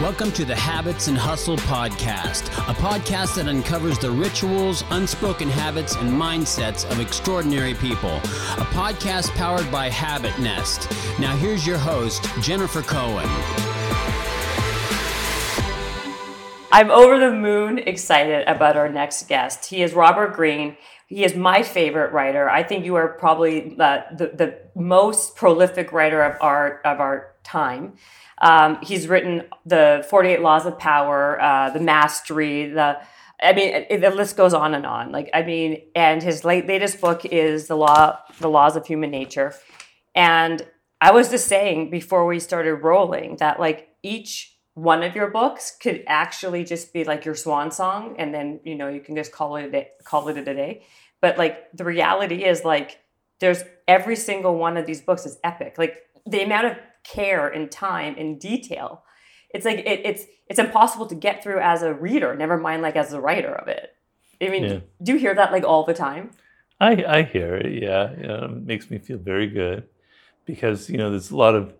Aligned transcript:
Welcome 0.00 0.30
to 0.34 0.44
the 0.44 0.54
Habits 0.54 1.08
and 1.08 1.18
Hustle 1.18 1.56
Podcast, 1.56 2.46
a 2.70 2.74
podcast 2.74 3.34
that 3.34 3.48
uncovers 3.48 3.98
the 3.98 4.08
rituals, 4.08 4.84
unspoken 4.90 5.48
habits, 5.48 5.96
and 5.96 6.08
mindsets 6.08 6.88
of 6.88 7.00
extraordinary 7.00 7.74
people. 7.74 8.14
A 8.18 8.64
podcast 8.70 9.30
powered 9.30 9.68
by 9.72 9.88
Habit 9.88 10.38
Nest. 10.38 10.88
Now, 11.18 11.36
here's 11.36 11.66
your 11.66 11.78
host, 11.78 12.24
Jennifer 12.40 12.80
Cohen. 12.80 13.26
I'm 16.70 16.92
over 16.92 17.18
the 17.18 17.32
moon 17.32 17.78
excited 17.78 18.46
about 18.46 18.76
our 18.76 18.88
next 18.88 19.26
guest. 19.26 19.68
He 19.68 19.82
is 19.82 19.94
Robert 19.94 20.32
Greene. 20.32 20.76
He 21.08 21.24
is 21.24 21.34
my 21.34 21.64
favorite 21.64 22.12
writer. 22.12 22.48
I 22.48 22.62
think 22.62 22.84
you 22.84 22.94
are 22.94 23.08
probably 23.08 23.70
the, 23.70 24.04
the, 24.16 24.26
the 24.28 24.58
most 24.76 25.34
prolific 25.34 25.90
writer 25.90 26.22
of 26.22 26.40
our, 26.40 26.80
of 26.82 27.00
our 27.00 27.34
time. 27.48 27.94
Um, 28.40 28.78
he's 28.82 29.08
written 29.08 29.44
the 29.66 30.06
48 30.08 30.40
Laws 30.40 30.66
of 30.66 30.78
Power, 30.78 31.40
uh, 31.40 31.70
The 31.70 31.80
Mastery, 31.80 32.68
the 32.70 32.98
I 33.40 33.52
mean, 33.52 33.86
it, 33.88 34.00
the 34.00 34.10
list 34.10 34.36
goes 34.36 34.52
on 34.52 34.74
and 34.74 34.84
on. 34.84 35.12
Like, 35.12 35.30
I 35.32 35.42
mean, 35.42 35.82
and 35.94 36.22
his 36.22 36.44
late, 36.44 36.66
latest 36.66 37.00
book 37.00 37.24
is 37.24 37.68
the 37.68 37.76
law, 37.76 38.18
the 38.40 38.48
laws 38.48 38.74
of 38.74 38.86
human 38.86 39.10
nature. 39.10 39.54
And 40.14 40.66
I 41.00 41.12
was 41.12 41.30
just 41.30 41.46
saying 41.46 41.90
before 41.90 42.26
we 42.26 42.40
started 42.40 42.74
rolling 42.76 43.36
that 43.36 43.60
like 43.60 43.90
each 44.02 44.56
one 44.74 45.02
of 45.02 45.14
your 45.14 45.28
books 45.30 45.76
could 45.80 46.02
actually 46.06 46.64
just 46.64 46.92
be 46.92 47.04
like 47.04 47.24
your 47.24 47.34
swan 47.34 47.70
song, 47.70 48.16
and 48.18 48.34
then 48.34 48.60
you 48.64 48.74
know 48.74 48.88
you 48.88 49.00
can 49.00 49.14
just 49.14 49.32
call 49.32 49.56
it 49.56 49.74
a 49.74 49.88
call 50.04 50.28
it 50.28 50.36
a 50.36 50.42
day. 50.42 50.82
But 51.20 51.38
like 51.38 51.70
the 51.72 51.84
reality 51.84 52.44
is 52.44 52.64
like 52.64 52.98
there's 53.40 53.62
every 53.86 54.16
single 54.16 54.56
one 54.56 54.76
of 54.76 54.86
these 54.86 55.00
books 55.00 55.24
is 55.26 55.38
epic. 55.44 55.78
Like 55.78 56.02
the 56.26 56.42
amount 56.42 56.66
of 56.66 56.76
care 57.12 57.48
and 57.48 57.70
time 57.70 58.14
and 58.18 58.38
detail. 58.40 59.04
It's 59.50 59.64
like 59.64 59.78
it, 59.78 60.00
it's 60.04 60.24
it's 60.48 60.58
impossible 60.58 61.06
to 61.06 61.14
get 61.14 61.42
through 61.42 61.60
as 61.60 61.82
a 61.82 61.94
reader. 61.94 62.34
Never 62.34 62.58
mind 62.58 62.82
like 62.82 62.96
as 62.96 63.12
a 63.12 63.20
writer 63.20 63.54
of 63.54 63.68
it. 63.68 63.90
I 64.40 64.48
mean, 64.48 64.64
yeah. 64.64 64.78
do 65.02 65.12
you 65.12 65.18
hear 65.18 65.34
that 65.34 65.52
like 65.52 65.64
all 65.64 65.84
the 65.84 65.94
time? 65.94 66.30
I 66.80 67.04
I 67.04 67.22
hear 67.22 67.56
it. 67.56 67.82
Yeah, 67.82 68.12
yeah, 68.18 68.44
it 68.44 68.66
makes 68.66 68.90
me 68.90 68.98
feel 68.98 69.18
very 69.18 69.48
good 69.48 69.84
because 70.44 70.88
you 70.88 70.96
know 70.96 71.10
there's 71.10 71.30
a 71.30 71.36
lot 71.36 71.54
of 71.54 71.74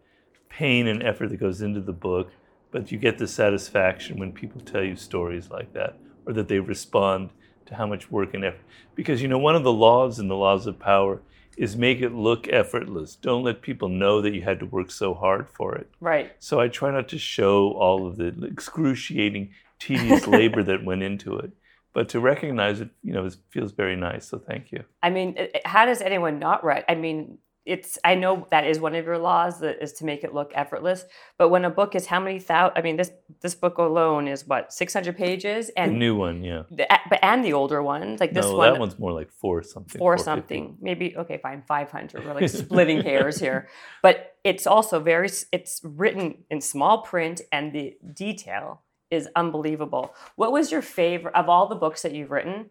pain 0.49 0.87
and 0.87 1.03
effort 1.03 1.29
that 1.29 1.37
goes 1.37 1.63
into 1.63 1.81
the 1.81 1.93
book, 1.93 2.31
but 2.71 2.91
you 2.91 2.99
get 2.99 3.19
the 3.19 3.29
satisfaction 3.29 4.19
when 4.19 4.33
people 4.33 4.61
tell 4.61 4.83
you 4.83 4.97
stories 4.97 5.51
like 5.51 5.73
that 5.75 5.97
or 6.27 6.33
that 6.33 6.49
they 6.49 6.59
respond 6.59 7.31
to 7.67 7.75
how 7.75 7.87
much 7.87 8.11
work 8.11 8.35
and 8.35 8.45
effort. 8.45 8.65
Because 8.95 9.23
you 9.23 9.29
know 9.29 9.39
one 9.39 9.55
of 9.55 9.63
the 9.63 9.73
laws 9.73 10.19
in 10.19 10.29
the 10.29 10.37
laws 10.37 10.67
of 10.67 10.79
power 10.79 11.21
is 11.59 11.77
make 11.77 12.01
it 12.01 12.15
look 12.15 12.49
effortless. 12.49 13.17
Don't 13.17 13.43
let 13.43 13.63
people 13.63 13.89
know 13.89 14.21
that 14.23 14.33
you 14.33 14.43
had 14.43 14.61
to 14.61 14.67
work 14.67 14.93
so 14.93 15.13
hard 15.13 15.49
for 15.49 15.75
it. 15.75 15.91
Right. 16.01 16.33
So 16.39 16.61
I 16.61 16.69
try 16.69 16.93
not 16.93 17.09
to 17.09 17.19
show 17.19 17.73
all 17.73 18.07
of 18.07 18.17
the 18.17 18.29
excruciating, 18.45 19.51
tedious 19.81 20.27
labor 20.39 20.63
that 20.63 20.85
went 20.85 21.03
into 21.03 21.37
it, 21.37 21.51
but 21.93 22.09
to 22.11 22.21
recognize 22.21 22.81
it, 22.81 22.91
you 23.03 23.13
know, 23.13 23.27
it 23.27 23.37
feels 23.51 23.73
very 23.73 23.97
nice. 23.97 24.29
So 24.29 24.39
thank 24.39 24.71
you. 24.71 24.85
I 25.03 25.11
mean, 25.11 25.37
how 25.65 25.85
does 25.85 26.01
anyone 26.01 26.39
not 26.39 26.63
write? 26.63 26.85
I 26.89 26.95
mean, 26.95 27.39
it's 27.69 27.99
I 28.03 28.15
know 28.15 28.47
that 28.51 28.67
is 28.67 28.81
one 28.81 28.95
of 28.95 29.05
your 29.05 29.19
laws 29.19 29.61
that 29.61 29.83
is 29.83 29.93
to 29.95 30.05
make 30.05 30.25
it 30.25 30.33
look 30.33 30.51
effortless. 30.55 31.05
But 31.37 31.51
when 31.51 31.65
a 31.65 31.71
book 31.71 31.95
is 31.95 32.07
how 32.07 32.19
many 32.19 32.39
thousand? 32.39 32.79
I 32.79 32.83
mean, 32.83 32.97
this 32.97 33.11
this 33.43 33.55
book 33.55 33.77
alone 33.79 34.27
is 34.27 34.47
what 34.47 34.73
six 34.73 34.95
hundred 34.95 35.17
pages, 35.17 35.71
and 35.77 35.93
the 35.93 35.99
new 35.99 36.17
one, 36.17 36.43
yeah. 36.43 36.63
The, 36.71 36.87
but 37.11 37.19
and 37.23 37.45
the 37.45 37.53
older 37.53 37.83
ones, 37.83 38.21
like 38.21 38.33
this 38.33 38.47
no, 38.47 38.57
one, 38.57 38.73
that 38.73 38.81
one's 38.81 38.99
more 38.99 39.13
like 39.13 39.31
four 39.31 39.63
something. 39.63 39.99
Four 39.99 40.17
something, 40.17 40.79
maybe 40.81 41.15
okay, 41.17 41.39
fine, 41.43 41.63
five 41.69 41.91
hundred. 41.91 42.25
We're 42.25 42.35
like 42.35 42.49
splitting 42.65 43.03
hairs 43.03 43.39
here, 43.39 43.69
but 44.03 44.37
it's 44.45 44.67
also 44.67 44.99
very. 44.99 45.29
It's 45.53 45.81
written 45.85 46.45
in 46.51 46.63
small 46.63 47.03
print, 47.03 47.43
and 47.53 47.73
the 47.73 47.97
detail 48.15 48.83
is 49.11 49.29
unbelievable. 49.37 50.15
What 50.37 50.53
was 50.53 50.73
your 50.73 50.83
favorite 50.83 51.35
of 51.35 51.49
all 51.49 51.69
the 51.69 51.75
books 51.75 52.03
that 52.03 52.13
you've 52.13 52.31
written? 52.31 52.71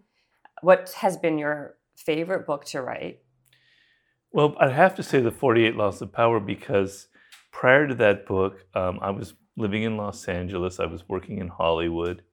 What 0.62 0.92
has 0.98 1.18
been 1.18 1.38
your 1.38 1.76
favorite 1.96 2.48
book 2.48 2.66
to 2.66 2.82
write? 2.82 3.20
Well, 4.32 4.56
I'd 4.60 4.74
have 4.74 4.96
to 4.96 5.04
say 5.04 5.22
the 5.22 5.32
48 5.32 5.76
Laws 5.76 6.02
of 6.02 6.12
Power 6.12 6.40
because 6.40 7.08
prior 7.52 7.88
to 7.88 7.96
that 7.96 8.26
book, 8.26 8.66
um, 8.76 9.00
I 9.02 9.10
was 9.10 9.34
living 9.56 9.84
in 9.84 9.98
Los 9.98 10.28
Angeles. 10.28 10.80
I 10.80 10.86
was 10.86 11.08
working 11.08 11.40
in 11.40 11.48
Hollywood, 11.48 12.24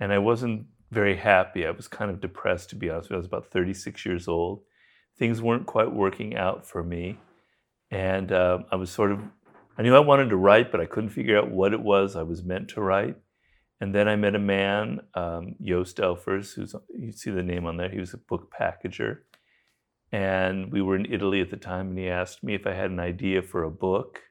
and 0.00 0.12
I 0.12 0.18
wasn't 0.18 0.66
very 0.90 1.16
happy. 1.16 1.66
I 1.66 1.70
was 1.70 1.88
kind 1.88 2.10
of 2.10 2.20
depressed, 2.20 2.70
to 2.70 2.76
be 2.76 2.88
honest. 2.88 3.12
I 3.12 3.16
was 3.16 3.26
about 3.26 3.50
36 3.50 4.06
years 4.06 4.28
old. 4.28 4.62
Things 5.18 5.42
weren't 5.42 5.66
quite 5.66 5.92
working 5.92 6.36
out 6.36 6.66
for 6.66 6.82
me, 6.82 7.18
and 7.90 8.32
uh, 8.32 8.60
I 8.70 8.76
was 8.76 8.90
sort 8.90 9.12
of. 9.12 9.20
I 9.76 9.82
knew 9.82 9.94
I 9.94 10.00
wanted 10.00 10.30
to 10.30 10.36
write, 10.36 10.72
but 10.72 10.80
I 10.80 10.86
couldn't 10.86 11.10
figure 11.10 11.38
out 11.38 11.50
what 11.50 11.72
it 11.72 11.80
was 11.80 12.16
I 12.16 12.22
was 12.22 12.42
meant 12.42 12.68
to 12.70 12.80
write. 12.80 13.16
And 13.80 13.94
then 13.94 14.08
I 14.08 14.16
met 14.16 14.34
a 14.34 14.40
man, 14.40 15.00
um, 15.14 15.54
Joost 15.62 15.98
Elfers, 15.98 16.54
who's 16.54 16.74
you 16.96 17.12
see 17.12 17.30
the 17.30 17.44
name 17.44 17.64
on 17.64 17.76
there. 17.76 17.88
He 17.88 18.00
was 18.00 18.12
a 18.12 18.18
book 18.18 18.52
packager, 18.58 19.18
and 20.10 20.72
we 20.72 20.80
were 20.80 20.96
in 20.96 21.12
Italy 21.12 21.40
at 21.40 21.50
the 21.50 21.56
time, 21.56 21.88
and 21.88 21.98
he 21.98 22.08
asked 22.08 22.42
me 22.42 22.54
if 22.54 22.66
I 22.66 22.72
had 22.72 22.90
an 22.90 23.00
idea 23.00 23.42
for 23.42 23.62
a 23.62 23.70
book. 23.70 24.22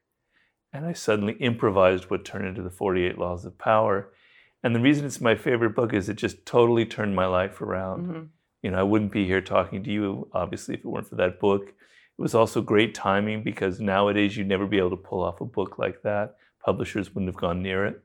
And 0.74 0.86
I 0.86 0.94
suddenly 0.94 1.34
improvised 1.34 2.10
what 2.10 2.26
turned 2.26 2.48
into 2.48 2.64
the 2.64 2.70
48 2.70 3.18
Laws 3.18 3.46
of 3.46 3.58
Power. 3.58 4.12
And 4.64 4.76
the 4.76 4.82
reason 4.82 5.06
it's 5.06 5.22
my 5.22 5.36
favorite 5.36 5.76
book 5.76 5.94
is 5.94 6.10
it 6.10 6.16
just 6.16 6.46
totally 6.46 6.86
turned 6.86 7.16
my 7.16 7.26
life 7.26 7.62
around. 7.62 8.08
Mm-hmm. 8.08 8.24
You 8.64 8.72
know, 8.72 8.80
I 8.80 8.84
wouldn't 8.84 9.12
be 9.12 9.26
here 9.26 9.42
talking 9.42 9.84
to 9.84 9.92
you, 9.92 10.30
obviously, 10.34 10.76
if 10.76 10.82
it 10.82 10.88
weren't 10.88 11.08
for 11.08 11.16
that 11.16 11.40
book. 11.40 11.68
It 11.68 12.22
was 12.22 12.34
also 12.34 12.62
great 12.62 12.96
timing 12.96 13.44
because 13.44 13.80
nowadays 13.80 14.36
you'd 14.36 14.48
never 14.48 14.66
be 14.66 14.80
able 14.80 14.90
to 14.90 14.98
pull 14.98 15.24
off 15.24 15.42
a 15.42 15.46
book 15.46 15.78
like 15.78 16.02
that. 16.02 16.36
Publishers 16.66 17.14
wouldn't 17.14 17.32
have 17.32 17.40
gone 17.40 17.62
near 17.62 17.86
it. 17.86 18.04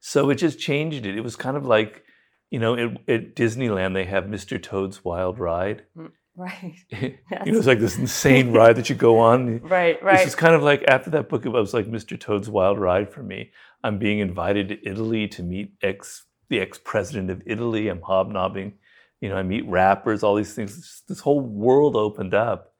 So 0.00 0.30
it 0.30 0.34
just 0.34 0.58
changed 0.58 1.06
it. 1.06 1.16
It 1.16 1.22
was 1.22 1.36
kind 1.36 1.56
of 1.56 1.64
like, 1.64 2.04
you 2.50 2.58
know, 2.58 2.74
at, 2.74 3.08
at 3.08 3.36
Disneyland, 3.36 3.94
they 3.94 4.04
have 4.04 4.24
Mr. 4.24 4.60
Toad's 4.60 5.04
Wild 5.04 5.38
Ride. 5.38 5.84
Mm 5.96 6.10
Right. 6.36 6.74
you 6.90 7.18
know, 7.30 7.58
it's 7.58 7.66
like 7.66 7.80
this 7.80 7.96
insane 7.96 8.52
ride 8.52 8.76
that 8.76 8.88
you 8.90 8.94
go 8.94 9.18
on. 9.18 9.60
Right, 9.66 10.02
right. 10.02 10.18
This 10.18 10.28
is 10.28 10.34
kind 10.34 10.54
of 10.54 10.62
like 10.62 10.84
after 10.86 11.10
that 11.10 11.28
book, 11.28 11.46
it 11.46 11.48
was 11.48 11.74
like 11.74 11.86
Mr. 11.86 12.18
Toad's 12.18 12.48
Wild 12.48 12.78
Ride 12.78 13.10
for 13.10 13.22
me. 13.22 13.50
I'm 13.82 13.98
being 13.98 14.18
invited 14.18 14.68
to 14.68 14.88
Italy 14.88 15.28
to 15.28 15.42
meet 15.42 15.72
ex 15.82 16.24
the 16.48 16.60
ex 16.60 16.78
president 16.78 17.30
of 17.30 17.42
Italy. 17.46 17.88
I'm 17.88 18.02
hobnobbing. 18.02 18.74
You 19.20 19.30
know, 19.30 19.36
I 19.36 19.42
meet 19.42 19.66
rappers, 19.66 20.22
all 20.22 20.34
these 20.34 20.54
things. 20.54 21.02
This 21.08 21.20
whole 21.20 21.40
world 21.40 21.96
opened 21.96 22.34
up. 22.34 22.74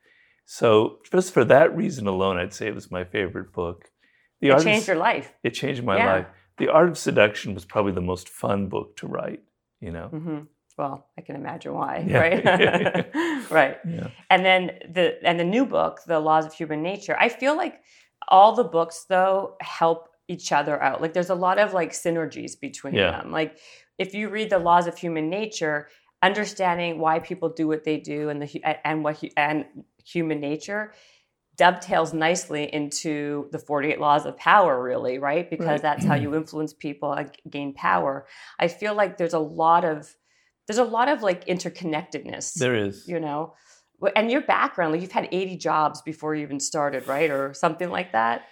So 0.44 0.99
just 1.11 1.33
for 1.33 1.44
that 1.47 1.75
reason 1.75 2.06
alone, 2.06 2.37
I'd 2.37 2.53
say 2.53 2.69
it 2.69 2.75
was 2.75 2.91
my 2.91 3.05
favorite 3.05 3.53
book. 3.53 3.87
The 4.41 4.49
it 4.49 4.62
changed 4.62 4.83
of, 4.83 4.88
your 4.88 4.97
life. 4.99 5.33
It 5.43 5.50
changed 5.50 5.83
my 5.83 5.97
yeah. 5.97 6.12
life. 6.12 6.27
The 6.59 6.69
Art 6.69 6.88
of 6.88 6.99
Seduction 6.99 7.55
was 7.55 7.65
probably 7.65 7.93
the 7.93 8.00
most 8.00 8.28
fun 8.28 8.69
book 8.69 8.97
to 8.99 9.06
write. 9.06 9.43
You 9.81 9.93
know. 9.93 10.11
Mm-hmm 10.12 10.38
well 10.76 11.06
i 11.19 11.20
can 11.20 11.37
imagine 11.37 11.72
why 11.72 12.04
yeah. 12.06 12.19
right 12.19 13.50
right 13.50 13.78
yeah. 13.88 14.09
and 14.31 14.44
then 14.44 14.72
the 14.91 15.19
and 15.26 15.38
the 15.38 15.44
new 15.44 15.64
book 15.64 16.00
the 16.06 16.20
laws 16.20 16.47
of 16.47 16.53
human 16.53 16.82
nature 16.82 17.16
i 17.19 17.28
feel 17.28 17.56
like 17.56 17.81
all 18.28 18.54
the 18.54 18.64
books 18.64 19.06
though 19.09 19.56
help 19.60 20.09
each 20.28 20.53
other 20.53 20.81
out 20.82 21.00
like 21.00 21.12
there's 21.12 21.31
a 21.31 21.34
lot 21.34 21.59
of 21.59 21.72
like 21.72 21.92
synergies 21.92 22.59
between 22.59 22.94
yeah. 22.94 23.22
them 23.22 23.31
like 23.31 23.59
if 23.98 24.14
you 24.14 24.28
read 24.28 24.50
the 24.50 24.59
laws 24.59 24.87
of 24.87 24.98
human 24.98 25.31
nature 25.31 25.88
understanding 26.22 26.98
why 26.98 27.19
people 27.19 27.48
do 27.48 27.69
what 27.69 27.84
they 27.84 27.98
do 27.98 28.28
and 28.28 28.43
the 28.43 28.78
and 28.84 29.04
what 29.04 29.22
and 29.37 29.64
human 30.04 30.41
nature 30.41 30.93
dovetails 31.56 32.12
nicely 32.12 32.64
into 32.72 33.48
the 33.50 33.58
48 33.58 34.00
laws 34.00 34.26
of 34.26 34.37
power 34.37 34.82
really 34.82 35.19
right 35.19 35.48
because 35.48 35.66
right. 35.66 35.82
that's 35.82 36.04
how 36.04 36.14
you 36.14 36.34
influence 36.34 36.72
people 36.72 37.12
and 37.12 37.31
gain 37.48 37.72
power 37.72 38.26
i 38.58 38.69
feel 38.69 38.94
like 38.94 39.16
there's 39.16 39.34
a 39.34 39.38
lot 39.38 39.84
of 39.84 40.14
there's 40.66 40.78
a 40.78 40.84
lot 40.84 41.09
of 41.09 41.22
like 41.22 41.47
interconnectedness. 41.47 42.54
There 42.54 42.75
is. 42.75 43.06
You 43.06 43.21
know, 43.21 43.54
and 44.15 44.31
your 44.31 44.43
background, 44.43 44.93
like 44.93 45.03
you've 45.03 45.12
had 45.12 45.28
80 45.31 45.56
jobs 45.56 46.03
before 46.03 46.34
you 46.34 46.43
even 46.43 46.60
started, 46.60 47.06
right? 47.06 47.31
Or 47.31 47.54
something 47.54 47.91
like 47.91 48.12
that. 48.12 48.43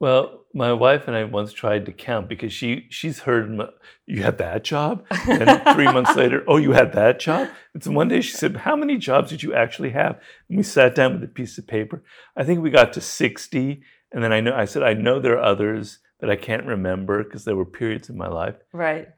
Well, 0.00 0.46
my 0.54 0.72
wife 0.72 1.06
and 1.06 1.14
I 1.14 1.24
once 1.24 1.52
tried 1.52 1.84
to 1.84 1.92
count 1.92 2.26
because 2.26 2.54
she 2.54 2.86
she's 2.88 3.20
heard 3.20 3.60
you 4.06 4.22
had 4.22 4.38
that 4.38 4.64
job, 4.64 5.04
and 5.10 5.62
three 5.74 5.92
months 5.92 6.16
later, 6.16 6.42
oh, 6.48 6.56
you 6.56 6.72
had 6.72 6.94
that 6.94 7.20
job. 7.20 7.50
And 7.74 7.84
so 7.84 7.90
one 7.90 8.08
day 8.08 8.22
she 8.22 8.32
said, 8.32 8.56
"How 8.56 8.74
many 8.74 8.96
jobs 8.96 9.28
did 9.28 9.42
you 9.42 9.54
actually 9.54 9.90
have?" 9.90 10.18
And 10.48 10.56
we 10.56 10.62
sat 10.62 10.94
down 10.94 11.12
with 11.12 11.24
a 11.24 11.32
piece 11.32 11.58
of 11.58 11.66
paper. 11.66 12.02
I 12.34 12.44
think 12.44 12.62
we 12.62 12.70
got 12.70 12.94
to 12.94 13.02
sixty, 13.02 13.82
and 14.10 14.24
then 14.24 14.32
I 14.32 14.40
know 14.40 14.54
I 14.54 14.64
said, 14.64 14.82
"I 14.82 14.94
know 14.94 15.20
there 15.20 15.38
are 15.38 15.44
others 15.44 15.98
that 16.20 16.30
I 16.30 16.36
can't 16.36 16.64
remember 16.64 17.22
because 17.22 17.44
there 17.44 17.56
were 17.56 17.66
periods 17.66 18.08
in 18.08 18.16
my 18.16 18.28
life." 18.28 18.56
Right. 18.72 19.08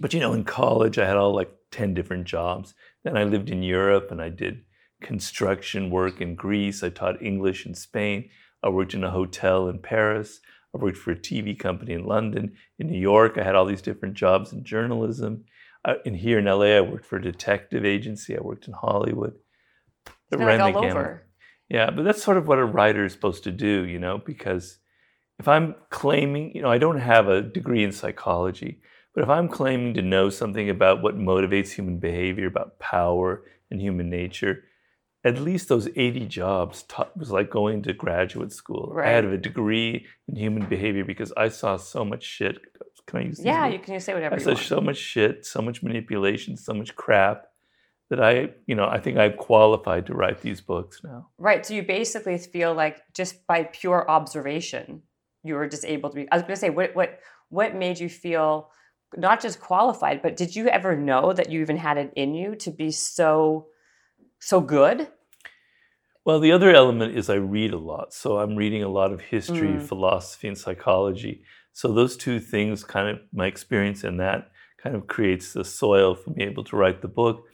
But 0.00 0.12
you 0.12 0.20
know, 0.20 0.32
in 0.32 0.44
college, 0.44 0.98
I 0.98 1.06
had 1.06 1.16
all 1.16 1.34
like 1.34 1.52
10 1.70 1.94
different 1.94 2.24
jobs. 2.24 2.74
Then 3.04 3.16
I 3.16 3.24
lived 3.24 3.50
in 3.50 3.62
Europe 3.62 4.10
and 4.10 4.20
I 4.20 4.28
did 4.28 4.62
construction 5.00 5.90
work 5.90 6.20
in 6.20 6.34
Greece. 6.34 6.82
I 6.82 6.88
taught 6.88 7.22
English 7.22 7.66
in 7.66 7.74
Spain. 7.74 8.30
I 8.62 8.68
worked 8.70 8.94
in 8.94 9.04
a 9.04 9.10
hotel 9.10 9.68
in 9.68 9.78
Paris. 9.78 10.40
I 10.74 10.78
worked 10.78 10.96
for 10.96 11.12
a 11.12 11.16
TV 11.16 11.56
company 11.58 11.92
in 11.92 12.06
London. 12.06 12.54
In 12.78 12.88
New 12.88 12.98
York, 12.98 13.38
I 13.38 13.44
had 13.44 13.54
all 13.54 13.66
these 13.66 13.82
different 13.82 14.14
jobs 14.14 14.52
in 14.52 14.64
journalism. 14.64 15.44
Uh, 15.84 15.92
I, 15.92 15.96
and 16.06 16.16
here 16.16 16.38
in 16.38 16.46
LA, 16.46 16.76
I 16.76 16.80
worked 16.80 17.04
for 17.04 17.16
a 17.16 17.22
detective 17.22 17.84
agency. 17.84 18.36
I 18.36 18.40
worked 18.40 18.66
in 18.66 18.72
Hollywood. 18.72 19.34
It 20.32 20.38
ran 20.38 20.58
like 20.58 20.74
all 20.74 20.84
over. 20.84 21.26
Yeah, 21.68 21.90
but 21.90 22.04
that's 22.04 22.22
sort 22.22 22.36
of 22.36 22.48
what 22.48 22.58
a 22.58 22.64
writer 22.64 23.04
is 23.04 23.12
supposed 23.12 23.44
to 23.44 23.52
do, 23.52 23.84
you 23.84 23.98
know, 23.98 24.18
because 24.18 24.78
if 25.38 25.48
I'm 25.48 25.74
claiming, 25.90 26.52
you 26.54 26.62
know, 26.62 26.70
I 26.70 26.78
don't 26.78 26.98
have 26.98 27.28
a 27.28 27.42
degree 27.42 27.84
in 27.84 27.92
psychology, 27.92 28.80
but 29.14 29.24
if 29.24 29.30
I'm 29.30 29.48
claiming 29.48 29.94
to 29.94 30.02
know 30.02 30.28
something 30.28 30.68
about 30.68 31.02
what 31.02 31.16
motivates 31.16 31.72
human 31.72 31.98
behavior, 31.98 32.46
about 32.46 32.78
power 32.78 33.44
and 33.70 33.80
human 33.80 34.10
nature, 34.10 34.64
at 35.24 35.38
least 35.38 35.68
those 35.68 35.88
80 35.96 36.26
jobs 36.26 36.82
taught, 36.82 37.16
was 37.16 37.30
like 37.30 37.48
going 37.48 37.82
to 37.82 37.92
graduate 37.92 38.52
school. 38.52 38.90
Right. 38.92 39.08
I 39.08 39.12
had 39.12 39.24
a 39.24 39.38
degree 39.38 40.06
in 40.28 40.36
human 40.36 40.66
behavior 40.66 41.04
because 41.04 41.32
I 41.36 41.48
saw 41.48 41.76
so 41.76 42.04
much 42.04 42.22
shit. 42.22 42.58
Can 43.06 43.20
I 43.20 43.22
use 43.24 43.40
Yeah, 43.42 43.66
you 43.66 43.78
can 43.78 43.98
say 44.00 44.14
whatever 44.14 44.34
I 44.34 44.38
saw 44.38 44.54
so 44.54 44.80
much 44.80 44.96
shit, 44.96 45.46
so 45.46 45.62
much 45.62 45.82
manipulation, 45.82 46.56
so 46.56 46.74
much 46.74 46.94
crap 46.96 47.46
that 48.10 48.20
I, 48.20 48.50
you 48.66 48.74
know, 48.74 48.86
I 48.86 48.98
think 48.98 49.16
I'm 49.16 49.34
qualified 49.34 50.06
to 50.06 50.14
write 50.14 50.40
these 50.42 50.60
books 50.60 51.00
now. 51.02 51.28
Right. 51.38 51.64
So 51.64 51.74
you 51.74 51.82
basically 51.82 52.36
feel 52.38 52.74
like 52.74 53.02
just 53.14 53.46
by 53.46 53.64
pure 53.64 54.08
observation, 54.10 55.02
you 55.42 55.54
were 55.54 55.68
just 55.68 55.84
able 55.84 56.10
to 56.10 56.16
be. 56.16 56.30
I 56.30 56.36
was 56.36 56.42
going 56.42 56.54
to 56.54 56.60
say, 56.60 56.70
what 56.70 56.94
what 56.94 57.20
what 57.48 57.74
made 57.74 57.98
you 57.98 58.08
feel 58.08 58.70
not 59.16 59.40
just 59.40 59.60
qualified, 59.60 60.22
but 60.22 60.36
did 60.36 60.54
you 60.56 60.68
ever 60.68 60.96
know 60.96 61.32
that 61.32 61.50
you 61.50 61.60
even 61.60 61.76
had 61.76 61.96
it 61.96 62.12
in 62.16 62.34
you 62.34 62.54
to 62.56 62.70
be 62.70 62.90
so 62.90 63.68
so 64.38 64.60
good? 64.60 65.08
Well, 66.24 66.40
the 66.40 66.52
other 66.52 66.74
element 66.74 67.16
is 67.16 67.28
I 67.28 67.34
read 67.34 67.72
a 67.72 67.78
lot. 67.78 68.14
So 68.14 68.38
I'm 68.38 68.56
reading 68.56 68.82
a 68.82 68.88
lot 68.88 69.12
of 69.12 69.20
history, 69.20 69.74
Mm. 69.74 69.82
philosophy, 69.86 70.48
and 70.48 70.56
psychology. 70.56 71.42
So 71.72 71.92
those 71.92 72.16
two 72.16 72.40
things 72.40 72.84
kind 72.84 73.08
of 73.08 73.20
my 73.32 73.46
experience 73.46 74.04
in 74.04 74.16
that 74.18 74.50
kind 74.82 74.96
of 74.96 75.06
creates 75.06 75.52
the 75.52 75.64
soil 75.64 76.14
for 76.14 76.30
me 76.30 76.44
able 76.44 76.64
to 76.64 76.76
write 76.76 77.02
the 77.02 77.08
book. 77.08 77.44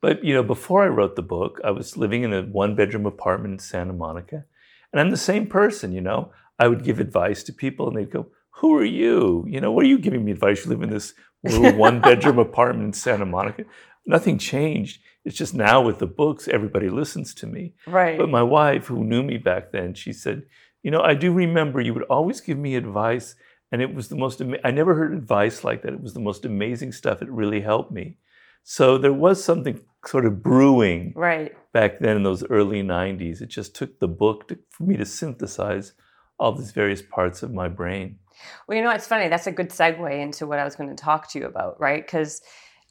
But 0.00 0.24
you 0.24 0.34
know, 0.34 0.42
before 0.42 0.82
I 0.84 0.88
wrote 0.88 1.16
the 1.16 1.22
book, 1.22 1.60
I 1.64 1.70
was 1.70 1.96
living 1.96 2.22
in 2.22 2.32
a 2.32 2.42
one 2.42 2.74
bedroom 2.74 3.06
apartment 3.06 3.52
in 3.54 3.58
Santa 3.58 3.92
Monica. 3.92 4.44
And 4.92 5.00
I'm 5.00 5.10
the 5.10 5.16
same 5.16 5.46
person, 5.46 5.92
you 5.92 6.00
know. 6.00 6.32
I 6.58 6.66
would 6.68 6.82
give 6.82 6.98
advice 6.98 7.42
to 7.44 7.52
people 7.52 7.88
and 7.88 7.96
they'd 7.96 8.10
go, 8.10 8.26
Who 8.58 8.74
are 8.76 8.84
you? 8.84 9.44
You 9.48 9.60
know, 9.60 9.70
what 9.70 9.84
are 9.84 9.88
you 9.88 9.98
giving 9.98 10.24
me 10.24 10.32
advice? 10.32 10.64
You 10.64 10.70
live 10.70 10.82
in 10.82 10.90
this 10.96 11.14
little 11.44 11.76
one 11.76 12.00
bedroom 12.00 12.38
apartment 12.38 12.86
in 12.86 12.92
Santa 12.92 13.24
Monica. 13.24 13.64
Nothing 14.06 14.38
changed. 14.38 15.00
It's 15.24 15.36
just 15.36 15.54
now 15.54 15.80
with 15.80 15.98
the 15.98 16.06
books, 16.06 16.48
everybody 16.48 16.88
listens 16.88 17.34
to 17.34 17.46
me. 17.46 17.74
Right. 17.86 18.18
But 18.18 18.30
my 18.30 18.42
wife, 18.42 18.86
who 18.86 19.04
knew 19.04 19.22
me 19.22 19.36
back 19.36 19.70
then, 19.70 19.94
she 19.94 20.12
said, 20.12 20.42
"You 20.82 20.90
know, 20.90 21.02
I 21.02 21.14
do 21.14 21.32
remember 21.32 21.80
you 21.80 21.94
would 21.94 22.04
always 22.04 22.40
give 22.40 22.58
me 22.58 22.74
advice, 22.74 23.36
and 23.70 23.82
it 23.82 23.94
was 23.94 24.08
the 24.08 24.16
most. 24.16 24.40
Ama- 24.40 24.64
I 24.64 24.70
never 24.70 24.94
heard 24.94 25.12
advice 25.12 25.62
like 25.62 25.82
that. 25.82 25.92
It 25.92 26.00
was 26.00 26.14
the 26.14 26.20
most 26.20 26.44
amazing 26.44 26.92
stuff. 26.92 27.20
It 27.22 27.30
really 27.30 27.60
helped 27.60 27.92
me. 27.92 28.16
So 28.64 28.98
there 28.98 29.12
was 29.12 29.44
something 29.44 29.80
sort 30.06 30.26
of 30.26 30.42
brewing 30.42 31.12
right. 31.14 31.52
back 31.72 32.00
then 32.00 32.16
in 32.16 32.22
those 32.22 32.44
early 32.44 32.82
'90s. 32.82 33.40
It 33.42 33.50
just 33.50 33.76
took 33.76 33.98
the 33.98 34.08
book 34.08 34.48
to, 34.48 34.58
for 34.70 34.84
me 34.84 34.96
to 34.96 35.04
synthesize 35.04 35.92
all 36.38 36.52
these 36.52 36.72
various 36.72 37.02
parts 37.02 37.42
of 37.42 37.52
my 37.52 37.68
brain. 37.68 38.18
Well, 38.66 38.76
you 38.76 38.82
know, 38.82 38.90
it's 38.90 39.06
funny. 39.06 39.28
That's 39.28 39.46
a 39.46 39.52
good 39.52 39.70
segue 39.70 40.18
into 40.18 40.46
what 40.46 40.58
I 40.58 40.64
was 40.64 40.76
going 40.76 40.90
to 40.90 40.96
talk 40.96 41.30
to 41.32 41.38
you 41.38 41.46
about, 41.46 41.80
right? 41.80 42.04
Because 42.04 42.42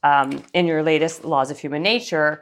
um, 0.03 0.43
in 0.53 0.67
your 0.67 0.83
latest 0.83 1.25
Laws 1.25 1.51
of 1.51 1.59
Human 1.59 1.83
Nature, 1.83 2.41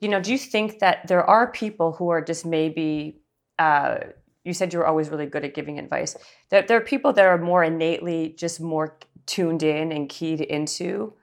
you 0.00 0.08
know, 0.08 0.20
do 0.20 0.32
you 0.32 0.38
think 0.38 0.80
that 0.80 1.06
there 1.06 1.24
are 1.24 1.50
people 1.50 1.92
who 1.92 2.08
are 2.10 2.20
just 2.20 2.44
maybe, 2.44 3.20
uh, 3.58 3.98
you 4.44 4.52
said 4.52 4.72
you 4.72 4.78
were 4.78 4.86
always 4.86 5.10
really 5.10 5.26
good 5.26 5.44
at 5.44 5.54
giving 5.54 5.78
advice, 5.78 6.16
that 6.50 6.68
there 6.68 6.76
are 6.76 6.82
people 6.82 7.12
that 7.12 7.24
are 7.24 7.38
more 7.38 7.62
innately 7.62 8.34
just 8.36 8.60
more 8.60 8.98
tuned 9.26 9.62
in 9.62 9.92
and 9.92 10.08
keyed 10.08 10.40
into 10.40 11.14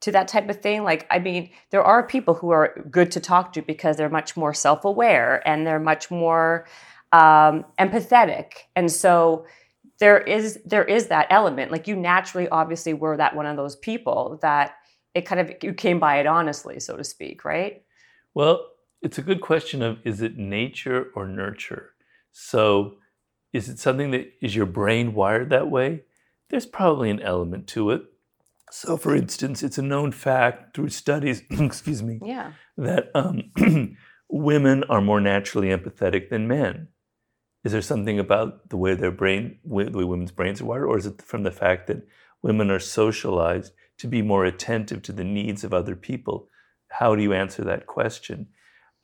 to 0.00 0.12
that 0.12 0.28
type 0.28 0.48
of 0.48 0.60
thing 0.60 0.82
like 0.82 1.06
i 1.10 1.18
mean 1.18 1.50
there 1.70 1.82
are 1.82 2.06
people 2.06 2.34
who 2.34 2.50
are 2.50 2.74
good 2.90 3.10
to 3.10 3.20
talk 3.20 3.52
to 3.52 3.62
because 3.62 3.96
they're 3.96 4.08
much 4.08 4.36
more 4.36 4.52
self-aware 4.52 5.46
and 5.46 5.66
they're 5.66 5.80
much 5.80 6.10
more 6.10 6.66
um, 7.12 7.64
empathetic 7.78 8.52
and 8.76 8.90
so 8.90 9.44
there 10.00 10.18
is 10.18 10.58
there 10.64 10.84
is 10.84 11.06
that 11.08 11.26
element 11.30 11.70
like 11.70 11.86
you 11.86 11.94
naturally 11.94 12.48
obviously 12.48 12.92
were 12.94 13.16
that 13.16 13.36
one 13.36 13.46
of 13.46 13.56
those 13.56 13.76
people 13.76 14.38
that 14.42 14.76
it 15.14 15.26
kind 15.26 15.40
of 15.40 15.52
you 15.62 15.72
came 15.72 16.00
by 16.00 16.18
it 16.18 16.26
honestly 16.26 16.80
so 16.80 16.96
to 16.96 17.04
speak 17.04 17.44
right 17.44 17.82
Well, 18.34 18.66
it's 19.02 19.18
a 19.18 19.22
good 19.22 19.40
question 19.40 19.82
of 19.82 19.98
is 20.04 20.20
it 20.20 20.36
nature 20.36 21.06
or 21.14 21.26
nurture? 21.26 21.94
So 22.32 22.96
is 23.52 23.68
it 23.68 23.78
something 23.78 24.10
that 24.12 24.32
is 24.40 24.54
your 24.54 24.66
brain 24.66 25.14
wired 25.14 25.50
that 25.50 25.70
way? 25.70 26.04
There's 26.48 26.66
probably 26.66 27.10
an 27.10 27.20
element 27.20 27.66
to 27.68 27.90
it. 27.90 28.02
So 28.70 28.96
for 28.96 29.14
instance, 29.14 29.62
it's 29.62 29.78
a 29.78 29.82
known 29.82 30.12
fact 30.12 30.74
through 30.74 30.90
studies, 30.90 31.42
excuse 31.50 32.02
me, 32.02 32.20
yeah 32.22 32.52
that 32.76 33.10
um, 33.14 33.50
women 34.28 34.84
are 34.84 35.00
more 35.00 35.20
naturally 35.20 35.68
empathetic 35.68 36.30
than 36.30 36.46
men. 36.48 36.88
Is 37.62 37.72
there 37.72 37.82
something 37.82 38.18
about 38.18 38.70
the 38.70 38.76
way 38.76 38.94
their 38.94 39.10
brain, 39.10 39.58
the 39.64 39.90
way 39.90 40.04
women's 40.04 40.32
brains 40.32 40.60
are 40.60 40.64
wired, 40.64 40.84
or 40.84 40.96
is 40.96 41.06
it 41.06 41.20
from 41.20 41.42
the 41.42 41.50
fact 41.50 41.86
that 41.88 42.06
women 42.42 42.70
are 42.70 42.78
socialized 42.78 43.72
to 43.98 44.08
be 44.08 44.22
more 44.22 44.46
attentive 44.46 45.02
to 45.02 45.12
the 45.12 45.24
needs 45.24 45.62
of 45.62 45.74
other 45.74 45.94
people? 45.94 46.48
How 46.88 47.14
do 47.14 47.22
you 47.22 47.34
answer 47.34 47.62
that 47.64 47.86
question? 47.86 48.48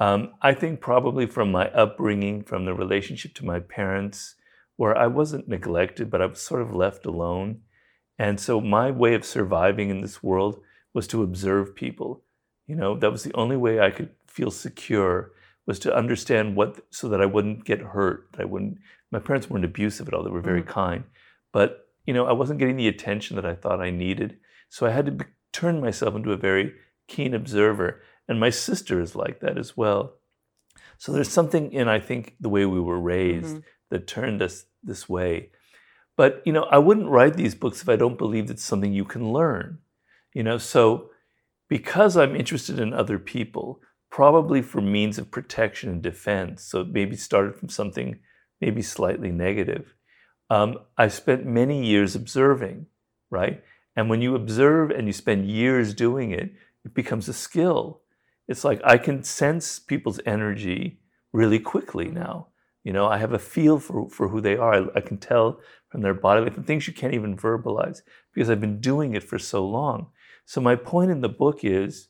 Um, 0.01 0.33
I 0.43 0.55
think 0.55 0.81
probably 0.81 1.27
from 1.27 1.51
my 1.51 1.69
upbringing, 1.69 2.45
from 2.45 2.65
the 2.65 2.75
relationship 2.75 3.35
to 3.35 3.45
my 3.45 3.61
parents, 3.61 4.37
where 4.77 4.97
I 4.97 5.07
wasn't 5.07 5.49
neglected, 5.49 6.11
but 6.11 6.23
I 6.23 6.27
was 6.27 6.41
sort 6.41 6.63
of 6.63 6.75
left 6.75 7.07
alone. 7.07 7.61
And 8.19 8.41
so 8.41 8.61
my 8.61 8.91
way 8.91 9.15
of 9.15 9.25
surviving 9.25 9.91
in 9.91 10.01
this 10.01 10.23
world 10.23 10.61
was 10.95 11.07
to 11.09 11.23
observe 11.23 11.75
people. 11.75 12.23
You 12.67 12.77
know, 12.77 12.99
that 12.99 13.13
was 13.13 13.23
the 13.23 13.35
only 13.35 13.57
way 13.57 13.81
I 13.81 13.91
could 13.91 14.11
feel 14.27 14.51
secure 14.51 15.33
was 15.67 15.79
to 15.81 15.95
understand 15.95 16.57
what 16.57 16.81
so 16.91 17.09
that 17.09 17.21
I 17.21 17.27
wouldn't 17.27 17.65
get 17.65 17.81
hurt. 17.81 18.29
That 18.33 18.43
I 18.43 18.45
wouldn't 18.45 18.79
my 19.11 19.19
parents 19.19 19.49
weren't 19.49 19.65
abusive 19.65 20.09
at 20.09 20.15
all. 20.15 20.25
They 20.25 20.31
were 20.31 20.41
very 20.41 20.63
kind. 20.63 21.05
But, 21.53 21.89
you 22.07 22.13
know, 22.13 22.27
I 22.27 22.33
wasn't 22.33 22.59
getting 22.59 22.77
the 22.77 22.89
attention 22.89 23.37
that 23.37 23.47
I 23.47 23.55
thought 23.55 23.81
I 23.81 23.91
needed. 23.91 24.39
So 24.69 24.87
I 24.87 24.91
had 24.91 25.07
to 25.07 25.13
be, 25.13 25.25
turn 25.53 25.81
myself 25.81 26.15
into 26.15 26.33
a 26.33 26.37
very 26.37 26.73
keen 27.09 27.33
observer. 27.35 28.03
And 28.29 28.41
my 28.41 28.51
sister 28.51 29.01
is 29.01 29.15
like 29.15 29.41
that 29.41 29.57
as 29.57 29.77
well. 29.77 30.15
So 30.99 31.13
there's 31.13 31.29
something 31.31 31.73
in 31.73 31.89
I 31.89 32.01
think 32.01 32.35
the 32.41 32.49
way 32.49 32.67
we 32.67 32.81
were 32.81 33.01
raised 33.01 33.57
Mhm. 33.57 33.63
that 33.91 34.07
turned 34.07 34.43
us 34.43 34.67
this 34.83 35.09
way. 35.09 35.51
But 36.17 36.43
you 36.45 36.53
know, 36.53 36.65
I 36.65 36.79
wouldn't 36.79 37.09
write 37.11 37.35
these 37.35 37.55
books 37.55 37.83
if 37.83 37.89
I 37.89 37.97
don't 37.97 38.19
believe 38.19 38.51
it's 38.51 38.65
something 38.65 38.93
you 38.93 39.05
can 39.05 39.33
learn. 39.33 39.79
You 40.35 40.43
know, 40.43 40.59
so 40.59 41.11
because 41.69 42.17
I'm 42.17 42.35
interested 42.37 42.79
in 42.81 42.93
other 42.93 43.19
people, 43.19 43.81
probably 44.11 44.63
for 44.63 44.81
means 44.81 45.19
of 45.19 45.31
protection 45.31 45.91
and 45.91 46.03
defense, 46.03 46.63
so 46.63 46.81
it 46.81 46.89
maybe 46.89 47.17
started 47.17 47.57
from 47.57 47.69
something 47.69 48.19
maybe 48.61 48.83
slightly 48.83 49.31
negative. 49.31 49.95
Um, 50.49 50.79
I 50.97 51.09
spent 51.09 51.45
many 51.45 51.85
years 51.85 52.15
observing, 52.15 52.87
right? 53.31 53.63
And 53.97 54.09
when 54.09 54.23
you 54.23 54.35
observe 54.35 54.91
and 54.91 55.07
you 55.07 55.13
spend 55.13 55.51
years 55.51 55.95
doing 55.95 56.31
it, 56.31 56.53
it 56.85 56.95
becomes 56.95 57.29
a 57.29 57.33
skill. 57.33 58.03
It's 58.47 58.65
like 58.65 58.81
I 58.85 58.99
can 58.99 59.25
sense 59.25 59.79
people's 59.79 60.21
energy 60.25 61.01
really 61.33 61.59
quickly 61.59 62.09
now. 62.09 62.49
You 62.85 62.93
know, 62.93 63.09
I 63.09 63.19
have 63.19 63.33
a 63.33 63.39
feel 63.39 63.81
for, 63.81 64.09
for 64.09 64.29
who 64.29 64.41
they 64.41 64.57
are. 64.57 64.75
I, 64.75 64.99
I 64.99 65.01
can 65.01 65.19
tell 65.19 65.59
from 65.89 66.03
their 66.03 66.15
body 66.15 66.43
language, 66.43 66.65
things 66.67 66.87
you 66.87 66.93
can't 66.93 67.15
even 67.15 67.37
verbalize 67.37 68.03
because 68.33 68.49
I've 68.49 68.61
been 68.61 68.81
doing 68.81 69.15
it 69.15 69.25
for 69.25 69.39
so 69.39 69.67
long. 69.67 70.09
So 70.45 70.61
my 70.61 70.77
point 70.77 71.11
in 71.11 71.21
the 71.21 71.29
book 71.29 71.65
is, 71.65 72.09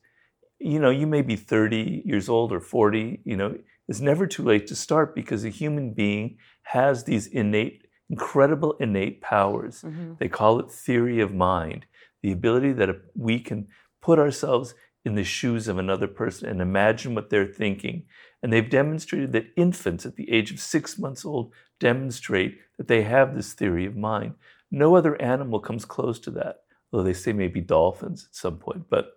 you 0.59 0.79
know, 0.79 0.91
you 0.91 1.07
may 1.07 1.23
be 1.23 1.37
30 1.37 2.03
years 2.05 2.29
old 2.29 2.53
or 2.53 2.61
40, 2.61 3.21
you 3.25 3.37
know, 3.37 3.59
it's 3.89 4.01
never 4.01 4.27
too 4.27 4.43
late 4.43 4.67
to 4.69 4.77
start 4.77 5.15
because 5.15 5.45
a 5.45 5.49
human 5.49 5.93
being 5.93 6.39
has 6.63 7.05
these 7.05 7.27
innate, 7.27 7.87
incredible 8.11 8.77
innate 8.81 9.21
powers. 9.21 9.83
Mhm. 9.83 10.19
They 10.19 10.29
call 10.29 10.59
it 10.61 10.71
theory 10.71 11.21
of 11.21 11.33
mind, 11.33 11.87
the 12.23 12.33
ability 12.33 12.73
that 12.75 12.91
we 13.15 13.39
can 13.39 13.69
put 14.01 14.19
ourselves 14.19 14.75
in 15.05 15.15
the 15.15 15.25
shoes 15.25 15.69
of 15.69 15.79
another 15.79 16.09
person 16.09 16.49
and 16.49 16.61
imagine 16.61 17.15
what 17.15 17.31
they're 17.31 17.47
thinking. 17.47 18.05
And 18.43 18.53
they've 18.53 18.69
demonstrated 18.69 19.33
that 19.33 19.53
infants 19.57 20.05
at 20.05 20.17
the 20.17 20.31
age 20.33 20.51
of 20.51 20.59
six 20.59 20.99
months 20.99 21.25
old 21.25 21.53
demonstrate 21.79 22.59
that 22.77 22.89
they 22.89 23.03
have 23.03 23.35
this 23.35 23.53
theory 23.53 23.87
of 23.87 23.97
mind. 23.97 24.35
No 24.71 24.97
other 24.97 25.21
animal 25.23 25.61
comes 25.61 25.85
close 25.85 26.19
to 26.21 26.31
that, 26.33 26.65
though 26.91 27.05
they 27.05 27.13
say 27.13 27.33
maybe 27.33 27.61
dolphins 27.61 28.27
at 28.29 28.35
some 28.35 28.59
point. 28.59 28.87
But 28.91 29.13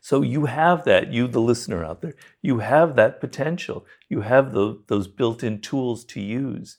so 0.00 0.22
you 0.22 0.46
have 0.46 0.84
that, 0.84 1.12
you, 1.12 1.26
the 1.26 1.40
listener 1.40 1.84
out 1.84 2.00
there, 2.00 2.14
you 2.42 2.58
have 2.58 2.96
that 2.96 3.20
potential. 3.20 3.86
You 4.08 4.20
have 4.22 4.52
those, 4.52 4.78
those 4.86 5.08
built 5.08 5.42
in 5.42 5.60
tools 5.60 6.04
to 6.06 6.20
use. 6.20 6.78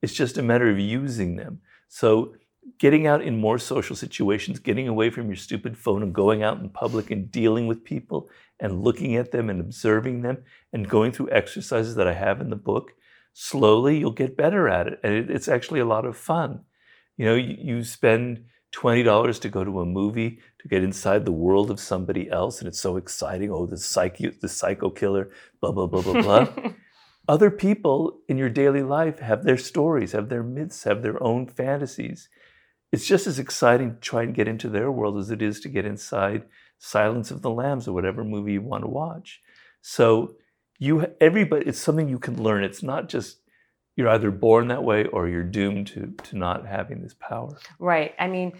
It's 0.00 0.14
just 0.14 0.38
a 0.38 0.42
matter 0.42 0.70
of 0.70 0.78
using 0.78 1.36
them. 1.36 1.60
So 1.88 2.34
getting 2.78 3.06
out 3.06 3.22
in 3.22 3.38
more 3.38 3.58
social 3.58 3.96
situations, 3.96 4.58
getting 4.58 4.88
away 4.88 5.10
from 5.10 5.26
your 5.26 5.36
stupid 5.36 5.76
phone 5.76 6.02
and 6.02 6.14
going 6.14 6.42
out 6.42 6.60
in 6.60 6.68
public 6.68 7.10
and 7.10 7.30
dealing 7.30 7.66
with 7.66 7.84
people 7.84 8.28
and 8.60 8.82
looking 8.82 9.16
at 9.16 9.32
them 9.32 9.50
and 9.50 9.60
observing 9.60 10.22
them 10.22 10.38
and 10.72 10.88
going 10.88 11.12
through 11.12 11.30
exercises 11.30 11.94
that 11.96 12.06
I 12.06 12.14
have 12.14 12.40
in 12.40 12.50
the 12.50 12.56
book, 12.56 12.92
slowly 13.32 13.98
you'll 13.98 14.12
get 14.12 14.36
better 14.36 14.68
at 14.68 14.86
it. 14.86 15.00
And 15.02 15.14
it, 15.14 15.30
it's 15.30 15.48
actually 15.48 15.80
a 15.80 15.84
lot 15.86 16.04
of 16.04 16.16
fun. 16.16 16.60
You 17.16 17.26
know, 17.26 17.34
you, 17.34 17.56
you 17.58 17.84
spend 17.84 18.44
$20 18.74 19.40
to 19.40 19.48
go 19.48 19.64
to 19.64 19.80
a 19.80 19.86
movie 19.86 20.40
to 20.60 20.68
get 20.68 20.82
inside 20.82 21.24
the 21.24 21.32
world 21.32 21.70
of 21.70 21.78
somebody 21.78 22.30
else, 22.30 22.60
and 22.60 22.68
it's 22.68 22.80
so 22.80 22.96
exciting. 22.96 23.50
Oh, 23.50 23.66
the 23.66 23.76
psycho, 23.76 24.30
the 24.40 24.48
psycho 24.48 24.90
killer, 24.90 25.30
blah, 25.60 25.72
blah, 25.72 25.86
blah, 25.86 26.02
blah, 26.02 26.22
blah. 26.22 26.72
other 27.28 27.50
people 27.50 28.20
in 28.28 28.38
your 28.38 28.48
daily 28.48 28.82
life 28.82 29.18
have 29.20 29.44
their 29.44 29.58
stories, 29.58 30.12
have 30.12 30.28
their 30.28 30.42
myths, 30.42 30.84
have 30.84 31.02
their 31.02 31.22
own 31.22 31.46
fantasies. 31.46 32.28
It's 32.90 33.06
just 33.06 33.26
as 33.26 33.38
exciting 33.38 33.94
to 33.94 34.00
try 34.00 34.22
and 34.22 34.34
get 34.34 34.48
into 34.48 34.68
their 34.68 34.90
world 34.90 35.16
as 35.18 35.30
it 35.30 35.40
is 35.40 35.60
to 35.60 35.68
get 35.68 35.86
inside 35.86 36.44
Silence 36.78 37.30
of 37.30 37.42
the 37.42 37.50
Lambs 37.50 37.86
or 37.86 37.92
whatever 37.92 38.24
movie 38.24 38.54
you 38.54 38.60
want 38.60 38.82
to 38.84 38.88
watch. 38.88 39.40
So 39.82 40.36
you 40.78 41.06
everybody 41.20 41.66
it's 41.66 41.78
something 41.78 42.08
you 42.08 42.18
can 42.18 42.42
learn. 42.42 42.64
It's 42.64 42.82
not 42.82 43.08
just 43.08 43.38
you're 43.96 44.08
either 44.08 44.30
born 44.30 44.68
that 44.68 44.82
way 44.84 45.06
or 45.06 45.28
you're 45.28 45.42
doomed 45.42 45.86
to 45.88 46.12
to 46.24 46.36
not 46.36 46.66
having 46.66 47.02
this 47.02 47.14
power. 47.14 47.56
Right. 47.78 48.14
I 48.18 48.26
mean, 48.26 48.52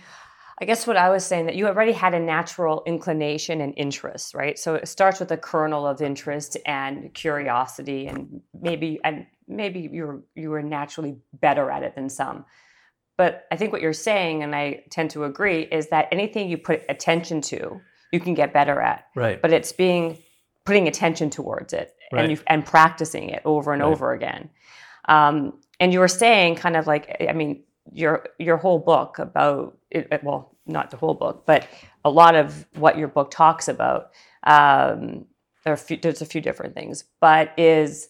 I 0.61 0.65
guess 0.65 0.87
what 0.87 0.97
I 0.97 1.09
was 1.11 1.25
saying 1.25 1.47
that 1.47 1.57
you 1.57 1.67
already 1.67 1.93
had 1.93 2.15
a 2.15 2.21
natural 2.21 2.83
inclination 2.87 3.61
and 3.61 3.75
interest, 3.77 4.35
right? 4.35 4.59
So 4.59 4.75
it 4.75 4.87
starts 4.87 5.19
with 5.21 5.31
a 5.33 5.37
kernel 5.37 5.87
of 5.87 6.01
interest 6.03 6.57
and 6.67 7.12
curiosity, 7.15 8.07
and 8.07 8.43
maybe 8.61 9.01
and 9.05 9.27
maybe 9.49 9.89
you're 9.93 10.23
you 10.35 10.51
were 10.51 10.62
naturally 10.62 11.17
better 11.33 11.71
at 11.71 11.83
it 11.83 11.95
than 11.95 12.09
some. 12.09 12.45
But 13.17 13.47
I 13.53 13.57
think 13.57 13.73
what 13.73 13.83
you're 13.83 13.93
saying, 13.93 14.43
and 14.43 14.55
I 14.55 14.85
tend 14.91 15.11
to 15.11 15.25
agree, 15.25 15.62
is 15.62 15.89
that 15.89 16.09
anything 16.12 16.49
you 16.49 16.59
put 16.59 16.83
attention 16.89 17.41
to, 17.43 17.81
you 18.11 18.21
can 18.21 18.35
get 18.35 18.53
better 18.53 18.81
at. 18.81 19.07
Right. 19.15 19.41
But 19.41 19.53
it's 19.53 19.73
being 19.73 20.19
putting 20.65 20.87
attention 20.89 21.29
towards 21.31 21.73
it 21.73 21.95
Right. 22.12 22.23
and 22.23 22.33
you 22.33 22.39
and 22.47 22.65
practicing 22.65 23.31
it 23.31 23.43
over 23.45 23.73
and 23.73 23.83
Right. 23.83 23.89
over 23.91 24.12
again. 24.12 24.51
Um, 25.09 25.54
and 25.80 25.92
you 25.92 25.99
were 25.99 26.09
saying 26.09 26.56
kind 26.56 26.76
of 26.76 26.87
like 26.87 27.16
I 27.28 27.32
mean 27.32 27.64
your 27.92 28.26
your 28.38 28.56
whole 28.56 28.78
book 28.78 29.18
about 29.18 29.76
it, 29.90 30.23
well 30.23 30.54
not 30.66 30.90
the 30.90 30.97
whole 30.97 31.14
book 31.14 31.44
but 31.44 31.66
a 32.04 32.11
lot 32.11 32.37
of 32.37 32.66
what 32.76 32.97
your 32.97 33.09
book 33.09 33.30
talks 33.30 33.66
about 33.68 34.12
um, 34.44 35.26
there 35.64 35.73
a 35.73 35.76
few, 35.76 35.97
there's 35.97 36.23
a 36.23 36.26
few 36.26 36.40
different 36.40 36.75
things 36.75 37.04
but 37.21 37.52
is 37.59 38.09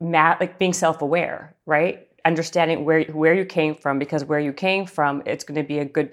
ma- 0.00 0.36
like 0.38 0.58
being 0.58 0.72
self-aware 0.72 1.56
right? 1.66 2.08
Understanding 2.24 2.84
where 2.84 3.02
where 3.04 3.34
you 3.34 3.44
came 3.44 3.74
from 3.74 3.98
because 3.98 4.24
where 4.24 4.38
you 4.38 4.52
came 4.52 4.86
from 4.86 5.22
it's 5.26 5.42
going 5.42 5.60
to 5.60 5.66
be 5.66 5.80
a 5.80 5.84
good 5.84 6.12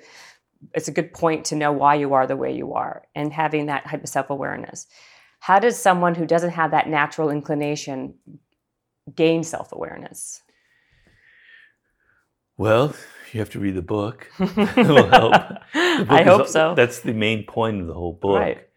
it's 0.74 0.88
a 0.88 0.92
good 0.92 1.14
point 1.14 1.46
to 1.46 1.56
know 1.56 1.72
why 1.72 1.96
you 1.96 2.14
are 2.14 2.28
the 2.28 2.36
way 2.36 2.54
you 2.54 2.74
are 2.74 3.04
and 3.16 3.32
having 3.32 3.68
that 3.68 3.86
type 3.86 4.04
of 4.04 4.10
self-awareness. 4.10 4.88
How 5.40 5.60
does 5.60 5.78
someone 5.78 6.16
who 6.16 6.26
doesn't 6.26 6.50
have 6.50 6.72
that 6.72 6.90
natural 6.90 7.30
inclination 7.30 8.16
gain 9.16 9.44
self-awareness 9.44 10.42
Well, 12.58 12.94
you 13.32 13.40
have 13.40 13.50
to 13.52 13.60
read 13.60 13.76
the 13.76 13.82
book. 13.82 14.28
it 14.40 14.88
will 14.88 15.08
help. 15.08 15.32
Book 15.34 16.12
i 16.12 16.22
is- 16.22 16.28
hope 16.28 16.48
so 16.48 16.76
That's 16.76 17.00
the 17.00 17.14
main 17.14 17.46
point 17.46 17.80
of 17.82 17.88
the 17.88 17.94
whole 17.94 18.14
book. 18.14 18.40
Right. 18.40 18.68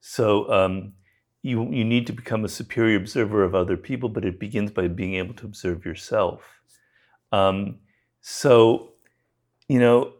So 0.00 0.50
um, 0.52 0.94
you 1.42 1.70
you 1.70 1.84
need 1.84 2.06
to 2.08 2.12
become 2.12 2.44
a 2.44 2.48
superior 2.48 2.96
observer 2.96 3.44
of 3.44 3.54
other 3.54 3.76
people, 3.76 4.08
but 4.08 4.24
it 4.24 4.40
begins 4.40 4.70
by 4.70 4.88
being 4.88 5.14
able 5.14 5.34
to 5.34 5.46
observe 5.46 5.84
yourself. 5.84 6.42
Um, 7.32 7.78
so 8.20 8.92
you 9.68 9.78
know, 9.78 10.14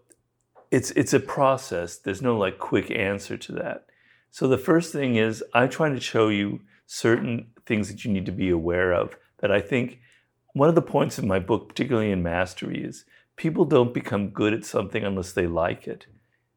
it's 0.70 0.90
it's 0.92 1.14
a 1.14 1.20
process. 1.20 1.98
There's 1.98 2.22
no 2.22 2.36
like 2.36 2.58
quick 2.58 2.90
answer 2.90 3.36
to 3.36 3.52
that. 3.52 3.86
So 4.30 4.46
the 4.46 4.58
first 4.58 4.92
thing 4.92 5.16
is 5.16 5.42
I 5.54 5.66
try 5.66 5.88
to 5.88 6.00
show 6.00 6.28
you 6.28 6.60
certain 6.86 7.48
things 7.66 7.88
that 7.88 8.04
you 8.04 8.12
need 8.12 8.26
to 8.26 8.32
be 8.32 8.50
aware 8.50 8.92
of 8.92 9.16
that 9.38 9.50
I 9.50 9.60
think 9.60 10.00
one 10.52 10.68
of 10.68 10.74
the 10.74 10.82
points 10.82 11.18
of 11.18 11.24
my 11.24 11.38
book, 11.38 11.68
particularly 11.68 12.10
in 12.10 12.22
mastery, 12.22 12.82
is 12.82 13.04
people 13.36 13.64
don't 13.64 13.94
become 13.94 14.30
good 14.30 14.52
at 14.52 14.64
something 14.64 15.04
unless 15.04 15.32
they 15.32 15.46
like 15.46 15.86
it. 15.86 16.06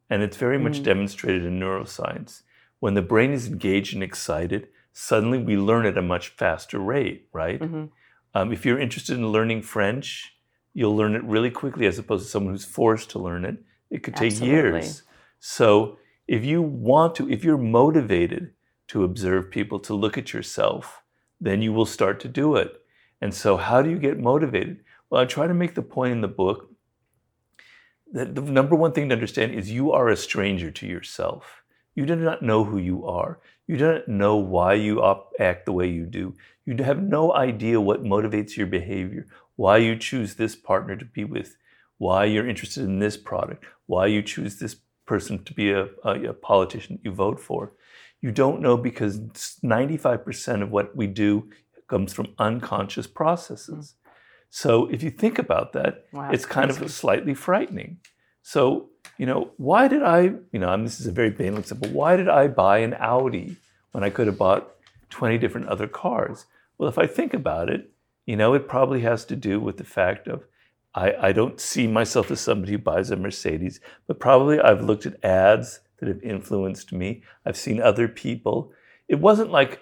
And 0.10 0.24
it's 0.24 0.38
very 0.38 0.58
much 0.58 0.80
Mm. 0.80 0.84
demonstrated 0.84 1.46
in 1.46 1.60
neuroscience. 1.60 2.44
When 2.80 2.96
the 2.96 3.02
brain 3.02 3.32
is 3.32 3.48
engaged 3.48 3.94
and 3.94 4.04
excited, 4.04 4.68
suddenly 4.92 5.38
we 5.38 5.56
learn 5.56 5.86
at 5.86 5.98
a 5.98 6.02
much 6.02 6.30
faster 6.30 6.80
rate, 6.80 7.28
right? 7.32 7.60
Mhm. 7.62 7.90
Um, 8.34 8.52
if 8.52 8.66
you're 8.66 8.80
interested 8.80 9.18
in 9.18 9.28
learning 9.32 9.62
French, 9.62 10.36
you'll 10.74 10.96
learn 10.96 11.16
it 11.16 11.24
really 11.24 11.52
quickly 11.52 11.86
as 11.86 12.00
opposed 12.00 12.26
to 12.26 12.30
someone 12.32 12.54
who's 12.54 12.66
forced 12.66 13.10
to 13.12 13.20
learn 13.20 13.46
it. 13.46 13.58
It 13.90 14.04
could 14.04 14.16
take 14.16 14.32
Absolutely. 14.32 14.80
years. 14.80 15.04
So 15.40 15.98
if 16.28 16.44
you 16.46 16.62
want 16.62 17.16
to, 17.16 17.30
if 17.30 17.44
you're 17.44 17.58
motivated 17.58 18.54
to 18.88 19.04
observe 19.04 19.52
people, 19.52 19.80
to 19.82 19.94
look 19.94 20.18
at 20.18 20.34
yourself, 20.34 21.01
then 21.42 21.62
you 21.62 21.74
will 21.74 21.88
start 21.88 22.20
to 22.22 22.28
do 22.28 22.56
it. 22.56 22.82
And 23.20 23.34
so, 23.34 23.58
how 23.58 23.82
do 23.82 23.90
you 23.90 23.98
get 23.98 24.20
motivated? 24.20 24.84
Well, 25.10 25.22
I 25.22 25.26
try 25.26 25.48
to 25.48 25.54
make 25.54 25.76
the 25.76 25.82
point 25.82 26.14
in 26.14 26.22
the 26.22 26.28
book 26.28 26.70
that 28.14 28.36
the 28.36 28.42
number 28.42 28.76
one 28.76 28.92
thing 28.92 29.10
to 29.10 29.16
understand 29.16 29.54
is 29.54 29.72
you 29.72 29.92
are 29.92 30.08
a 30.08 30.16
stranger 30.16 30.72
to 30.72 30.88
yourself. 30.88 31.64
You 31.96 32.06
do 32.06 32.16
not 32.16 32.42
know 32.42 32.64
who 32.64 32.78
you 32.78 33.06
are. 33.06 33.40
You 33.68 33.78
do 33.78 33.94
not 33.94 34.08
know 34.08 34.36
why 34.36 34.74
you 34.74 35.04
act 35.40 35.66
the 35.66 35.72
way 35.72 35.90
you 35.90 36.06
do. 36.06 36.36
You 36.66 36.76
have 36.84 37.02
no 37.02 37.34
idea 37.34 37.82
what 37.82 38.04
motivates 38.04 38.56
your 38.56 38.68
behavior, 38.68 39.28
why 39.56 39.78
you 39.78 39.96
choose 39.96 40.36
this 40.36 40.56
partner 40.56 40.96
to 40.96 41.06
be 41.06 41.24
with, 41.24 41.58
why 41.98 42.26
you're 42.26 42.48
interested 42.48 42.84
in 42.84 43.00
this 43.00 43.18
product, 43.18 43.66
why 43.86 44.08
you 44.08 44.22
choose 44.22 44.58
this 44.58 44.78
person 45.06 45.44
to 45.44 45.54
be 45.54 45.72
a, 45.72 45.90
a, 46.04 46.30
a 46.30 46.34
politician 46.34 47.00
you 47.04 47.12
vote 47.12 47.40
for. 47.40 47.74
You 48.22 48.32
don't 48.32 48.62
know 48.62 48.78
because 48.78 49.20
95% 49.20 50.62
of 50.62 50.72
what 50.72 50.96
we 50.96 51.08
do 51.08 51.50
comes 51.88 52.14
from 52.14 52.34
unconscious 52.38 53.08
processes. 53.08 53.96
Mm. 53.96 54.12
So 54.50 54.88
if 54.88 55.02
you 55.02 55.10
think 55.10 55.40
about 55.40 55.74
that, 55.74 56.06
Wow, 56.12 56.30
it's 56.32 56.46
kind 56.46 56.70
crazy. 56.70 56.86
of 56.86 56.92
slightly 56.92 57.34
frightening. 57.34 57.98
So, 58.44 58.90
you 59.18 59.26
know, 59.26 59.52
why 59.58 59.88
did 59.88 60.04
I, 60.04 60.22
you 60.52 60.60
know, 60.60 60.74
and 60.74 60.86
this 60.86 61.00
is 61.00 61.08
a 61.08 61.12
very 61.12 61.30
banal 61.30 61.60
example, 61.60 61.90
why 61.90 62.16
did 62.16 62.28
I 62.28 62.48
buy 62.48 62.80
an 62.80 62.96
Audi 63.00 63.58
when 63.92 64.04
I 64.04 64.10
could 64.10 64.28
have 64.28 64.38
bought 64.38 64.72
20 65.10 65.38
different 65.38 65.68
other 65.68 65.88
cars? 65.88 66.46
Well, 66.78 66.90
if 66.90 66.98
I 66.98 67.08
think 67.08 67.34
about 67.34 67.70
it, 67.70 67.92
you 68.26 68.36
know, 68.36 68.54
it 68.54 68.68
probably 68.68 69.02
has 69.02 69.26
to 69.26 69.36
do 69.36 69.60
with 69.60 69.78
the 69.78 69.84
fact 69.84 70.28
of 70.28 70.46
I, 70.94 71.14
I 71.28 71.32
don't 71.32 71.60
see 71.60 71.88
myself 71.88 72.32
as 72.32 72.42
somebody 72.42 72.74
who 72.74 72.78
buys 72.78 73.12
a 73.12 73.16
Mercedes, 73.16 73.80
but 74.08 74.20
probably 74.20 74.60
I've 74.60 74.84
looked 74.84 75.06
at 75.06 75.24
ads 75.24 75.81
that 76.02 76.10
have 76.10 76.22
influenced 76.24 76.92
me. 76.92 77.24
I've 77.46 77.56
seen 77.56 77.80
other 77.80 78.10
people. 78.10 78.74
It 79.08 79.20
wasn't 79.20 79.52
like 79.52 79.80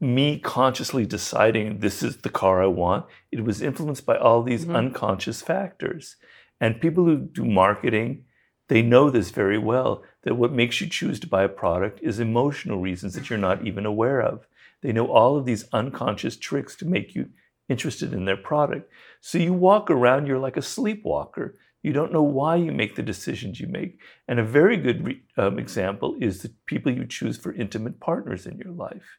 me 0.00 0.38
consciously 0.40 1.06
deciding 1.06 1.78
this 1.78 2.02
is 2.02 2.18
the 2.18 2.28
car 2.28 2.62
I 2.62 2.66
want. 2.66 3.06
It 3.32 3.44
was 3.44 3.62
influenced 3.62 4.04
by 4.04 4.18
all 4.18 4.42
these 4.42 4.66
Mhm. 4.66 4.74
unconscious 4.74 5.40
factors. 5.40 6.16
And 6.60 6.80
people 6.80 7.04
who 7.04 7.16
do 7.16 7.44
marketing, 7.44 8.24
they 8.68 8.82
know 8.82 9.08
this 9.08 9.30
very 9.30 9.58
well 9.58 10.02
that 10.22 10.34
what 10.34 10.52
makes 10.52 10.80
you 10.80 10.88
choose 10.88 11.20
to 11.20 11.28
buy 11.28 11.44
a 11.44 11.48
product 11.48 12.00
is 12.02 12.18
emotional 12.18 12.80
reasons 12.80 13.14
that 13.14 13.30
you're 13.30 13.38
not 13.38 13.66
even 13.66 13.86
aware 13.86 14.20
of. 14.20 14.46
They 14.82 14.92
know 14.92 15.06
all 15.06 15.36
of 15.36 15.46
these 15.46 15.68
unconscious 15.72 16.36
tricks 16.36 16.74
to 16.76 16.84
make 16.86 17.14
you 17.14 17.30
interested 17.68 18.12
in 18.12 18.24
their 18.24 18.36
product. 18.36 18.90
So 19.20 19.38
you 19.38 19.52
walk 19.54 19.90
around, 19.90 20.26
you're 20.26 20.38
like 20.38 20.56
a 20.56 20.62
sleepwalker. 20.62 21.56
You 21.84 21.92
don't 21.92 22.12
know 22.14 22.22
why 22.22 22.56
you 22.56 22.72
make 22.72 22.94
the 22.96 23.02
decisions 23.02 23.60
you 23.60 23.66
make. 23.68 24.00
And 24.26 24.40
a 24.40 24.42
very 24.42 24.78
good 24.78 25.04
re- 25.04 25.22
um, 25.36 25.58
example 25.58 26.16
is 26.18 26.40
the 26.40 26.48
people 26.64 26.90
you 26.90 27.04
choose 27.06 27.36
for 27.36 27.52
intimate 27.52 28.00
partners 28.00 28.46
in 28.46 28.56
your 28.56 28.72
life. 28.72 29.18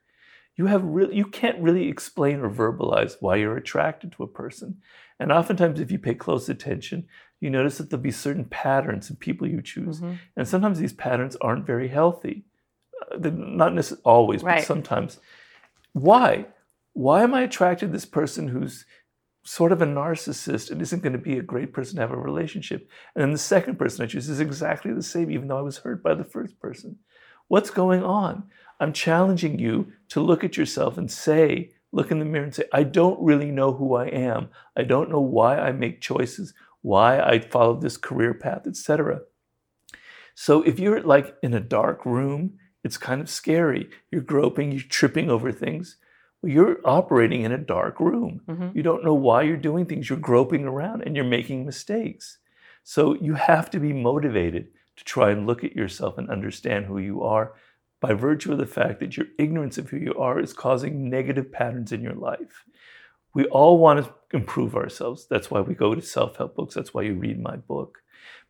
You 0.56 0.66
have 0.66 0.84
really, 0.84 1.16
you 1.16 1.26
can't 1.26 1.62
really 1.62 1.88
explain 1.88 2.40
or 2.40 2.50
verbalize 2.50 3.18
why 3.20 3.36
you're 3.36 3.56
attracted 3.56 4.14
to 4.14 4.24
a 4.24 4.28
person. 4.28 4.82
And 5.20 5.32
oftentimes, 5.32 5.80
if 5.80 5.92
you 5.92 6.00
pay 6.00 6.16
close 6.16 6.50
attention, 6.50 7.06
you 7.40 7.52
notice 7.52 7.78
that 7.78 7.92
there'll 7.92 8.02
be 8.02 8.10
certain 8.10 8.46
patterns 8.46 9.12
in 9.12 9.18
people 9.18 9.48
you 9.48 9.62
choose. 9.62 10.02
Mhm. 10.02 10.18
And 10.36 10.48
sometimes 10.48 10.80
these 10.80 10.94
patterns 10.94 11.36
aren't 11.42 11.68
very 11.68 11.90
healthy. 11.90 12.46
Uh, 13.12 13.30
not 13.32 13.76
necessarily 13.76 14.02
always, 14.06 14.42
Right. 14.42 14.56
but 14.58 14.64
sometimes. 14.66 15.20
Why? 15.94 16.48
Why 16.94 17.22
am 17.22 17.36
I 17.36 17.42
attracted 17.44 17.88
to 17.88 17.92
this 17.92 18.06
person 18.06 18.48
who's 18.48 18.86
sort 19.46 19.72
of 19.72 19.82
a 19.82 19.86
narcissist 19.86 20.72
and 20.72 20.82
isn't 20.82 21.04
going 21.04 21.14
to 21.14 21.20
be 21.20 21.38
a 21.38 21.44
great 21.44 21.72
person 21.72 21.96
to 21.96 22.02
have 22.02 22.12
a 22.12 22.18
relationship? 22.18 22.90
And 23.16 23.22
then 23.22 23.32
the 23.32 23.38
second 23.38 23.78
person 23.78 24.04
I 24.04 24.08
choose 24.08 24.28
is 24.28 24.40
exactly 24.40 24.92
the 24.92 25.04
same, 25.04 25.32
even 25.32 25.48
though 25.48 25.60
I 25.60 25.62
was 25.62 25.78
hurt 25.78 26.04
by 26.04 26.16
the 26.16 26.24
first 26.24 26.60
person. 26.60 26.98
What's 27.48 27.70
going 27.70 28.04
on? 28.04 28.44
I'm 28.80 28.92
challenging 28.92 29.60
you 29.60 29.94
to 30.10 30.20
look 30.20 30.44
at 30.44 30.58
yourself 30.58 30.98
and 30.98 31.10
say, 31.10 31.72
look 31.92 32.12
in 32.12 32.20
the 32.20 32.26
mirror 32.26 32.44
and 32.44 32.56
say, 32.56 32.66
I 32.74 32.84
don't 32.84 33.24
really 33.24 33.52
know 33.52 33.72
who 33.72 33.96
I 33.96 34.08
am. 34.08 34.50
I 34.76 34.84
don't 34.84 35.10
know 35.10 35.22
why 35.22 35.58
I 35.60 35.72
make 35.72 36.02
choices, 36.02 36.54
why 36.82 37.22
I 37.22 37.40
follow 37.40 37.80
this 37.80 37.98
career 37.98 38.34
path, 38.34 38.68
etc. 38.68 39.22
So 40.34 40.64
if 40.64 40.80
you're 40.80 41.02
like 41.02 41.36
in 41.42 41.54
a 41.54 41.62
dark 41.62 42.06
room, 42.06 42.58
it's 42.84 42.98
kind 42.98 43.22
of 43.22 43.30
scary. 43.30 43.90
You're 44.12 44.22
groping, 44.22 44.72
you're 44.72 44.82
tripping 44.82 45.30
over 45.30 45.52
things. 45.52 45.98
You're 46.46 46.80
operating 46.86 47.42
in 47.42 47.52
a 47.52 47.58
dark 47.58 48.00
room. 48.00 48.42
Mhm. 48.48 48.76
You 48.76 48.84
don't 48.84 49.04
know 49.04 49.14
why 49.14 49.44
you're 49.44 49.58
doing 49.58 49.86
things. 49.86 50.10
You're 50.10 50.20
groping 50.20 50.66
around 50.66 51.02
and 51.02 51.16
you're 51.16 51.26
making 51.26 51.66
mistakes. 51.66 52.38
So 52.84 53.16
you 53.16 53.34
have 53.34 53.70
to 53.72 53.80
be 53.80 53.94
motivated 53.94 54.68
to 54.98 55.04
try 55.04 55.32
and 55.32 55.48
look 55.48 55.64
at 55.64 55.76
yourself 55.76 56.18
and 56.18 56.30
understand 56.30 56.86
who 56.86 57.00
you 57.00 57.24
are 57.24 57.54
by 58.00 58.14
virtue 58.14 58.52
of 58.52 58.60
the 58.60 58.66
fact 58.68 59.00
that 59.00 59.18
your 59.18 59.28
ignorance 59.40 59.78
of 59.78 59.90
who 59.90 59.98
you 59.98 60.14
are 60.16 60.40
is 60.40 60.54
causing 60.54 61.10
negative 61.10 61.52
patterns 61.52 61.92
in 61.92 62.02
your 62.02 62.14
life. 62.14 62.64
We 63.34 63.46
all 63.46 63.80
want 63.80 64.06
to 64.06 64.14
improve 64.32 64.76
ourselves. 64.76 65.28
That's 65.28 65.52
why 65.52 65.62
we 65.62 65.74
go 65.74 65.96
to 65.96 66.02
self 66.02 66.38
help 66.38 66.56
books. 66.56 66.76
That's 66.76 66.94
why 66.94 67.02
you 67.04 67.16
read 67.16 67.42
my 67.42 67.58
book. 67.58 68.02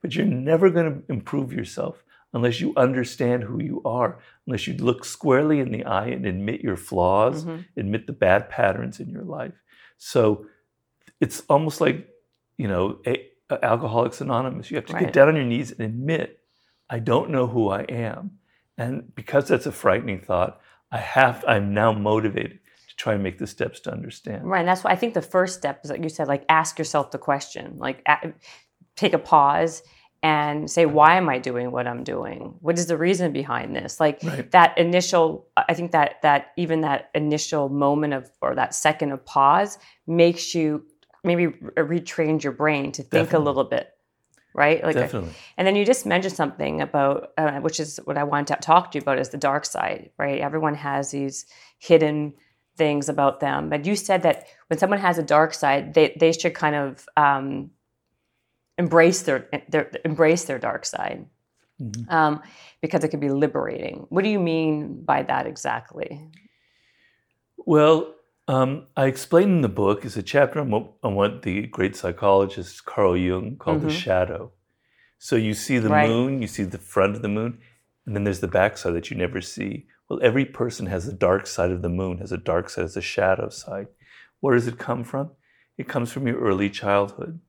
But 0.01 0.15
you're 0.15 0.25
never 0.25 0.69
going 0.69 0.93
to 0.93 1.11
improve 1.11 1.51
yourself 1.51 2.03
unless 2.35 2.59
you 2.59 2.73
understand 2.75 3.43
who 3.43 3.63
you 3.63 3.81
are, 3.85 4.19
unless 4.45 4.67
you 4.67 4.73
look 4.75 5.05
squarely 5.05 5.59
in 5.61 5.71
the 5.71 5.85
eye 5.85 6.07
and 6.07 6.25
admit 6.25 6.61
your 6.61 6.77
flaws, 6.77 7.43
hmm 7.43 7.61
admit 7.77 8.05
the 8.07 8.13
bad 8.13 8.49
patterns 8.49 8.99
in 8.99 9.09
your 9.09 9.23
life. 9.23 9.53
So 9.97 10.45
it's 11.19 11.41
almost 11.49 11.81
like, 11.81 12.07
you 12.57 12.67
know, 12.67 12.99
a, 13.07 13.27
a 13.49 13.63
Alcoholics 13.65 14.21
Anonymous. 14.21 14.69
You 14.69 14.75
have 14.77 14.85
to 14.87 14.93
Right. 14.93 15.05
get 15.05 15.13
down 15.13 15.29
on 15.29 15.35
your 15.35 15.45
knees 15.45 15.71
and 15.71 15.81
admit, 15.81 16.39
I 16.89 16.99
don't 16.99 17.29
know 17.31 17.47
who 17.47 17.69
I 17.69 17.81
am. 17.83 18.37
And 18.77 19.13
because 19.15 19.47
that's 19.47 19.65
a 19.65 19.71
frightening 19.71 20.19
thought, 20.21 20.59
I 20.91 20.97
have, 20.99 21.43
I'm 21.47 21.73
now 21.73 21.91
motivated 21.93 22.59
to 22.89 22.95
try 22.95 23.13
and 23.13 23.23
make 23.23 23.37
the 23.37 23.47
steps 23.47 23.79
to 23.81 23.91
understand. 23.91 24.45
Right. 24.45 24.59
And 24.59 24.67
that's 24.67 24.83
why 24.83 24.91
I 24.91 24.95
think 24.95 25.13
the 25.13 25.21
first 25.21 25.57
step 25.57 25.81
is 25.83 25.89
like 25.89 26.03
you 26.03 26.09
said, 26.09 26.27
like 26.27 26.45
ask 26.49 26.77
yourself 26.77 27.11
the 27.11 27.17
question, 27.17 27.77
like 27.77 28.01
a- 28.07 28.33
take 28.95 29.13
a 29.13 29.19
pause 29.19 29.83
and 30.25 30.71
say, 30.71 30.87
why 30.87 31.17
am 31.17 31.29
I 31.29 31.37
doing 31.37 31.69
what 31.69 31.85
I'm 31.85 32.03
doing? 32.03 32.55
What 32.61 32.79
is 32.79 32.87
the 32.87 32.97
reason 32.97 33.31
behind 33.31 33.75
this? 33.75 33.99
Like 33.99 34.17
Right. 34.23 34.49
that 34.49 34.75
initial, 34.75 35.45
I 35.55 35.75
think 35.75 35.91
that 35.91 36.23
that 36.23 36.47
even 36.57 36.81
that 36.81 37.11
initial 37.13 37.69
moment 37.69 38.13
of 38.15 38.31
or 38.41 38.55
that 38.55 38.73
second 38.73 39.11
of 39.11 39.23
pause 39.23 39.77
makes 40.07 40.55
you 40.55 40.83
maybe 41.23 41.47
retrain 41.77 42.41
your 42.41 42.53
brain 42.53 42.91
to 42.93 43.03
think 43.03 43.25
Definitely. 43.27 43.37
a 43.37 43.45
little 43.49 43.63
bit. 43.65 43.91
Right, 44.55 44.81
like, 44.83 44.95
Definitely. 44.95 45.33
and 45.57 45.67
then 45.67 45.75
you 45.75 45.85
just 45.85 46.05
mentioned 46.05 46.33
something 46.33 46.79
about, 46.81 47.33
uh, 47.37 47.59
which 47.59 47.79
is 47.81 47.99
what 48.05 48.17
I 48.17 48.23
wanted 48.23 48.47
to 48.55 48.61
talk 48.61 48.91
to 48.91 48.97
you 48.97 49.01
about, 49.01 49.19
is 49.19 49.29
the 49.29 49.37
dark 49.37 49.65
side. 49.65 50.09
Right, 50.17 50.39
everyone 50.39 50.75
has 50.75 51.11
these 51.11 51.45
hidden 51.77 52.33
things 52.77 53.09
about 53.09 53.41
them. 53.41 53.69
But 53.69 53.85
you 53.85 53.95
said 53.95 54.23
that 54.23 54.47
when 54.69 54.79
someone 54.79 54.99
has 54.99 55.17
a 55.17 55.23
dark 55.23 55.53
side, 55.53 55.93
they, 55.93 56.15
they 56.19 56.31
should 56.31 56.53
kind 56.55 56.75
of 56.75 57.07
um, 57.15 57.71
embrace 58.77 59.23
their, 59.23 59.47
their 59.69 59.91
embrace 60.03 60.45
their 60.45 60.59
dark 60.59 60.85
side 60.85 61.25
Mhm. 61.81 62.09
um, 62.09 62.41
because 62.81 63.03
it 63.03 63.09
could 63.09 63.19
be 63.19 63.29
liberating. 63.29 64.05
What 64.09 64.23
do 64.23 64.29
you 64.29 64.39
mean 64.39 65.03
by 65.03 65.23
that 65.23 65.45
exactly? 65.45 66.29
Well, 67.57 68.13
um, 68.47 68.87
I 68.95 69.05
explain 69.07 69.49
in 69.49 69.61
the 69.61 69.69
book 69.69 70.05
is 70.05 70.15
a 70.17 70.23
chapter 70.23 70.59
on 70.59 70.69
what, 70.69 70.91
on 71.03 71.15
what 71.15 71.41
the 71.41 71.67
great 71.67 71.95
psychologist 71.95 72.85
Carl 72.85 73.17
Jung 73.17 73.57
called 73.57 73.81
the 73.81 73.87
Mhm. 73.87 73.91
shadow. 74.03 74.51
So 75.17 75.35
you 75.35 75.53
see 75.53 75.79
the 75.79 75.89
Right. 75.89 76.09
moon, 76.09 76.41
you 76.41 76.47
see 76.47 76.63
the 76.63 76.77
front 76.77 77.15
of 77.15 77.21
the 77.21 77.27
moon, 77.29 77.59
and 78.05 78.15
then 78.15 78.23
there's 78.23 78.41
the 78.41 78.47
backside 78.47 78.93
that 78.93 79.09
you 79.09 79.17
never 79.17 79.41
see. 79.41 79.87
Well, 80.07 80.19
every 80.21 80.45
person 80.45 80.85
has 80.85 81.07
a 81.07 81.13
dark 81.13 81.47
side 81.47 81.71
of 81.71 81.81
the 81.81 81.89
moon, 81.89 82.19
has 82.19 82.31
a 82.31 82.37
dark 82.37 82.69
side, 82.69 82.83
has 82.83 82.95
a 82.95 83.01
shadow 83.01 83.49
side. 83.49 83.87
Where 84.39 84.53
does 84.53 84.67
it 84.67 84.77
come 84.77 85.03
from? 85.03 85.31
It 85.77 85.87
comes 85.87 86.11
from 86.11 86.27
your 86.27 86.39
early 86.39 86.69
childhood. 86.69 87.39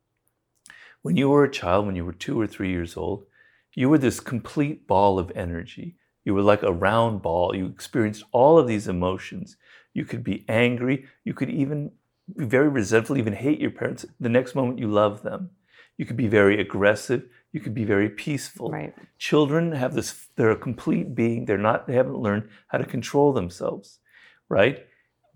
When 1.06 1.16
you 1.16 1.28
were 1.28 1.44
a 1.44 1.48
child, 1.48 1.86
when 1.86 1.94
you 1.94 2.04
were 2.04 2.12
two 2.12 2.40
or 2.40 2.48
three 2.48 2.70
years 2.70 2.96
old, 2.96 3.26
you 3.74 3.88
were 3.88 3.96
this 3.96 4.18
complete 4.18 4.88
ball 4.88 5.20
of 5.20 5.30
energy. 5.36 5.94
You 6.24 6.34
were 6.34 6.42
like 6.42 6.64
a 6.64 6.72
round 6.72 7.22
ball. 7.22 7.54
You 7.54 7.66
experienced 7.66 8.24
all 8.32 8.58
of 8.58 8.66
these 8.66 8.88
emotions. 8.88 9.56
You 9.94 10.04
could 10.04 10.24
be 10.24 10.44
angry. 10.48 11.06
You 11.22 11.32
could 11.32 11.48
even 11.48 11.92
be 12.36 12.44
very 12.46 12.68
resentful, 12.68 13.16
even 13.16 13.34
hate 13.34 13.60
your 13.60 13.70
parents. 13.70 14.04
The 14.18 14.28
next 14.28 14.56
moment, 14.56 14.80
you 14.80 14.88
love 14.88 15.22
them. 15.22 15.50
You 15.96 16.06
could 16.06 16.16
be 16.16 16.26
very 16.26 16.60
aggressive. 16.60 17.28
You 17.52 17.60
could 17.60 17.72
be 17.72 17.84
very 17.84 18.08
peaceful. 18.08 18.72
Right. 18.72 18.92
Children 19.16 19.70
have 19.70 19.94
this, 19.94 20.26
they're 20.34 20.50
a 20.50 20.56
complete 20.56 21.14
being. 21.14 21.44
They're 21.44 21.56
not, 21.56 21.86
they 21.86 21.94
haven't 21.94 22.18
learned 22.18 22.48
how 22.66 22.78
to 22.78 22.84
control 22.84 23.32
themselves, 23.32 24.00
right? 24.48 24.84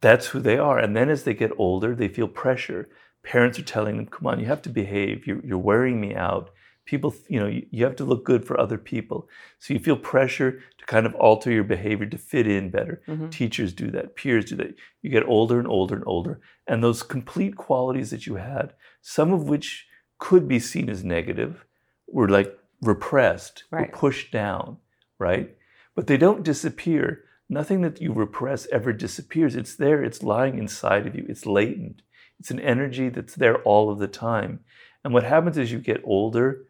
That's 0.00 0.26
who 0.26 0.40
they 0.40 0.58
are. 0.58 0.80
And 0.80 0.96
then 0.96 1.10
as 1.10 1.22
they 1.22 1.34
get 1.34 1.52
older, 1.58 1.94
they 1.94 2.08
feel 2.08 2.26
pressure. 2.26 2.88
Parents 3.22 3.58
are 3.58 3.62
telling 3.62 3.96
them, 3.96 4.06
come 4.06 4.26
on, 4.26 4.40
you 4.40 4.46
have 4.46 4.62
to 4.62 4.68
behave. 4.70 5.26
You're, 5.26 5.44
you're 5.44 5.58
wearing 5.58 6.00
me 6.00 6.14
out. 6.14 6.50
People, 6.86 7.14
you 7.28 7.38
know, 7.38 7.46
you, 7.46 7.66
you 7.70 7.84
have 7.84 7.94
to 7.96 8.04
look 8.04 8.24
good 8.24 8.44
for 8.44 8.58
other 8.58 8.78
people. 8.78 9.28
So 9.58 9.74
you 9.74 9.80
feel 9.80 9.96
pressure 9.96 10.60
to 10.78 10.86
kind 10.86 11.06
of 11.06 11.14
alter 11.14 11.50
your 11.52 11.62
behavior 11.64 12.06
to 12.06 12.18
fit 12.18 12.46
in 12.48 12.70
better. 12.70 13.02
Mhm. 13.06 13.30
Teachers 13.30 13.72
do 13.72 13.90
that, 13.92 14.16
peers 14.16 14.46
do 14.46 14.56
that. 14.56 14.74
You 15.02 15.10
get 15.10 15.28
older 15.28 15.58
and 15.58 15.68
older 15.68 15.94
and 15.94 16.04
older. 16.06 16.40
And 16.66 16.82
those 16.82 17.02
complete 17.02 17.56
qualities 17.56 18.10
that 18.10 18.26
you 18.26 18.36
had, 18.36 18.72
some 19.02 19.32
of 19.32 19.48
which 19.48 19.86
could 20.18 20.48
be 20.48 20.58
seen 20.58 20.88
as 20.90 21.04
negative, 21.04 21.64
were 22.08 22.28
like 22.28 22.58
repressed, 22.82 23.64
Right. 23.70 23.92
were 23.92 23.96
pushed 23.98 24.32
down, 24.32 24.78
right? 25.18 25.54
But 25.94 26.06
they 26.06 26.16
don't 26.16 26.42
disappear. 26.42 27.24
Nothing 27.48 27.82
that 27.82 28.00
you 28.00 28.12
repress 28.12 28.66
ever 28.68 28.92
disappears. 28.92 29.54
It's 29.54 29.76
there, 29.76 30.02
it's 30.02 30.22
lying 30.22 30.56
inside 30.58 31.06
of 31.06 31.14
you, 31.14 31.26
it's 31.28 31.46
latent. 31.46 32.02
It's 32.40 32.50
an 32.50 32.60
energy 32.60 33.10
that's 33.10 33.34
there 33.34 33.62
all 33.62 33.90
of 33.90 33.98
the 33.98 34.08
time. 34.08 34.60
And 35.04 35.14
what 35.14 35.24
happens 35.24 35.58
as 35.58 35.70
you 35.70 35.78
get 35.78 36.00
older, 36.04 36.64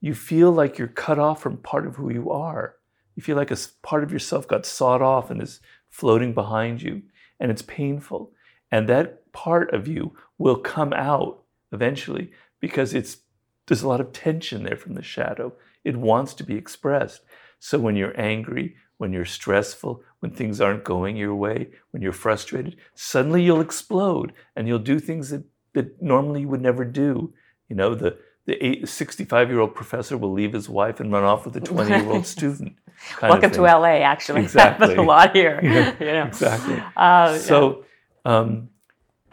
you 0.00 0.14
feel 0.14 0.52
like 0.52 0.78
you're 0.78 0.88
cut 0.88 1.18
off 1.18 1.42
from 1.42 1.56
part 1.56 1.86
of 1.86 1.96
who 1.96 2.12
you 2.12 2.30
are. 2.30 2.76
You 3.16 3.22
feel 3.22 3.36
like 3.36 3.50
a 3.50 3.56
part 3.82 4.04
of 4.04 4.12
yourself 4.12 4.46
got 4.46 4.66
sawed 4.66 5.00
off 5.00 5.30
and 5.30 5.40
is 5.40 5.60
floating 5.88 6.34
behind 6.34 6.82
you, 6.82 7.02
and 7.40 7.50
it's 7.50 7.62
painful. 7.62 8.32
And 8.70 8.88
that 8.88 9.32
part 9.32 9.72
of 9.72 9.88
you 9.88 10.14
will 10.36 10.56
come 10.56 10.92
out 10.92 11.42
eventually 11.72 12.32
because 12.60 12.92
it's 12.92 13.18
there's 13.66 13.82
a 13.82 13.88
lot 13.88 14.00
of 14.00 14.12
tension 14.12 14.64
there 14.64 14.76
from 14.76 14.94
the 14.94 15.02
shadow. 15.02 15.54
It 15.84 15.96
wants 15.96 16.34
to 16.34 16.44
be 16.44 16.54
expressed. 16.54 17.22
So 17.58 17.78
when 17.78 17.96
you're 17.96 18.20
angry, 18.20 18.76
when 19.04 19.12
you're 19.12 19.26
stressful, 19.26 20.02
when 20.20 20.30
things 20.30 20.62
aren't 20.62 20.82
going 20.82 21.14
your 21.14 21.34
way, 21.34 21.68
when 21.90 22.00
you're 22.02 22.10
frustrated, 22.10 22.74
suddenly 22.94 23.42
you'll 23.42 23.60
explode 23.60 24.32
and 24.56 24.66
you'll 24.66 24.78
do 24.78 24.98
things 24.98 25.28
that, 25.28 25.44
that 25.74 26.00
normally 26.00 26.40
you 26.40 26.48
would 26.48 26.62
never 26.62 26.86
do. 26.86 27.34
You 27.68 27.76
know, 27.76 27.94
the 27.94 28.16
the 28.46 28.86
65 28.86 29.50
year 29.50 29.60
old 29.60 29.74
professor 29.74 30.16
will 30.16 30.32
leave 30.32 30.54
his 30.54 30.70
wife 30.70 31.00
and 31.00 31.12
run 31.12 31.22
off 31.22 31.44
with 31.44 31.54
a 31.56 31.60
20 31.72 31.90
year 31.90 32.10
old 32.10 32.26
student. 32.26 32.76
Welcome 33.22 33.50
to. 33.50 33.60
LA, 33.60 33.96
actually. 34.12 34.40
Exactly. 34.48 34.86
Happens 34.86 34.98
a 34.98 35.02
lot 35.02 35.36
here. 35.36 35.60
Yeah, 35.62 35.94
you 36.00 36.06
know. 36.06 36.24
exactly. 36.24 36.82
Uh, 36.96 37.36
so 37.36 37.84
um, 38.24 38.70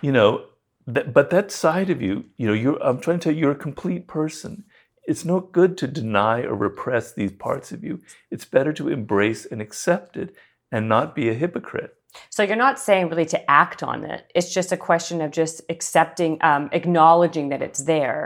you 0.02 0.12
know 0.12 0.48
that, 0.88 1.14
but 1.14 1.30
that 1.30 1.50
side 1.50 1.90
of 1.90 2.02
you 2.02 2.26
you 2.36 2.46
know 2.48 2.54
you're 2.54 2.82
i'm 2.84 3.00
trying 3.00 3.20
to 3.20 3.24
tell 3.24 3.34
you 3.34 3.40
you're 3.40 3.52
a 3.52 3.66
complete 3.70 4.08
person 4.08 4.66
it's 5.12 5.26
no 5.34 5.38
good 5.58 5.72
to 5.82 5.88
deny 6.02 6.38
or 6.50 6.56
repress 6.56 7.06
these 7.14 7.34
parts 7.48 7.68
of 7.76 7.80
you 7.88 7.96
it's 8.34 8.46
better 8.58 8.74
to 8.80 8.86
embrace 8.98 9.42
and 9.52 9.60
accept 9.62 10.12
it 10.24 10.30
and 10.72 10.88
not 10.96 11.08
be 11.20 11.26
a 11.30 11.34
hypocrite 11.44 11.94
So 12.30 12.44
you're 12.44 12.64
not 12.68 12.78
saying 12.88 13.06
really 13.12 13.30
to 13.36 13.40
act 13.62 13.80
on 13.92 14.00
it. 14.14 14.22
It's 14.38 14.52
just 14.58 14.72
a 14.78 14.80
question 14.90 15.18
of 15.26 15.30
just 15.42 15.56
accepting, 15.76 16.32
um, 16.52 16.64
acknowledging 16.80 17.46
that 17.52 17.62
it's 17.68 17.84
there 17.94 18.24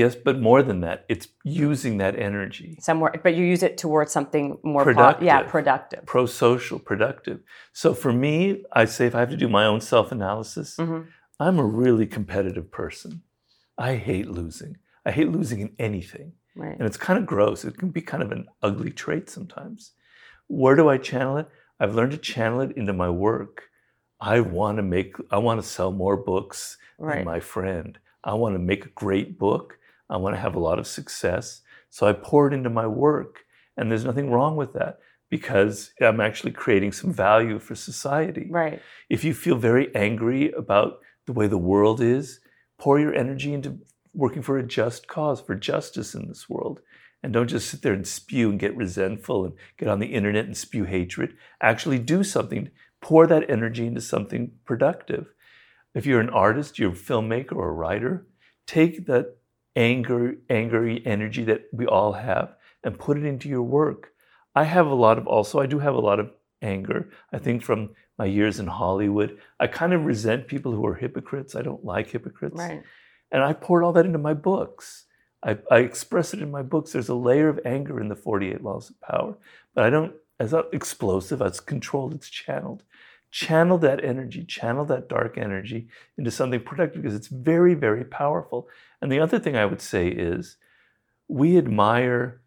yes 0.00 0.14
but 0.26 0.36
more 0.48 0.62
than 0.68 0.78
that 0.86 0.98
it's 1.12 1.26
using 1.44 1.94
that 2.02 2.14
energy 2.28 2.70
somewhere, 2.88 3.12
but 3.24 3.34
you 3.38 3.44
use 3.54 3.62
it 3.68 3.74
towards 3.84 4.10
something 4.18 4.44
more 4.72 4.84
po- 4.84 4.90
Productive. 4.92 5.26
yeah, 5.30 5.42
productive. 5.56 6.02
pro-social 6.12 6.78
productive 6.90 7.38
so 7.82 7.88
for 8.02 8.12
me 8.24 8.34
i 8.80 8.84
say 8.94 9.04
if 9.10 9.14
i 9.16 9.20
have 9.24 9.30
to 9.36 9.42
do 9.44 9.48
my 9.60 9.64
own 9.72 9.80
self-analysis 9.92 10.68
Mhm. 10.84 11.00
i'm 11.44 11.58
a 11.66 11.68
really 11.82 12.06
competitive 12.18 12.66
person 12.82 13.10
i 13.90 13.90
hate 14.08 14.28
losing 14.40 14.72
i 15.06 15.10
hate 15.10 15.28
losing 15.28 15.60
in 15.60 15.72
anything 15.78 16.32
Right. 16.54 16.76
And 16.78 16.82
it's 16.86 16.98
kind 16.98 17.18
of 17.18 17.24
gross. 17.24 17.64
It 17.64 17.78
can 17.78 17.88
be 17.88 18.02
kind 18.02 18.22
of 18.22 18.30
an 18.30 18.46
ugly 18.62 18.90
trait 18.90 19.30
sometimes. 19.30 19.92
Where 20.48 20.76
do 20.76 20.88
I 20.88 20.98
channel 20.98 21.38
it? 21.38 21.48
I've 21.80 21.94
learned 21.94 22.12
to 22.12 22.18
channel 22.18 22.60
it 22.60 22.76
into 22.76 22.92
my 22.92 23.08
work. 23.08 23.70
I 24.20 24.40
want 24.40 24.76
to 24.76 24.82
make, 24.82 25.16
I 25.30 25.38
want 25.38 25.62
to 25.62 25.66
sell 25.66 25.92
more 25.92 26.16
books 26.16 26.76
Right. 26.98 27.16
than 27.16 27.24
my 27.24 27.40
friend. 27.40 27.98
I 28.22 28.34
want 28.34 28.54
to 28.54 28.58
make 28.58 28.84
a 28.84 28.90
great 28.90 29.38
book. 29.38 29.78
I 30.10 30.18
want 30.18 30.36
to 30.36 30.40
have 30.40 30.54
a 30.54 30.60
lot 30.60 30.78
of 30.78 30.86
success. 30.86 31.62
So 31.88 32.06
I 32.06 32.12
pour 32.12 32.48
it 32.48 32.54
into 32.54 32.68
my 32.70 32.86
work. 32.86 33.46
And 33.78 33.90
there's 33.90 34.04
nothing 34.04 34.30
wrong 34.30 34.54
with 34.56 34.74
that 34.74 34.98
because 35.30 35.92
I'm 36.02 36.20
actually 36.20 36.52
creating 36.52 36.92
some 36.92 37.14
value 37.14 37.58
for 37.58 37.74
society. 37.74 38.46
Right. 38.50 38.82
If 39.08 39.24
you 39.24 39.32
feel 39.32 39.56
very 39.56 39.92
angry 39.94 40.52
about 40.52 41.00
the 41.26 41.32
way 41.32 41.46
the 41.46 41.56
world 41.56 42.02
is, 42.02 42.40
pour 42.78 43.00
your 43.00 43.14
energy 43.14 43.54
into 43.54 43.78
working 44.14 44.42
for 44.42 44.58
a 44.58 44.62
just 44.62 45.06
cause, 45.06 45.40
for 45.40 45.54
justice 45.54 46.14
in 46.14 46.28
this 46.28 46.48
world. 46.48 46.80
And 47.22 47.32
don't 47.32 47.48
just 47.48 47.70
sit 47.70 47.82
there 47.82 47.92
and 47.92 48.06
spew 48.06 48.50
and 48.50 48.58
get 48.58 48.76
resentful 48.76 49.44
and 49.44 49.54
get 49.78 49.88
on 49.88 50.00
the 50.00 50.14
internet 50.14 50.44
and 50.44 50.56
spew 50.56 50.84
hatred. 50.84 51.34
Actually 51.60 51.98
do 51.98 52.24
something. 52.24 52.70
Pour 53.00 53.26
that 53.26 53.48
energy 53.48 53.86
into 53.86 54.00
something 54.00 54.52
productive. 54.64 55.32
If 55.94 56.06
you're 56.06 56.20
an 56.20 56.30
artist, 56.30 56.78
you're 56.78 56.92
a 56.92 56.94
filmmaker 56.94 57.52
or 57.52 57.68
a 57.68 57.72
writer, 57.72 58.26
take 58.66 59.06
that 59.06 59.36
anger, 59.76 60.36
angry 60.48 61.02
energy 61.04 61.44
that 61.44 61.68
we 61.72 61.86
all 61.86 62.12
have 62.12 62.54
and 62.84 62.98
put 62.98 63.18
it 63.18 63.24
into 63.24 63.48
your 63.48 63.62
work. 63.62 64.12
I 64.54 64.64
have 64.64 64.86
a 64.86 64.94
lot 64.94 65.18
of 65.18 65.26
also, 65.26 65.60
I 65.60 65.66
do 65.66 65.78
have 65.78 65.94
a 65.94 66.00
lot 66.00 66.20
of 66.20 66.30
anger. 66.60 67.10
I 67.32 67.38
think 67.38 67.62
from 67.62 67.90
my 68.18 68.26
years 68.26 68.60
in 68.60 68.66
Hollywood, 68.66 69.38
I 69.58 69.66
kind 69.66 69.92
of 69.92 70.04
resent 70.04 70.46
people 70.46 70.72
who 70.72 70.86
are 70.86 70.94
hypocrites. 70.94 71.54
I 71.54 71.62
don't 71.62 71.84
like 71.84 72.10
hypocrites. 72.10 72.58
Right. 72.58 72.82
And 73.32 73.42
I 73.42 73.54
poured 73.54 73.82
all 73.82 73.92
that 73.94 74.06
into 74.06 74.18
my 74.18 74.34
books. 74.34 75.06
I, 75.42 75.58
I 75.70 75.78
express 75.78 76.32
it 76.32 76.40
in 76.40 76.50
my 76.50 76.62
books. 76.62 76.92
There's 76.92 77.08
a 77.08 77.14
layer 77.14 77.48
of 77.48 77.58
anger 77.64 77.98
in 77.98 78.08
the 78.08 78.14
48 78.14 78.62
Laws 78.62 78.90
of 78.90 79.00
Power, 79.00 79.36
but 79.74 79.84
I 79.84 79.90
don't, 79.90 80.14
it's 80.38 80.52
not 80.52 80.72
explosive, 80.72 81.40
it's 81.40 81.58
controlled, 81.58 82.14
it's 82.14 82.30
channeled. 82.30 82.84
Channel 83.30 83.78
that 83.78 84.04
energy, 84.04 84.44
channel 84.44 84.84
that 84.84 85.08
dark 85.08 85.38
energy 85.38 85.88
into 86.18 86.30
something 86.30 86.60
productive 86.60 87.02
because 87.02 87.16
it's 87.16 87.28
very, 87.28 87.74
very 87.74 88.04
powerful. 88.04 88.68
And 89.00 89.10
the 89.10 89.20
other 89.20 89.38
thing 89.38 89.56
I 89.56 89.64
would 89.64 89.80
say 89.80 90.08
is 90.08 90.58
we 91.28 91.56
admire 91.56 92.42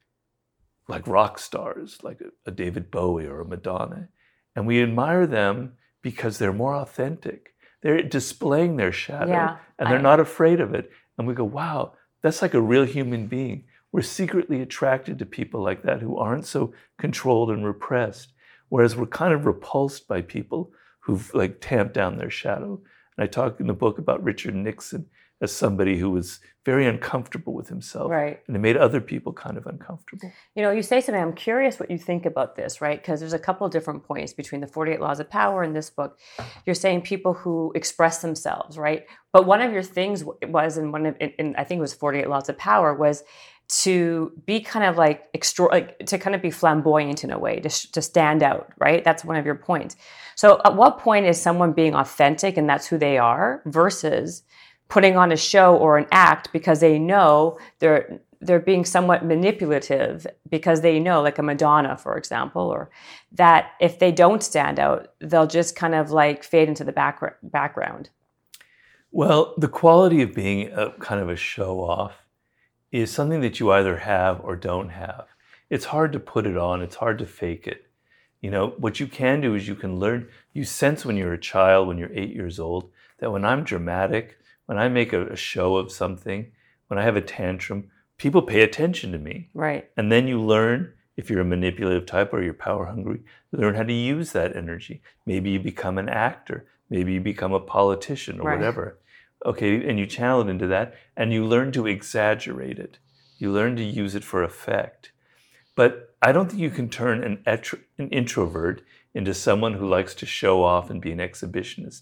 like 0.87 1.07
rock 1.07 1.39
stars, 1.39 1.97
like 2.03 2.21
a, 2.21 2.49
a 2.49 2.51
David 2.51 2.91
Bowie 2.91 3.25
or 3.25 3.41
a 3.41 3.45
Madonna. 3.45 4.09
And 4.55 4.67
we 4.67 4.81
admire 4.81 5.25
them 5.25 5.73
because 6.03 6.37
they're 6.37 6.53
more 6.53 6.75
authentic. 6.75 7.54
They're 7.85 8.01
displaying 8.01 8.77
their 8.77 8.91
shadow 8.91 9.29
Yeah, 9.29 9.57
and 9.77 9.87
they're 9.87 9.99
I- 9.99 10.01
not 10.11 10.19
afraid 10.19 10.59
of 10.59 10.73
it. 10.73 10.89
And 11.19 11.27
we 11.27 11.35
go, 11.35 11.43
wow, 11.43 11.93
that's 12.23 12.41
like 12.41 12.55
a 12.55 12.59
real 12.59 12.83
human 12.83 13.27
being. 13.27 13.65
We're 13.91 14.01
secretly 14.01 14.59
attracted 14.61 15.19
to 15.19 15.25
people 15.27 15.61
like 15.61 15.83
that 15.83 16.01
who 16.01 16.17
aren't 16.17 16.47
so 16.47 16.73
controlled 16.97 17.51
and 17.51 17.63
repressed. 17.63 18.33
Whereas 18.69 18.95
we're 18.95 19.05
kind 19.05 19.35
of 19.35 19.45
repulsed 19.45 20.07
by 20.07 20.23
people 20.23 20.71
who've 21.01 21.31
like 21.35 21.61
tamped 21.61 21.93
down 21.93 22.17
their 22.17 22.31
shadow. 22.31 22.81
And 23.15 23.23
I 23.23 23.27
talk 23.27 23.59
in 23.59 23.67
the 23.67 23.73
book 23.73 23.99
about 23.99 24.23
Richard 24.23 24.55
Nixon 24.55 25.05
as 25.41 25.51
somebody 25.51 25.97
who 25.97 26.09
was 26.09 26.39
very 26.65 26.87
uncomfortable 26.87 27.53
with 27.53 27.67
himself. 27.67 28.09
Right. 28.09 28.39
And 28.47 28.55
it 28.55 28.59
made 28.59 28.75
other 28.75 28.99
people 28.99 29.33
kind 29.33 29.55
of 29.55 29.67
uncomfortable. 29.67 30.31
You 30.55 30.63
know, 30.63 30.71
you 30.71 30.81
say 30.81 30.99
something, 30.99 31.21
I'm 31.21 31.33
curious 31.33 31.79
what 31.79 31.91
you 31.91 31.97
think 31.97 32.25
about 32.25 32.55
this, 32.55 32.81
right? 32.81 32.99
Because 32.99 33.19
there's 33.19 33.33
a 33.33 33.39
couple 33.39 33.67
of 33.67 33.71
different 33.71 34.03
points 34.03 34.33
between 34.33 34.61
the 34.61 34.67
48 34.67 34.99
Laws 34.99 35.19
of 35.19 35.29
Power 35.29 35.61
and 35.61 35.75
this 35.75 35.91
book. 35.91 36.17
You're 36.65 36.73
saying 36.73 37.01
people 37.01 37.33
who 37.33 37.71
express 37.75 38.21
themselves, 38.21 38.79
right? 38.79 39.05
But 39.31 39.45
one 39.45 39.61
of 39.61 39.73
your 39.73 39.83
things 39.83 40.23
was, 40.23 40.77
in 40.77 40.91
one 40.91 41.05
of, 41.05 41.15
in, 41.19 41.29
in, 41.37 41.55
I 41.55 41.65
think 41.65 41.79
it 41.79 41.81
was 41.81 41.93
48 41.93 42.27
Laws 42.29 42.49
of 42.49 42.57
Power, 42.57 42.95
was 42.95 43.23
to 43.67 44.31
be 44.45 44.59
kind 44.59 44.85
of 44.85 44.97
like 44.97 45.25
extra, 45.33 45.65
like 45.67 45.99
to 46.05 46.17
kind 46.17 46.35
of 46.35 46.41
be 46.41 46.51
flamboyant 46.51 47.23
in 47.23 47.31
a 47.31 47.37
way, 47.37 47.59
to, 47.59 47.69
sh- 47.69 47.89
to 47.91 48.01
stand 48.01 48.41
out, 48.41 48.71
right? 48.79 49.03
That's 49.03 49.25
one 49.25 49.35
of 49.35 49.45
your 49.45 49.55
points. 49.55 49.95
So, 50.35 50.61
at 50.65 50.75
what 50.75 50.99
point 50.99 51.25
is 51.25 51.41
someone 51.41 51.73
being 51.73 51.95
authentic 51.95 52.57
and 52.57 52.69
that's 52.69 52.87
who 52.87 52.97
they 52.97 53.17
are 53.17 53.61
versus 53.65 54.43
putting 54.87 55.17
on 55.17 55.31
a 55.31 55.37
show 55.37 55.75
or 55.77 55.97
an 55.97 56.07
act 56.11 56.51
because 56.51 56.79
they 56.79 56.99
know 56.99 57.57
they're 57.79 58.19
they're 58.41 58.59
being 58.59 58.85
somewhat 58.85 59.25
manipulative 59.25 60.27
because 60.49 60.81
they 60.81 60.99
know 60.99 61.21
like 61.21 61.39
a 61.39 61.43
madonna 61.43 61.97
for 61.97 62.17
example 62.17 62.61
or 62.63 62.89
that 63.31 63.71
if 63.79 63.97
they 63.99 64.11
don't 64.11 64.43
stand 64.43 64.79
out 64.79 65.13
they'll 65.19 65.47
just 65.47 65.75
kind 65.75 65.95
of 65.95 66.11
like 66.11 66.43
fade 66.43 66.67
into 66.67 66.83
the 66.83 66.91
back, 66.91 67.21
background 67.43 68.09
Well, 69.11 69.53
the 69.57 69.69
quality 69.69 70.21
of 70.21 70.35
being 70.35 70.71
a 70.73 70.91
kind 70.99 71.21
of 71.21 71.29
a 71.29 71.35
show 71.35 71.79
off 71.79 72.25
is 72.91 73.11
something 73.11 73.41
that 73.41 73.59
you 73.59 73.71
either 73.71 73.97
have 73.97 74.41
or 74.41 74.55
don't 74.55 74.89
have. 74.89 75.27
It's 75.69 75.85
hard 75.85 76.13
to 76.13 76.19
put 76.19 76.45
it 76.45 76.57
on, 76.57 76.81
it's 76.81 76.95
hard 76.97 77.17
to 77.19 77.25
fake 77.25 77.67
it. 77.67 77.87
You 78.41 78.51
know, 78.51 78.75
what 78.77 78.99
you 78.99 79.07
can 79.07 79.41
do 79.41 79.55
is 79.55 79.67
you 79.67 79.75
can 79.75 79.99
learn, 79.99 80.27
you 80.53 80.63
sense 80.65 81.05
when 81.05 81.17
you're 81.17 81.33
a 81.33 81.39
child, 81.39 81.87
when 81.87 81.97
you're 81.97 82.13
eight 82.13 82.33
years 82.33 82.59
old, 82.59 82.91
that 83.19 83.31
when 83.31 83.43
I'm 83.43 83.63
dramatic, 83.63 84.37
when 84.65 84.77
I 84.77 84.87
make 84.89 85.13
a, 85.13 85.27
a 85.27 85.35
show 85.35 85.75
of 85.77 85.91
something, 85.91 86.51
when 86.87 86.97
I 86.99 87.03
have 87.03 87.15
a 87.15 87.21
tantrum, 87.21 87.89
people 88.17 88.41
pay 88.41 88.61
attention 88.61 89.11
to 89.11 89.17
me. 89.17 89.49
right 89.53 89.89
And 89.97 90.11
then 90.11 90.27
you 90.27 90.41
learn, 90.41 90.93
if 91.17 91.29
you're 91.29 91.41
a 91.41 91.45
manipulative 91.45 92.05
type 92.05 92.33
or 92.33 92.41
you're 92.43 92.53
power 92.53 92.85
hungry, 92.85 93.21
you 93.51 93.59
learn 93.59 93.75
how 93.75 93.83
to 93.83 93.93
use 93.93 94.31
that 94.31 94.55
energy. 94.55 95.01
Maybe 95.25 95.51
you 95.51 95.59
become 95.59 95.97
an 95.97 96.09
actor, 96.09 96.65
maybe 96.89 97.13
you 97.13 97.21
become 97.21 97.53
a 97.53 97.59
politician 97.59 98.39
or 98.39 98.49
Right. 98.49 98.57
whatever. 98.57 98.99
Okay, 99.45 99.87
and 99.87 99.99
you 99.99 100.07
channel 100.07 100.41
it 100.41 100.49
into 100.49 100.67
that 100.67 100.95
and 101.15 101.31
you 101.31 101.45
learn 101.45 101.71
to 101.73 101.85
exaggerate 101.87 102.79
it. 102.79 102.97
You 103.37 103.51
learn 103.51 103.75
to 103.75 103.83
use 103.83 104.15
it 104.15 104.23
for 104.23 104.43
effect. 104.43 105.11
But 105.75 106.15
I 106.21 106.31
don't 106.31 106.49
think 106.49 106.61
you 106.61 106.69
can 106.71 106.89
turn 106.89 107.23
an, 107.23 107.43
etro- 107.45 107.81
an 107.97 108.09
introvert 108.09 108.81
into 109.13 109.33
someone 109.33 109.73
who 109.73 109.87
likes 109.87 110.15
to 110.15 110.25
show 110.25 110.63
off 110.63 110.89
and 110.89 111.01
be 111.01 111.11
an 111.11 111.19
exhibitionist. 111.19 112.01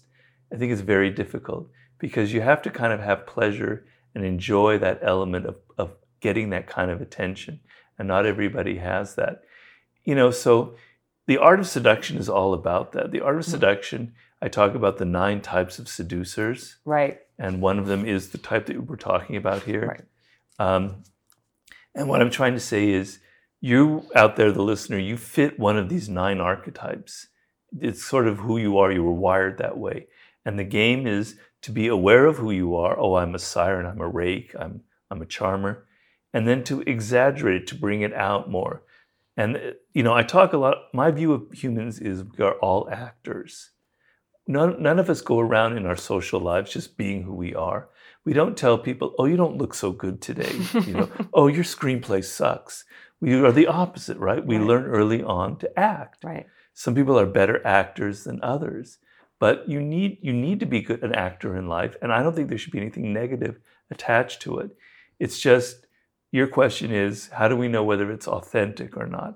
I 0.52 0.56
think 0.56 0.72
it's 0.72 0.80
very 0.80 1.10
difficult 1.10 1.68
because 1.98 2.32
you 2.32 2.40
have 2.40 2.62
to 2.62 2.70
kind 2.70 2.92
of 2.92 3.00
have 3.00 3.26
pleasure 3.26 3.86
and 4.14 4.24
enjoy 4.24 4.78
that 4.78 5.00
element 5.02 5.46
of, 5.46 5.56
of 5.78 5.92
getting 6.20 6.50
that 6.50 6.66
kind 6.66 6.90
of 6.90 7.00
attention. 7.00 7.60
And 7.98 8.08
not 8.08 8.26
everybody 8.26 8.78
has 8.78 9.14
that. 9.14 9.42
You 10.04 10.14
know, 10.14 10.30
so 10.30 10.74
the 11.26 11.38
art 11.38 11.60
of 11.60 11.66
seduction 11.66 12.16
is 12.16 12.28
all 12.28 12.54
about 12.54 12.92
that. 12.92 13.10
The 13.10 13.20
art 13.20 13.36
of 13.36 13.44
seduction, 13.44 14.14
I 14.42 14.48
talk 14.48 14.74
about 14.74 14.98
the 14.98 15.04
nine 15.04 15.40
types 15.40 15.78
of 15.78 15.88
seducers, 15.88 16.76
right 16.84 17.20
and 17.38 17.60
one 17.60 17.78
of 17.78 17.86
them 17.86 18.06
is 18.06 18.28
the 18.28 18.38
type 18.38 18.66
that 18.66 18.86
we're 18.86 18.96
talking 18.96 19.36
about 19.36 19.64
here. 19.64 19.86
Right. 19.86 20.04
Um, 20.58 21.02
and 21.94 22.08
what 22.08 22.20
I'm 22.20 22.30
trying 22.30 22.54
to 22.54 22.60
say 22.60 22.90
is, 22.90 23.18
you 23.60 24.06
out 24.14 24.36
there, 24.36 24.52
the 24.52 24.62
listener, 24.62 24.98
you 24.98 25.16
fit 25.16 25.58
one 25.58 25.78
of 25.78 25.88
these 25.88 26.08
nine 26.08 26.40
archetypes. 26.40 27.28
It's 27.80 28.04
sort 28.04 28.28
of 28.28 28.38
who 28.38 28.58
you 28.58 28.78
are. 28.78 28.92
You 28.92 29.02
were 29.02 29.12
wired 29.12 29.58
that 29.58 29.78
way. 29.78 30.08
And 30.44 30.58
the 30.58 30.64
game 30.64 31.06
is 31.06 31.36
to 31.64 31.72
be 31.72 31.88
aware 31.88 32.26
of 32.26 32.36
who 32.38 32.50
you 32.52 32.76
are. 32.76 32.98
Oh, 32.98 33.16
I'm 33.16 33.34
a 33.34 33.38
siren. 33.38 33.86
I'm 33.86 34.00
a 34.00 34.08
rake. 34.08 34.54
I'm 34.58 34.82
I'm 35.10 35.22
a 35.22 35.26
charmer, 35.26 35.86
and 36.34 36.46
then 36.48 36.64
to 36.64 36.82
exaggerate 36.82 37.62
it 37.62 37.66
to 37.68 37.74
bring 37.84 38.02
it 38.02 38.14
out 38.14 38.50
more. 38.50 38.82
And 39.36 39.56
uh, 39.56 39.60
you 39.92 40.02
know, 40.04 40.14
I 40.14 40.22
talk 40.24 40.52
a 40.52 40.58
lot. 40.58 40.76
My 40.92 41.10
view 41.10 41.32
of 41.32 41.52
humans 41.52 41.98
is 42.00 42.24
we 42.24 42.44
are 42.44 42.54
all 42.60 42.88
actors. 42.90 43.70
None, 44.46 44.82
none 44.82 44.98
of 44.98 45.08
us 45.08 45.22
go 45.22 45.40
around 45.40 45.78
in 45.78 45.86
our 45.86 45.96
social 45.96 46.40
lives 46.40 46.72
just 46.72 46.98
being 46.98 47.22
who 47.22 47.34
we 47.34 47.54
are. 47.54 47.88
We 48.26 48.34
don't 48.34 48.56
tell 48.58 48.78
people, 48.78 49.14
"Oh, 49.18 49.24
you 49.26 49.36
don't 49.36 49.56
look 49.58 49.74
so 49.74 49.90
good 49.92 50.20
today." 50.20 50.52
You 50.86 50.94
know, 50.94 51.08
"Oh, 51.34 51.46
your 51.48 51.64
screenplay 51.64 52.22
sucks." 52.24 52.84
We 53.20 53.34
are 53.42 53.52
the 53.52 53.68
opposite, 53.68 54.18
right? 54.18 54.44
We 54.44 54.58
Right. 54.58 54.66
learn 54.66 54.84
early 54.84 55.22
on 55.22 55.56
to 55.60 55.78
act. 55.78 56.24
right 56.24 56.46
Some 56.74 56.94
people 56.94 57.18
are 57.18 57.26
better 57.40 57.66
actors 57.66 58.24
than 58.24 58.40
others, 58.42 58.98
but 59.44 59.68
you 59.68 59.82
need 59.82 60.16
you 60.22 60.32
need 60.32 60.58
to 60.60 60.64
be 60.74 60.80
good 60.80 61.02
an 61.02 61.14
actor 61.14 61.54
in 61.54 61.68
life, 61.68 61.94
and 62.00 62.10
I 62.10 62.22
don't 62.22 62.34
think 62.34 62.48
there 62.48 62.56
should 62.56 62.72
be 62.72 62.80
anything 62.80 63.12
negative 63.12 63.60
attached 63.90 64.40
to 64.44 64.58
it. 64.60 64.70
It's 65.18 65.38
just 65.38 65.86
your 66.32 66.46
question 66.46 66.90
is 66.90 67.28
how 67.28 67.48
do 67.48 67.56
we 67.62 67.68
know 67.68 67.84
whether 67.84 68.10
it's 68.10 68.26
authentic 68.26 68.96
or 68.96 69.06
not? 69.06 69.32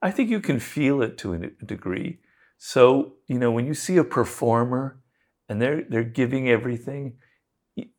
I 0.00 0.12
think 0.12 0.30
you 0.30 0.40
can 0.40 0.60
feel 0.60 1.02
it 1.02 1.18
to 1.18 1.34
a 1.34 1.38
degree. 1.74 2.20
So 2.56 3.16
you 3.26 3.38
know 3.38 3.50
when 3.50 3.66
you 3.66 3.74
see 3.74 3.98
a 3.98 4.10
performer 4.18 5.02
and 5.46 5.60
they're 5.60 5.82
they're 5.90 6.14
giving 6.22 6.48
everything, 6.48 7.18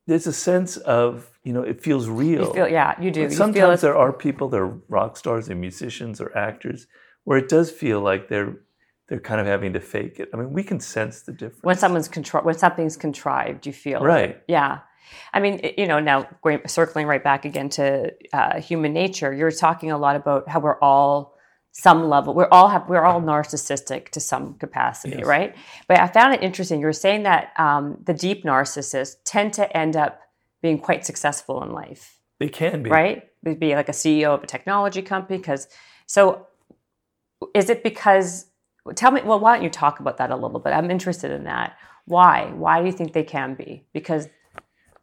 there's 0.08 0.26
a 0.26 0.34
sense 0.34 0.78
of 0.78 1.30
you 1.44 1.54
know 1.54 1.62
it 1.62 1.80
feels 1.80 2.10
real. 2.10 2.48
you 2.48 2.54
feel 2.56 2.70
yeah 2.80 3.00
you 3.00 3.12
do 3.12 3.22
you 3.22 3.30
sometimes 3.30 3.82
there 3.82 3.96
are 4.04 4.12
people, 4.12 4.50
they're 4.50 4.74
rock 4.98 5.16
stars, 5.16 5.46
they're 5.46 5.56
musicians 5.70 6.20
or 6.20 6.36
actors, 6.36 6.88
where 7.24 7.38
it 7.38 7.50
does 7.50 7.70
feel 7.70 8.02
like 8.02 8.30
they're 8.30 8.56
they're 9.12 9.20
kind 9.20 9.42
of 9.42 9.46
having 9.46 9.74
to 9.74 9.82
fake 9.82 10.22
it. 10.22 10.30
I 10.34 10.38
mean, 10.38 10.54
we 10.54 10.64
can 10.64 10.80
sense 10.80 11.24
the 11.24 11.34
difference. 11.34 11.64
when 11.64 11.76
someone's 11.78 12.08
contri- 12.08 12.46
when 12.46 12.58
something's 12.58 12.96
contrived 12.96 13.68
you 13.68 13.74
feel. 13.74 14.00
Right. 14.02 14.42
yeah 14.48 14.80
i 15.34 15.40
mean 15.42 15.60
you 15.78 15.86
know 15.92 16.00
now 16.00 16.26
going, 16.42 16.62
circling 16.68 17.06
right 17.06 17.22
back 17.30 17.44
again 17.44 17.68
to 17.78 17.86
uh, 18.32 18.62
human 18.62 18.94
nature 18.94 19.34
you're 19.34 19.52
talking 19.52 19.92
a 19.92 19.98
lot 20.06 20.16
about 20.16 20.48
how 20.48 20.60
we're 20.62 20.80
all 20.80 21.36
some 21.74 22.08
level 22.08 22.34
we're 22.34 22.48
all 22.58 22.70
have 22.70 22.88
we're 22.88 23.04
all 23.10 23.22
narcissistic 23.22 24.08
to 24.16 24.22
some 24.22 24.54
capacity 24.64 25.18
Yes. 25.18 25.26
right 25.36 25.52
but 25.90 26.00
i 26.00 26.08
found 26.08 26.34
it 26.36 26.42
interesting 26.42 26.80
you 26.80 26.86
were 26.86 26.94
saying 27.08 27.24
that 27.24 27.44
um, 27.66 27.98
the 28.10 28.14
deep 28.14 28.40
narcissists 28.46 29.16
tend 29.26 29.52
to 29.60 29.66
end 29.84 29.98
up 29.98 30.22
being 30.62 30.80
quite 30.88 31.06
successful 31.06 31.62
in 31.66 31.70
life 31.84 32.04
they 32.40 32.48
can 32.50 32.82
be. 32.84 32.90
right? 32.90 33.20
They'd 33.44 33.60
be 33.60 33.76
like 33.76 33.90
a 33.90 33.98
CEO 34.04 34.30
of 34.36 34.42
a 34.44 34.48
technology 34.48 35.02
company. 35.04 35.38
Because 35.38 35.68
so, 36.08 36.48
is 37.54 37.70
it 37.70 37.84
because? 37.84 38.48
Tell 38.96 39.12
me. 39.12 39.22
Well, 39.24 39.40
why 39.40 39.56
don't 39.56 39.64
you 39.64 39.70
talk 39.70 40.00
about 40.00 40.18
that 40.18 40.32
a 40.32 40.36
little 40.36 40.60
bit? 40.60 40.72
I'm 40.74 40.90
interested 40.92 41.32
in 41.32 41.44
that. 41.46 41.78
Why? 42.06 42.52
Why 42.56 42.80
do 42.80 42.86
you 42.88 42.92
think 42.92 43.14
they 43.14 43.24
can 43.24 43.54
be? 43.56 43.86
Because 43.94 44.28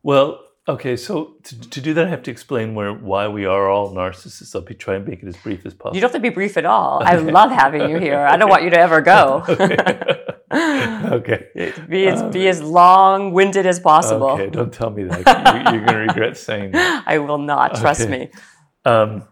Well, 0.02 0.40
okay, 0.66 0.96
so 0.96 1.36
to, 1.44 1.70
to 1.70 1.80
do 1.80 1.94
that, 1.94 2.06
I 2.06 2.10
have 2.10 2.22
to 2.24 2.30
explain 2.30 2.74
where 2.74 2.92
why 2.92 3.28
we 3.28 3.46
are 3.46 3.68
all 3.70 3.92
narcissists. 3.94 4.54
I'll 4.54 4.62
be 4.62 4.74
trying 4.74 5.04
to 5.04 5.10
make 5.10 5.22
it 5.22 5.28
as 5.28 5.36
brief 5.36 5.64
as 5.64 5.74
possible. 5.74 5.94
you 5.94 6.00
don't 6.00 6.08
have 6.12 6.20
to 6.20 6.28
be 6.28 6.34
brief 6.34 6.56
at 6.56 6.64
all. 6.66 7.02
I 7.04 7.14
love 7.16 7.50
having 7.52 7.88
you 7.88 7.98
here. 7.98 8.18
I 8.20 8.36
don't 8.36 8.50
want 8.50 8.64
you 8.64 8.70
to 8.70 8.78
ever 8.78 9.00
go. 9.00 9.44
okay. 10.52 11.46
be 11.88 12.08
as 12.08 12.22
be 12.32 12.48
as 12.48 12.60
long 12.62 13.32
winded 13.32 13.66
as 13.66 13.78
possible. 13.80 14.30
Okay, 14.30 14.50
don't 14.50 14.72
tell 14.72 14.90
me 14.90 15.04
that. 15.04 15.18
You, 15.18 15.72
you're 15.72 15.84
going 15.86 15.98
to 15.98 16.12
regret 16.12 16.36
saying 16.36 16.72
that. 16.72 17.04
I 17.06 17.18
will 17.18 17.38
not. 17.38 17.76
Trust 17.76 18.02
Okay. 18.02 18.10
me. 18.10 18.30
Um, 18.84 19.22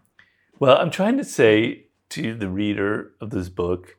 well, 0.59 0.79
I'm 0.79 0.91
trying 0.91 1.17
to 1.19 1.25
say 1.25 1.87
to 2.11 2.35
the 2.35 2.49
reader 2.49 3.13
of 3.21 3.31
this 3.31 3.49
book 3.49 3.97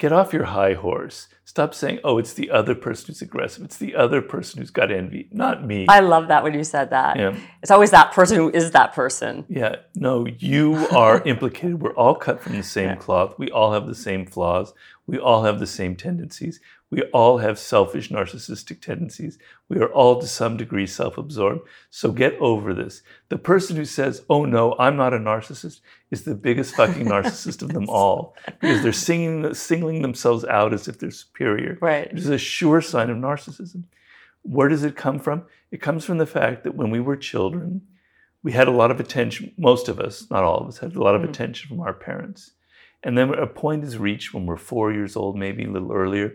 get 0.00 0.12
off 0.12 0.32
your 0.32 0.44
high 0.44 0.72
horse. 0.74 1.28
Stop 1.44 1.74
saying, 1.74 1.98
oh, 2.04 2.16
it's 2.18 2.32
the 2.32 2.50
other 2.50 2.74
person 2.74 3.08
who's 3.08 3.22
aggressive. 3.22 3.64
It's 3.64 3.76
the 3.76 3.94
other 3.94 4.22
person 4.22 4.60
who's 4.60 4.70
got 4.70 4.90
envy, 4.90 5.28
not 5.30 5.64
me. 5.64 5.86
I 5.88 6.00
love 6.00 6.28
that 6.28 6.42
when 6.42 6.54
you 6.54 6.64
said 6.64 6.90
that. 6.90 7.16
yeah. 7.18 7.36
It's 7.62 7.70
always 7.70 7.90
that 7.90 8.12
person 8.12 8.36
who 8.36 8.50
is 8.50 8.70
that 8.70 8.92
person. 8.94 9.44
Yeah, 9.48 9.76
no, 9.94 10.26
you 10.26 10.74
are 10.88 11.22
implicated. 11.26 11.80
We're 11.82 11.94
all 11.94 12.14
cut 12.14 12.40
from 12.42 12.56
the 12.56 12.62
same 12.62 12.90
Yeah. 12.90 12.94
cloth. 12.96 13.34
We 13.38 13.50
all 13.50 13.72
have 13.72 13.86
the 13.86 13.94
same 13.94 14.26
flaws. 14.26 14.72
We 15.06 15.18
all 15.18 15.42
have 15.44 15.58
the 15.60 15.66
same 15.66 15.96
tendencies. 15.96 16.60
We 16.90 17.02
all 17.12 17.38
have 17.38 17.56
selfish, 17.58 18.08
narcissistic 18.10 18.80
tendencies. 18.80 19.38
We 19.68 19.78
are 19.78 19.92
all 19.92 20.20
to 20.20 20.26
some 20.26 20.56
degree 20.56 20.86
self 20.88 21.16
absorbed. 21.18 21.60
So 21.88 22.10
get 22.10 22.34
over 22.40 22.74
this. 22.74 23.02
The 23.28 23.38
person 23.38 23.76
who 23.76 23.84
says, 23.84 24.22
oh 24.28 24.44
no, 24.44 24.74
I'm 24.78 24.96
not 24.96 25.14
a 25.14 25.18
narcissist, 25.18 25.80
is 26.10 26.24
the 26.24 26.34
biggest 26.34 26.74
fucking 26.74 27.06
narcissist 27.14 27.62
of 27.62 27.68
them 27.72 27.88
all 27.88 28.34
because 28.60 28.82
they're 28.82 28.92
singing, 28.92 29.54
singling 29.54 30.02
themselves 30.02 30.44
out 30.44 30.74
as 30.74 30.88
if 30.88 30.98
they're 30.98 31.12
superior. 31.12 31.78
Right. 31.80 32.08
It 32.10 32.18
is 32.18 32.28
a 32.28 32.38
sure 32.38 32.80
sign 32.80 33.08
of 33.08 33.16
narcissism. 33.18 33.84
Where 34.42 34.68
does 34.68 34.82
it 34.82 34.96
come 34.96 35.20
from? 35.20 35.44
It 35.70 35.80
comes 35.80 36.04
from 36.04 36.18
the 36.18 36.26
fact 36.26 36.64
that 36.64 36.74
when 36.74 36.90
we 36.90 36.98
were 36.98 37.16
children, 37.16 37.82
we 38.42 38.50
had 38.52 38.66
a 38.68 38.72
lot 38.72 38.90
of 38.90 38.98
attention, 38.98 39.52
most 39.56 39.88
of 39.88 40.00
us, 40.00 40.28
not 40.30 40.42
all 40.42 40.58
of 40.58 40.66
us, 40.66 40.78
had 40.78 40.96
a 40.96 41.02
lot 41.02 41.14
of 41.14 41.22
Mhm. 41.22 41.28
attention 41.28 41.68
from 41.68 41.80
our 41.80 41.92
parents. 41.92 42.52
And 43.02 43.16
then 43.16 43.32
a 43.34 43.46
point 43.46 43.84
is 43.84 43.96
reached 43.98 44.34
when 44.34 44.46
we're 44.46 44.56
four 44.56 44.92
years 44.92 45.14
old, 45.14 45.36
maybe 45.38 45.64
a 45.64 45.70
little 45.70 45.92
earlier, 45.92 46.34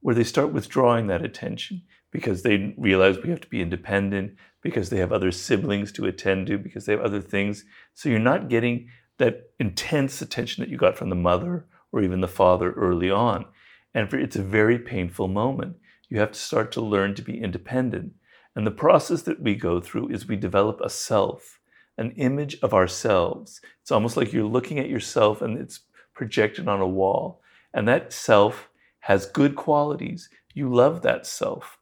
where 0.00 0.14
they 0.14 0.24
start 0.24 0.52
withdrawing 0.52 1.06
that 1.06 1.24
attention 1.24 1.82
because 2.10 2.42
they 2.42 2.74
realize 2.76 3.18
we 3.18 3.30
have 3.30 3.40
to 3.40 3.48
be 3.48 3.62
independent, 3.62 4.34
because 4.62 4.90
they 4.90 4.98
have 4.98 5.12
other 5.12 5.30
siblings 5.30 5.92
to 5.92 6.06
attend 6.06 6.46
to, 6.48 6.58
because 6.58 6.86
they 6.86 6.92
have 6.92 7.02
other 7.02 7.20
things. 7.20 7.64
So 7.94 8.08
you're 8.08 8.18
not 8.18 8.48
getting 8.48 8.88
that 9.18 9.50
intense 9.58 10.20
attention 10.20 10.62
that 10.62 10.70
you 10.70 10.76
got 10.76 10.96
from 10.96 11.10
the 11.10 11.14
mother 11.14 11.66
or 11.92 12.02
even 12.02 12.20
the 12.20 12.28
father 12.28 12.72
early 12.72 13.10
on. 13.10 13.44
And 13.94 14.08
for, 14.08 14.18
it's 14.18 14.36
a 14.36 14.42
very 14.42 14.78
painful 14.78 15.28
moment. 15.28 15.76
You 16.08 16.18
have 16.20 16.32
to 16.32 16.38
start 16.38 16.72
to 16.72 16.80
learn 16.80 17.14
to 17.14 17.22
be 17.22 17.40
independent. 17.40 18.14
And 18.56 18.66
the 18.66 18.72
process 18.72 19.22
that 19.22 19.40
we 19.40 19.54
go 19.54 19.80
through 19.80 20.08
is 20.08 20.26
we 20.26 20.36
develop 20.36 20.80
a 20.80 20.90
self, 20.90 21.60
an 21.96 22.12
image 22.12 22.56
of 22.62 22.74
ourselves. 22.74 23.60
It's 23.82 23.92
almost 23.92 24.16
like 24.16 24.32
you're 24.32 24.44
looking 24.44 24.78
at 24.78 24.88
yourself 24.88 25.42
and 25.42 25.58
it's 25.58 25.80
projected 26.14 26.66
on 26.66 26.80
a 26.80 26.88
wall. 26.88 27.40
And 27.72 27.86
that 27.86 28.12
self 28.12 28.69
has 29.00 29.26
good 29.26 29.56
qualities. 29.56 30.28
You 30.54 30.72
love 30.72 31.02
that 31.02 31.26
self. 31.26 31.78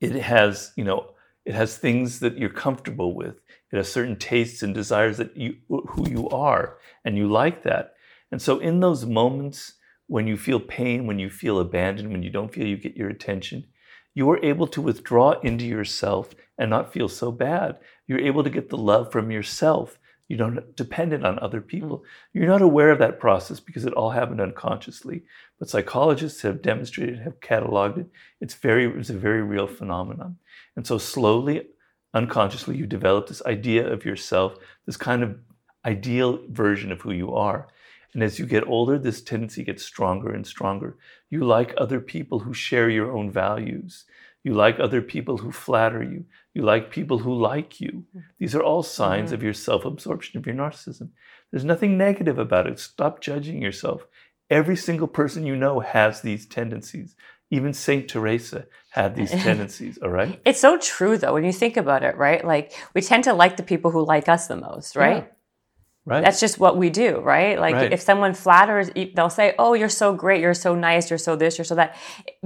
It 0.00 0.12
has, 0.12 0.72
you 0.76 0.84
know, 0.84 1.10
it 1.44 1.54
has 1.54 1.78
things 1.78 2.20
that 2.20 2.36
you're 2.36 2.50
comfortable 2.50 3.14
with. 3.14 3.36
It 3.72 3.76
has 3.76 3.90
certain 3.90 4.16
tastes 4.16 4.62
and 4.62 4.74
desires 4.74 5.16
that 5.18 5.36
you 5.36 5.56
who 5.68 6.08
you 6.08 6.28
are, 6.28 6.78
and 7.04 7.16
you 7.16 7.30
like 7.30 7.62
that. 7.62 7.94
And 8.30 8.40
so 8.40 8.58
in 8.58 8.80
those 8.80 9.04
moments 9.06 9.74
when 10.08 10.26
you 10.26 10.36
feel 10.36 10.60
pain, 10.60 11.06
when 11.06 11.18
you 11.18 11.30
feel 11.30 11.58
abandoned, 11.58 12.12
when 12.12 12.22
you 12.22 12.30
don't 12.30 12.52
feel 12.52 12.66
you 12.66 12.76
get 12.76 12.96
your 12.96 13.08
attention, 13.08 13.66
you 14.14 14.30
are 14.30 14.44
able 14.44 14.66
to 14.68 14.80
withdraw 14.80 15.32
into 15.40 15.64
yourself 15.66 16.34
and 16.58 16.70
not 16.70 16.92
feel 16.92 17.08
so 17.08 17.30
bad. 17.30 17.78
You're 18.06 18.20
able 18.20 18.44
to 18.44 18.50
get 18.50 18.68
the 18.68 18.76
love 18.78 19.12
from 19.12 19.30
yourself. 19.30 19.98
You 20.28 20.36
don't 20.36 20.74
dependent 20.74 21.24
on 21.24 21.38
other 21.38 21.60
people. 21.60 22.04
You're 22.32 22.48
not 22.48 22.62
aware 22.62 22.90
of 22.90 22.98
that 22.98 23.20
process 23.20 23.60
because 23.60 23.84
it 23.84 23.92
all 23.92 24.10
happened 24.10 24.40
unconsciously. 24.40 25.22
But 25.58 25.68
psychologists 25.68 26.42
have 26.42 26.62
demonstrated, 26.62 27.20
have 27.20 27.40
cataloged 27.40 27.98
it. 27.98 28.06
It's 28.40 28.54
very, 28.54 28.86
it's 28.98 29.10
a 29.10 29.14
very 29.14 29.42
real 29.42 29.68
phenomenon. 29.68 30.36
And 30.74 30.86
so 30.86 30.98
slowly, 30.98 31.68
unconsciously, 32.12 32.76
you 32.76 32.86
develop 32.86 33.28
this 33.28 33.42
idea 33.46 33.86
of 33.86 34.04
yourself, 34.04 34.56
this 34.84 34.96
kind 34.96 35.22
of 35.22 35.38
ideal 35.84 36.40
version 36.48 36.90
of 36.90 37.00
who 37.02 37.12
you 37.12 37.34
are. 37.34 37.68
And 38.12 38.22
as 38.22 38.38
you 38.38 38.46
get 38.46 38.66
older, 38.66 38.98
this 38.98 39.22
tendency 39.22 39.62
gets 39.62 39.84
stronger 39.84 40.32
and 40.32 40.46
stronger. 40.46 40.96
You 41.30 41.44
like 41.44 41.74
other 41.76 42.00
people 42.00 42.40
who 42.40 42.54
share 42.54 42.88
your 42.88 43.12
own 43.12 43.30
values. 43.30 44.06
You 44.42 44.54
like 44.54 44.80
other 44.80 45.02
people 45.02 45.36
who 45.36 45.52
flatter 45.52 46.02
you. 46.02 46.24
You 46.56 46.62
like 46.62 46.90
people 46.90 47.18
who 47.18 47.34
like 47.34 47.82
you. 47.82 48.04
These 48.38 48.54
are 48.54 48.62
all 48.62 48.82
signs 48.82 49.30
Mhm. 49.30 49.34
of 49.34 49.42
your 49.42 49.52
self 49.52 49.84
absorption, 49.84 50.38
of 50.38 50.46
your 50.46 50.54
narcissism. 50.56 51.10
There's 51.50 51.66
nothing 51.66 51.98
negative 51.98 52.38
about 52.38 52.66
it. 52.66 52.78
Stop 52.78 53.20
judging 53.20 53.60
yourself. 53.60 54.06
Every 54.48 54.74
single 54.74 55.06
person 55.06 55.44
you 55.44 55.54
know 55.54 55.80
has 55.80 56.22
these 56.22 56.46
tendencies. 56.46 57.14
Even 57.50 57.74
Saint 57.74 58.08
Teresa 58.08 58.64
had 58.88 59.14
these 59.16 59.30
tendencies, 59.48 59.98
all 60.02 60.08
right? 60.08 60.40
It's 60.46 60.58
so 60.58 60.78
true 60.78 61.18
though 61.18 61.34
when 61.34 61.44
you 61.44 61.52
think 61.52 61.76
about 61.76 62.02
it, 62.02 62.16
right? 62.16 62.42
Like 62.42 62.72
we 62.94 63.02
tend 63.02 63.24
to 63.24 63.34
like 63.34 63.58
the 63.58 63.62
people 63.62 63.90
who 63.90 64.02
like 64.06 64.26
us 64.26 64.46
the 64.46 64.56
most, 64.56 64.96
right? 64.96 65.24
Yeah. 65.24 65.32
Right? 66.06 66.24
That's 66.24 66.40
just 66.40 66.58
what 66.58 66.78
we 66.78 66.88
do, 66.88 67.18
right? 67.18 67.58
Like 67.60 67.74
Right. 67.74 67.92
if 67.92 68.00
someone 68.00 68.32
flatters, 68.32 68.88
they'll 69.14 69.28
say, 69.28 69.54
"Oh, 69.58 69.74
you're 69.74 69.90
so 69.90 70.14
great, 70.14 70.40
you're 70.40 70.54
so 70.54 70.74
nice, 70.74 71.10
you're 71.10 71.18
so 71.18 71.36
this, 71.36 71.58
you're 71.58 71.64
so 71.66 71.74
that," 71.74 71.96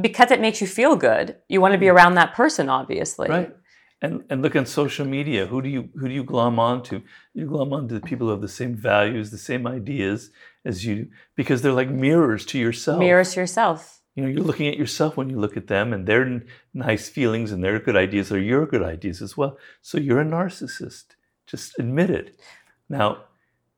because 0.01 0.33
it 0.33 0.40
makes 0.40 0.61
you 0.61 0.66
feel 0.66 0.96
good. 0.96 1.37
You 1.49 1.61
want 1.61 1.73
to 1.75 1.79
be 1.79 1.88
around 1.90 2.14
that 2.16 2.35
person, 2.35 2.68
obviously. 2.68 3.29
Right. 3.29 3.55
And 4.02 4.24
and 4.30 4.40
look 4.40 4.56
on 4.56 4.64
social 4.64 5.04
media. 5.06 5.46
Who 5.46 5.60
do 5.60 5.68
you 5.68 5.90
who 5.94 6.08
do 6.08 6.14
you 6.14 6.24
glom 6.24 6.58
onto? 6.58 7.02
You 7.34 7.46
glom 7.46 7.72
onto 7.72 7.94
the 7.94 8.00
people 8.00 8.26
who 8.26 8.30
have 8.32 8.40
the 8.40 8.48
same 8.48 8.74
values, 8.74 9.30
the 9.30 9.38
same 9.38 9.66
ideas 9.66 10.30
as 10.64 10.86
you, 10.86 11.08
because 11.36 11.60
they're 11.60 11.72
like 11.72 11.90
mirrors 11.90 12.46
to 12.46 12.58
yourself. 12.58 12.98
Mirrors 12.98 13.34
to 13.34 13.40
yourself. 13.40 14.00
You 14.14 14.22
know, 14.24 14.28
you're 14.30 14.42
looking 14.44 14.68
at 14.68 14.78
yourself 14.78 15.16
when 15.16 15.28
you 15.30 15.38
look 15.38 15.56
at 15.56 15.66
them, 15.66 15.92
and 15.92 16.06
their 16.06 16.42
nice 16.72 17.08
feelings 17.10 17.52
and 17.52 17.62
their 17.62 17.78
good 17.78 17.96
ideas 17.96 18.32
are 18.32 18.40
your 18.40 18.66
good 18.66 18.82
ideas 18.82 19.20
as 19.22 19.36
well. 19.36 19.58
So 19.82 19.98
you're 19.98 20.20
a 20.20 20.24
narcissist. 20.24 21.04
Just 21.46 21.78
admit 21.78 22.10
it. 22.10 22.40
Now, 22.88 23.24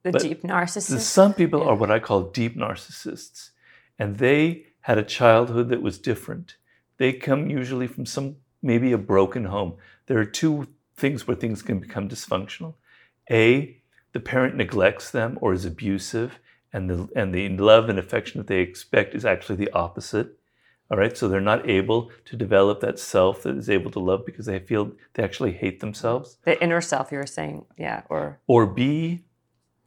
The 0.04 0.12
deep 0.12 0.42
narcissist. 0.42 1.00
Some 1.00 1.32
people 1.35 1.61
Yeah. 1.61 1.66
are 1.70 1.76
what 1.76 1.90
I 1.90 1.98
call 1.98 2.22
deep 2.30 2.56
narcissists, 2.56 3.50
and 3.98 4.16
they 4.18 4.66
had 4.80 4.98
a 4.98 5.04
childhood 5.04 5.68
that 5.68 5.82
was 5.82 5.98
different. 5.98 6.56
They 6.96 7.12
come 7.12 7.48
usually 7.50 7.87
from 7.87 8.06
some 8.06 8.37
maybe 8.62 8.92
a 8.92 8.98
broken 8.98 9.44
home. 9.44 9.74
There 10.07 10.19
are 10.19 10.25
two 10.25 10.69
things 10.97 11.27
where 11.27 11.37
things 11.37 11.62
can 11.62 11.79
become 11.79 12.09
dysfunctional. 12.09 12.75
A, 13.31 13.79
the 14.12 14.21
parent 14.21 14.57
neglects 14.57 15.11
them 15.11 15.38
or 15.41 15.53
is 15.53 15.65
abusive, 15.65 16.38
and 16.73 16.88
the 16.88 17.09
and 17.15 17.35
the 17.35 17.49
love 17.51 17.88
and 17.88 17.99
affection 17.99 18.38
that 18.38 18.47
they 18.47 18.61
expect 18.61 19.15
is 19.15 19.25
actually 19.25 19.57
the 19.57 19.71
opposite. 19.73 20.38
All 20.91 20.99
right, 20.99 21.17
so 21.17 21.27
they're 21.27 21.41
not 21.41 21.71
able 21.71 22.11
to 22.27 22.37
develop 22.37 22.81
that 22.81 22.99
self 22.99 23.45
that 23.45 23.57
is 23.57 23.71
able 23.71 23.91
to 23.93 23.99
love 23.99 24.27
because 24.27 24.45
they 24.45 24.59
feel 24.59 24.93
they 25.15 25.23
actually 25.23 25.53
hate 25.53 25.81
themselves 25.81 26.37
the 26.45 26.62
inner 26.62 26.83
self, 26.83 27.11
you 27.11 27.19
were 27.19 27.27
saying, 27.27 27.65
yeah, 27.79 28.03
or 28.11 28.41
or 28.47 28.67
B, 28.67 29.25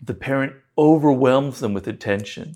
the 0.02 0.16
parent 0.16 0.54
overwhelms 0.78 1.60
them 1.60 1.74
with 1.74 1.88
attention 1.88 2.56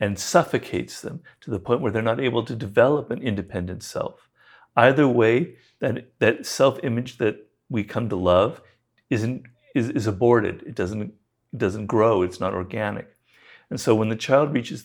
and 0.00 0.18
suffocates 0.18 1.02
them 1.02 1.20
to 1.42 1.50
the 1.50 1.60
point 1.60 1.82
where 1.82 1.92
they're 1.92 2.00
not 2.00 2.20
able 2.20 2.42
to 2.44 2.56
develop 2.56 3.10
an 3.10 3.20
independent 3.20 3.82
self. 3.82 4.29
Either 4.76 5.08
way, 5.08 5.54
that, 5.80 6.12
that 6.18 6.46
self 6.46 6.78
image 6.82 7.18
that 7.18 7.48
we 7.68 7.84
come 7.84 8.08
to 8.08 8.16
love 8.16 8.60
isn't, 9.08 9.42
is, 9.74 9.90
is 9.90 10.06
aborted. 10.06 10.62
It 10.66 10.74
doesn't, 10.74 11.02
it 11.52 11.58
doesn't 11.58 11.86
grow, 11.86 12.22
it's 12.22 12.40
not 12.40 12.54
organic. 12.54 13.08
And 13.70 13.80
so 13.80 13.94
when 13.94 14.08
the 14.08 14.16
child 14.16 14.52
reaches 14.52 14.84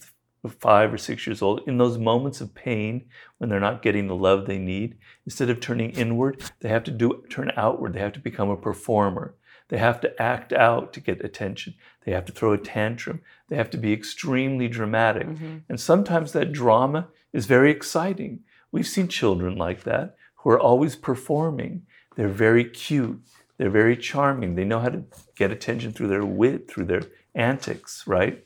five 0.59 0.93
or 0.93 0.97
six 0.97 1.25
years 1.25 1.41
old, 1.41 1.61
in 1.67 1.77
those 1.77 1.97
moments 1.97 2.41
of 2.41 2.53
pain, 2.53 3.05
when 3.37 3.49
they're 3.49 3.59
not 3.59 3.81
getting 3.81 4.07
the 4.07 4.15
love 4.15 4.45
they 4.45 4.59
need, 4.59 4.97
instead 5.25 5.49
of 5.49 5.59
turning 5.59 5.91
inward, 5.91 6.43
they 6.59 6.69
have 6.69 6.83
to 6.83 6.91
do 6.91 7.23
turn 7.29 7.51
outward. 7.57 7.93
They 7.93 7.99
have 7.99 8.13
to 8.13 8.19
become 8.19 8.49
a 8.49 8.57
performer. 8.57 9.33
They 9.69 9.77
have 9.77 9.99
to 10.01 10.21
act 10.21 10.53
out 10.53 10.93
to 10.93 10.99
get 10.99 11.25
attention. 11.25 11.73
They 12.05 12.11
have 12.11 12.25
to 12.25 12.31
throw 12.31 12.53
a 12.53 12.57
tantrum. 12.57 13.21
They 13.49 13.55
have 13.55 13.71
to 13.71 13.77
be 13.77 13.93
extremely 13.93 14.67
dramatic. 14.67 15.27
Mhm. 15.27 15.63
And 15.67 15.79
sometimes 15.79 16.33
that 16.33 16.51
drama 16.51 17.07
is 17.33 17.47
very 17.47 17.71
exciting. 17.71 18.41
We've 18.71 18.87
seen 18.87 19.07
children 19.07 19.55
like 19.55 19.83
that 19.83 20.15
who 20.37 20.49
are 20.49 20.59
always 20.59 20.95
performing. 20.95 21.83
They're 22.15 22.27
very 22.27 22.65
cute. 22.65 23.21
They're 23.57 23.69
very 23.69 23.97
charming. 23.97 24.55
They 24.55 24.65
know 24.65 24.79
how 24.79 24.89
to 24.89 25.03
get 25.35 25.51
attention 25.51 25.93
through 25.93 26.09
their 26.09 26.25
wit, 26.25 26.69
through 26.69 26.85
their 26.85 27.03
antics, 27.33 28.03
right? 28.05 28.45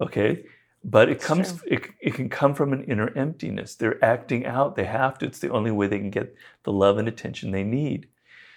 Okay. 0.00 0.44
But 0.82 1.08
it 1.08 1.20
comes 1.20 1.62
it, 1.66 1.88
it 2.00 2.14
can 2.14 2.28
come 2.28 2.54
from 2.54 2.72
an 2.72 2.84
inner 2.84 3.12
emptiness. 3.16 3.74
They're 3.74 4.02
acting 4.04 4.46
out. 4.46 4.76
They 4.76 4.84
have 4.84 5.18
to. 5.18 5.26
It's 5.26 5.40
the 5.40 5.50
only 5.50 5.72
way 5.72 5.88
they 5.88 5.98
can 5.98 6.10
get 6.10 6.34
the 6.62 6.72
love 6.72 6.98
and 6.98 7.08
attention 7.08 7.50
they 7.50 7.64
need. 7.64 8.08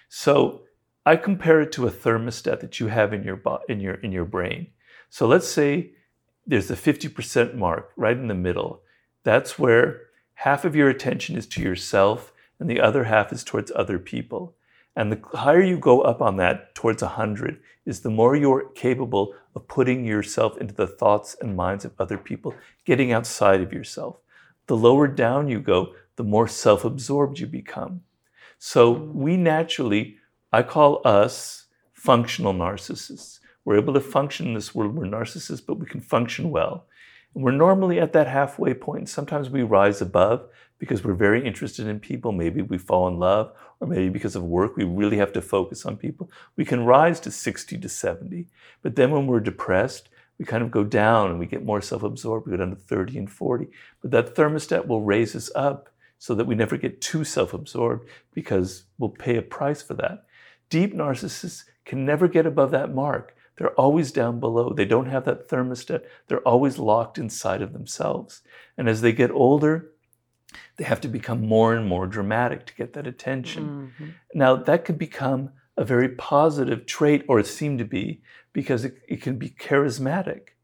So 0.10 0.62
I 1.06 1.16
compare 1.16 1.62
it 1.62 1.72
to 1.74 1.88
a 1.88 1.92
thermostat 1.92 2.60
that 2.60 2.80
you 2.80 2.88
have 2.88 3.14
in 3.14 3.24
your 3.24 3.42
in 3.68 3.80
your 3.80 3.96
in 3.96 4.12
your 4.12 4.26
brain. 4.26 4.68
So 5.10 5.28
let's 5.28 5.48
say 5.48 5.94
there's 6.46 6.70
a 6.70 6.76
50% 6.76 7.56
mark 7.56 7.92
right 7.96 8.18
in 8.18 8.28
the 8.28 8.36
middle. 8.36 8.82
That's 9.24 9.58
where 9.58 10.09
half 10.40 10.64
of 10.64 10.74
your 10.74 10.88
attention 10.88 11.36
is 11.36 11.46
to 11.46 11.62
yourself 11.62 12.32
and 12.62 12.70
the 12.70 12.80
other 12.80 13.04
half 13.04 13.34
is 13.34 13.44
towards 13.44 13.74
other 13.76 14.00
people. 14.00 14.56
And 14.96 15.12
the 15.12 15.38
higher 15.38 15.62
you 15.62 15.78
go 15.78 16.00
up 16.00 16.22
on 16.22 16.38
that 16.38 16.74
towards 16.76 17.02
100 17.02 17.60
is 17.86 18.00
the 18.00 18.10
more 18.10 18.38
you're 18.38 18.70
capable 18.70 19.36
of 19.54 19.68
putting 19.68 20.06
yourself 20.06 20.58
into 20.58 20.74
the 20.74 20.88
thoughts 20.88 21.36
and 21.42 21.58
minds 21.58 21.84
of 21.84 21.92
other 22.00 22.18
people, 22.18 22.56
getting 22.86 23.12
outside 23.12 23.60
of 23.60 23.74
yourself. 23.74 24.16
The 24.68 24.78
lower 24.78 25.08
down 25.08 25.50
you 25.50 25.60
go, 25.60 25.94
the 26.16 26.24
more 26.24 26.48
self 26.48 26.86
absorbed 26.86 27.40
you 27.40 27.48
become. 27.48 28.02
So 28.58 28.92
we 28.92 29.36
naturally, 29.36 30.20
I 30.54 30.64
call 30.64 31.02
us 31.04 31.66
functional 31.92 32.54
narcissists. 32.54 33.40
We're 33.66 33.78
able 33.78 33.94
to 33.94 34.00
function 34.00 34.48
in 34.48 34.54
this 34.54 34.74
world. 34.74 34.96
We're 34.96 35.06
narcissists, 35.06 35.66
but 35.66 35.80
we 35.80 35.86
can 35.86 36.00
function 36.00 36.50
well. 36.50 36.86
We're 37.34 37.52
normally 37.52 38.00
at 38.00 38.14
that 38.14 38.28
halfway 38.28 38.74
point. 38.74 39.10
Sometimes 39.10 39.50
we 39.50 39.62
rise 39.62 40.02
above 40.02 40.48
because 40.80 41.04
we're 41.04 41.14
very 41.14 41.46
interested 41.46 41.88
in 41.88 42.00
people. 42.00 42.32
Maybe 42.32 42.62
we 42.62 42.78
fall 42.78 43.08
in 43.08 43.20
love, 43.20 43.54
or 43.80 43.88
maybe 43.88 44.10
because 44.10 44.36
of 44.36 44.44
work, 44.44 44.76
we 44.76 44.84
really 44.84 45.18
have 45.18 45.34
to 45.34 45.42
focus 45.42 45.86
on 45.86 45.98
people. 45.98 46.32
We 46.56 46.66
can 46.66 46.86
rise 46.86 47.20
to 47.22 47.32
60 47.32 47.78
to 47.78 47.90
70. 47.90 48.48
But 48.82 48.96
then 48.96 49.12
when 49.12 49.28
we're 49.28 49.42
depressed, 49.42 50.10
we 50.40 50.46
kind 50.46 50.64
of 50.64 50.72
go 50.72 50.84
down 50.84 51.30
and 51.30 51.40
we 51.40 51.46
get 51.46 51.66
more 51.66 51.82
self 51.82 52.02
absorbed. 52.02 52.48
We 52.48 52.52
go 52.52 52.58
down 52.58 52.72
to 52.72 52.76
30 52.76 53.18
and 53.18 53.32
40. 53.32 53.68
But 54.02 54.12
that 54.12 54.36
thermostat 54.36 54.88
will 54.88 55.02
raise 55.02 55.36
us 55.36 55.52
up 55.54 55.90
so 56.18 56.34
that 56.36 56.46
we 56.46 56.56
never 56.56 56.78
get 56.78 57.02
too 57.02 57.24
self 57.24 57.54
absorbed 57.54 58.08
because 58.34 58.84
we'll 58.98 59.10
pay 59.10 59.36
a 59.36 59.42
price 59.42 59.82
for 59.82 59.94
that. 59.96 60.26
Deep 60.70 60.96
narcissists 60.96 61.66
can 61.86 62.06
never 62.06 62.28
get 62.28 62.46
above 62.46 62.72
that 62.72 62.94
mark. 62.94 63.36
They're 63.60 63.72
always 63.72 64.14
down 64.14 64.40
below. 64.40 64.72
They 64.72 64.86
don't 64.86 65.08
have 65.08 65.26
that 65.26 65.50
thermostat. 65.50 66.04
They're 66.28 66.48
always 66.48 66.80
locked 66.80 67.18
inside 67.18 67.62
of 67.62 67.74
themselves. 67.74 68.42
And 68.78 68.88
as 68.88 69.02
they 69.02 69.12
get 69.12 69.32
older, 69.32 69.92
they 70.78 70.86
have 70.86 71.02
to 71.02 71.10
become 71.10 71.46
more 71.46 71.76
and 71.76 71.86
more 71.86 72.08
dramatic 72.08 72.66
to 72.68 72.76
get 72.76 72.94
that 72.94 73.06
attention. 73.06 73.92
Mhm. 74.00 74.14
Now, 74.34 74.56
that 74.56 74.86
could 74.86 74.98
become 74.98 75.50
a 75.76 75.84
very 75.84 76.08
positive 76.08 76.86
trait, 76.86 77.26
or 77.28 77.38
it 77.38 77.48
seemed 77.48 77.80
to 77.80 77.86
be, 77.86 78.22
because 78.54 78.86
it, 78.86 79.02
it 79.10 79.22
can 79.22 79.38
be 79.38 79.50
charismatic, 79.50 80.56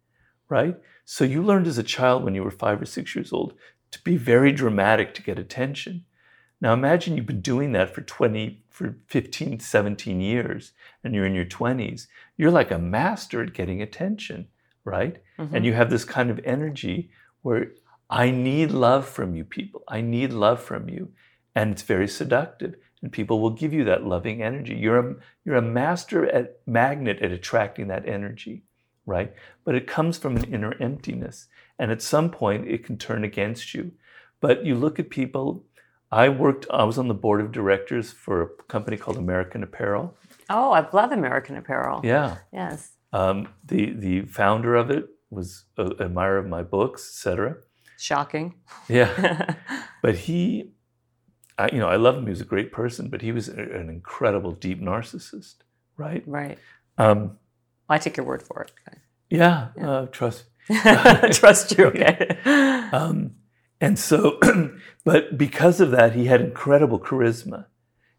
right? 0.48 0.78
So 1.04 1.26
you 1.26 1.44
learned 1.44 1.68
as 1.68 1.78
a 1.78 1.84
child 1.84 2.24
when 2.24 2.34
you 2.34 2.44
were 2.44 2.50
five 2.52 2.82
or 2.82 2.86
six 2.86 3.14
years 3.14 3.34
old 3.34 3.56
to 3.92 4.02
be 4.04 4.16
very 4.16 4.54
dramatic 4.54 5.14
to 5.16 5.22
get 5.22 5.38
attention. 5.38 6.06
Now 6.62 6.74
imagine 6.74 7.18
you've 7.18 7.26
been 7.26 7.42
doing 7.42 7.74
that 7.74 7.94
for 7.94 8.02
20, 8.02 8.64
for 8.70 8.98
15, 9.08 9.60
17 9.60 10.22
years, 10.22 10.72
and 11.04 11.14
you're 11.14 11.26
in 11.26 11.36
your 11.36 11.46
20s. 11.46 12.08
You're 12.38 12.52
like 12.52 12.72
a 12.72 12.80
master 12.80 13.42
at 13.42 13.54
getting 13.54 13.82
attention, 13.82 14.48
right? 14.84 15.18
Mm-hmm. 15.40 15.56
And 15.56 15.66
you 15.66 15.74
have 15.74 15.90
this 15.90 16.06
kind 16.06 16.30
of 16.30 16.40
energy 16.44 17.10
where 17.42 17.72
I 18.10 18.30
need 18.30 18.72
love 18.72 19.08
from 19.08 19.36
you, 19.36 19.44
people. 19.44 19.84
I 19.88 20.02
need 20.02 20.34
love 20.34 20.62
from 20.62 20.90
you. 20.90 21.12
And 21.56 21.72
it's 21.72 21.82
very 21.82 22.08
seductive. 22.08 22.76
And 23.02 23.12
people 23.12 23.40
will 23.40 23.52
give 23.52 23.74
you 23.74 23.84
that 23.86 24.06
loving 24.06 24.42
energy. 24.42 24.76
You're 24.76 25.00
a, 25.00 25.16
you're 25.44 25.56
a 25.56 25.62
master 25.62 26.26
at 26.26 26.60
magnet 26.66 27.20
at 27.22 27.32
attracting 27.32 27.88
that 27.88 28.08
energy, 28.08 28.64
right? 29.06 29.34
But 29.64 29.76
it 29.76 29.88
comes 29.88 30.18
from 30.18 30.38
an 30.38 30.54
inner 30.54 30.76
emptiness. 30.82 31.48
And 31.78 31.92
at 31.92 32.02
some 32.02 32.30
point, 32.30 32.68
it 32.68 32.84
can 32.84 32.98
turn 32.98 33.24
against 33.24 33.74
you. 33.74 33.92
But 34.42 34.66
you 34.66 34.76
look 34.76 35.00
at 35.00 35.10
people, 35.10 35.64
I 36.12 36.30
worked, 36.30 36.68
I 36.72 36.84
was 36.84 36.98
on 36.98 37.08
the 37.08 37.14
board 37.14 37.42
of 37.42 37.52
directors 37.52 38.12
for 38.12 38.42
a 38.42 38.64
company 38.64 38.98
called 38.98 39.18
American 39.18 39.64
Apparel. 39.64 40.16
Oh, 40.50 40.72
I 40.72 40.88
love 40.92 41.12
American 41.12 41.58
Apparel. 41.58 42.02
Yeah. 42.04 42.38
Yes. 42.52 42.92
Um, 43.14 43.50
the, 43.64 43.92
the 43.92 44.22
founder 44.22 44.76
of 44.76 44.90
it 44.92 45.08
was 45.30 45.66
an 45.78 45.94
admirer 46.00 46.38
of 46.38 46.48
my 46.48 46.64
books, 46.64 47.10
etc. 47.10 47.58
Shocking. 47.98 48.56
Yeah. 48.88 49.56
but 50.02 50.16
he, 50.16 50.72
I, 51.58 51.70
you 51.72 51.80
know, 51.80 51.88
I 51.88 51.96
love 51.96 52.18
him. 52.18 52.24
He 52.26 52.30
was 52.30 52.42
a 52.42 52.46
great 52.46 52.72
person, 52.72 53.10
but 53.10 53.22
he 53.22 53.32
was 53.32 53.48
an 53.48 53.90
incredible, 53.90 54.52
deep 54.52 54.82
narcissist, 54.82 55.56
right? 55.98 56.24
Right. 56.26 56.60
Um, 56.98 57.38
I 57.90 57.98
take 57.98 58.18
your 58.18 58.26
word 58.26 58.44
for 58.44 58.62
it. 58.64 58.72
Yeah, 59.30 59.70
yeah. 59.78 59.90
Uh, 59.90 60.06
trust. 60.08 60.46
trust 61.32 61.78
you. 61.78 61.86
Okay. 61.86 62.38
Um, 62.92 63.32
and 63.82 63.98
so, 63.98 64.40
but 65.04 65.38
because 65.38 65.82
of 65.82 65.92
that, 65.92 66.14
he 66.14 66.26
had 66.28 66.40
incredible 66.40 67.00
charisma, 67.00 67.66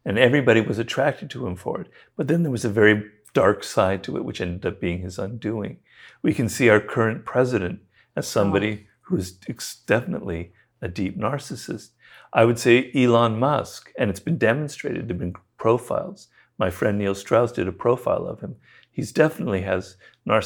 and 0.06 0.18
everybody 0.18 0.60
was 0.60 0.78
attracted 0.78 1.28
to 1.28 1.46
him 1.46 1.56
for 1.56 1.80
it. 1.80 1.88
But 2.16 2.28
then 2.28 2.44
there 2.44 2.52
was 2.52 2.64
a 2.64 2.70
very 2.70 3.10
dark 3.34 3.64
side 3.64 4.04
to 4.04 4.16
it, 4.16 4.24
which 4.24 4.40
ended 4.40 4.64
up 4.64 4.80
being 4.80 5.00
his 5.00 5.18
undoing. 5.18 5.80
We 6.22 6.32
can 6.32 6.48
see 6.48 6.70
our 6.70 6.80
current 6.80 7.26
president 7.26 7.80
as 8.14 8.28
somebody 8.28 8.86
oh. 8.86 8.90
who's 9.02 9.32
definitely 9.32 10.52
a 10.80 10.88
deep 10.88 11.18
narcissist. 11.18 11.90
I 12.32 12.44
would 12.44 12.58
say 12.58 12.90
Elon 12.94 13.38
Musk, 13.38 13.92
and 13.98 14.08
it's 14.08 14.20
been 14.20 14.38
demonstrated, 14.38 15.08
there 15.08 15.14
have 15.14 15.18
been 15.18 15.34
profiles. 15.58 16.28
My 16.56 16.70
friend 16.70 16.98
Neil 16.98 17.14
Strauss 17.14 17.52
did 17.52 17.66
a 17.66 17.72
profile 17.72 18.26
of 18.26 18.40
him. 18.40 18.56
He's 18.90 19.12
definitely 19.12 19.62
has 19.62 19.96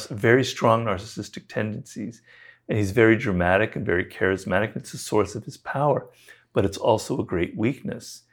very 0.09 0.43
strong 0.43 0.85
narcissistic 0.85 1.47
tendencies, 1.47 2.21
and 2.67 2.77
he's 2.77 2.91
very 2.91 3.15
dramatic 3.15 3.75
and 3.75 3.85
very 3.85 4.05
charismatic. 4.05 4.75
It's 4.75 4.93
a 4.93 4.97
source 4.97 5.35
of 5.35 5.45
his 5.45 5.57
power, 5.57 6.09
but 6.51 6.65
it's 6.65 6.77
also 6.77 7.19
a 7.19 7.25
great 7.25 7.55
weakness. 7.55 8.23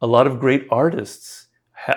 A 0.00 0.06
lot 0.06 0.26
of 0.26 0.38
great 0.38 0.66
artists 0.70 1.48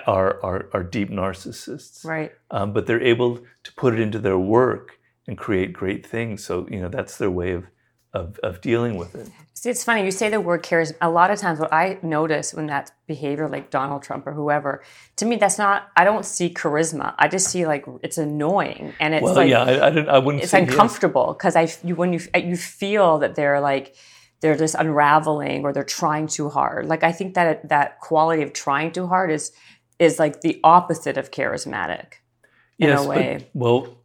are, 0.06 0.42
are, 0.42 0.68
are 0.72 0.82
deep 0.82 1.10
narcissists. 1.10 2.04
Right. 2.04 2.32
Um, 2.50 2.72
but 2.72 2.86
they're 2.86 3.02
able 3.02 3.40
to 3.62 3.72
put 3.74 3.94
it 3.94 4.00
into 4.00 4.18
their 4.18 4.38
work 4.38 4.98
and 5.26 5.38
create 5.38 5.72
great 5.72 6.06
things. 6.06 6.44
So, 6.44 6.66
you 6.70 6.80
know, 6.80 6.88
that's 6.88 7.18
their 7.18 7.30
way 7.30 7.52
of, 7.52 7.66
of, 8.12 8.38
of 8.40 8.60
dealing 8.60 8.96
with 8.96 9.14
it. 9.14 9.28
See, 9.62 9.70
it's 9.70 9.84
funny. 9.84 10.04
You 10.04 10.10
say 10.10 10.28
the 10.28 10.40
word 10.40 10.64
charisma. 10.64 10.96
A 11.00 11.08
lot 11.08 11.30
of 11.30 11.38
times, 11.38 11.60
what 11.60 11.72
I 11.72 11.96
notice 12.02 12.52
when 12.52 12.66
that 12.66 12.90
behavior, 13.06 13.48
like 13.48 13.70
Donald 13.70 14.02
Trump 14.02 14.26
or 14.26 14.32
whoever, 14.32 14.82
to 15.14 15.24
me, 15.24 15.36
that's 15.36 15.56
not. 15.56 15.86
I 15.96 16.02
don't 16.02 16.26
see 16.26 16.52
charisma. 16.52 17.14
I 17.16 17.28
just 17.28 17.46
see 17.46 17.64
like 17.64 17.84
it's 18.02 18.18
annoying 18.18 18.92
and 18.98 19.14
it's 19.14 19.22
well, 19.22 19.36
like 19.36 19.48
yeah, 19.48 19.62
I, 19.62 19.86
I, 19.86 19.90
didn't, 19.90 20.08
I 20.08 20.18
wouldn't. 20.18 20.42
It's 20.42 20.52
uncomfortable 20.52 21.36
because 21.38 21.54
I 21.54 21.68
you, 21.84 21.94
when 21.94 22.12
you 22.12 22.18
you 22.34 22.56
feel 22.56 23.18
that 23.20 23.36
they're 23.36 23.60
like 23.60 23.94
they're 24.42 24.56
just 24.56 24.74
unraveling 24.74 25.64
or 25.64 25.72
they're 25.72 25.84
trying 25.84 26.26
too 26.26 26.50
hard. 26.50 26.86
Like 26.86 27.02
I 27.02 27.12
think 27.12 27.34
that 27.34 27.68
that 27.70 28.00
quality 28.00 28.42
of 28.42 28.52
trying 28.52 28.92
too 28.92 29.06
hard 29.06 29.30
is 29.30 29.52
is 29.98 30.18
like 30.18 30.42
the 30.42 30.60
opposite 30.64 31.16
of 31.16 31.30
charismatic 31.30 32.14
in 32.78 32.88
yes, 32.88 33.04
a 33.04 33.08
way. 33.08 33.36
But, 33.38 33.48
well, 33.54 33.98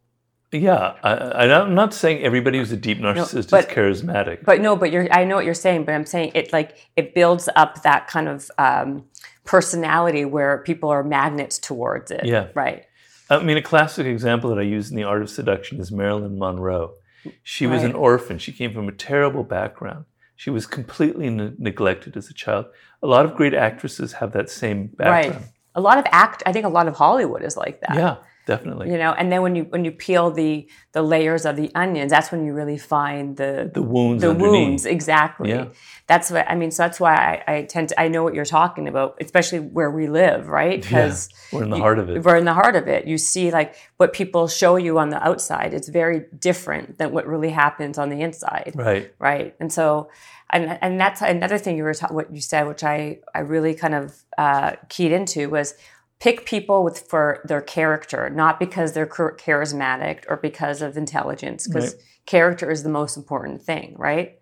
yeah, 0.52 0.94
I, 1.02 1.44
am 1.46 1.74
not 1.74 1.92
saying 1.92 2.22
everybody 2.22 2.58
who's 2.58 2.72
a 2.72 2.76
deep 2.76 2.98
narcissist 2.98 3.52
no, 3.52 3.58
but, 3.58 3.68
is 3.68 3.74
charismatic. 3.74 4.44
But 4.44 4.60
no, 4.60 4.76
but 4.76 4.90
you're. 4.92 5.12
I 5.12 5.24
know 5.24 5.36
what 5.36 5.44
you're 5.44 5.54
saying, 5.54 5.84
but 5.84 5.94
I'm 5.94 6.06
saying 6.06 6.32
it 6.34 6.52
like 6.52 6.78
it 6.96 7.14
builds 7.14 7.48
up 7.54 7.82
that 7.82 8.06
kind 8.06 8.28
of 8.28 8.50
um, 8.56 9.04
personality 9.44 10.24
where 10.24 10.58
people 10.58 10.88
are 10.88 11.02
magnets 11.02 11.58
towards 11.58 12.10
it. 12.10 12.24
Yeah, 12.24 12.48
right. 12.54 12.86
I 13.28 13.42
mean, 13.42 13.58
a 13.58 13.62
classic 13.62 14.06
example 14.06 14.48
that 14.50 14.58
I 14.58 14.62
use 14.62 14.88
in 14.90 14.96
the 14.96 15.02
art 15.02 15.20
of 15.20 15.28
seduction 15.28 15.80
is 15.80 15.92
Marilyn 15.92 16.38
Monroe. 16.38 16.94
She 17.42 17.66
was 17.66 17.82
right. 17.82 17.90
an 17.90 17.96
orphan. 17.96 18.38
She 18.38 18.52
came 18.52 18.72
from 18.72 18.88
a 18.88 18.92
terrible 18.92 19.42
background. 19.42 20.06
She 20.38 20.50
was 20.50 20.66
completely 20.66 21.28
ne- 21.28 21.52
neglected 21.58 22.16
as 22.16 22.30
a 22.30 22.34
child. 22.34 22.66
A 23.02 23.06
lot 23.06 23.26
of 23.26 23.34
great 23.34 23.54
actresses 23.54 24.14
have 24.14 24.32
that 24.32 24.48
same 24.48 24.86
background. 24.86 25.34
Right 25.34 25.52
a 25.74 25.80
lot 25.80 25.96
of 25.96 26.04
act 26.10 26.42
i 26.44 26.52
think 26.52 26.66
a 26.66 26.68
lot 26.68 26.88
of 26.88 26.96
hollywood 26.96 27.42
is 27.42 27.56
like 27.56 27.80
that 27.82 27.94
yeah 27.94 28.16
definitely. 28.52 28.90
You 28.90 28.98
know 28.98 29.12
and 29.12 29.30
then 29.30 29.40
when 29.42 29.54
you 29.54 29.64
when 29.64 29.84
you 29.84 29.92
peel 29.92 30.30
the 30.30 30.68
the 30.92 31.02
layers 31.02 31.44
of 31.44 31.54
the 31.56 31.70
onions 31.74 32.10
that's 32.10 32.30
when 32.32 32.44
you 32.46 32.52
really 32.52 32.78
find 32.78 33.36
the 33.36 33.70
the 33.72 33.82
wounds 33.82 34.22
the 34.22 34.30
underneath. 34.30 34.50
wounds 34.50 34.86
exactly. 34.86 35.50
Yeah. 35.50 35.66
that's 36.06 36.30
what 36.30 36.44
i 36.50 36.54
mean 36.60 36.70
so 36.70 36.82
that's 36.84 36.98
why 36.98 37.14
I, 37.14 37.52
I, 37.54 37.62
tend 37.62 37.90
to 37.90 38.00
i 38.00 38.08
know 38.08 38.22
what 38.24 38.34
you're 38.34 38.52
talking 38.60 38.88
about 38.88 39.16
especially 39.20 39.60
where 39.60 39.90
we 39.90 40.06
live 40.08 40.48
right? 40.48 40.80
Because 40.82 41.28
yeah, 41.30 41.58
we're 41.58 41.64
in 41.64 41.70
the 41.70 41.76
you, 41.76 41.82
heart 41.82 41.98
of 41.98 42.10
it. 42.10 42.24
we're 42.24 42.36
in 42.36 42.44
the 42.44 42.54
heart 42.54 42.76
of 42.76 42.88
it. 42.88 43.06
You 43.06 43.18
see 43.18 43.50
like 43.50 43.76
what 43.98 44.12
people 44.12 44.48
show 44.48 44.76
you 44.76 44.98
on 44.98 45.10
the 45.10 45.22
outside 45.26 45.74
it's 45.74 45.88
very 45.88 46.24
different 46.38 46.98
than 46.98 47.12
what 47.12 47.26
really 47.26 47.50
happens 47.50 47.98
on 47.98 48.08
the 48.08 48.20
inside. 48.20 48.72
Right. 48.74 49.12
Right? 49.18 49.54
And 49.60 49.72
so 49.72 50.08
and 50.50 50.78
and 50.80 51.00
that's 51.00 51.20
another 51.20 51.58
thing 51.58 51.76
you 51.76 51.84
were 51.84 51.94
ta- 51.94 52.12
what 52.12 52.34
you 52.34 52.40
said, 52.40 52.66
which 52.66 52.82
I 52.82 53.18
I 53.34 53.40
really 53.40 53.74
kind 53.74 53.94
of 53.94 54.24
uh, 54.36 54.72
keyed 54.88 55.12
into 55.12 55.50
was 55.50 55.74
pick 56.20 56.44
people 56.46 56.82
with 56.82 57.00
for 57.08 57.40
their 57.44 57.60
character, 57.60 58.28
not 58.30 58.58
because 58.58 58.92
they're 58.92 59.06
charismatic 59.06 60.24
or 60.28 60.36
because 60.36 60.82
of 60.82 60.96
intelligence, 60.96 61.66
because 61.66 61.94
right. 61.94 62.02
character 62.26 62.70
is 62.70 62.82
the 62.82 62.88
most 62.88 63.16
important 63.16 63.62
thing, 63.62 63.94
right? 63.96 64.38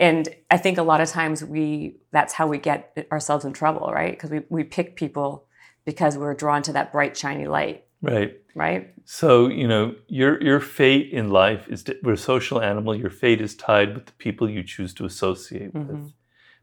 And 0.00 0.28
I 0.50 0.56
think 0.56 0.78
a 0.78 0.82
lot 0.82 1.00
of 1.00 1.08
times 1.08 1.44
we 1.44 1.96
that's 2.10 2.32
how 2.32 2.46
we 2.46 2.58
get 2.58 3.06
ourselves 3.12 3.44
in 3.44 3.52
trouble, 3.52 3.90
right? 3.92 4.12
Because 4.12 4.30
we 4.30 4.40
we 4.48 4.64
pick 4.64 4.96
people 4.96 5.46
because 5.84 6.16
we're 6.16 6.34
drawn 6.34 6.62
to 6.62 6.72
that 6.72 6.92
bright 6.92 7.16
shiny 7.16 7.46
light. 7.46 7.84
Right. 8.02 8.40
Right. 8.54 8.92
So, 9.04 9.48
you 9.48 9.66
know, 9.66 9.94
your 10.08 10.42
your 10.42 10.60
fate 10.60 11.10
in 11.12 11.30
life 11.30 11.66
is 11.68 11.84
we're 12.02 12.12
a 12.12 12.16
social 12.16 12.60
animal. 12.60 12.94
Your 12.94 13.10
fate 13.10 13.40
is 13.40 13.54
tied 13.54 13.94
with 13.94 14.06
the 14.06 14.12
people 14.12 14.48
you 14.48 14.62
choose 14.62 14.94
to 14.94 15.04
associate 15.04 15.74
with. 15.74 15.88
Mm-hmm. 15.88 16.06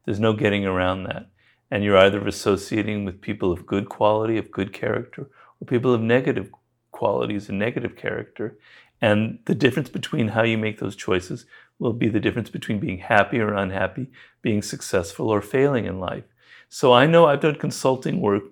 There's 0.06 0.20
no 0.20 0.34
getting 0.34 0.66
around 0.66 1.04
that. 1.04 1.31
And 1.72 1.84
you're 1.84 1.98
either 1.98 2.28
associating 2.28 3.06
with 3.06 3.22
people 3.22 3.52
of 3.52 3.66
good 3.66 3.88
quality, 3.88 4.38
of 4.38 4.52
good 4.52 4.74
character, 4.74 5.30
or 5.60 5.66
people 5.66 5.94
of 5.94 6.02
negative 6.02 6.52
qualities 6.92 7.50
and 7.50 7.58
negative 7.58 7.96
character. 7.96 8.60
And 9.02 9.40
the 9.46 9.56
difference 9.56 9.90
between 9.90 10.28
how 10.30 10.44
you 10.44 10.58
make 10.58 10.80
those 10.80 10.96
choices 10.96 11.46
will 11.80 11.94
be 11.94 12.10
the 12.10 12.20
difference 12.20 12.50
between 12.50 12.80
being 12.80 13.00
happy 13.00 13.40
or 13.40 13.54
unhappy, 13.54 14.08
being 14.42 14.62
successful 14.62 15.30
or 15.30 15.42
failing 15.42 15.86
in 15.86 16.00
life. 16.00 16.26
So 16.70 16.94
I 16.94 17.08
know 17.08 17.26
I've 17.26 17.42
done 17.42 17.56
consulting 17.56 18.22
work 18.22 18.44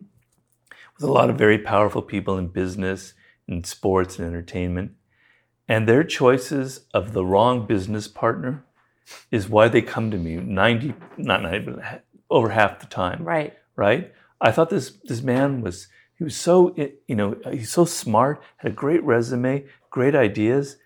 with 0.95 1.07
a 1.07 1.11
lot 1.11 1.29
of 1.29 1.37
very 1.37 1.57
powerful 1.59 2.01
people 2.01 2.37
in 2.37 2.47
business, 2.47 3.13
in 3.47 3.63
sports, 3.63 4.17
and 4.17 4.27
entertainment. 4.27 4.93
And 5.67 5.87
their 5.87 6.03
choices 6.03 6.85
of 6.93 7.13
the 7.13 7.23
wrong 7.23 7.67
business 7.67 8.07
partner 8.07 8.65
is 9.31 9.47
why 9.47 9.67
they 9.67 9.81
come 9.81 10.09
to 10.09 10.17
me 10.17 10.35
90, 10.35 10.93
not 11.17 11.43
90, 11.43 11.59
but 11.59 12.03
over 12.29 12.49
half 12.49 12.79
the 12.79 12.87
time. 12.87 13.23
Right. 13.23 13.57
Right? 13.75 14.13
I 14.41 14.51
thought 14.51 14.69
this, 14.69 14.91
this 15.05 15.21
man 15.21 15.61
was, 15.61 15.87
he 16.15 16.23
was 16.23 16.35
so, 16.35 16.73
eh, 16.77 16.89
you 17.07 17.15
know, 17.15 17.37
he's 17.51 17.71
so 17.71 17.85
smart, 17.85 18.41
had 18.57 18.71
a 18.71 18.75
great 18.75 19.03
resume, 19.03 19.65
great 19.89 20.15
ideas. 20.15 20.77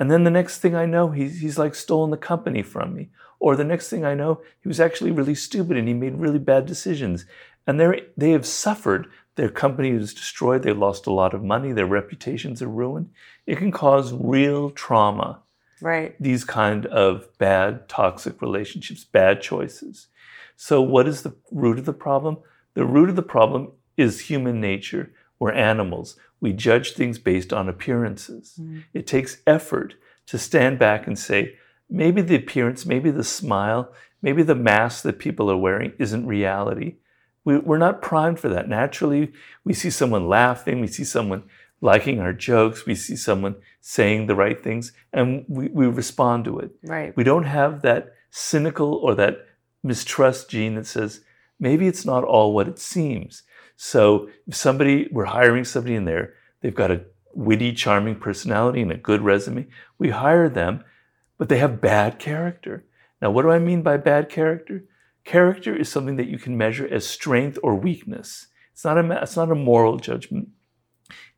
And 0.00 0.10
then 0.10 0.24
the 0.24 0.30
next 0.30 0.58
thing 0.58 0.74
I 0.74 0.86
know, 0.86 1.10
he's, 1.10 1.40
he's 1.40 1.58
like 1.58 1.74
stolen 1.74 2.10
the 2.10 2.16
company 2.16 2.62
from 2.62 2.94
me. 2.94 3.10
Or 3.40 3.54
the 3.54 3.64
next 3.64 3.88
thing 3.88 4.04
I 4.04 4.14
know, 4.14 4.42
he 4.60 4.68
was 4.68 4.80
actually 4.80 5.10
really 5.10 5.34
stupid 5.34 5.76
and 5.76 5.86
he 5.86 5.94
made 5.94 6.14
really 6.16 6.38
bad 6.38 6.66
decisions. 6.66 7.24
And 7.66 7.78
they 7.78 8.04
they 8.16 8.30
have 8.30 8.46
suffered 8.46 9.08
their 9.38 9.48
company 9.48 9.90
is 9.90 10.14
destroyed. 10.14 10.64
They 10.64 10.72
lost 10.72 11.06
a 11.06 11.12
lot 11.12 11.32
of 11.32 11.44
money. 11.44 11.70
Their 11.70 11.86
reputations 11.86 12.60
are 12.60 12.68
ruined. 12.68 13.10
It 13.46 13.58
can 13.58 13.70
cause 13.70 14.12
real 14.12 14.70
trauma. 14.70 15.42
Right. 15.80 16.16
These 16.20 16.44
kind 16.44 16.86
of 16.86 17.28
bad, 17.38 17.88
toxic 17.88 18.42
relationships, 18.42 19.04
bad 19.04 19.40
choices. 19.40 20.08
So, 20.60 20.82
what 20.82 21.06
is 21.06 21.22
the 21.22 21.36
root 21.52 21.78
of 21.78 21.84
the 21.84 21.92
problem? 21.92 22.38
The 22.74 22.84
root 22.84 23.08
of 23.08 23.14
the 23.14 23.22
problem 23.22 23.70
is 23.96 24.22
human 24.22 24.60
nature. 24.60 25.12
We're 25.38 25.52
animals. 25.52 26.16
We 26.40 26.52
judge 26.52 26.94
things 26.94 27.16
based 27.16 27.52
on 27.52 27.68
appearances. 27.68 28.58
Mm. 28.60 28.82
It 28.92 29.06
takes 29.06 29.38
effort 29.46 29.94
to 30.26 30.36
stand 30.36 30.80
back 30.80 31.06
and 31.06 31.16
say, 31.16 31.54
maybe 31.88 32.22
the 32.22 32.34
appearance, 32.34 32.84
maybe 32.84 33.12
the 33.12 33.22
smile, 33.22 33.92
maybe 34.20 34.42
the 34.42 34.56
mask 34.56 35.04
that 35.04 35.20
people 35.20 35.48
are 35.48 35.56
wearing 35.56 35.92
isn't 35.96 36.26
reality 36.26 36.96
We, 37.44 37.58
we're 37.58 37.78
not 37.78 38.02
primed 38.02 38.40
for 38.40 38.48
that. 38.48 38.68
Naturally, 38.68 39.32
we 39.62 39.74
see 39.74 39.90
someone 39.90 40.26
laughing, 40.26 40.80
we 40.80 40.88
see 40.88 41.04
someone 41.04 41.44
liking 41.80 42.18
our 42.18 42.32
jokes, 42.32 42.84
we 42.84 42.96
see 42.96 43.14
someone 43.14 43.54
saying 43.80 44.26
the 44.26 44.34
right 44.34 44.60
things, 44.60 44.90
and 45.12 45.44
we, 45.46 45.68
we 45.68 45.86
respond 45.86 46.46
to 46.46 46.58
it. 46.58 46.72
Right. 46.82 47.16
We 47.16 47.22
don't 47.22 47.44
have 47.44 47.82
that 47.82 48.14
cynical 48.30 48.94
or 48.94 49.14
that 49.14 49.47
mistrust 49.82 50.50
gene 50.50 50.74
that 50.74 50.86
says, 50.86 51.20
maybe 51.58 51.86
it's 51.86 52.04
not 52.04 52.24
all 52.24 52.54
what 52.54 52.68
it 52.68 52.78
seems. 52.78 53.42
So 53.76 54.28
if 54.46 54.54
somebody, 54.54 55.08
we're 55.12 55.26
hiring 55.26 55.64
somebody 55.64 55.94
in 55.94 56.04
there, 56.04 56.34
they've 56.60 56.74
got 56.74 56.90
a 56.90 57.04
witty, 57.34 57.72
charming 57.72 58.16
personality 58.16 58.82
and 58.82 58.90
a 58.90 58.96
good 58.96 59.22
resume, 59.22 59.68
we 59.98 60.10
hire 60.10 60.48
them, 60.48 60.84
but 61.36 61.48
they 61.48 61.58
have 61.58 61.80
bad 61.80 62.18
character. 62.18 62.84
Now, 63.22 63.30
what 63.30 63.42
do 63.42 63.50
I 63.50 63.58
mean 63.58 63.82
by 63.82 63.96
bad 63.96 64.28
character? 64.28 64.84
Character 65.24 65.76
is 65.76 65.88
something 65.88 66.16
that 66.16 66.28
you 66.28 66.38
can 66.38 66.56
measure 66.56 66.88
as 66.88 67.06
strength 67.06 67.58
or 67.62 67.74
weakness. 67.74 68.48
It's 68.72 68.84
not 68.84 68.98
a, 68.98 69.22
it's 69.22 69.36
not 69.36 69.50
a 69.50 69.54
moral 69.54 69.98
judgment. 69.98 70.48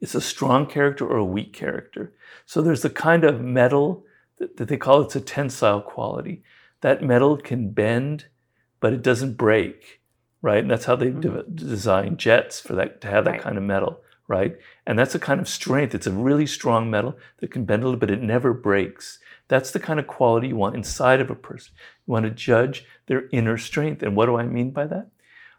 It's 0.01 0.14
a 0.14 0.20
strong 0.20 0.66
character 0.66 1.07
or 1.07 1.18
a 1.18 1.24
weak 1.24 1.53
character. 1.53 2.14
So 2.47 2.62
there's 2.62 2.84
a 2.84 2.91
kind 2.91 3.24
of 3.24 3.41
metal 3.41 4.05
that, 4.38 4.57
that 4.57 4.68
they 4.68 4.76
call 4.76 5.03
it's 5.03 5.16
a 5.16 5.20
tensile 5.20 5.82
quality. 5.82 6.43
That 6.81 7.03
metal 7.03 7.37
can 7.37 7.70
bend, 7.70 8.26
but 8.81 8.93
it 8.93 9.03
doesn't 9.03 9.37
break, 9.37 10.01
right? 10.43 10.62
And 10.62 10.70
that's 10.70 10.87
how 10.87 10.97
they 10.97 11.09
mm-hmm. 11.09 11.20
de- 11.20 11.43
design 11.43 12.16
jets 12.16 12.61
for 12.61 12.74
that 12.74 13.01
to 13.03 13.09
have 13.09 13.24
that 13.24 13.33
right. 13.33 13.41
kind 13.41 13.59
of 13.59 13.64
metal, 13.64 14.01
right? 14.28 14.57
And 14.87 14.99
that's 14.99 15.14
a 15.14 15.18
kind 15.18 15.41
of 15.41 15.49
strength. 15.49 15.95
It's 15.95 16.07
a 16.07 16.12
really 16.12 16.47
strong 16.47 16.91
metal 16.91 17.18
that 17.39 17.51
can 17.51 17.64
bend 17.64 17.83
a 17.83 17.87
little, 17.87 18.01
but 18.01 18.11
it 18.11 18.22
never 18.22 18.55
breaks. 18.55 19.18
That's 19.49 19.72
the 19.72 19.81
kind 19.81 19.99
of 20.01 20.07
quality 20.07 20.49
you 20.49 20.57
want 20.57 20.76
inside 20.76 21.20
of 21.20 21.31
a 21.31 21.35
person. 21.35 21.72
You 22.07 22.12
want 22.12 22.24
to 22.24 22.31
judge 22.31 22.87
their 23.07 23.28
inner 23.33 23.59
strength. 23.59 24.03
And 24.03 24.16
what 24.16 24.26
do 24.26 24.37
I 24.37 24.45
mean 24.45 24.70
by 24.70 24.87
that? 24.87 25.09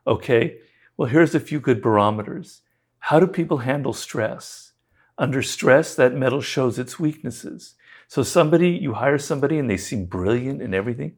Okay, 0.07 0.57
well, 0.97 1.09
here's 1.09 1.35
a 1.35 1.39
few 1.39 1.59
good 1.59 1.81
barometers. 1.81 2.61
How 2.99 3.19
do 3.19 3.27
people 3.27 3.59
handle 3.59 3.93
stress? 3.93 4.71
Under 5.17 5.41
stress, 5.41 5.93
that 5.95 6.15
metal 6.15 6.41
shows 6.41 6.79
its 6.79 6.99
weaknesses. 6.99 7.75
So 8.11 8.23
somebody, 8.23 8.71
you 8.71 8.95
hire 8.95 9.17
somebody 9.17 9.57
and 9.57 9.69
they 9.69 9.77
seem 9.77 10.03
brilliant 10.03 10.61
and 10.61 10.75
everything. 10.75 11.13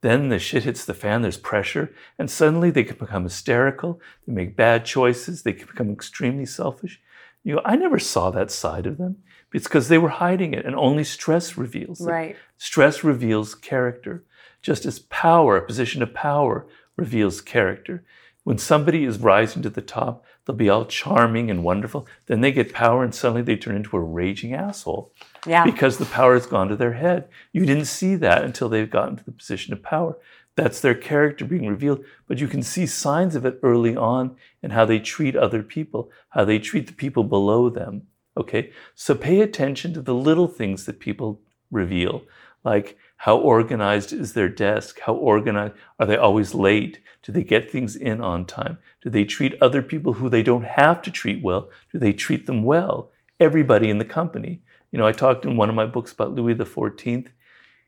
Then 0.00 0.30
the 0.30 0.38
shit 0.38 0.64
hits 0.64 0.82
the 0.82 0.94
fan, 0.94 1.20
there's 1.20 1.36
pressure, 1.36 1.94
and 2.18 2.30
suddenly 2.30 2.70
they 2.70 2.84
can 2.84 2.96
become 2.96 3.24
hysterical, 3.24 4.00
they 4.26 4.32
make 4.32 4.56
bad 4.56 4.86
choices, 4.86 5.42
they 5.42 5.52
can 5.52 5.66
become 5.66 5.90
extremely 5.90 6.46
selfish. 6.46 7.02
You 7.44 7.56
know, 7.56 7.62
I 7.66 7.76
never 7.76 7.98
saw 7.98 8.30
that 8.30 8.50
side 8.50 8.86
of 8.86 8.96
them. 8.96 9.18
It's 9.52 9.68
because 9.68 9.88
they 9.88 9.98
were 9.98 10.08
hiding 10.08 10.54
it, 10.54 10.64
and 10.64 10.74
only 10.74 11.04
stress 11.04 11.58
reveals 11.58 12.00
it. 12.00 12.06
Right. 12.06 12.36
Stress 12.56 13.04
reveals 13.04 13.54
character, 13.54 14.24
just 14.62 14.86
as 14.86 15.00
power, 15.00 15.58
a 15.58 15.66
position 15.66 16.02
of 16.02 16.14
power, 16.14 16.66
reveals 16.96 17.42
character. 17.42 18.04
When 18.44 18.56
somebody 18.56 19.04
is 19.04 19.18
rising 19.18 19.60
to 19.64 19.68
the 19.68 19.82
top, 19.82 20.24
they'll 20.46 20.56
be 20.56 20.70
all 20.70 20.86
charming 20.86 21.50
and 21.50 21.62
wonderful. 21.62 22.06
Then 22.24 22.40
they 22.40 22.52
get 22.52 22.72
power, 22.72 23.04
and 23.04 23.14
suddenly 23.14 23.42
they 23.42 23.56
turn 23.56 23.76
into 23.76 23.98
a 23.98 24.00
raging 24.00 24.54
asshole. 24.54 25.12
Yeah. 25.48 25.64
Because 25.64 25.98
the 25.98 26.04
power 26.04 26.34
has 26.34 26.46
gone 26.46 26.68
to 26.68 26.76
their 26.76 26.92
head. 26.92 27.28
You 27.52 27.64
didn't 27.64 27.86
see 27.86 28.14
that 28.16 28.44
until 28.44 28.68
they've 28.68 28.90
gotten 28.90 29.16
to 29.16 29.24
the 29.24 29.32
position 29.32 29.72
of 29.72 29.82
power. 29.82 30.16
That's 30.56 30.80
their 30.80 30.94
character 30.94 31.44
being 31.44 31.68
revealed. 31.68 32.04
But 32.26 32.38
you 32.38 32.48
can 32.48 32.62
see 32.62 32.86
signs 32.86 33.34
of 33.34 33.46
it 33.46 33.60
early 33.62 33.96
on 33.96 34.36
in 34.62 34.70
how 34.70 34.84
they 34.84 34.98
treat 34.98 35.36
other 35.36 35.62
people, 35.62 36.10
how 36.30 36.44
they 36.44 36.58
treat 36.58 36.86
the 36.86 36.92
people 36.92 37.24
below 37.24 37.70
them. 37.70 38.02
Okay, 38.36 38.72
so 38.94 39.14
pay 39.16 39.40
attention 39.40 39.92
to 39.94 40.00
the 40.00 40.14
little 40.14 40.46
things 40.46 40.86
that 40.86 41.00
people 41.00 41.40
reveal, 41.72 42.22
like 42.64 42.96
how 43.16 43.36
organized 43.36 44.12
is 44.12 44.32
their 44.32 44.48
desk? 44.48 45.00
How 45.00 45.14
organized 45.14 45.74
are 45.98 46.06
they 46.06 46.16
always 46.16 46.54
late? 46.54 47.00
Do 47.24 47.32
they 47.32 47.42
get 47.42 47.68
things 47.68 47.96
in 47.96 48.20
on 48.20 48.44
time? 48.44 48.78
Do 49.02 49.10
they 49.10 49.24
treat 49.24 49.60
other 49.60 49.82
people 49.82 50.12
who 50.14 50.28
they 50.28 50.44
don't 50.44 50.64
have 50.64 51.02
to 51.02 51.10
treat 51.10 51.42
well? 51.42 51.68
Do 51.92 51.98
they 51.98 52.12
treat 52.12 52.46
them 52.46 52.62
well? 52.62 53.10
Everybody 53.40 53.90
in 53.90 53.98
the 53.98 54.04
company. 54.04 54.62
You 54.90 54.98
know, 54.98 55.06
I 55.06 55.12
talked 55.12 55.44
in 55.44 55.56
one 55.56 55.68
of 55.68 55.74
my 55.74 55.86
books 55.86 56.12
about 56.12 56.32
Louis 56.32 56.54
XIV. 56.54 57.28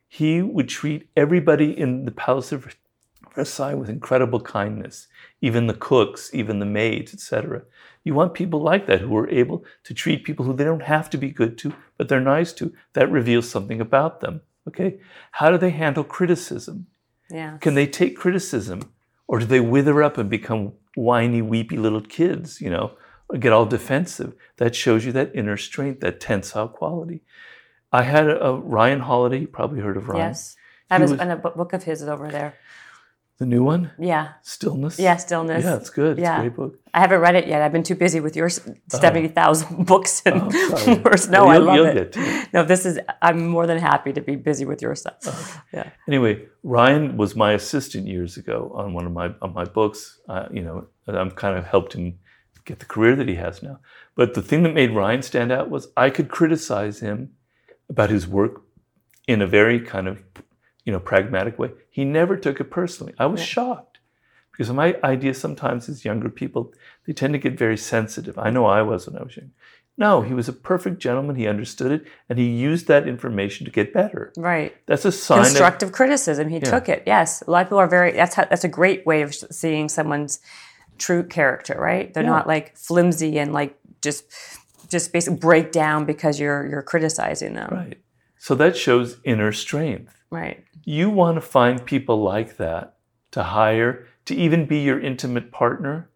He 0.07 0.41
would 0.41 0.69
treat 0.69 1.09
everybody 1.15 1.77
in 1.77 2.05
the 2.05 2.11
Palace 2.11 2.51
of 2.51 2.75
Versailles 3.33 3.75
with 3.75 3.89
incredible 3.89 4.41
kindness, 4.41 5.07
even 5.41 5.67
the 5.67 5.73
cooks, 5.73 6.29
even 6.33 6.59
the 6.59 6.65
maids, 6.65 7.13
etc. 7.13 7.63
You 8.03 8.13
want 8.13 8.33
people 8.33 8.61
like 8.61 8.87
that 8.87 9.01
who 9.01 9.15
are 9.17 9.29
able 9.29 9.63
to 9.83 9.93
treat 9.93 10.23
people 10.23 10.45
who 10.45 10.53
they 10.53 10.63
don't 10.63 10.83
have 10.83 11.09
to 11.11 11.17
be 11.17 11.29
good 11.29 11.57
to, 11.59 11.73
but 11.97 12.09
they're 12.09 12.19
nice 12.19 12.51
to. 12.53 12.73
That 12.93 13.11
reveals 13.11 13.49
something 13.49 13.79
about 13.79 14.19
them. 14.19 14.41
Okay? 14.67 14.99
How 15.31 15.49
do 15.49 15.57
they 15.57 15.69
handle 15.69 16.03
criticism? 16.03 16.87
Yeah. 17.29 17.57
Can 17.57 17.75
they 17.75 17.87
take 17.87 18.17
criticism? 18.17 18.91
Or 19.27 19.39
do 19.39 19.45
they 19.45 19.61
wither 19.61 20.03
up 20.03 20.17
and 20.17 20.29
become 20.29 20.73
whiny, 20.95 21.41
weepy 21.41 21.77
little 21.77 22.01
kids, 22.01 22.59
you 22.59 22.69
know, 22.69 22.97
get 23.39 23.53
all 23.53 23.65
defensive? 23.65 24.33
That 24.57 24.75
shows 24.75 25.05
you 25.05 25.11
that 25.13 25.31
inner 25.35 25.57
strength, 25.57 26.01
that 26.01 26.19
tensile 26.19 26.67
quality. 26.67 27.23
I 27.91 28.03
had 28.03 28.27
a, 28.27 28.43
a 28.43 28.55
Ryan 28.59 29.01
Holiday, 29.01 29.39
you 29.39 29.47
probably 29.47 29.81
heard 29.81 29.97
of 29.97 30.07
Ryan. 30.07 30.29
Yes. 30.29 30.55
I 30.89 30.99
have 30.99 31.21
a 31.21 31.35
book 31.35 31.73
of 31.73 31.83
his 31.83 32.03
over 32.03 32.29
there. 32.29 32.55
The 33.41 33.47
new 33.47 33.63
one? 33.63 33.89
Yeah. 33.97 34.33
Stillness? 34.43 34.99
Yeah, 34.99 35.15
Stillness. 35.15 35.63
Yeah, 35.63 35.77
it's 35.77 35.89
good. 35.89 36.19
It's 36.19 36.21
yeah. 36.21 36.37
a 36.37 36.41
great 36.41 36.55
book. 36.55 36.79
I 36.93 36.99
haven't 36.99 37.21
read 37.21 37.33
it 37.33 37.47
yet. 37.47 37.63
I've 37.63 37.71
been 37.71 37.81
too 37.81 37.95
busy 37.95 38.19
with 38.19 38.35
your 38.35 38.49
70,000 38.49 39.83
books 39.87 40.21
and 40.27 40.43
oh, 40.43 41.15
No, 41.29 41.47
I 41.47 41.57
love 41.57 41.87
it. 41.87 42.15
No, 42.53 42.63
this 42.63 42.85
is, 42.85 42.99
I'm 43.19 43.47
more 43.47 43.65
than 43.65 43.79
happy 43.79 44.13
to 44.13 44.21
be 44.21 44.35
busy 44.35 44.63
with 44.63 44.83
your 44.83 44.93
stuff. 44.93 45.15
Oh. 45.25 45.63
Yeah. 45.73 45.89
Anyway, 46.07 46.45
Ryan 46.61 47.17
was 47.17 47.35
my 47.35 47.53
assistant 47.53 48.05
years 48.05 48.37
ago 48.37 48.71
on 48.75 48.93
one 48.93 49.07
of 49.07 49.11
my, 49.11 49.33
on 49.41 49.55
my 49.55 49.63
books. 49.63 50.19
Uh, 50.29 50.47
you 50.51 50.61
know, 50.61 50.85
I'm 51.07 51.31
kind 51.31 51.57
of 51.57 51.65
helped 51.65 51.93
him 51.93 52.19
get 52.65 52.79
the 52.79 52.85
career 52.85 53.15
that 53.15 53.27
he 53.27 53.35
has 53.35 53.61
now. 53.61 53.79
But 54.15 54.33
the 54.33 54.41
thing 54.41 54.63
that 54.63 54.73
made 54.73 54.91
Ryan 54.91 55.21
stand 55.21 55.51
out 55.51 55.69
was 55.69 55.89
I 55.95 56.09
could 56.09 56.29
criticize 56.29 56.99
him 56.99 57.31
about 57.89 58.09
his 58.09 58.27
work 58.27 58.63
in 59.27 59.41
a 59.41 59.47
very 59.47 59.79
kind 59.79 60.07
of 60.07 60.23
you 60.85 60.91
know, 60.91 60.99
pragmatic 60.99 61.59
way. 61.59 61.71
He 61.89 62.03
never 62.03 62.37
took 62.37 62.59
it 62.59 62.65
personally. 62.65 63.13
I 63.19 63.25
was 63.25 63.41
yeah. 63.41 63.47
shocked 63.47 63.99
because 64.51 64.71
my 64.71 64.97
idea 65.03 65.33
sometimes 65.33 65.87
is 65.89 66.05
younger 66.05 66.29
people, 66.29 66.73
they 67.05 67.13
tend 67.13 67.33
to 67.33 67.39
get 67.39 67.57
very 67.57 67.77
sensitive. 67.77 68.37
I 68.37 68.49
know 68.49 68.65
I 68.65 68.81
was 68.81 69.07
when 69.07 69.17
I 69.17 69.23
was 69.23 69.37
young. 69.37 69.51
No, 69.97 70.21
he 70.21 70.33
was 70.33 70.47
a 70.47 70.53
perfect 70.53 70.99
gentleman. 70.99 71.35
He 71.35 71.47
understood 71.47 71.91
it, 71.91 72.07
and 72.29 72.39
he 72.39 72.45
used 72.45 72.87
that 72.87 73.07
information 73.07 73.65
to 73.65 73.71
get 73.71 73.93
better. 73.93 74.31
Right. 74.37 74.75
That's 74.87 75.05
a 75.05 75.11
sign. 75.11 75.43
Constructive 75.43 75.89
of, 75.89 75.93
criticism. 75.93 76.49
He 76.49 76.55
yeah. 76.55 76.71
took 76.71 76.89
it. 76.89 77.03
Yes, 77.05 77.43
a 77.45 77.51
lot 77.51 77.63
of 77.63 77.67
people 77.67 77.79
are 77.79 77.87
very. 77.87 78.13
That's 78.13 78.33
how, 78.33 78.45
that's 78.45 78.63
a 78.63 78.69
great 78.69 79.05
way 79.05 79.21
of 79.21 79.35
seeing 79.35 79.89
someone's 79.89 80.39
true 81.01 81.23
character. 81.23 81.75
Right. 81.77 82.13
They're 82.13 82.23
yeah. 82.23 82.29
not 82.29 82.47
like 82.47 82.77
flimsy 82.77 83.39
and 83.39 83.51
like 83.51 83.77
just 84.01 84.23
just 84.87 85.11
basically 85.11 85.39
break 85.39 85.71
down 85.71 86.05
because 86.05 86.39
you're 86.39 86.67
you're 86.67 86.81
criticizing 86.83 87.53
them. 87.53 87.69
Right. 87.71 87.97
So 88.37 88.55
that 88.55 88.77
shows 88.77 89.17
inner 89.23 89.51
strength. 89.51 90.23
Right. 90.29 90.63
You 90.83 91.09
want 91.09 91.35
to 91.35 91.41
find 91.41 91.85
people 91.85 92.21
like 92.23 92.57
that 92.57 92.95
to 93.31 93.43
hire, 93.43 94.07
to 94.25 94.35
even 94.35 94.65
be 94.65 94.79
your 94.79 94.99
intimate 94.99 95.51
partner, 95.51 96.09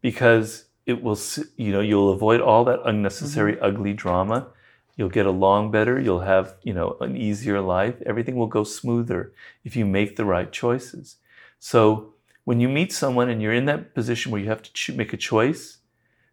because 0.00 0.66
it 0.86 1.02
will, 1.02 1.18
you 1.56 1.72
know, 1.72 1.80
you'll 1.80 2.12
avoid 2.12 2.40
all 2.40 2.64
that 2.64 2.80
unnecessary 2.84 3.54
mm-hmm. 3.54 3.64
ugly 3.64 3.92
drama. 3.92 4.48
You'll 4.96 5.08
get 5.08 5.26
along 5.26 5.70
better. 5.70 5.98
You'll 5.98 6.20
have, 6.20 6.54
you 6.62 6.74
know, 6.74 6.96
an 7.00 7.16
easier 7.16 7.60
life. 7.60 8.00
Everything 8.04 8.36
will 8.36 8.46
go 8.46 8.62
smoother 8.62 9.32
if 9.64 9.74
you 9.74 9.86
make 9.86 10.16
the 10.16 10.24
right 10.24 10.52
choices. 10.52 11.16
So 11.58 12.11
when 12.44 12.60
you 12.60 12.68
meet 12.68 12.92
someone 12.92 13.28
and 13.28 13.40
you're 13.40 13.52
in 13.52 13.66
that 13.66 13.94
position 13.94 14.32
where 14.32 14.40
you 14.40 14.48
have 14.48 14.62
to 14.62 14.92
make 14.92 15.12
a 15.12 15.16
choice, 15.16 15.78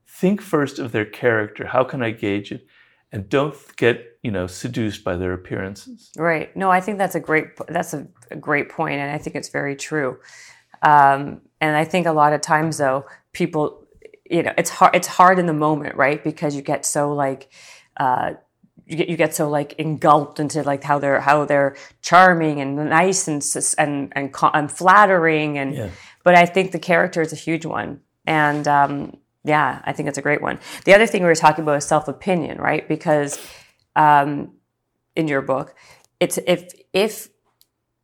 think 0.07 0.41
first 0.41 0.79
of 0.79 0.91
their 0.91 1.05
character. 1.05 1.67
How 1.67 1.83
can 1.83 2.01
I 2.01 2.11
gauge 2.11 2.51
it? 2.51 2.65
and 3.11 3.27
don't 3.29 3.55
get 3.75 4.19
you 4.23 4.31
know 4.31 4.47
seduced 4.47 5.03
by 5.03 5.15
their 5.15 5.33
appearances 5.33 6.11
right 6.17 6.55
no 6.55 6.69
i 6.69 6.79
think 6.79 6.97
that's 6.97 7.15
a 7.15 7.19
great 7.19 7.47
that's 7.67 7.93
a, 7.93 8.07
a 8.31 8.35
great 8.35 8.69
point 8.69 8.99
and 8.99 9.11
i 9.11 9.17
think 9.17 9.35
it's 9.35 9.49
very 9.49 9.75
true 9.75 10.17
um, 10.81 11.41
and 11.59 11.75
i 11.75 11.83
think 11.83 12.05
a 12.05 12.11
lot 12.11 12.33
of 12.33 12.41
times 12.41 12.77
though 12.77 13.05
people 13.33 13.85
you 14.29 14.43
know 14.43 14.53
it's 14.57 14.69
hard 14.69 14.95
it's 14.95 15.07
hard 15.07 15.39
in 15.39 15.45
the 15.45 15.53
moment 15.53 15.95
right 15.95 16.23
because 16.23 16.55
you 16.55 16.61
get 16.61 16.85
so 16.85 17.13
like 17.13 17.51
uh, 17.97 18.33
you 18.89 18.97
get 18.97 19.09
you 19.09 19.17
get 19.17 19.35
so 19.35 19.49
like 19.49 19.73
engulfed 19.73 20.39
into 20.39 20.63
like 20.63 20.83
how 20.83 20.99
they're 20.99 21.21
how 21.21 21.45
they're 21.45 21.75
charming 22.01 22.59
and 22.59 22.75
nice 22.75 23.27
and 23.27 23.43
and 23.77 24.11
and, 24.15 24.35
and 24.53 24.71
flattering 24.71 25.57
and 25.57 25.75
yeah. 25.75 25.89
but 26.23 26.35
I 26.35 26.45
think 26.45 26.71
the 26.71 26.79
character 26.79 27.21
is 27.21 27.31
a 27.31 27.37
huge 27.37 27.65
one 27.65 28.01
and 28.25 28.67
um, 28.67 29.17
yeah, 29.43 29.81
I 29.83 29.93
think 29.93 30.07
it's 30.07 30.17
a 30.17 30.21
great 30.21 30.41
one. 30.41 30.59
The 30.85 30.93
other 30.93 31.07
thing 31.07 31.23
we 31.23 31.27
were 31.27 31.35
talking 31.35 31.63
about 31.63 31.77
is 31.77 31.85
self 31.85 32.07
opinion, 32.07 32.59
right? 32.59 32.87
Because 32.87 33.39
um, 33.95 34.53
in 35.15 35.27
your 35.27 35.41
book, 35.41 35.75
it's 36.19 36.37
if 36.45 36.73
if 36.93 37.29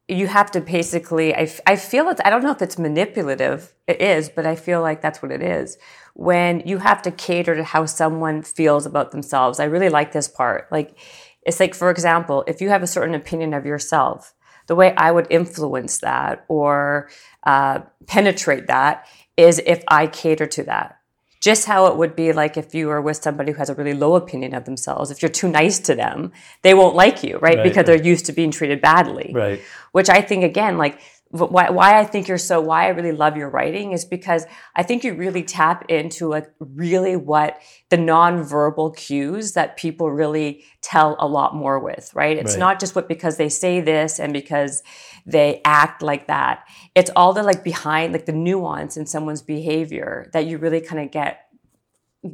you 0.08 0.28
have 0.28 0.52
to 0.52 0.62
basically, 0.62 1.36
I, 1.36 1.52
I 1.66 1.76
feel 1.76 2.10
it's, 2.10 2.22
I 2.24 2.30
don't 2.30 2.44
know 2.44 2.52
if 2.52 2.62
it's 2.62 2.78
manipulative, 2.78 3.74
it 3.88 4.02
is, 4.02 4.30
but 4.30 4.46
I 4.46 4.56
feel 4.56 4.82
like 4.82 5.02
that's 5.02 5.22
what 5.22 5.32
it 5.32 5.42
is. 5.42 5.78
When 6.18 6.62
you 6.66 6.78
have 6.78 7.02
to 7.02 7.12
cater 7.12 7.56
to 7.56 7.64
how 7.64 7.86
someone 7.86 8.42
feels 8.42 8.86
about 8.86 9.12
themselves. 9.12 9.60
I 9.60 9.66
really 9.66 9.90
like 9.90 10.14
this 10.14 10.30
part. 10.30 10.72
Like, 10.72 10.98
it's 11.46 11.60
like, 11.60 11.76
for 11.76 11.92
example, 11.92 12.46
if 12.48 12.62
you 12.62 12.70
have 12.70 12.82
a 12.82 12.88
certain 12.88 13.14
opinion 13.14 13.54
of 13.54 13.66
yourself, 13.66 14.34
the 14.68 14.76
way 14.76 14.96
I 14.96 15.12
would 15.12 15.28
influence 15.30 16.00
that 16.00 16.46
or 16.48 17.10
uh, 17.44 17.82
penetrate 18.08 18.68
that 18.68 19.06
is 19.36 19.62
if 19.66 19.84
I 19.90 20.08
cater 20.08 20.48
to 20.48 20.64
that. 20.64 21.00
Just 21.42 21.66
how 21.66 21.88
it 21.88 21.98
would 21.98 22.16
be 22.16 22.34
like 22.34 22.58
if 22.58 22.74
you 22.74 22.88
were 22.88 23.02
with 23.02 23.18
somebody 23.18 23.52
who 23.52 23.58
has 23.60 23.70
a 23.70 23.76
really 23.76 23.94
low 23.94 24.16
opinion 24.16 24.56
of 24.56 24.66
themselves. 24.66 25.12
If 25.12 25.22
you're 25.22 25.30
too 25.30 25.50
nice 25.50 25.80
to 25.80 25.94
them, 25.94 26.32
they 26.64 26.74
won't 26.74 26.96
like 26.96 27.24
you, 27.24 27.38
right? 27.38 27.58
Right, 27.58 27.64
because 27.64 27.86
they're 27.86 28.02
used 28.02 28.26
to 28.28 28.32
being 28.32 28.52
treated 28.52 28.82
badly. 28.82 29.32
Right. 29.36 29.62
Which 29.92 30.10
I 30.10 30.22
think, 30.22 30.44
again, 30.44 30.78
like 30.78 31.02
why, 31.30 31.70
why 31.70 32.00
I 32.00 32.06
think 32.06 32.28
you're 32.28 32.38
so, 32.38 32.62
why 32.62 32.86
I 32.86 32.90
really 32.90 33.12
love 33.12 33.36
your 33.36 33.50
writing 33.50 33.92
is 33.92 34.06
because 34.06 34.46
I 34.76 34.84
think 34.84 35.04
you 35.04 35.14
really 35.16 35.44
tap 35.44 35.86
into 35.90 36.30
like 36.30 36.50
really 36.60 37.16
what 37.16 37.60
the 37.90 37.98
nonverbal 37.98 38.96
cues 38.96 39.54
that 39.54 39.76
people 39.76 40.12
really 40.12 40.64
tell 40.82 41.18
a 41.20 41.28
lot 41.28 41.56
more 41.56 41.80
with, 41.80 42.14
right? 42.14 42.38
It's 42.38 42.54
Right. 42.54 42.60
not 42.60 42.80
just 42.80 42.96
what 42.96 43.08
because 43.10 43.38
they 43.38 43.50
say 43.50 43.82
this 43.82 44.20
and 44.20 44.32
because 44.32 44.82
they 45.26 45.62
act 45.66 46.02
like 46.02 46.28
that. 46.28 46.64
It's 46.94 47.12
all 47.16 47.34
the 47.34 47.44
like 47.44 47.64
behind, 47.64 48.14
like 48.14 48.28
the 48.28 48.32
nuance 48.32 48.96
in 48.96 49.06
someone's 49.06 49.42
behavior 49.42 50.30
that 50.32 50.46
you 50.46 50.58
really 50.58 50.82
kind 50.82 51.02
of 51.02 51.12
get 51.12 51.42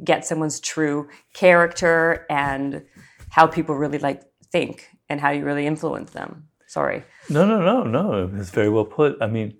get 0.04 0.24
someone's 0.24 0.58
true 0.58 1.08
character 1.34 2.24
and 2.30 2.82
how 3.28 3.46
people 3.46 3.74
really 3.74 3.98
like 3.98 4.22
think 4.50 4.88
and 5.08 5.20
how 5.20 5.30
you 5.30 5.44
really 5.44 5.66
influence 5.66 6.12
them. 6.12 6.48
Sorry. 6.72 7.04
No, 7.28 7.44
no, 7.44 7.60
no, 7.60 7.82
no. 7.84 8.30
It's 8.40 8.48
very 8.48 8.70
well 8.70 8.86
put. 8.86 9.18
I 9.20 9.26
mean, 9.26 9.58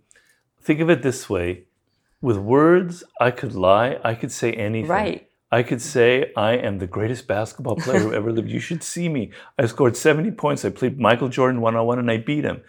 think 0.62 0.80
of 0.80 0.88
it 0.88 1.02
this 1.02 1.28
way: 1.28 1.64
with 2.22 2.38
words, 2.38 3.04
I 3.20 3.30
could 3.30 3.54
lie. 3.54 3.98
I 4.02 4.14
could 4.14 4.32
say 4.32 4.54
anything. 4.54 4.88
Right. 4.88 5.28
I 5.50 5.62
could 5.62 5.82
say 5.82 6.32
I 6.34 6.52
am 6.52 6.78
the 6.78 6.86
greatest 6.86 7.26
basketball 7.26 7.76
player 7.76 7.98
who 7.98 8.14
ever 8.14 8.32
lived. 8.32 8.48
You 8.48 8.60
should 8.60 8.82
see 8.82 9.10
me. 9.10 9.30
I 9.58 9.66
scored 9.66 9.94
70 9.94 10.30
points. 10.30 10.64
I 10.64 10.70
played 10.70 10.98
Michael 10.98 11.28
Jordan 11.28 11.60
one 11.60 11.76
on 11.76 11.86
one 11.86 11.98
and 11.98 12.10
I 12.10 12.16
beat 12.16 12.44
him. 12.44 12.62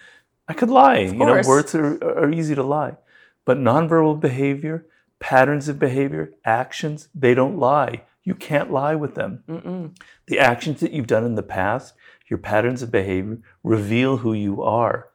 I 0.49 0.53
could 0.53 0.69
lie. 0.69 0.97
you 0.97 1.13
know, 1.13 1.27
course. 1.27 1.47
words 1.47 1.75
are, 1.75 2.03
are 2.03 2.29
easy 2.29 2.53
to 2.53 2.63
lie. 2.63 2.97
But 3.45 3.59
nonverbal 3.59 4.19
behavior, 4.19 4.85
patterns 5.21 5.69
of 5.69 5.79
behavior, 5.79 6.33
actions, 6.43 7.07
they 7.15 7.33
don't 7.33 7.57
lie. 7.57 8.01
You 8.25 8.35
can't 8.35 8.73
lie 8.73 8.95
with 8.95 9.15
them. 9.15 9.45
Mm-mm. 9.47 9.97
The 10.25 10.39
actions 10.39 10.81
that 10.81 10.91
you've 10.91 11.07
done 11.07 11.23
in 11.23 11.35
the 11.35 11.43
past, 11.43 11.93
your 12.33 12.39
patterns 12.39 12.81
of 12.81 12.89
behavior, 12.89 13.37
reveal 13.63 14.17
who 14.17 14.33
you 14.33 14.63
are. 14.63 15.09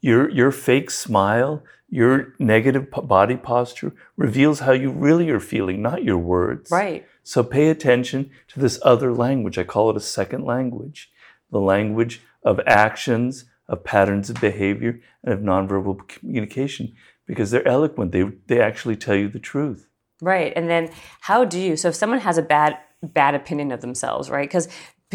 Your, 0.00 0.28
your 0.28 0.50
fake 0.50 0.90
smile, 0.90 1.62
your 1.88 2.34
negative 2.40 2.90
body 2.90 3.36
posture 3.36 3.92
reveals 4.16 4.58
how 4.58 4.72
you 4.72 4.90
really 4.90 5.30
are 5.30 5.38
feeling, 5.38 5.80
not 5.80 6.02
your 6.02 6.18
words. 6.18 6.72
Right. 6.72 7.06
So 7.22 7.44
pay 7.44 7.68
attention 7.68 8.32
to 8.48 8.58
this 8.58 8.80
other 8.82 9.12
language. 9.12 9.58
I 9.58 9.62
call 9.62 9.90
it 9.90 9.96
a 9.96 10.00
second 10.00 10.44
language 10.44 11.12
the 11.52 11.60
language 11.60 12.20
of 12.42 12.58
actions, 12.66 13.44
of 13.68 13.84
patterns 13.84 14.28
of 14.28 14.40
behavior, 14.40 15.00
and 15.22 15.32
of 15.32 15.38
nonverbal 15.38 16.08
communication 16.08 16.92
because 17.28 17.52
they're 17.52 17.68
eloquent. 17.68 18.10
They, 18.10 18.24
they 18.48 18.60
actually 18.60 18.96
tell 18.96 19.14
you 19.14 19.28
the 19.28 19.38
truth. 19.38 19.86
Right. 20.20 20.52
And 20.56 20.68
then 20.68 20.90
how 21.20 21.44
do 21.44 21.60
you 21.60 21.76
so 21.76 21.86
if 21.90 21.94
someone 21.94 22.18
has 22.18 22.36
a 22.36 22.42
bad 22.42 22.78
bad 23.00 23.36
opinion 23.36 23.70
of 23.70 23.80
themselves, 23.80 24.28
right? 24.28 24.50
Cuz 24.50 24.66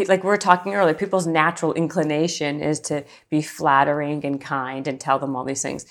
like 0.08 0.24
we 0.24 0.30
were 0.30 0.38
talking 0.38 0.74
earlier, 0.74 0.94
people's 0.94 1.28
natural 1.28 1.74
inclination 1.74 2.62
is 2.62 2.80
to 2.82 3.04
be 3.30 3.42
flattering 3.42 4.26
and 4.26 4.40
kind 4.40 4.88
and 4.88 5.00
tell 5.00 5.20
them 5.20 5.36
all 5.36 5.44
these 5.44 5.62
things. 5.62 5.86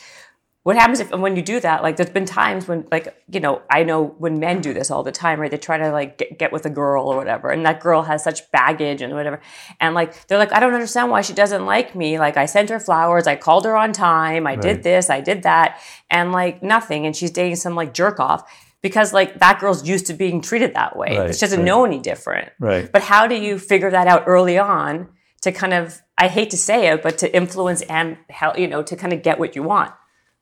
What 0.62 0.76
happens 0.76 1.00
if 1.00 1.10
when 1.10 1.36
you 1.36 1.42
do 1.42 1.58
that? 1.60 1.82
Like, 1.82 1.96
there's 1.96 2.10
been 2.10 2.26
times 2.26 2.68
when, 2.68 2.86
like, 2.92 3.16
you 3.30 3.40
know, 3.40 3.62
I 3.70 3.82
know 3.82 4.08
when 4.18 4.38
men 4.38 4.60
do 4.60 4.74
this 4.74 4.90
all 4.90 5.02
the 5.02 5.10
time, 5.10 5.40
right? 5.40 5.50
They 5.50 5.56
try 5.56 5.78
to 5.78 5.90
like 5.90 6.18
get, 6.18 6.38
get 6.38 6.52
with 6.52 6.66
a 6.66 6.70
girl 6.70 7.06
or 7.06 7.16
whatever, 7.16 7.48
and 7.48 7.64
that 7.64 7.80
girl 7.80 8.02
has 8.02 8.22
such 8.22 8.50
baggage 8.50 9.00
and 9.00 9.14
whatever, 9.14 9.40
and 9.80 9.94
like 9.94 10.26
they're 10.26 10.36
like, 10.36 10.52
I 10.52 10.60
don't 10.60 10.74
understand 10.74 11.10
why 11.10 11.22
she 11.22 11.32
doesn't 11.32 11.64
like 11.64 11.94
me. 11.94 12.18
Like, 12.18 12.36
I 12.36 12.44
sent 12.44 12.68
her 12.68 12.78
flowers, 12.78 13.26
I 13.26 13.36
called 13.36 13.64
her 13.64 13.74
on 13.74 13.92
time, 13.94 14.46
I 14.46 14.52
Right. 14.52 14.60
did 14.60 14.82
this, 14.82 15.08
I 15.08 15.22
did 15.22 15.44
that, 15.44 15.80
and 16.10 16.30
like 16.30 16.62
nothing, 16.62 17.06
and 17.06 17.16
she's 17.16 17.30
dating 17.30 17.56
some 17.56 17.74
like 17.74 17.94
jerk 17.94 18.20
off 18.20 18.44
because 18.82 19.12
like 19.12 19.38
that 19.40 19.60
girl's 19.60 19.86
used 19.86 20.06
to 20.06 20.14
being 20.14 20.40
treated 20.40 20.74
that 20.74 20.96
way. 20.96 21.18
Right, 21.18 21.34
she 21.34 21.40
doesn't 21.40 21.60
right. 21.60 21.64
know 21.64 21.84
any 21.84 21.98
different. 21.98 22.50
Right. 22.58 22.90
But 22.90 23.02
how 23.02 23.26
do 23.26 23.34
you 23.34 23.58
figure 23.58 23.90
that 23.90 24.06
out 24.06 24.24
early 24.26 24.58
on 24.58 25.08
to 25.42 25.52
kind 25.52 25.74
of 25.74 26.00
I 26.18 26.28
hate 26.28 26.50
to 26.50 26.56
say 26.56 26.88
it, 26.88 27.02
but 27.02 27.18
to 27.18 27.34
influence 27.34 27.82
and 27.82 28.18
help 28.28 28.58
you 28.58 28.68
know 28.68 28.82
to 28.82 28.96
kind 28.96 29.12
of 29.12 29.22
get 29.22 29.38
what 29.38 29.56
you 29.56 29.62
want? 29.62 29.92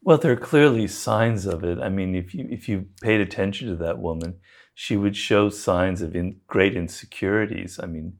Well, 0.02 0.18
there 0.18 0.32
are 0.32 0.36
clearly 0.36 0.86
signs 0.86 1.44
of 1.46 1.64
it. 1.64 1.78
I 1.78 1.88
mean, 1.88 2.14
if 2.14 2.34
you 2.34 2.46
if 2.50 2.68
you 2.68 2.86
paid 3.02 3.20
attention 3.20 3.68
to 3.68 3.76
that 3.76 3.98
woman, 3.98 4.36
she 4.74 4.96
would 4.96 5.16
show 5.16 5.50
signs 5.50 6.02
of 6.02 6.14
in, 6.14 6.40
great 6.46 6.76
insecurities. 6.76 7.80
I 7.82 7.86
mean, 7.86 8.18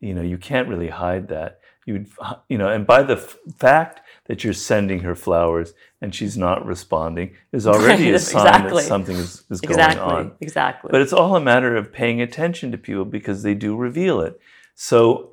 you 0.00 0.14
know, 0.14 0.22
you 0.22 0.38
can't 0.38 0.68
really 0.68 0.88
hide 0.88 1.28
that. 1.28 1.60
You 1.86 1.94
would, 1.94 2.08
you 2.48 2.58
know, 2.58 2.68
and 2.68 2.86
by 2.86 3.02
the 3.02 3.16
f- 3.16 3.36
fact 3.56 4.00
that 4.26 4.42
you're 4.42 4.52
sending 4.52 5.00
her 5.00 5.14
flowers 5.14 5.72
and 6.00 6.14
she's 6.14 6.36
not 6.36 6.64
responding 6.64 7.34
is 7.52 7.66
already 7.66 8.10
a 8.10 8.18
sign 8.18 8.46
exactly. 8.46 8.82
that 8.82 8.88
something 8.88 9.16
is, 9.16 9.44
is 9.50 9.60
going 9.60 9.98
on. 9.98 10.32
Exactly. 10.40 10.90
But 10.90 11.02
it's 11.02 11.12
all 11.12 11.36
a 11.36 11.40
matter 11.40 11.76
of 11.76 11.92
paying 11.92 12.20
attention 12.20 12.72
to 12.72 12.78
people 12.78 13.04
because 13.04 13.42
they 13.42 13.54
do 13.54 13.76
reveal 13.76 14.20
it. 14.20 14.40
So 14.74 15.32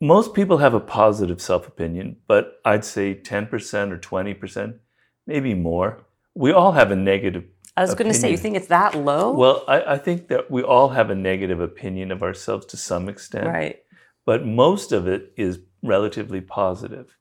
most 0.00 0.34
people 0.34 0.58
have 0.58 0.74
a 0.74 0.80
positive 0.80 1.40
self 1.40 1.66
opinion, 1.66 2.16
but 2.26 2.60
I'd 2.64 2.84
say 2.84 3.14
10% 3.14 3.50
or 3.92 3.98
20%, 3.98 4.78
maybe 5.26 5.54
more. 5.54 6.04
We 6.34 6.52
all 6.52 6.72
have 6.72 6.90
a 6.90 6.96
negative. 6.96 7.44
I 7.76 7.82
was 7.82 7.94
going 7.94 8.10
to 8.10 8.18
say, 8.18 8.30
you 8.30 8.36
think 8.36 8.56
it's 8.56 8.68
that 8.68 8.96
low? 8.96 9.32
Well, 9.32 9.64
I, 9.68 9.94
I 9.94 9.98
think 9.98 10.28
that 10.28 10.50
we 10.50 10.62
all 10.62 10.88
have 10.88 11.10
a 11.10 11.14
negative 11.14 11.60
opinion 11.60 12.10
of 12.10 12.22
ourselves 12.22 12.66
to 12.66 12.76
some 12.76 13.08
extent, 13.08 13.46
right. 13.46 13.78
but 14.26 14.44
most 14.44 14.90
of 14.90 15.06
it 15.06 15.32
is 15.36 15.60
relatively 15.82 16.40
positive. 16.40 17.16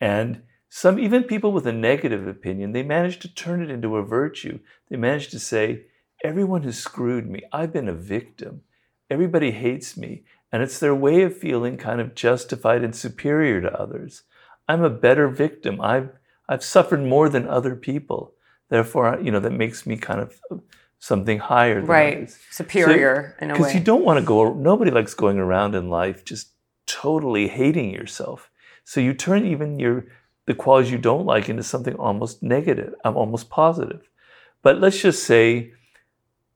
And 0.00 0.42
some, 0.74 0.98
even 0.98 1.24
people 1.24 1.52
with 1.52 1.66
a 1.66 1.72
negative 1.72 2.26
opinion, 2.26 2.72
they 2.72 2.82
manage 2.82 3.18
to 3.18 3.34
turn 3.34 3.62
it 3.62 3.68
into 3.70 3.98
a 3.98 4.02
virtue. 4.02 4.58
They 4.88 4.96
manage 4.96 5.28
to 5.28 5.38
say, 5.38 5.82
everyone 6.24 6.62
has 6.62 6.78
screwed 6.78 7.28
me. 7.28 7.42
I've 7.52 7.74
been 7.74 7.90
a 7.90 7.92
victim. 7.92 8.62
Everybody 9.10 9.50
hates 9.50 9.98
me. 9.98 10.24
And 10.50 10.62
it's 10.62 10.78
their 10.78 10.94
way 10.94 11.24
of 11.24 11.36
feeling 11.36 11.76
kind 11.76 12.00
of 12.00 12.14
justified 12.14 12.82
and 12.82 12.96
superior 12.96 13.60
to 13.60 13.78
others. 13.78 14.22
I'm 14.66 14.82
a 14.82 14.88
better 14.88 15.28
victim. 15.28 15.78
I've, 15.78 16.08
I've 16.48 16.64
suffered 16.64 17.02
more 17.02 17.28
than 17.28 17.46
other 17.46 17.76
people. 17.76 18.32
Therefore, 18.70 19.18
you 19.22 19.30
know, 19.30 19.40
that 19.40 19.52
makes 19.52 19.84
me 19.84 19.98
kind 19.98 20.20
of 20.20 20.40
something 20.98 21.38
higher 21.38 21.82
than 21.82 21.86
Right. 21.90 22.16
others. 22.16 22.38
Superior 22.50 23.36
in 23.42 23.50
a 23.50 23.52
way. 23.52 23.58
Because 23.58 23.74
you 23.74 23.80
don't 23.80 24.06
want 24.06 24.20
to 24.20 24.24
go, 24.24 24.54
nobody 24.54 24.90
likes 24.90 25.12
going 25.12 25.36
around 25.38 25.74
in 25.74 25.90
life 25.90 26.24
just 26.24 26.48
totally 26.86 27.48
hating 27.48 27.90
yourself. 27.90 28.50
So 28.84 29.02
you 29.02 29.12
turn 29.12 29.44
even 29.44 29.78
your, 29.78 30.06
the 30.46 30.54
qualities 30.54 30.90
you 30.90 30.98
don't 30.98 31.26
like 31.26 31.48
into 31.48 31.62
something 31.62 31.94
almost 31.94 32.42
negative, 32.42 32.94
um, 33.04 33.16
almost 33.16 33.50
positive. 33.50 34.08
But 34.62 34.80
let's 34.80 35.00
just 35.00 35.24
say 35.24 35.72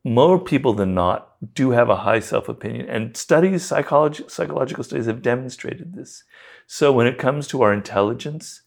more 0.04 0.38
people 0.38 0.72
than 0.72 0.94
not 0.94 1.36
do 1.54 1.70
have 1.70 1.88
a 1.88 1.96
high 1.96 2.20
self 2.20 2.48
opinion. 2.48 2.88
And 2.88 3.16
studies, 3.16 3.64
psychology, 3.64 4.24
psychological 4.28 4.84
studies 4.84 5.06
have 5.06 5.22
demonstrated 5.22 5.94
this. 5.94 6.24
So 6.66 6.92
when 6.92 7.06
it 7.06 7.18
comes 7.18 7.46
to 7.48 7.62
our 7.62 7.72
intelligence, 7.72 8.62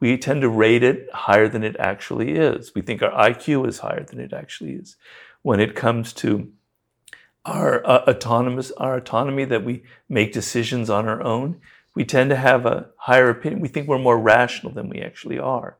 we 0.00 0.16
tend 0.18 0.42
to 0.42 0.48
rate 0.48 0.82
it 0.82 1.08
higher 1.12 1.48
than 1.48 1.64
it 1.64 1.76
actually 1.78 2.32
is. 2.32 2.74
We 2.74 2.82
think 2.82 3.02
our 3.02 3.10
IQ 3.10 3.68
is 3.68 3.78
higher 3.78 4.04
than 4.04 4.20
it 4.20 4.32
actually 4.32 4.72
is. 4.72 4.96
When 5.42 5.60
it 5.60 5.74
comes 5.74 6.12
to 6.14 6.52
our 7.44 7.86
uh, 7.86 8.04
autonomous, 8.08 8.70
our 8.72 8.96
autonomy 8.96 9.44
that 9.46 9.64
we 9.64 9.82
make 10.08 10.32
decisions 10.32 10.90
on 10.90 11.08
our 11.08 11.22
own, 11.22 11.60
we 11.94 12.04
tend 12.04 12.30
to 12.30 12.36
have 12.36 12.66
a 12.66 12.88
higher 12.98 13.30
opinion. 13.30 13.60
We 13.60 13.68
think 13.68 13.88
we're 13.88 13.98
more 13.98 14.18
rational 14.18 14.72
than 14.72 14.88
we 14.88 15.00
actually 15.00 15.38
are. 15.38 15.78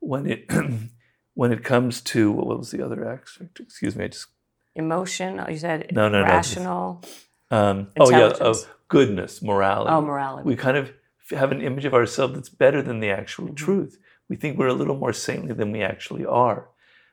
When 0.00 0.26
it 0.26 0.50
when 1.34 1.52
it 1.52 1.64
comes 1.64 2.00
to 2.02 2.30
what 2.32 2.46
was 2.58 2.70
the 2.70 2.84
other 2.84 3.08
aspect? 3.08 3.60
Excuse 3.60 3.96
me, 3.96 4.04
I 4.04 4.08
just 4.08 4.28
Emotion. 4.74 5.40
oh, 5.40 5.48
You 5.50 5.58
said 5.58 5.90
No, 5.92 6.08
no, 6.08 6.20
no, 6.20 6.24
rational. 6.26 7.02
um, 7.50 7.88
oh 7.98 8.10
yeah, 8.10 8.28
of 8.40 8.56
goodness, 8.88 9.42
morality. 9.42 9.90
Oh, 9.92 10.00
morality. 10.02 10.46
we 10.46 10.54
kind 10.56 10.76
of 10.76 10.92
have 11.30 11.50
an 11.50 11.62
image 11.62 11.84
of 11.86 11.94
ourselves 11.94 12.34
that's 12.34 12.48
better 12.50 12.82
than 12.82 13.00
the 13.00 13.10
actual 13.10 13.48
Mhm. 13.48 13.56
truth. 13.56 13.98
We 14.28 14.36
think 14.36 14.58
we're 14.58 14.66
a 14.68 14.74
little 14.74 14.96
more 14.96 15.12
saintly 15.12 15.54
than 15.54 15.72
we 15.72 15.82
actually 15.82 16.24
are. 16.26 16.68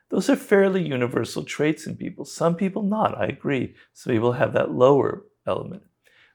Those 0.09 0.29
are 0.29 0.35
fairly 0.35 0.83
universal 0.85 1.43
traits 1.43 1.87
in 1.87 1.95
people. 1.95 2.25
Some 2.25 2.55
people 2.55 2.83
not, 2.83 3.17
I 3.17 3.25
agree. 3.27 3.75
Some 3.93 4.13
people 4.13 4.33
have 4.33 4.53
that 4.53 4.71
lower 4.71 5.23
element. 5.47 5.83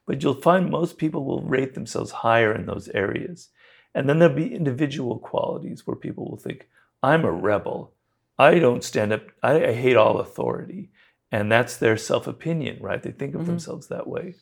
But 0.09 0.23
you'll 0.23 0.41
find 0.41 0.71
most 0.71 0.97
people 0.97 1.27
will 1.27 1.43
rate 1.43 1.75
themselves 1.75 2.11
higher 2.11 2.55
in 2.55 2.65
those 2.65 2.89
areas. 2.89 3.51
And 3.95 4.09
then 4.09 4.19
there'll 4.19 4.35
be 4.35 4.55
individual 4.55 5.19
qualities 5.19 5.87
where 5.87 5.97
people 5.97 6.25
will 6.31 6.39
think, 6.39 6.67
I'm 7.03 7.27
a 7.27 7.31
rebel. 7.31 7.93
I 8.39 8.59
don't 8.59 8.83
stand 8.83 9.13
up, 9.13 9.25
I, 9.43 9.67
I 9.67 9.73
hate 9.75 9.97
all 9.97 10.19
authority. 10.21 10.91
And 11.31 11.53
that's 11.53 11.77
their 11.77 11.99
self 11.99 12.27
opinion, 12.27 12.79
right? 12.81 13.03
They 13.03 13.11
think 13.11 13.35
of 13.35 13.43
Mhm. 13.43 13.47
themselves 13.47 13.89
that 13.89 14.07
way. 14.07 14.37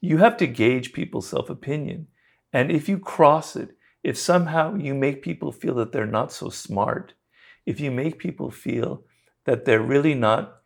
You 0.00 0.18
have 0.18 0.36
to 0.38 0.48
gauge 0.48 0.92
people's 0.92 1.28
self 1.28 1.48
opinion. 1.48 2.08
And 2.52 2.72
if 2.72 2.88
you 2.88 2.98
cross 2.98 3.54
it, 3.54 3.76
if 4.02 4.18
somehow 4.18 4.74
you 4.74 4.94
make 4.94 5.22
people 5.22 5.52
feel 5.52 5.74
that 5.76 5.92
they're 5.92 6.06
not 6.06 6.32
so 6.32 6.48
smart, 6.48 7.14
if 7.66 7.78
you 7.78 7.92
make 7.92 8.18
people 8.18 8.50
feel 8.50 9.04
that 9.44 9.64
they're 9.64 9.80
really 9.94 10.14
not 10.14 10.57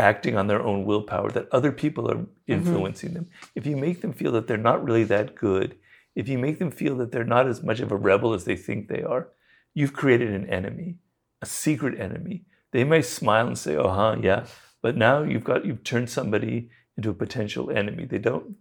acting 0.00 0.36
on 0.36 0.46
their 0.46 0.62
own 0.62 0.84
willpower, 0.84 1.30
that 1.30 1.48
other 1.52 1.70
people 1.70 2.10
are 2.10 2.26
influencing 2.46 3.14
them, 3.14 3.28
if 3.54 3.66
you 3.66 3.76
make 3.76 4.00
them 4.00 4.12
feel 4.12 4.32
that 4.32 4.46
they're 4.46 4.56
not 4.56 4.84
really 4.84 5.04
that 5.04 5.34
good, 5.34 5.76
if 6.14 6.28
you 6.28 6.38
make 6.38 6.58
them 6.58 6.70
feel 6.70 6.96
that 6.96 7.12
they're 7.12 7.24
not 7.36 7.46
as 7.46 7.62
much 7.62 7.80
of 7.80 7.92
a 7.92 7.96
rebel 7.96 8.34
as 8.34 8.44
they 8.44 8.56
think 8.56 8.88
they 8.88 9.02
are, 9.02 9.28
you've 9.74 9.92
created 9.92 10.30
an 10.32 10.48
enemy, 10.48 10.96
a 11.42 11.46
secret 11.46 11.98
enemy 12.00 12.44
They 12.72 12.84
may 12.84 13.02
smile 13.02 13.46
and 13.48 13.58
say, 13.58 13.74
"Oh, 13.76 13.90
huh, 13.90 14.16
yeah," 14.22 14.46
but 14.82 14.96
now 14.96 15.22
you've 15.22 15.48
got 15.50 15.64
you've 15.66 15.82
turned 15.82 16.08
somebody 16.08 16.70
into 16.96 17.10
a 17.10 17.14
potential 17.14 17.70
enemy. 17.70 18.04
They 18.04 18.18
don't, 18.18 18.56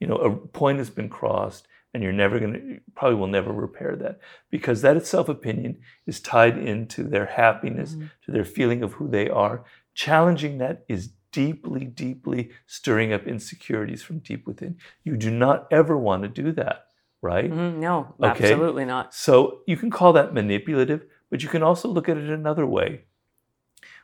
you 0.00 0.06
know, 0.06 0.16
a 0.16 0.30
point 0.30 0.78
has 0.78 0.90
been 0.90 1.08
crossed, 1.08 1.66
and 1.94 2.02
you're 2.02 2.12
never 2.12 2.38
going 2.38 2.52
to 2.52 2.80
probably 2.94 3.16
will 3.16 3.26
never 3.38 3.52
repair 3.52 3.96
that 3.96 4.20
because 4.50 4.82
that 4.82 5.06
self 5.06 5.28
opinion 5.30 5.78
is 6.06 6.20
tied 6.20 6.58
into 6.58 7.04
their 7.04 7.26
happiness, 7.26 7.92
mm-hmm. 7.92 8.06
to 8.24 8.32
their 8.32 8.44
feeling 8.44 8.82
of 8.82 8.94
who 8.94 9.08
they 9.08 9.28
are. 9.30 9.64
Challenging 9.96 10.58
that 10.58 10.84
is 10.88 11.08
deeply, 11.32 11.86
deeply 11.86 12.50
stirring 12.66 13.14
up 13.14 13.26
insecurities 13.26 14.02
from 14.02 14.18
deep 14.18 14.46
within. 14.46 14.76
You 15.04 15.16
do 15.16 15.30
not 15.30 15.66
ever 15.70 15.96
want 15.96 16.22
to 16.22 16.28
do 16.28 16.52
that, 16.52 16.88
right? 17.22 17.50
Mm, 17.50 17.78
no, 17.78 18.14
okay? 18.22 18.52
absolutely 18.52 18.84
not. 18.84 19.14
So 19.14 19.60
you 19.66 19.78
can 19.78 19.90
call 19.90 20.12
that 20.12 20.34
manipulative, 20.34 21.06
but 21.30 21.42
you 21.42 21.48
can 21.48 21.62
also 21.62 21.88
look 21.88 22.10
at 22.10 22.18
it 22.18 22.28
another 22.28 22.66
way. 22.66 23.04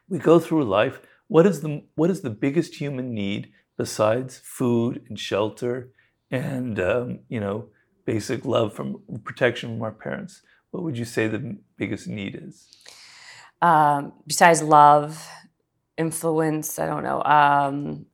We 0.09 0.19
go 0.19 0.39
through 0.39 0.65
life. 0.65 1.01
What 1.29 1.47
is 1.47 1.61
the 1.61 1.85
what 1.95 2.11
is 2.11 2.23
the 2.23 2.31
biggest 2.31 2.75
human 2.75 3.13
need 3.15 3.53
besides 3.77 4.41
food 4.43 5.05
and 5.09 5.19
shelter 5.19 5.91
and 6.31 6.81
um, 6.81 7.19
you 7.29 7.39
know 7.39 7.69
basic 8.07 8.47
love 8.47 8.73
from 8.73 9.03
protection 9.25 9.75
from 9.75 9.83
our 9.83 9.93
parents? 9.93 10.43
What 10.71 10.85
would 10.85 10.97
you 10.97 11.05
say 11.05 11.29
the 11.29 11.59
biggest 11.77 12.09
need 12.09 12.35
is? 12.43 12.67
Um, 13.61 14.15
besides 14.27 14.63
love, 14.63 15.29
influence, 15.99 16.79
I 16.79 16.87
don't 16.87 17.03
know, 17.03 17.23
um, 17.23 18.07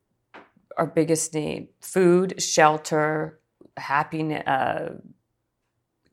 our 0.77 0.87
biggest 0.87 1.33
need 1.33 1.69
food, 1.81 2.41
shelter, 2.41 3.39
happiness, 3.77 4.45
uh, 4.47 4.93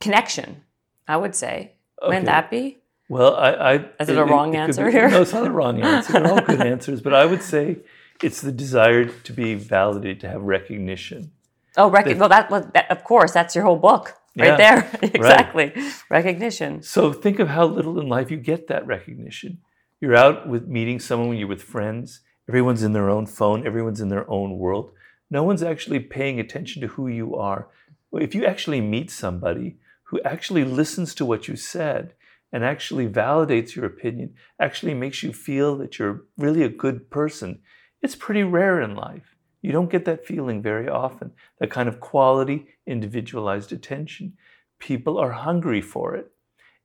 connection, 0.01 0.62
I 1.07 1.17
would 1.17 1.35
say. 1.35 1.75
Okay. 2.03 2.09
Wouldn't 2.09 2.27
that 2.27 2.51
be? 2.51 2.79
Well, 3.09 3.37
I. 3.37 3.51
I 3.51 3.75
Is 4.01 4.09
it, 4.09 4.11
it 4.11 4.19
a 4.19 4.25
wrong 4.25 4.55
it, 4.55 4.59
answer 4.59 4.87
be, 4.87 4.93
here? 4.93 5.09
No, 5.09 5.23
it's 5.23 5.33
not 5.33 5.47
a 5.47 5.51
wrong 5.51 5.81
answer. 5.83 6.12
They're 6.12 6.27
all 6.27 6.41
good 6.41 6.61
answers. 6.61 7.01
But 7.01 7.14
I 7.14 7.25
would 7.25 7.43
say 7.43 7.79
it's 8.23 8.41
the 8.41 8.53
desire 8.53 9.05
to 9.05 9.33
be 9.33 9.55
validated, 9.55 10.21
to 10.21 10.29
have 10.29 10.43
recognition. 10.43 11.33
Oh, 11.77 11.91
rec- 11.91 12.07
that, 12.07 12.19
well, 12.19 12.29
that, 12.29 12.73
that, 12.73 12.91
of 12.91 13.05
course, 13.05 13.33
that's 13.33 13.55
your 13.55 13.64
whole 13.64 13.77
book 13.77 14.14
right 14.37 14.47
yeah, 14.47 14.57
there. 14.57 14.91
exactly. 15.03 15.73
Right. 15.75 15.95
Recognition. 16.11 16.83
So 16.83 17.12
think 17.12 17.39
of 17.39 17.49
how 17.49 17.67
little 17.67 18.01
in 18.01 18.09
life 18.09 18.31
you 18.31 18.39
get 18.39 18.69
that 18.69 18.87
recognition. 18.87 19.59
You're 19.99 20.16
out 20.16 20.47
with 20.47 20.68
meeting 20.68 21.01
someone, 21.01 21.38
you're 21.38 21.49
with 21.49 21.62
friends, 21.62 22.20
everyone's 22.49 22.82
in 22.82 22.92
their 22.92 23.09
own 23.09 23.24
phone, 23.24 23.66
everyone's 23.66 24.01
in 24.03 24.11
their 24.11 24.30
own 24.30 24.59
world. 24.59 24.92
No 25.30 25.42
one's 25.42 25.62
actually 25.62 26.01
paying 26.01 26.38
attention 26.38 26.82
to 26.82 26.88
who 26.88 27.09
you 27.09 27.34
are. 27.34 27.68
If 28.12 28.34
you 28.34 28.44
actually 28.44 28.82
meet 28.82 29.11
somebody 29.11 29.78
who 30.05 30.20
actually 30.22 30.64
listens 30.64 31.14
to 31.14 31.24
what 31.24 31.49
you 31.49 31.57
said 31.57 32.12
and 32.53 32.62
actually 32.62 33.09
validates 33.09 33.74
your 33.74 33.86
opinion, 33.86 34.34
actually 34.61 34.92
makes 34.92 35.22
you 35.22 35.32
feel 35.32 35.76
that 35.78 35.99
you're 35.99 36.24
really 36.36 36.62
a 36.62 36.68
good 36.68 37.11
person, 37.11 37.61
it's 38.03 38.14
pretty 38.14 38.42
rare 38.42 38.82
in 38.82 38.94
life. 38.94 39.34
You 39.62 39.72
don't 39.72 39.90
get 39.90 40.05
that 40.05 40.26
feeling 40.26 40.61
very 40.61 40.88
often, 40.88 41.32
that 41.59 41.70
kind 41.70 41.88
of 41.88 42.01
quality, 42.01 42.66
individualized 42.86 43.72
attention. 43.72 44.34
People 44.78 45.18
are 45.18 45.32
hungry 45.32 45.80
for 45.80 46.14
it. 46.14 46.30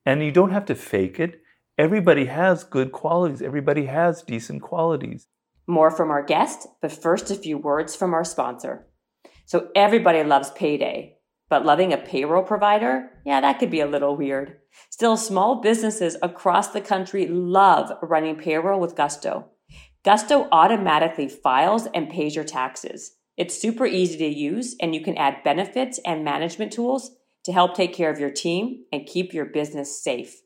And 0.05 0.23
you 0.23 0.31
don't 0.31 0.51
have 0.51 0.65
to 0.67 0.75
fake 0.75 1.19
it. 1.19 1.40
Everybody 1.81 2.25
has 2.25 2.63
good 2.63 2.91
qualities, 2.91 3.41
everybody 3.41 3.87
has 3.87 4.21
decent 4.21 4.61
qualities. 4.61 5.25
More 5.65 5.89
from 5.89 6.11
our 6.11 6.21
guest, 6.21 6.67
but 6.79 6.91
first, 6.91 7.31
a 7.31 7.35
few 7.35 7.57
words 7.57 7.95
from 7.95 8.13
our 8.13 8.23
sponsor. 8.23 8.85
So, 9.47 9.69
everybody 9.75 10.23
loves 10.23 10.51
payday, 10.51 11.17
but 11.49 11.65
loving 11.65 11.91
a 11.91 11.97
payroll 11.97 12.43
provider, 12.43 13.09
yeah, 13.25 13.41
that 13.41 13.57
could 13.57 13.71
be 13.71 13.79
a 13.79 13.87
little 13.87 14.15
weird. 14.15 14.57
Still, 14.91 15.17
small 15.17 15.59
businesses 15.59 16.17
across 16.21 16.67
the 16.67 16.81
country 16.81 17.25
love 17.25 17.91
running 18.03 18.35
payroll 18.35 18.79
with 18.79 18.95
Gusto. 18.95 19.47
Gusto 20.05 20.47
automatically 20.51 21.27
files 21.27 21.87
and 21.95 22.11
pays 22.11 22.35
your 22.35 22.45
taxes. 22.45 23.15
It's 23.37 23.59
super 23.59 23.87
easy 23.87 24.19
to 24.19 24.27
use, 24.27 24.75
and 24.79 24.93
you 24.93 25.01
can 25.01 25.17
add 25.17 25.43
benefits 25.43 25.99
and 26.05 26.23
management 26.23 26.73
tools 26.73 27.09
to 27.45 27.51
help 27.51 27.73
take 27.73 27.91
care 27.91 28.11
of 28.11 28.19
your 28.19 28.29
team 28.29 28.83
and 28.93 29.07
keep 29.07 29.33
your 29.33 29.45
business 29.45 29.99
safe. 30.03 30.41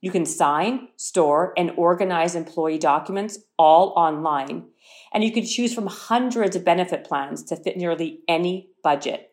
You 0.00 0.10
can 0.10 0.26
sign, 0.26 0.88
store, 0.96 1.52
and 1.56 1.72
organize 1.76 2.34
employee 2.34 2.78
documents 2.78 3.38
all 3.58 3.92
online. 3.96 4.66
And 5.12 5.24
you 5.24 5.32
can 5.32 5.44
choose 5.44 5.74
from 5.74 5.86
hundreds 5.86 6.54
of 6.54 6.64
benefit 6.64 7.04
plans 7.04 7.42
to 7.44 7.56
fit 7.56 7.76
nearly 7.76 8.20
any 8.28 8.70
budget. 8.82 9.30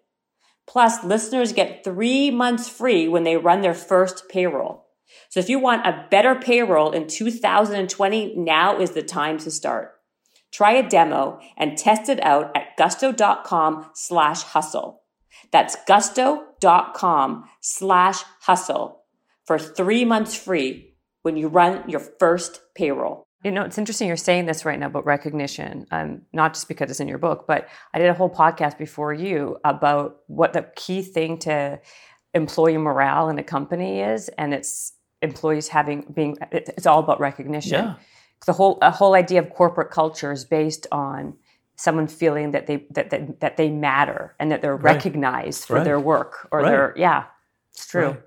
Plus, 0.66 1.03
listeners 1.03 1.51
get 1.51 1.84
three 1.84 2.32
months 2.32 2.70
free 2.70 3.07
when 3.07 3.24
they 3.24 3.36
run 3.36 3.61
their 3.61 3.74
first 3.74 4.30
payroll. 4.30 4.88
So 5.30 5.39
if 5.39 5.49
you 5.49 5.59
want 5.59 5.86
a 5.86 6.07
better 6.09 6.36
payroll 6.36 6.91
in 6.91 7.07
2020, 7.07 8.36
now 8.38 8.80
is 8.80 8.91
the 8.91 9.03
time 9.03 9.38
to 9.39 9.51
start. 9.51 9.91
Try 10.51 10.74
a 10.74 10.88
demo 10.88 11.39
and 11.57 11.78
test 11.78 12.09
it 12.09 12.24
out 12.24 12.55
at 12.55 12.78
gusto.com 12.78 13.91
slash 13.93 14.43
hustle. 14.43 15.01
That's 15.51 15.76
gusto.com 15.86 17.49
slash 17.59 18.24
hustle 18.41 19.03
for 19.45 19.59
three 19.59 20.05
months 20.05 20.35
free 20.35 20.95
when 21.23 21.37
you 21.37 21.47
run 21.47 21.89
your 21.89 21.99
first 21.99 22.61
payroll. 22.75 23.23
You 23.43 23.51
know, 23.51 23.63
it's 23.63 23.77
interesting 23.77 24.07
you're 24.07 24.15
saying 24.15 24.45
this 24.45 24.63
right 24.63 24.79
now 24.79 24.87
about 24.87 25.05
recognition, 25.05 25.85
um, 25.91 26.21
not 26.31 26.53
just 26.53 26.69
because 26.69 26.89
it's 26.89 27.01
in 27.01 27.09
your 27.09 27.17
book, 27.17 27.45
but 27.45 27.67
I 27.93 27.99
did 27.99 28.07
a 28.07 28.13
whole 28.13 28.29
podcast 28.29 28.77
before 28.77 29.13
you 29.13 29.57
about 29.65 30.19
what 30.27 30.53
the 30.53 30.69
key 30.77 31.01
thing 31.01 31.39
to 31.39 31.79
employee 32.33 32.77
morale 32.77 33.29
in 33.29 33.37
a 33.37 33.43
company 33.43 33.99
is, 33.99 34.29
and 34.29 34.53
it's 34.53 34.93
employees 35.21 35.69
having 35.69 36.05
being 36.13 36.37
it's 36.51 36.87
all 36.87 36.99
about 36.99 37.19
recognition. 37.19 37.73
Yeah. 37.73 37.95
The 38.45 38.53
whole 38.53 38.77
a 38.81 38.91
whole 38.91 39.13
idea 39.13 39.39
of 39.39 39.49
corporate 39.49 39.91
culture 39.91 40.31
is 40.31 40.45
based 40.45 40.87
on 40.91 41.35
someone 41.75 42.07
feeling 42.07 42.51
that 42.51 42.67
they 42.67 42.85
that 42.91 43.09
that, 43.09 43.39
that 43.41 43.57
they 43.57 43.69
matter 43.69 44.35
and 44.39 44.51
that 44.51 44.61
they're 44.61 44.75
right. 44.75 44.95
recognized 44.95 45.65
for 45.65 45.75
right. 45.75 45.83
their 45.83 45.99
work 45.99 46.47
or 46.51 46.59
right. 46.59 46.69
their 46.69 46.93
yeah, 46.97 47.25
it's 47.73 47.87
true. 47.87 48.17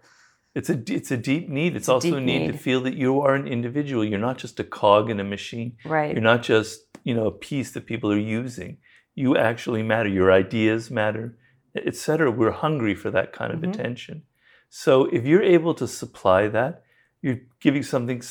It's 0.57 0.71
a 0.71 0.83
it's 0.89 1.11
a 1.11 1.19
deep 1.19 1.51
need. 1.51 1.77
It's, 1.77 1.83
it's 1.83 1.89
also 1.91 2.17
a 2.17 2.21
need, 2.21 2.39
need, 2.39 2.53
to 2.53 2.57
feel 2.57 2.81
that 2.81 2.95
you 2.95 3.21
are 3.21 3.35
an 3.35 3.47
individual. 3.47 4.03
You're 4.03 4.19
not 4.19 4.39
just 4.39 4.59
a 4.59 4.65
cog 4.65 5.11
in 5.11 5.21
a 5.21 5.25
machine. 5.25 5.77
Right. 5.85 6.13
You're 6.15 6.23
not 6.23 6.43
just 6.43 6.81
you 7.05 7.15
know 7.15 7.27
a 7.27 7.31
piece 7.31 7.73
that 7.73 7.85
people 7.85 8.11
are 8.11 8.19
using. 8.19 8.79
You 9.15 9.37
actually 9.37 9.83
matter. 9.83 10.09
Your 10.09 10.33
ideas 10.33 10.91
matter, 10.91 11.37
etc. 11.77 12.31
We're 12.31 12.53
hungry 12.53 12.95
for 12.95 13.11
that 13.11 13.35
kind 13.35 13.53
of 13.53 13.61
mm-hmm. 13.61 13.71
attention. 13.71 14.23
So 14.71 15.05
if 15.05 15.27
you're 15.27 15.43
able 15.43 15.75
to 15.75 15.87
supply 15.87 16.49
that, 16.49 16.85
you're 17.21 17.41
giving 17.61 17.83
something 17.83 18.23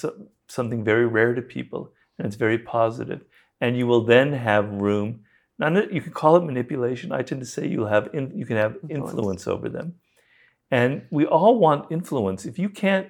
something 0.47 0.83
very 0.83 1.05
rare 1.05 1.35
to 1.35 1.43
people, 1.43 1.91
and 2.17 2.25
it's 2.25 2.37
very 2.37 2.57
positive. 2.57 3.21
And 3.61 3.77
you 3.77 3.85
will 3.85 4.03
then 4.03 4.33
have 4.33 4.67
room. 4.71 5.21
Not 5.59 5.93
you 5.93 6.01
can 6.01 6.11
call 6.11 6.37
it 6.37 6.43
manipulation. 6.43 7.11
I 7.11 7.21
tend 7.21 7.41
to 7.41 7.47
say 7.47 7.67
you'll 7.67 7.93
have 7.97 8.09
in, 8.13 8.35
you 8.35 8.47
can 8.47 8.57
have 8.57 8.77
influence. 8.89 9.11
influence 9.11 9.47
over 9.47 9.69
them. 9.69 9.93
And 10.71 11.03
we 11.11 11.25
all 11.25 11.59
want 11.59 11.91
influence. 11.91 12.45
If 12.45 12.57
you 12.59 12.69
can't 12.69 13.09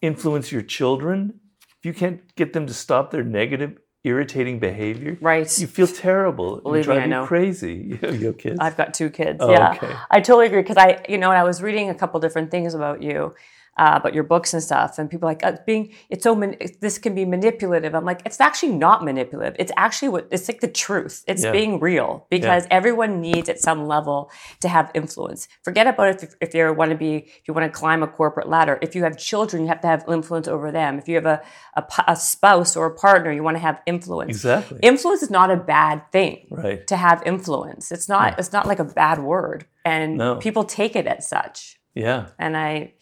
influence 0.00 0.50
your 0.50 0.62
children, 0.62 1.40
if 1.78 1.86
you 1.86 1.92
can't 1.92 2.34
get 2.34 2.52
them 2.52 2.66
to 2.66 2.74
stop 2.74 3.10
their 3.10 3.24
negative, 3.24 3.78
irritating 4.04 4.58
behavior, 4.58 5.18
right? 5.20 5.58
You 5.58 5.66
feel 5.66 5.86
terrible. 5.86 6.60
Believe 6.60 6.80
you 6.80 6.84
drive 6.84 6.98
me, 6.98 7.02
I 7.04 7.06
know. 7.06 7.26
crazy. 7.26 7.98
you 8.02 8.26
have 8.26 8.38
kids. 8.38 8.58
I've 8.60 8.76
got 8.76 8.94
two 8.94 9.10
kids. 9.10 9.38
Oh, 9.40 9.50
yeah, 9.50 9.72
okay. 9.72 9.94
I 10.10 10.20
totally 10.20 10.46
agree 10.46 10.62
because 10.62 10.76
I, 10.76 11.04
you 11.08 11.18
know, 11.18 11.30
I 11.30 11.44
was 11.44 11.62
reading 11.62 11.90
a 11.90 11.94
couple 11.94 12.18
different 12.20 12.50
things 12.50 12.74
about 12.74 13.02
you, 13.02 13.34
uh, 13.78 13.94
about 13.96 14.12
your 14.12 14.24
books 14.24 14.52
and 14.52 14.62
stuff. 14.62 14.98
And 14.98 15.08
people 15.08 15.28
are 15.28 15.32
like, 15.32 15.44
uh, 15.44 15.56
being, 15.66 15.92
it's 16.10 16.24
so, 16.24 16.34
man- 16.34 16.56
this 16.80 16.98
can 16.98 17.14
be 17.14 17.24
manipulative. 17.24 17.94
I'm 17.94 18.04
like, 18.04 18.22
it's 18.26 18.40
actually 18.40 18.72
not 18.72 19.04
manipulative. 19.04 19.56
It's 19.58 19.72
actually 19.76 20.08
what, 20.08 20.28
it's 20.30 20.48
like 20.48 20.60
the 20.60 20.68
truth. 20.68 21.24
It's 21.26 21.44
yeah. 21.44 21.52
being 21.52 21.80
real 21.80 22.26
because 22.30 22.64
yeah. 22.64 22.74
everyone 22.74 23.20
needs 23.20 23.48
at 23.48 23.60
some 23.60 23.86
level 23.86 24.30
to 24.60 24.68
have 24.68 24.90
influence. 24.94 25.48
Forget 25.62 25.86
about 25.86 26.22
if, 26.22 26.34
if 26.40 26.54
you 26.54 26.72
want 26.72 26.90
to 26.90 26.96
be, 26.96 27.16
if 27.16 27.42
you 27.46 27.54
want 27.54 27.72
to 27.72 27.78
climb 27.78 28.02
a 28.02 28.08
corporate 28.08 28.48
ladder. 28.48 28.78
If 28.82 28.94
you 28.94 29.04
have 29.04 29.16
children, 29.16 29.62
you 29.62 29.68
have 29.68 29.80
to 29.82 29.86
have 29.86 30.04
influence 30.08 30.48
over 30.48 30.72
them. 30.72 30.98
If 30.98 31.08
you 31.08 31.14
have 31.14 31.26
a, 31.26 31.42
a, 31.76 31.84
a 32.08 32.16
spouse 32.16 32.76
or 32.76 32.86
a 32.86 32.94
partner, 32.94 33.32
you 33.32 33.42
want 33.42 33.56
to 33.56 33.60
have 33.60 33.80
influence. 33.86 34.30
Exactly. 34.30 34.80
Influence 34.82 35.22
is 35.22 35.30
not 35.30 35.50
a 35.50 35.56
bad 35.56 36.10
thing. 36.10 36.48
Right. 36.50 36.86
To 36.88 36.96
have 36.96 37.22
influence. 37.24 37.92
It's 37.92 38.08
not, 38.08 38.32
yeah. 38.32 38.36
it's 38.38 38.52
not 38.52 38.66
like 38.66 38.80
a 38.80 38.84
bad 38.84 39.20
word. 39.20 39.66
And 39.84 40.18
no. 40.18 40.36
people 40.36 40.64
take 40.64 40.96
it 40.96 41.06
as 41.06 41.28
such. 41.28 41.78
Yeah. 41.94 42.26
And 42.38 42.56
I, 42.56 42.94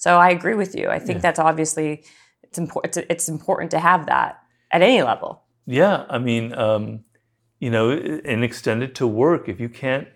so 0.00 0.16
I 0.16 0.30
agree 0.30 0.54
with 0.54 0.74
you. 0.74 0.88
I 0.88 0.98
think 0.98 1.16
yeah. 1.16 1.20
that's 1.20 1.38
obviously 1.38 2.04
it's 2.42 2.58
important. 2.58 2.96
It's 3.10 3.28
important 3.28 3.70
to 3.72 3.78
have 3.78 4.06
that 4.06 4.40
at 4.72 4.80
any 4.80 5.02
level. 5.02 5.42
Yeah, 5.66 6.06
I 6.08 6.18
mean, 6.18 6.54
um, 6.54 7.04
you 7.58 7.70
know, 7.70 7.90
and 7.90 8.42
extend 8.42 8.82
it 8.82 8.94
to 8.94 9.06
work. 9.06 9.46
If 9.46 9.60
you 9.60 9.68
can't 9.68 10.08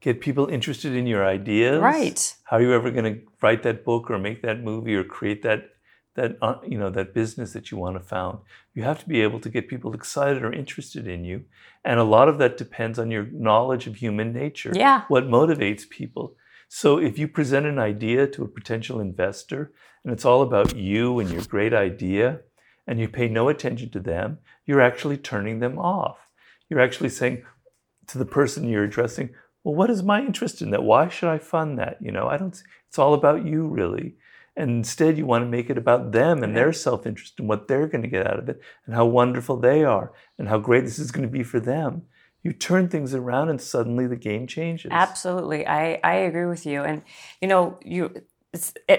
get 0.00 0.20
people 0.20 0.46
interested 0.46 0.94
in 0.94 1.08
your 1.08 1.26
ideas, 1.26 1.80
right? 1.80 2.36
How 2.44 2.58
are 2.58 2.62
you 2.62 2.72
ever 2.72 2.92
going 2.92 3.12
to 3.12 3.20
write 3.42 3.64
that 3.64 3.84
book 3.84 4.08
or 4.08 4.20
make 4.20 4.40
that 4.42 4.62
movie 4.62 4.94
or 4.94 5.02
create 5.02 5.42
that 5.42 5.70
that 6.14 6.38
uh, 6.40 6.58
you 6.64 6.78
know 6.78 6.90
that 6.90 7.12
business 7.12 7.52
that 7.54 7.72
you 7.72 7.76
want 7.76 7.96
to 7.96 8.04
found? 8.04 8.38
You 8.72 8.84
have 8.84 9.00
to 9.00 9.08
be 9.08 9.20
able 9.20 9.40
to 9.40 9.48
get 9.48 9.66
people 9.66 9.94
excited 9.94 10.44
or 10.44 10.52
interested 10.52 11.08
in 11.08 11.24
you, 11.24 11.44
and 11.84 11.98
a 11.98 12.04
lot 12.04 12.28
of 12.28 12.38
that 12.38 12.56
depends 12.56 13.00
on 13.00 13.10
your 13.10 13.26
knowledge 13.32 13.88
of 13.88 13.96
human 13.96 14.32
nature. 14.32 14.70
Yeah, 14.72 15.02
what 15.08 15.24
motivates 15.24 15.88
people. 15.88 16.36
So 16.76 16.98
if 16.98 17.20
you 17.20 17.28
present 17.28 17.66
an 17.66 17.78
idea 17.78 18.26
to 18.26 18.42
a 18.42 18.48
potential 18.48 18.98
investor 18.98 19.72
and 20.02 20.12
it's 20.12 20.24
all 20.24 20.42
about 20.42 20.74
you 20.74 21.20
and 21.20 21.30
your 21.30 21.44
great 21.44 21.72
idea, 21.72 22.40
and 22.84 22.98
you 22.98 23.06
pay 23.06 23.28
no 23.28 23.48
attention 23.48 23.90
to 23.90 24.00
them, 24.00 24.38
you're 24.66 24.80
actually 24.80 25.16
turning 25.16 25.60
them 25.60 25.78
off. 25.78 26.18
You're 26.68 26.80
actually 26.80 27.10
saying 27.10 27.44
to 28.08 28.18
the 28.18 28.26
person 28.26 28.66
you're 28.66 28.82
addressing, 28.82 29.30
well, 29.62 29.76
what 29.76 29.88
is 29.88 30.02
my 30.02 30.18
interest 30.18 30.62
in 30.62 30.72
that? 30.72 30.82
Why 30.82 31.08
should 31.08 31.28
I 31.28 31.38
fund 31.38 31.78
that? 31.78 31.98
You 32.00 32.10
know, 32.10 32.26
I 32.26 32.38
don't, 32.38 32.60
it's 32.88 32.98
all 32.98 33.14
about 33.14 33.46
you 33.46 33.68
really. 33.68 34.16
And 34.56 34.68
instead, 34.72 35.16
you 35.16 35.26
want 35.26 35.44
to 35.44 35.48
make 35.48 35.70
it 35.70 35.78
about 35.78 36.10
them 36.10 36.42
and 36.42 36.56
their 36.56 36.72
self 36.72 37.06
interest 37.06 37.34
and 37.38 37.48
what 37.48 37.68
they're 37.68 37.86
going 37.86 38.02
to 38.02 38.08
get 38.08 38.26
out 38.26 38.40
of 38.40 38.48
it 38.48 38.60
and 38.84 38.96
how 38.96 39.06
wonderful 39.06 39.58
they 39.58 39.84
are 39.84 40.12
and 40.40 40.48
how 40.48 40.58
great 40.58 40.82
this 40.82 40.98
is 40.98 41.12
going 41.12 41.26
to 41.26 41.32
be 41.32 41.44
for 41.44 41.60
them. 41.60 42.02
You 42.44 42.52
turn 42.52 42.88
things 42.88 43.14
around 43.14 43.48
and 43.48 43.60
suddenly 43.60 44.06
the 44.06 44.16
game 44.16 44.46
changes. 44.46 44.90
Absolutely. 44.92 45.66
I, 45.66 45.98
I 46.04 46.14
agree 46.14 46.46
with 46.46 46.64
you. 46.66 46.82
And, 46.82 47.02
you 47.40 47.48
know, 47.48 47.78
you, 47.84 48.22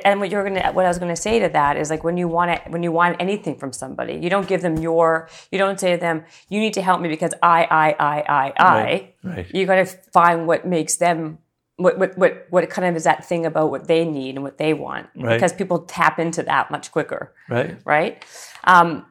and 0.04 0.20
what 0.20 0.30
you're 0.30 0.44
gonna 0.44 0.74
what 0.74 0.84
I 0.84 0.90
was 0.90 1.00
gonna 1.00 1.16
say 1.16 1.40
to 1.40 1.48
that 1.48 1.78
is 1.78 1.90
like 1.90 2.04
when 2.04 2.18
you 2.18 2.28
want 2.28 2.52
it 2.52 2.62
when 2.68 2.84
you 2.84 2.92
want 2.92 3.16
anything 3.22 3.58
from 3.58 3.72
somebody, 3.72 4.16
you 4.22 4.30
don't 4.30 4.50
give 4.50 4.62
them 4.62 4.76
your 4.80 5.30
you 5.50 5.58
don't 5.58 5.80
say 5.80 5.94
to 5.94 5.98
them, 5.98 6.26
you 6.50 6.60
need 6.60 6.74
to 6.74 6.82
help 6.82 7.00
me 7.00 7.08
because 7.08 7.34
I, 7.42 7.64
I, 7.72 7.96
I, 7.98 8.24
I, 8.28 8.54
I. 8.58 8.84
Right, 8.84 9.16
right. 9.24 9.54
You 9.56 9.66
gotta 9.66 9.86
find 9.86 10.46
what 10.46 10.68
makes 10.68 10.98
them 10.98 11.38
what, 11.78 11.98
what 11.98 12.18
what 12.18 12.48
what 12.50 12.70
kind 12.70 12.86
of 12.88 12.96
is 12.96 13.04
that 13.06 13.24
thing 13.26 13.46
about 13.46 13.70
what 13.70 13.88
they 13.88 14.04
need 14.06 14.36
and 14.36 14.44
what 14.44 14.58
they 14.58 14.74
want 14.74 15.08
Right. 15.16 15.36
because 15.36 15.54
people 15.54 15.80
tap 15.80 16.20
into 16.20 16.44
that 16.44 16.72
much 16.72 16.92
quicker 16.92 17.34
Right. 17.50 17.78
right 17.86 18.26
um, 18.66 19.06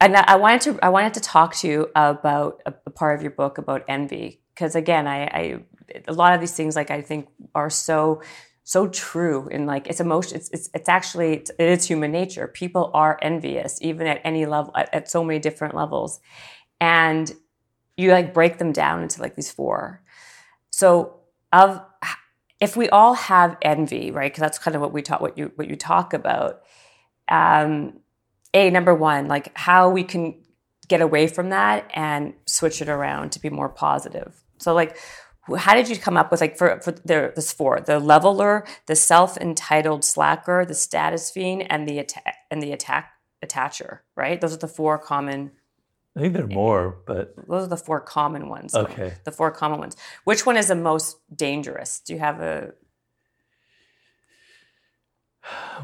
and 0.00 0.16
I 0.16 0.36
wanted 0.36 0.60
to 0.62 0.78
I 0.82 0.88
wanted 0.90 1.14
to 1.14 1.20
talk 1.20 1.54
to 1.56 1.68
you 1.68 1.88
about 1.94 2.62
a, 2.66 2.72
part 2.90 3.16
of 3.16 3.22
your 3.22 3.32
book 3.32 3.58
about 3.58 3.84
envy 3.88 4.40
because 4.54 4.74
again 4.74 5.06
I, 5.06 5.24
I 5.24 5.60
a 6.06 6.12
lot 6.12 6.34
of 6.34 6.40
these 6.40 6.54
things 6.54 6.76
like 6.76 6.90
I 6.90 7.02
think 7.02 7.28
are 7.54 7.70
so 7.70 8.22
so 8.62 8.86
true 8.86 9.48
and 9.50 9.66
like 9.66 9.86
it's 9.86 10.00
emotion 10.00 10.36
it's 10.36 10.50
it's, 10.50 10.70
it's 10.74 10.88
actually 10.88 11.34
it's, 11.34 11.50
it 11.58 11.68
is 11.68 11.86
human 11.86 12.12
nature. 12.12 12.46
People 12.46 12.90
are 12.94 13.18
envious 13.22 13.78
even 13.82 14.06
at 14.06 14.20
any 14.24 14.46
level 14.46 14.72
at, 14.76 14.92
at 14.94 15.10
so 15.10 15.24
many 15.24 15.38
different 15.38 15.74
levels. 15.74 16.20
And 16.80 17.32
you 17.96 18.12
like 18.12 18.32
break 18.32 18.58
them 18.58 18.70
down 18.72 19.02
into 19.02 19.20
like 19.20 19.34
these 19.34 19.50
four. 19.50 20.02
So 20.70 21.16
of 21.52 21.80
if 22.60 22.76
we 22.76 22.88
all 22.88 23.14
have 23.14 23.56
envy 23.62 24.10
right 24.10 24.30
because 24.30 24.40
that's 24.40 24.58
kind 24.58 24.76
of 24.76 24.80
what 24.82 24.92
we 24.92 25.02
talk 25.02 25.20
what 25.20 25.38
you 25.38 25.50
what 25.56 25.68
you 25.68 25.76
talk 25.76 26.12
about 26.12 26.60
um 27.28 27.94
a 28.54 28.70
number 28.70 28.94
one 28.94 29.28
like 29.28 29.50
how 29.56 29.90
we 29.90 30.02
can 30.02 30.34
get 30.88 31.00
away 31.00 31.26
from 31.26 31.50
that 31.50 31.90
and 31.94 32.32
switch 32.46 32.80
it 32.80 32.88
around 32.88 33.30
to 33.32 33.40
be 33.40 33.50
more 33.50 33.68
positive 33.68 34.42
so 34.58 34.74
like 34.74 34.96
how 35.56 35.74
did 35.74 35.88
you 35.88 35.96
come 35.96 36.16
up 36.16 36.30
with 36.30 36.40
like 36.40 36.56
for, 36.58 36.80
for 36.80 36.92
the, 36.92 37.32
this 37.34 37.52
four 37.52 37.80
the 37.80 37.98
leveler 37.98 38.66
the 38.86 38.96
self-entitled 38.96 40.04
slacker 40.04 40.64
the 40.64 40.74
status 40.74 41.30
fiend 41.30 41.70
and 41.70 41.88
the 41.88 41.98
attack 41.98 42.36
and 42.50 42.62
the 42.62 42.72
attack 42.72 43.12
attacher 43.44 44.00
right 44.16 44.40
those 44.40 44.54
are 44.54 44.58
the 44.58 44.68
four 44.68 44.98
common 44.98 45.50
I 46.16 46.20
think 46.20 46.32
there 46.34 46.44
are 46.44 46.48
more, 46.48 46.96
but 47.06 47.36
those 47.46 47.66
are 47.66 47.68
the 47.68 47.76
four 47.76 48.00
common 48.00 48.48
ones. 48.48 48.74
Okay. 48.74 49.14
the 49.22 49.30
four 49.30 49.52
common 49.52 49.78
ones 49.78 49.96
which 50.24 50.44
one 50.44 50.56
is 50.56 50.68
the 50.68 50.74
most 50.74 51.18
dangerous 51.34 52.00
do 52.00 52.14
you 52.14 52.18
have 52.18 52.40
a 52.40 52.72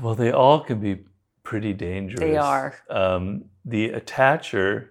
well, 0.03 0.15
they 0.15 0.31
all 0.31 0.61
can 0.61 0.81
be 0.81 1.05
pretty 1.45 1.73
dangerous. 1.73 2.21
They 2.21 2.37
are. 2.37 2.75
Um, 2.91 3.45
the 3.65 3.91
attacher 3.91 4.89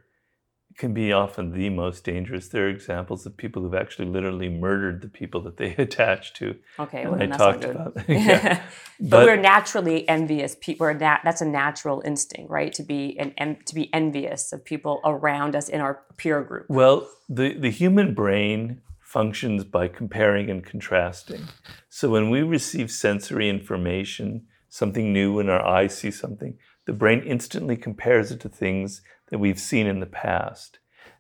can 0.78 0.94
be 0.94 1.12
often 1.14 1.52
the 1.52 1.70
most 1.70 2.04
dangerous. 2.04 2.48
There 2.48 2.66
are 2.66 2.70
examples 2.70 3.26
of 3.28 3.38
people 3.38 3.62
who've 3.62 3.76
actually 3.76 4.08
literally 4.08 4.50
murdered 4.50 5.02
the 5.02 5.08
people 5.08 5.42
that 5.42 5.58
they 5.58 5.76
attach 5.78 6.34
to. 6.36 6.56
okay 6.80 7.04
well, 7.06 7.16
I 7.16 7.18
then 7.20 7.30
that's 7.30 7.40
not 7.40 7.52
talked 7.52 7.62
good. 7.62 7.76
about 7.76 7.94
yeah. 8.10 8.62
but, 9.00 9.10
But- 9.10 9.26
we're 9.26 9.36
naturally 9.36 10.08
envious 10.10 10.56
people 10.60 10.92
nat- 10.94 11.22
that's 11.24 11.42
a 11.42 11.46
natural 11.46 12.02
instinct 12.06 12.50
right 12.50 12.74
to 12.74 12.84
be 12.84 13.18
an 13.20 13.34
en- 13.38 13.60
to 13.66 13.76
be 13.76 13.94
envious 13.94 14.52
of 14.54 14.66
people 14.66 15.00
around 15.06 15.56
us 15.56 15.70
in 15.70 15.80
our 15.82 16.02
peer 16.18 16.42
group 16.42 16.66
Well, 16.70 17.08
the, 17.30 17.54
the 17.54 17.70
human 17.70 18.14
brain 18.16 18.82
functions 19.00 19.64
by 19.64 19.88
comparing 19.90 20.50
and 20.50 20.66
contrasting. 20.66 21.44
So 21.90 22.10
when 22.10 22.32
we 22.32 22.42
receive 22.42 22.90
sensory 22.90 23.48
information, 23.48 24.48
something 24.74 25.14
new 25.14 25.38
and 25.38 25.52
our 25.52 25.64
eyes 25.64 25.96
see 25.96 26.10
something, 26.10 26.58
the 26.86 26.94
brain 26.94 27.22
instantly 27.28 27.78
compares 27.78 28.32
it 28.32 28.40
to 28.40 28.50
things 28.50 29.04
that 29.30 29.38
we've 29.38 29.60
seen 29.60 29.86
in 29.86 30.00
the 30.00 30.08
past. 30.08 30.80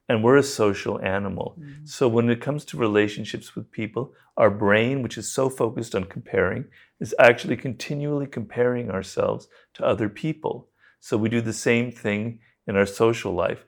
And 0.09 0.23
we're 0.23 0.37
a 0.37 0.43
social 0.43 0.99
animal. 1.01 1.55
Mm-hmm. 1.59 1.85
So 1.85 2.07
when 2.07 2.31
it 2.31 2.41
comes 2.41 2.65
to 2.65 2.77
relationships 2.77 3.55
with 3.55 3.71
people, 3.71 4.15
our 4.37 4.49
brain, 4.49 5.03
which 5.03 5.19
is 5.19 5.31
so 5.31 5.51
focused 5.51 5.93
on 5.93 6.05
comparing, 6.05 6.65
is 6.99 7.13
actually 7.19 7.57
continually 7.57 8.25
comparing 8.25 8.89
ourselves 8.89 9.47
to 9.75 9.85
other 9.85 10.09
people. 10.09 10.69
So 10.99 11.15
we 11.15 11.29
do 11.29 11.39
the 11.39 11.53
same 11.53 11.91
thing 11.91 12.39
in 12.65 12.75
our 12.75 12.87
social 12.87 13.33
life. 13.33 13.65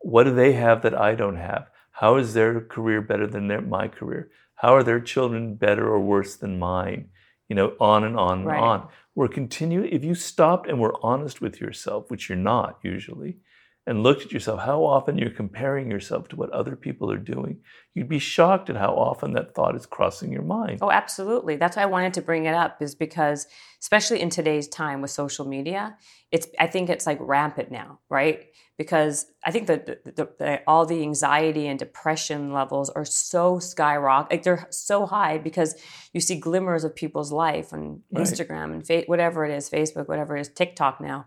What 0.00 0.24
do 0.24 0.34
they 0.34 0.54
have 0.54 0.82
that 0.82 0.98
I 0.98 1.14
don't 1.14 1.36
have? 1.36 1.68
How 1.92 2.16
is 2.16 2.34
their 2.34 2.60
career 2.60 3.00
better 3.02 3.28
than 3.28 3.46
their, 3.46 3.60
my 3.60 3.86
career? 3.86 4.30
How 4.56 4.74
are 4.74 4.82
their 4.82 5.00
children 5.00 5.54
better 5.54 5.86
or 5.86 6.00
worse 6.00 6.34
than 6.34 6.58
mine? 6.58 7.10
You 7.48 7.54
know, 7.54 7.74
on 7.80 8.02
and 8.04 8.16
on 8.16 8.38
and 8.40 8.46
Right. 8.46 8.60
on. 8.60 8.88
We're 9.18 9.26
continuing, 9.26 9.90
if 9.90 10.04
you 10.04 10.14
stopped 10.14 10.68
and 10.68 10.78
were 10.78 10.94
honest 11.02 11.40
with 11.40 11.60
yourself, 11.60 12.08
which 12.08 12.28
you're 12.28 12.38
not 12.38 12.78
usually, 12.84 13.38
and 13.84 14.04
looked 14.04 14.22
at 14.22 14.30
yourself, 14.30 14.60
how 14.60 14.84
often 14.84 15.18
you're 15.18 15.30
comparing 15.30 15.90
yourself 15.90 16.28
to 16.28 16.36
what 16.36 16.50
other 16.50 16.76
people 16.76 17.10
are 17.10 17.18
doing, 17.18 17.58
you'd 17.98 18.08
be 18.08 18.18
shocked 18.18 18.70
at 18.70 18.76
how 18.76 18.92
often 18.94 19.32
that 19.32 19.54
thought 19.54 19.74
is 19.74 19.86
crossing 19.86 20.32
your 20.32 20.42
mind. 20.42 20.78
oh 20.82 20.90
absolutely 20.90 21.56
that's 21.56 21.76
why 21.76 21.82
i 21.82 21.86
wanted 21.86 22.14
to 22.14 22.22
bring 22.22 22.44
it 22.46 22.54
up 22.54 22.80
is 22.80 22.94
because 22.94 23.46
especially 23.80 24.20
in 24.20 24.30
today's 24.30 24.68
time 24.68 25.00
with 25.02 25.10
social 25.10 25.46
media 25.46 25.96
it's 26.32 26.46
i 26.58 26.66
think 26.66 26.88
it's 26.88 27.06
like 27.06 27.18
rampant 27.20 27.70
now 27.70 27.98
right 28.08 28.46
because 28.76 29.26
i 29.44 29.50
think 29.50 29.66
that 29.66 29.86
the, 29.86 29.98
the, 30.18 30.28
the, 30.38 30.60
all 30.66 30.84
the 30.86 31.02
anxiety 31.02 31.66
and 31.66 31.78
depression 31.78 32.52
levels 32.52 32.88
are 32.90 33.04
so 33.04 33.58
skyrocket 33.58 34.30
like 34.32 34.42
they're 34.42 34.66
so 34.70 35.06
high 35.06 35.38
because 35.38 35.74
you 36.12 36.20
see 36.20 36.38
glimmers 36.38 36.84
of 36.84 36.94
people's 36.94 37.32
life 37.32 37.72
on 37.72 38.02
Right. 38.12 38.24
instagram 38.26 38.72
and 38.74 38.86
fa- 38.86 39.04
whatever 39.06 39.44
it 39.44 39.52
is 39.54 39.68
facebook 39.70 40.06
whatever 40.08 40.36
it 40.36 40.40
is 40.42 40.48
tiktok 40.48 41.00
now 41.00 41.26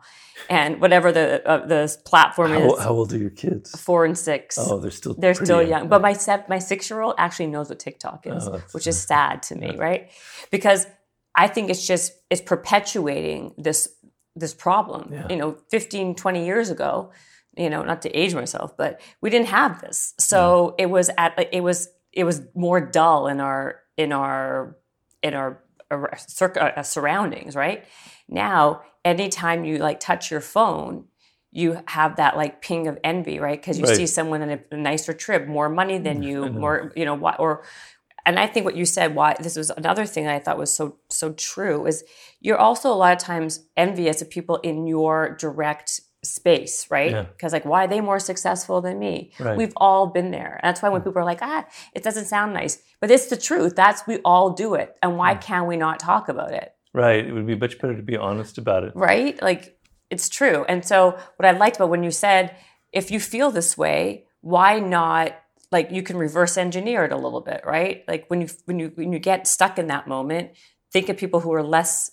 and 0.49 0.79
whatever 0.81 1.11
the 1.11 1.27
uh, 1.47 1.65
the 1.65 1.97
platform 2.05 2.51
How, 2.51 2.73
is 2.75 2.79
how 2.83 2.89
old 2.91 3.13
are 3.13 3.17
your 3.17 3.29
kids? 3.29 3.67
four 3.79 4.05
and 4.05 4.17
six 4.17 4.57
Oh, 4.57 4.79
they're 4.79 4.91
still 4.91 5.15
they're 5.17 5.33
still 5.33 5.61
young. 5.61 5.87
But 5.87 6.01
my 6.01 6.13
se- 6.13 6.45
my 6.49 6.59
six 6.61 6.89
year 6.89 7.01
old 7.01 7.15
actually 7.17 7.47
knows 7.47 7.69
what 7.69 7.79
TikTok 7.79 8.25
is, 8.27 8.47
Oh, 8.47 8.61
which 8.71 8.87
is 8.87 9.01
sad 9.01 9.43
to 9.43 9.55
me, 9.55 9.75
right? 9.75 10.09
Because 10.51 10.87
I 11.35 11.47
think 11.47 11.69
it's 11.69 11.85
just 11.85 12.13
it's 12.29 12.41
perpetuating 12.41 13.53
this 13.57 13.87
this 14.35 14.53
problem. 14.53 15.09
Yeah. 15.11 15.27
You 15.29 15.35
know, 15.35 15.57
15, 15.69 16.15
20 16.15 16.45
years 16.45 16.69
ago, 16.69 17.11
you 17.57 17.69
know, 17.69 17.83
not 17.83 18.01
to 18.03 18.09
age 18.11 18.33
myself, 18.33 18.77
but 18.77 19.01
we 19.21 19.29
didn't 19.29 19.47
have 19.47 19.81
this. 19.81 20.13
So 20.17 20.75
it 20.77 20.89
was 20.89 21.09
at 21.17 21.49
it 21.51 21.61
was 21.61 21.89
it 22.13 22.23
was 22.23 22.41
more 22.55 22.79
dull 22.79 23.27
in 23.27 23.39
our 23.39 23.79
in 23.97 24.11
our 24.13 24.77
in 25.21 25.33
our 25.33 25.61
cir- 26.27 26.73
uh, 26.77 26.83
surroundings, 26.83 27.55
right? 27.55 27.83
Now, 28.27 28.81
anytime 29.03 29.65
you 29.65 29.77
like 29.77 29.99
touch 29.99 30.31
your 30.31 30.41
phone, 30.41 31.05
you 31.51 31.79
have 31.87 32.15
that 32.15 32.37
like 32.37 32.61
ping 32.61 32.87
of 32.87 32.97
envy, 33.03 33.39
right? 33.39 33.59
Because 33.59 33.77
you 33.77 33.85
Right. 33.85 33.95
see 33.97 34.07
someone 34.07 34.41
in 34.41 34.59
a, 34.71 34.75
nicer 34.77 35.13
trip, 35.13 35.47
more 35.47 35.69
money 35.69 35.97
than 35.97 36.23
you, 36.23 36.47
more 36.63 36.91
you 36.95 37.05
know, 37.05 37.15
what 37.15 37.39
or. 37.39 37.63
And 38.23 38.37
I 38.37 38.45
think 38.45 38.65
what 38.65 38.75
you 38.75 38.85
said, 38.85 39.15
why 39.15 39.35
this 39.39 39.55
was 39.55 39.71
another 39.71 40.05
thing 40.05 40.25
that 40.25 40.35
I 40.35 40.39
thought 40.39 40.57
was 40.57 40.71
so 40.73 40.97
so 41.09 41.33
true, 41.33 41.87
is 41.87 42.03
you're 42.39 42.57
also 42.57 42.93
a 42.93 42.95
lot 42.95 43.13
of 43.13 43.17
times 43.19 43.65
envious 43.75 44.21
of 44.21 44.29
people 44.29 44.57
in 44.57 44.85
your 44.85 45.35
direct 45.39 45.99
space, 46.23 46.85
right? 46.91 47.11
Yeah. 47.11 47.23
Because 47.23 47.51
like, 47.51 47.65
why 47.65 47.85
are 47.85 47.87
they 47.87 47.99
more 47.99 48.19
successful 48.19 48.79
than 48.79 48.99
me? 48.99 49.31
Right. 49.39 49.57
We've 49.57 49.73
all 49.75 50.05
been 50.05 50.29
there. 50.29 50.59
And 50.61 50.69
that's 50.69 50.83
why 50.83 50.89
when 50.89 51.01
people 51.01 51.17
are 51.19 51.25
like, 51.25 51.41
ah, 51.41 51.65
it 51.95 52.03
doesn't 52.03 52.25
sound 52.25 52.53
nice, 52.53 52.77
but 52.99 53.09
it's 53.09 53.25
the 53.25 53.37
truth. 53.37 53.75
That's 53.75 54.05
we 54.05 54.17
all 54.23 54.51
do 54.51 54.75
it, 54.75 54.95
and 55.01 55.17
why 55.17 55.33
can 55.33 55.65
we 55.65 55.75
not 55.75 55.99
talk 55.99 56.29
about 56.29 56.51
it? 56.53 56.73
Right. 56.93 57.25
It 57.25 57.33
would 57.33 57.47
be 57.47 57.55
much 57.55 57.79
better 57.79 57.95
to 57.95 58.03
be 58.03 58.17
honest 58.17 58.59
about 58.59 58.83
it. 58.83 58.91
right? 58.95 59.41
Like 59.41 59.77
it's 60.11 60.29
true. 60.29 60.65
And 60.69 60.85
so 60.85 61.17
what 61.37 61.45
I 61.47 61.51
liked 61.51 61.77
about 61.77 61.89
when 61.89 62.03
you 62.03 62.11
said, 62.11 62.55
if 62.91 63.09
you 63.09 63.19
feel 63.19 63.49
this 63.49 63.77
way, 63.77 64.25
why 64.41 64.79
not 64.79 65.33
like 65.71 65.89
you 65.91 66.03
can 66.03 66.17
reverse 66.17 66.57
engineer 66.57 67.05
it 67.05 67.11
a 67.13 67.17
little 67.17 67.41
bit, 67.41 67.61
right? 67.65 68.03
Like 68.07 68.25
when 68.27 68.41
you 68.41 68.49
when 68.65 68.77
you 68.79 68.91
when 68.95 69.13
you 69.13 69.19
get 69.19 69.47
stuck 69.47 69.79
in 69.79 69.87
that 69.87 70.07
moment, 70.07 70.51
think 70.91 71.07
of 71.09 71.17
people 71.17 71.39
who 71.39 71.53
are 71.53 71.63
less 71.63 72.11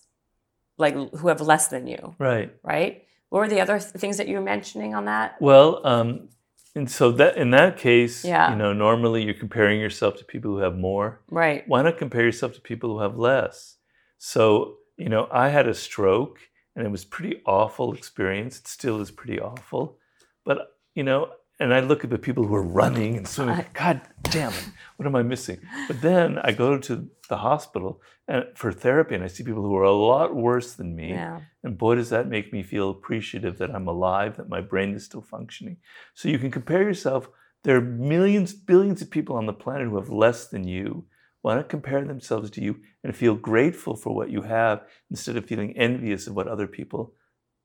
like 0.79 0.95
who 0.95 1.29
have 1.29 1.41
less 1.41 1.67
than 1.69 1.87
you, 1.89 2.15
Right. 2.19 2.55
right? 2.63 3.03
What 3.31 3.41
were 3.41 3.49
the 3.49 3.61
other 3.61 3.79
th- 3.81 3.93
things 3.93 4.17
that 4.19 4.29
you 4.29 4.37
were 4.37 4.45
mentioning 4.55 4.95
on 4.95 5.07
that? 5.07 5.35
Well, 5.41 5.85
um, 5.85 6.29
and 6.77 6.89
so 6.89 7.11
that 7.13 7.37
in 7.37 7.51
that 7.51 7.77
case, 7.77 8.25
Yeah. 8.25 8.51
you 8.51 8.57
know, 8.57 8.73
normally 8.73 9.25
you're 9.25 9.35
comparing 9.35 9.81
yourself 9.81 10.17
to 10.19 10.25
people 10.25 10.53
who 10.53 10.59
have 10.59 10.77
more. 10.77 11.21
Right. 11.29 11.65
Why 11.67 11.83
not 11.83 11.99
compare 11.99 12.23
yourself 12.25 12.53
to 12.55 12.61
people 12.61 12.91
who 12.91 13.01
have 13.01 13.19
less? 13.19 13.77
So, 14.19 14.77
you 14.97 15.09
know, 15.09 15.27
I 15.33 15.49
had 15.49 15.67
a 15.67 15.75
stroke 15.75 16.39
and 16.79 16.87
it 16.87 16.91
was 16.91 17.05
pretty 17.05 17.43
awful 17.45 17.93
experience. 17.93 18.61
It 18.61 18.69
still 18.69 19.01
is 19.01 19.11
pretty 19.11 19.41
awful. 19.41 19.99
But, 20.45 20.77
you 20.95 21.03
know, 21.03 21.33
and 21.59 21.75
I 21.75 21.81
look 21.81 22.05
at 22.05 22.11
the 22.11 22.19
people 22.19 22.47
who 22.47 22.55
are 22.55 22.63
running 22.63 23.17
and 23.17 23.27
swimming. 23.27 23.67
God 23.75 24.01
damn 24.23 24.53
it! 24.53 24.69
What 24.97 25.07
am 25.07 25.17
I 25.17 25.25
missing? 25.25 25.59
But 25.89 26.01
then 26.01 26.39
I 26.39 26.53
go 26.53 26.79
to 26.79 27.09
the 27.29 27.39
hospital 27.39 28.01
and 28.29 28.45
for 28.55 28.71
therapy, 28.71 29.17
and 29.17 29.25
I 29.25 29.27
see 29.27 29.43
people 29.43 29.65
who 29.65 29.75
are 29.75 29.83
a 29.83 29.93
lot 29.93 30.37
worse 30.37 30.75
than 30.75 30.95
me. 30.95 31.11
Yeah. 31.11 31.41
And 31.65 31.77
boy, 31.77 31.97
does 31.97 32.11
that 32.11 32.29
make 32.29 32.53
me 32.53 32.63
feel 32.63 32.91
appreciative 32.91 33.59
that 33.59 33.75
I'm 33.75 33.89
alive, 33.89 34.37
that 34.37 34.49
my 34.49 34.61
brain 34.61 34.95
is 34.95 35.05
still 35.05 35.21
functioning. 35.21 35.79
So 36.15 36.29
you 36.29 36.39
can 36.39 36.53
compare 36.53 36.83
yourself. 36.83 37.29
There 37.65 37.77
are 37.77 37.81
millions, 37.81 38.53
billions 38.53 39.03
of 39.03 39.11
people 39.11 39.35
on 39.35 39.47
the 39.47 39.53
planet 39.53 39.89
who 39.89 39.97
have 39.97 40.11
less 40.11 40.47
than 40.47 40.63
you. 40.63 41.07
Why 41.43 41.57
to 41.57 41.65
compare 41.65 42.05
themselves 42.05 42.51
to 42.51 42.63
you 42.63 42.81
and 43.05 43.15
feel 43.15 43.35
grateful 43.35 43.97
for 43.97 44.15
what 44.15 44.31
you 44.31 44.43
have 44.43 44.83
instead 45.11 45.37
of 45.37 45.47
feeling 45.47 45.77
envious 45.77 46.27
of 46.27 46.35
what 46.35 46.49
other 46.49 46.67
people 46.67 47.15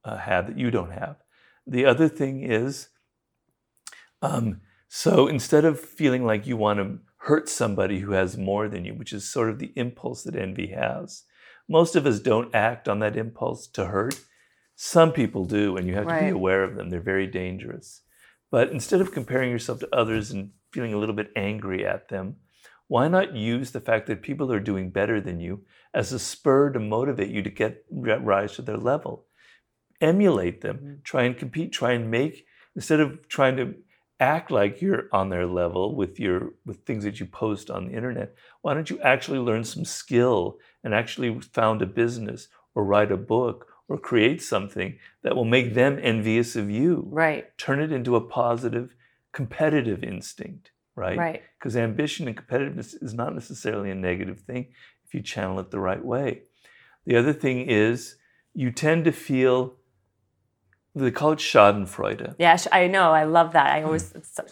uh, 0.05 0.17
have 0.17 0.47
that 0.47 0.59
you 0.59 0.69
don't 0.69 0.91
have? 0.91 1.17
The 1.65 1.86
other 1.86 2.07
thing 2.07 2.43
is, 2.43 2.89
um, 4.21 4.61
so 4.88 5.28
instead 5.28 5.65
of 5.65 5.80
feeling 5.80 6.26
like 6.26 6.45
you 6.45 6.55
want 6.55 6.80
to 6.80 6.99
hurt 7.17 7.49
somebody 7.49 7.99
who 7.99 8.11
has 8.11 8.38
more 8.38 8.67
than 8.67 8.86
you, 8.86 8.93
which 8.93 9.13
is 9.13 9.30
sort 9.30 9.49
of 9.49 9.59
the 9.59 9.74
impulse 9.76 10.24
that 10.24 10.36
envy 10.36 10.67
has, 10.67 11.24
most 11.67 11.95
of 11.95 12.05
us 12.05 12.19
don't 12.19 12.53
act 12.53 12.88
on 12.88 12.99
that 12.99 13.15
impulse 13.15 13.67
to 13.67 13.86
hurt. 13.86 14.19
Some 14.76 15.13
people 15.13 15.45
do, 15.45 15.78
and 15.78 15.88
you 15.88 15.95
have 15.95 16.07
to 16.07 16.19
be 16.19 16.30
aware 16.30 16.63
of 16.63 16.76
them. 16.76 16.89
They're 16.89 16.99
very 16.99 17.28
dangerous. 17.28 18.01
But 18.51 18.69
instead 18.69 19.01
of 19.01 19.11
comparing 19.11 19.49
yourself 19.49 19.80
to 19.80 19.95
others 19.95 20.32
and 20.32 20.51
feeling 20.71 20.93
a 20.93 20.97
little 20.97 21.15
bit 21.15 21.32
angry 21.36 21.86
at 21.86 22.09
them, 22.09 22.36
why 22.88 23.08
not 23.08 23.36
use 23.36 23.72
the 23.72 23.82
fact 23.82 24.08
that 24.08 24.22
people 24.22 24.52
are 24.52 24.60
doing 24.60 24.90
better 24.90 25.20
than 25.22 25.40
you 25.40 25.66
as 25.94 26.12
a 26.12 26.20
spur 26.20 26.72
to 26.72 26.80
motivate 26.80 27.30
you 27.30 27.42
to 27.44 27.50
get 27.50 27.84
rise 27.90 28.54
to 28.56 28.62
their 28.62 28.78
level? 28.78 29.26
Emulate 30.02 30.62
them, 30.62 30.78
Mhm. 30.80 31.04
try 31.04 31.24
and 31.24 31.38
compete, 31.38 31.72
try 31.72 31.94
and 31.94 32.12
make 32.12 32.46
instead 32.76 33.00
of 33.00 33.28
trying 33.28 33.56
to 33.58 33.76
act 34.20 34.52
like 34.52 34.82
you're 34.82 35.08
on 35.12 35.30
their 35.30 35.46
level 35.46 35.96
with 35.96 36.20
your 36.20 36.54
with 36.66 36.78
things 36.86 37.04
that 37.04 37.20
you 37.20 37.26
post 37.26 37.70
on 37.72 37.86
the 37.88 37.94
internet. 37.94 38.36
Why 38.62 38.74
don't 38.74 38.90
you 38.90 39.00
actually 39.02 39.40
learn 39.40 39.64
some 39.64 39.86
skill 39.86 40.60
and 40.84 40.94
actually 40.94 41.40
found 41.42 41.82
a 41.82 41.86
business 41.86 42.50
or 42.76 42.84
write 42.86 43.12
a 43.12 43.18
book 43.18 43.68
or 43.88 43.98
create 43.98 44.42
something 44.42 44.98
that 45.24 45.36
will 45.36 45.46
make 45.46 45.74
them 45.74 46.00
envious 46.02 46.56
of 46.56 46.70
you? 46.70 47.06
Right. 47.10 47.56
Turn 47.58 47.80
it 47.82 47.92
into 47.92 48.16
a 48.16 48.22
positive 48.22 48.96
competitive 49.32 50.04
instinct, 50.04 50.72
right? 50.96 51.18
Right. 51.18 51.41
Because 51.60 51.76
ambition 51.76 52.28
and 52.28 52.38
competitiveness 52.38 52.96
is 53.02 53.14
not 53.14 53.34
necessarily 53.34 53.89
a 53.91 53.96
negative 53.96 54.41
thing 54.41 54.68
if 55.06 55.14
you 55.14 55.22
channel 55.22 55.60
it 55.60 55.72
the 55.72 55.80
right 55.80 56.04
way. 56.04 56.44
The 57.06 57.16
other 57.16 57.34
thing 57.34 57.68
is 57.70 58.16
you 58.54 58.72
tend 58.72 59.06
to 59.06 59.12
feel 59.12 59.76
they 60.96 61.10
call 61.12 61.32
it 61.32 61.39
Schadenfreude. 61.39 62.36
Yeah, 62.38 62.56
I 62.72 62.88
know. 62.88 63.12
I 63.12 63.24
love 63.24 63.54
that. 63.54 63.72
I 63.76 63.80
Hmm. 63.80 63.86
always 63.88 64.12
it's 64.14 64.36
so- 64.36 64.46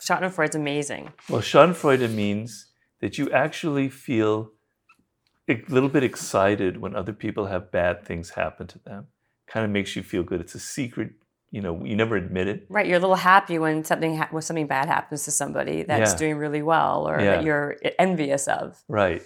Schadenfreude's 0.00 0.56
amazing. 0.56 1.12
Well, 1.30 1.40
Schadenfreude 1.40 2.12
means 2.12 2.66
that 3.00 3.16
you 3.16 3.30
actually 3.30 3.88
feel 3.88 4.50
a 5.48 5.62
little 5.68 5.88
bit 5.88 6.02
excited 6.02 6.78
when 6.78 6.96
other 6.96 7.12
people 7.12 7.46
have 7.46 7.70
bad 7.70 8.04
things 8.04 8.30
happen 8.30 8.66
to 8.66 8.78
them. 8.80 9.06
Kind 9.46 9.64
of 9.64 9.70
makes 9.70 9.94
you 9.94 10.02
feel 10.02 10.22
good. 10.24 10.40
It's 10.40 10.54
a 10.54 10.58
secret, 10.60 11.12
you 11.54 11.60
know, 11.60 11.84
you 11.84 11.94
never 11.94 12.16
admit 12.16 12.48
it. 12.48 12.66
Right, 12.68 12.84
you're 12.84 12.96
a 12.96 13.06
little 13.06 13.14
happy 13.32 13.60
when 13.60 13.84
something 13.84 14.16
ha- 14.16 14.28
when 14.32 14.42
something 14.42 14.66
bad 14.66 14.86
happens 14.88 15.24
to 15.24 15.30
somebody 15.30 15.84
that's 15.84 16.10
Yeah. 16.12 16.18
doing 16.18 16.36
really 16.36 16.62
well 16.62 17.08
or 17.08 17.20
Yeah. 17.20 17.36
that 17.36 17.44
you're 17.44 17.76
envious 17.96 18.48
of. 18.48 18.82
Right. 18.88 19.22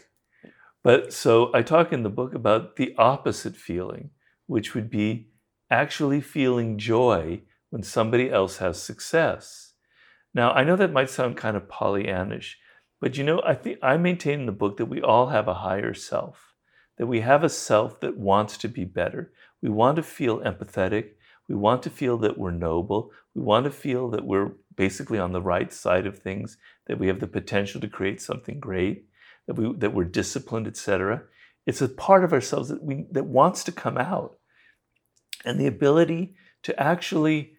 But 0.85 1.15
so 1.15 1.51
I 1.55 1.63
talk 1.63 1.91
in 1.91 2.03
the 2.03 2.11
book 2.11 2.35
about 2.35 2.77
the 2.77 2.95
opposite 2.99 3.57
feeling, 3.57 4.11
which 4.47 4.75
would 4.75 4.91
be 4.91 5.31
actually 5.71 6.21
feeling 6.21 6.77
joy 6.77 7.41
when 7.71 7.83
somebody 7.83 8.31
else 8.31 8.59
has 8.59 8.81
success. 8.81 9.73
Now, 10.35 10.51
I 10.53 10.65
know 10.65 10.77
that 10.77 10.93
might 10.93 11.09
sound 11.09 11.39
kind 11.39 11.57
of 11.57 11.67
Pollyannish, 11.69 12.57
but 13.01 13.17
you 13.17 13.25
know, 13.25 13.41
I 13.43 13.55
think 13.55 13.79
I 13.83 13.97
maintain 13.97 14.41
in 14.41 14.47
the 14.47 14.53
book 14.53 14.77
that 14.77 14.87
we 14.95 15.01
all 15.01 15.29
have 15.29 15.49
a 15.49 15.55
higher 15.69 15.95
self, 15.95 16.55
that 16.99 17.07
we 17.07 17.21
have 17.21 17.43
a 17.43 17.49
self 17.49 18.01
that 18.01 18.19
wants 18.19 18.59
to 18.59 18.69
be 18.69 18.85
better. 18.85 19.33
We 19.63 19.71
want 19.71 19.97
to 19.97 20.03
feel 20.03 20.41
empathetic. 20.41 21.15
We 21.49 21.55
want 21.55 21.83
to 21.85 21.91
feel 21.91 22.19
that 22.19 22.39
we're 22.39 22.51
noble. 22.51 23.11
We 23.35 23.43
want 23.43 23.65
to 23.65 23.71
feel 23.71 24.11
that 24.11 24.25
we're 24.25 24.53
basically 24.77 25.19
on 25.19 25.33
the 25.33 25.41
right 25.41 25.73
side 25.73 26.07
of 26.07 26.19
things, 26.19 26.59
that 26.87 26.99
we 26.99 27.07
have 27.09 27.21
the 27.21 27.27
potential 27.27 27.81
to 27.81 27.89
create 27.89 28.21
something 28.21 28.61
great 28.61 29.07
that 29.49 29.55
we 29.55 29.73
that 29.79 29.95
we're 29.95 30.05
disciplined, 30.05 30.67
etc. 30.69 31.23
It's 31.67 31.81
a 31.81 31.89
part 31.89 32.23
of 32.23 32.33
ourselves 32.33 32.69
that 32.69 32.83
we 32.85 33.07
that 33.11 33.25
wants 33.25 33.65
to 33.65 33.73
come 33.73 33.99
out, 33.99 34.39
and 35.45 35.59
the 35.59 35.67
ability 35.67 36.37
to 36.63 36.81
actually 36.81 37.55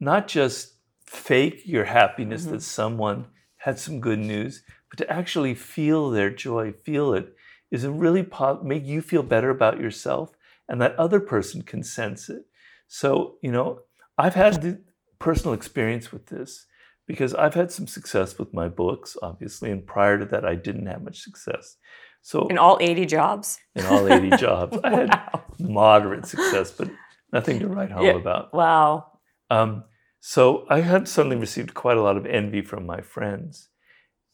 not 0.00 0.26
just 0.26 0.74
fake 1.06 1.62
your 1.66 1.84
happiness 1.84 2.46
Mhm. 2.46 2.50
that 2.50 2.62
someone 2.62 3.26
had 3.58 3.78
some 3.78 4.00
good 4.00 4.18
news, 4.18 4.64
but 4.88 4.98
to 4.98 5.10
actually 5.10 5.54
feel 5.54 6.10
their 6.10 6.30
joy, 6.30 6.72
feel 6.72 7.14
it, 7.14 7.34
is 7.70 7.84
a 7.84 7.90
really 7.90 8.22
po- 8.22 8.62
make 8.62 8.84
you 8.84 9.00
feel 9.00 9.22
better 9.22 9.50
about 9.50 9.80
yourself, 9.80 10.32
and 10.68 10.80
that 10.80 10.96
other 10.96 11.20
person 11.20 11.62
can 11.62 11.82
sense 11.82 12.28
it. 12.28 12.46
So 12.88 13.36
you 13.42 13.50
know, 13.52 13.80
I've 14.18 14.34
had 14.34 14.62
the 14.62 14.80
personal 15.18 15.54
experience 15.54 16.12
with 16.12 16.26
this 16.26 16.66
because 17.06 17.34
I've 17.34 17.54
had 17.54 17.70
some 17.70 17.86
success 17.86 18.38
with 18.38 18.52
my 18.54 18.68
books, 18.68 19.16
obviously, 19.22 19.70
and 19.70 19.86
prior 19.86 20.18
to 20.18 20.24
that, 20.26 20.44
I 20.44 20.54
didn't 20.54 20.86
have 20.86 21.02
much 21.02 21.20
success. 21.20 21.76
So 22.22 22.48
In 22.48 22.56
all 22.58 22.78
80 22.80 23.04
jobs. 23.06 23.58
in 23.74 23.84
all 23.84 24.08
80 24.08 24.30
jobs, 24.36 24.78
I 24.84 24.90
had 24.90 25.20
moderate 25.58 26.26
success, 26.26 26.70
but 26.70 26.88
nothing 27.32 27.58
to 27.60 27.68
write 27.68 27.90
home 27.90 28.06
Yeah. 28.06 28.12
about. 28.14 28.54
Wow. 28.54 29.18
Um, 29.50 29.84
so 30.20 30.64
I 30.70 30.80
had 30.80 31.06
suddenly 31.06 31.36
received 31.36 31.74
quite 31.74 31.98
a 31.98 32.02
lot 32.02 32.16
of 32.16 32.24
envy 32.24 32.62
from 32.62 32.86
my 32.86 33.02
friends. 33.02 33.68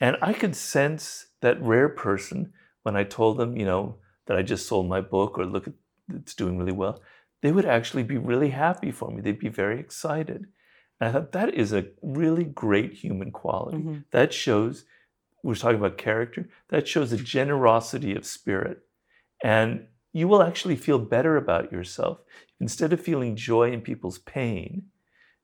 And 0.01 0.17
I 0.23 0.33
could 0.33 0.55
sense 0.55 1.27
that 1.43 1.61
rare 1.61 1.89
person 1.89 2.53
when 2.85 2.97
I 2.97 3.03
told 3.05 3.39
them, 3.39 3.57
you 3.57 3.65
know, 3.67 3.97
that 4.27 4.37
I 4.37 4.43
just 4.43 4.67
sold 4.69 4.89
my 4.89 5.01
book 5.01 5.37
or 5.37 5.45
look 5.45 5.67
at 5.67 5.75
it's 6.15 6.35
doing 6.35 6.59
really 6.59 6.73
well. 6.73 7.03
They 7.43 7.53
would 7.53 7.67
actually 7.67 8.03
be 8.03 8.19
really 8.19 8.51
happy 8.51 8.93
for 8.93 9.11
me. 9.11 9.21
They'd 9.23 9.39
be 9.39 9.49
very 9.49 9.81
excited. 9.81 10.47
And 11.01 11.09
I 11.09 11.13
thought 11.13 11.33
that 11.33 11.55
is 11.55 11.73
a 11.73 11.87
really 12.03 12.45
great 12.45 12.93
human 12.95 13.31
quality. 13.33 13.79
Mhm. 13.79 14.05
That 14.11 14.33
shows, 14.33 14.85
we're 15.43 15.55
talking 15.55 15.79
about 15.79 15.99
character, 15.99 16.49
that 16.69 16.89
shows 16.89 17.13
a 17.13 17.17
generosity 17.17 18.15
of 18.15 18.27
spirit. 18.27 18.87
And 19.43 19.89
you 20.13 20.29
will 20.29 20.43
actually 20.43 20.77
feel 20.77 20.99
better 20.99 21.37
about 21.37 21.73
yourself. 21.73 22.21
Instead 22.61 22.93
of 22.93 23.01
feeling 23.01 23.37
joy 23.37 23.73
in 23.73 23.83
people's 23.83 24.19
pain, 24.19 24.91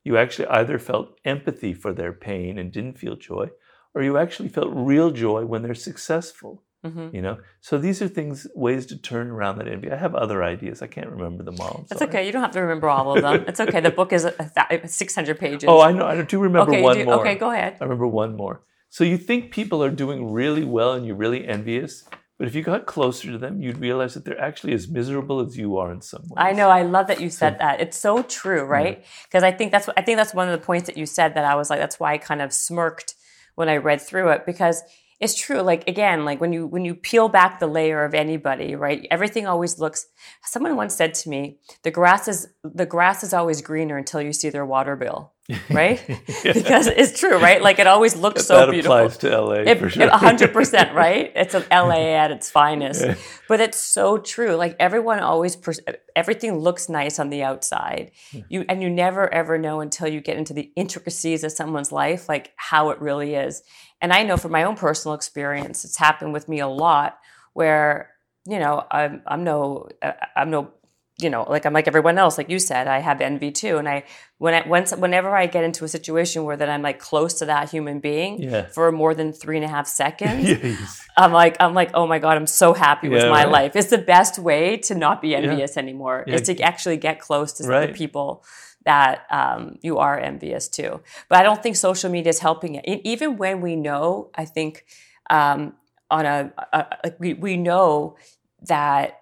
you 0.05 0.19
actually 0.19 0.49
either 0.49 0.79
felt 0.79 1.19
empathy 1.25 1.75
for 1.75 1.93
their 1.95 2.13
pain 2.13 2.59
and 2.59 2.73
didn't 2.73 2.99
feel 2.99 3.17
joy, 3.17 3.51
or 3.95 4.03
you 4.03 4.19
actually 4.19 4.51
felt 4.51 4.71
real 4.75 5.13
joy 5.13 5.47
when 5.47 5.63
they're 5.63 5.75
successful. 5.75 6.65
Mhm. 6.87 7.15
You 7.15 7.23
know, 7.23 7.37
so 7.61 7.79
these 7.79 8.01
are 8.03 8.09
things, 8.09 8.47
ways 8.55 8.87
to 8.87 8.97
turn 9.11 9.31
around 9.31 9.59
that 9.59 9.69
envy. 9.69 9.91
I 9.91 9.97
have 9.97 10.15
other 10.15 10.43
ideas. 10.43 10.83
I 10.83 10.87
can't 10.87 11.11
remember 11.11 11.43
them 11.45 11.57
all. 11.61 11.85
That's 11.89 12.03
okay. 12.03 12.27
You 12.27 12.33
don't 12.33 12.43
have 12.43 12.53
to 12.53 12.61
remember 12.61 12.89
all 12.89 13.17
of 13.17 13.23
them. 13.23 13.45
It's 13.49 13.61
okay. 13.61 13.81
The 13.81 13.91
book 13.91 14.13
is 14.13 14.25
a, 14.25 14.33
th- 14.33 14.89
600 14.89 15.39
pages. 15.39 15.65
Oh, 15.69 15.81
I 15.81 15.93
know. 15.93 16.07
I 16.07 16.23
do 16.23 16.39
remember 16.39 16.73
okay, 16.73 16.83
one 16.83 16.97
do- 16.97 17.05
more. 17.05 17.21
Okay, 17.21 17.35
go 17.35 17.51
ahead. 17.51 17.77
I 17.81 17.85
remember 17.85 18.07
one 18.07 18.37
more. 18.37 18.63
So 18.91 19.05
you 19.05 19.19
think 19.19 19.53
people 19.53 19.83
are 19.85 19.91
doing 19.91 20.33
really 20.33 20.65
well 20.65 20.93
and 20.95 21.05
you're 21.07 21.17
really 21.17 21.47
envious, 21.47 22.05
but 22.39 22.47
if 22.47 22.55
you 22.55 22.63
got 22.63 22.87
closer 22.87 23.31
to 23.33 23.39
them, 23.39 23.61
you'd 23.63 23.79
realize 23.79 24.15
that 24.15 24.25
they're 24.25 24.41
actually 24.41 24.75
as 24.75 24.89
miserable 24.89 25.41
as 25.41 25.57
you 25.57 25.77
are 25.79 25.91
in 25.91 26.01
some 26.03 26.23
ways. 26.23 26.37
I 26.37 26.53
know. 26.53 26.69
I 26.71 26.83
love 26.83 27.07
that 27.09 27.21
you 27.21 27.31
said 27.31 27.59
that. 27.59 27.81
It's 27.81 27.97
so 27.97 28.23
true, 28.23 28.63
right? 28.65 29.05
Because 29.25 29.43
I 29.43 29.53
think 29.53 29.73
that's 29.73 29.89
I 29.97 30.03
think 30.03 30.17
that's 30.19 30.35
one 30.35 30.49
of 30.49 30.59
the 30.59 30.65
points 30.65 30.87
that 30.87 30.97
you 30.97 31.07
said 31.07 31.35
that 31.35 31.45
I 31.45 31.55
was 31.57 31.69
like, 31.71 31.81
that's 31.81 31.99
why 31.99 32.13
I 32.13 32.19
kind 32.19 32.41
of 32.43 32.53
smirked 32.53 33.15
when 33.55 33.69
I 33.69 33.77
read 33.79 34.01
through 34.03 34.29
it 34.31 34.45
because 34.47 34.83
it's 35.21 35.35
true. 35.35 35.61
Like 35.61 35.89
again, 35.89 36.25
like 36.25 36.41
when 36.41 36.53
you 36.53 36.67
when 36.67 36.85
you 36.85 36.95
peel 36.95 37.29
back 37.29 37.59
the 37.59 37.67
layer 37.67 38.05
of 38.05 38.15
anybody, 38.15 38.75
right? 38.75 39.07
Everything 39.11 39.47
always 39.47 39.79
looks. 39.79 40.07
Someone 40.45 40.77
once 40.77 40.95
said 40.95 41.15
to 41.15 41.29
me, 41.29 41.59
"The 41.83 41.91
grass 41.91 42.29
is 42.29 42.49
the 42.63 42.87
grass 42.87 43.23
is 43.23 43.33
always 43.33 43.63
greener 43.63 43.97
until 43.97 44.21
you 44.21 44.33
see 44.33 44.51
their 44.51 44.67
water 44.67 44.97
bill." 44.97 45.33
Right? 45.71 46.03
Yeah. 46.09 46.19
because 46.55 46.89
it's 46.89 47.19
true, 47.21 47.39
right? 47.39 47.63
Like 47.63 47.79
it 47.79 47.87
always 47.87 48.17
looks 48.17 48.47
so 48.47 48.57
that 48.57 48.71
beautiful. 48.73 48.97
applies 48.97 49.17
to 49.19 49.41
LA 49.41 49.53
It- 49.71 49.79
for 49.79 49.89
sure. 49.89 50.09
A 50.09 50.17
hundred 50.17 50.53
percent, 50.53 50.93
right? 51.05 51.31
It's 51.37 51.55
an 51.55 51.65
LA 51.71 52.15
at 52.17 52.33
its 52.33 52.51
finest. 52.51 53.03
Yeah. 53.05 53.15
But 53.49 53.61
it's 53.61 53.79
so 53.81 54.19
true. 54.19 54.57
Like 54.57 54.75
everyone 54.81 55.21
always, 55.21 55.55
pers- 55.55 55.79
everything 56.17 56.59
looks 56.59 56.89
nice 56.89 57.21
on 57.21 57.31
the 57.31 57.45
outside. 57.45 58.11
You 58.49 58.65
and 58.69 58.83
you 58.83 58.91
never 58.91 59.33
ever 59.33 59.57
know 59.57 59.81
until 59.81 60.09
you 60.09 60.21
get 60.21 60.37
into 60.37 60.53
the 60.53 60.73
intricacies 60.75 61.45
of 61.45 61.53
someone's 61.53 61.93
life, 61.93 62.29
like 62.29 62.51
how 62.57 62.91
it 62.91 63.01
really 63.01 63.37
is. 63.37 63.63
And 64.07 64.13
I 64.13 64.23
know 64.23 64.37
from 64.37 64.53
my 64.53 64.63
own 64.63 64.77
personal 64.77 65.17
experience, 65.17 65.85
it's 65.85 65.97
happened 65.97 66.33
with 66.33 66.49
me 66.49 66.61
a 66.61 66.69
lot. 66.69 67.19
Where 67.55 68.11
you 68.47 68.61
know, 68.61 68.85
I'm 68.89 69.21
I'm 69.27 69.43
no 69.43 69.89
uh, 70.01 70.13
I'm 70.37 70.49
no 70.49 70.71
you 71.19 71.29
know 71.29 71.43
like 71.55 71.67
I'm 71.67 71.73
like 71.73 71.89
everyone 71.89 72.17
else. 72.17 72.39
Like 72.39 72.49
you 72.49 72.61
said, 72.61 72.87
I 72.87 73.01
have 73.01 73.21
envy 73.21 73.51
too. 73.51 73.79
And 73.79 73.89
I 73.89 74.05
when 74.39 74.55
I 74.55 74.63
once 74.69 74.95
whenever 74.95 75.35
I 75.35 75.47
get 75.49 75.65
into 75.65 75.85
a 75.85 75.89
situation 75.89 76.45
where 76.45 76.57
that 76.57 76.69
I'm 76.69 76.83
like 76.83 77.01
close 77.01 77.35
to 77.41 77.47
that 77.47 77.69
human 77.71 77.99
being 77.99 78.41
Yeah. 78.41 78.67
for 78.77 78.93
more 78.93 79.13
than 79.13 79.33
three 79.33 79.57
and 79.57 79.65
a 79.65 79.69
half 79.77 79.89
seconds. 79.89 80.49
Yes. 80.63 81.03
I'm 81.19 81.33
like, 81.33 81.57
I'm 81.59 81.75
like, 81.75 81.91
oh 81.95 82.07
my 82.07 82.21
god, 82.21 82.37
I'm 82.37 82.47
so 82.47 82.75
happy 82.75 83.09
with 83.09 83.25
Yeah, 83.25 83.31
my 83.31 83.43
right. 83.45 83.51
life. 83.59 83.73
It's 83.75 83.91
the 83.91 84.05
best 84.15 84.39
way 84.39 84.77
to 84.87 84.95
not 84.95 85.21
be 85.21 85.35
envious 85.35 85.77
anymore. 85.77 86.23
Yeah. 86.29 86.35
Is 86.37 86.43
to 86.43 86.61
actually 86.61 86.99
get 86.99 87.19
close 87.19 87.55
to 87.55 87.63
the 87.65 87.93
people 87.93 88.45
that 88.87 89.27
um, 89.31 89.79
you 89.83 89.99
are 89.99 90.19
envious 90.19 90.69
too. 90.69 91.01
But 91.29 91.39
I 91.41 91.43
don't 91.43 91.63
think 91.63 91.77
social 91.77 92.11
media 92.11 92.31
is 92.31 92.39
helping 92.39 92.77
it. 92.77 92.85
Even 93.05 93.37
when 93.37 93.61
we 93.61 93.77
know, 93.77 94.31
I 94.35 94.45
think 94.47 94.87
um, 95.29 95.75
on 96.11 96.25
a, 96.25 96.53
a, 96.73 96.87
a 97.05 97.13
we, 97.19 97.35
we 97.35 97.57
know 97.57 98.17
that 98.63 99.21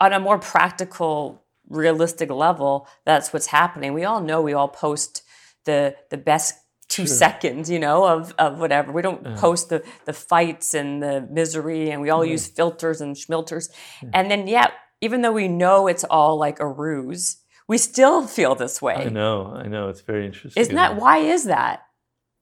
on 0.00 0.12
a 0.12 0.18
more 0.18 0.38
practical, 0.38 1.42
realistic 1.68 2.30
level, 2.30 2.88
that's 3.04 3.32
what's 3.32 3.46
happening. 3.46 3.92
We 3.94 4.04
all 4.04 4.20
know 4.20 4.42
we 4.42 4.54
all 4.54 4.68
post 4.68 5.22
the 5.64 5.94
the 6.10 6.18
best 6.18 6.54
two 6.88 7.06
Sure. 7.06 7.16
seconds, 7.16 7.70
you 7.70 7.78
know, 7.78 8.04
of, 8.06 8.34
of 8.38 8.58
whatever. 8.60 8.92
We 8.92 9.02
don't 9.02 9.22
Yeah. 9.24 9.34
post 9.36 9.68
the 9.68 9.82
the 10.04 10.12
fights 10.12 10.74
and 10.74 11.02
the 11.02 11.26
misery, 11.30 11.90
and 11.90 12.00
we 12.02 12.10
all 12.10 12.24
Yeah. 12.24 12.32
use 12.34 12.46
filters 12.46 13.00
and 13.00 13.16
schmilters. 13.16 13.68
And 14.12 14.30
then, 14.30 14.46
yeah, 14.46 14.68
even 15.00 15.22
though 15.22 15.32
we 15.32 15.48
know 15.48 15.86
it's 15.88 16.04
all 16.04 16.38
like 16.38 16.60
a 16.60 16.66
ruse, 16.66 17.36
we 17.68 17.78
still 17.78 18.26
feel 18.26 18.54
this 18.54 18.82
way. 18.82 18.94
I 18.94 19.08
know, 19.08 19.52
I 19.54 19.66
know. 19.66 19.88
It's 19.88 20.00
very 20.02 20.26
interesting. 20.26 20.60
Isn't 20.60 20.74
that 20.74 20.96
why 20.96 21.18
is 21.18 21.44
that? 21.44 21.86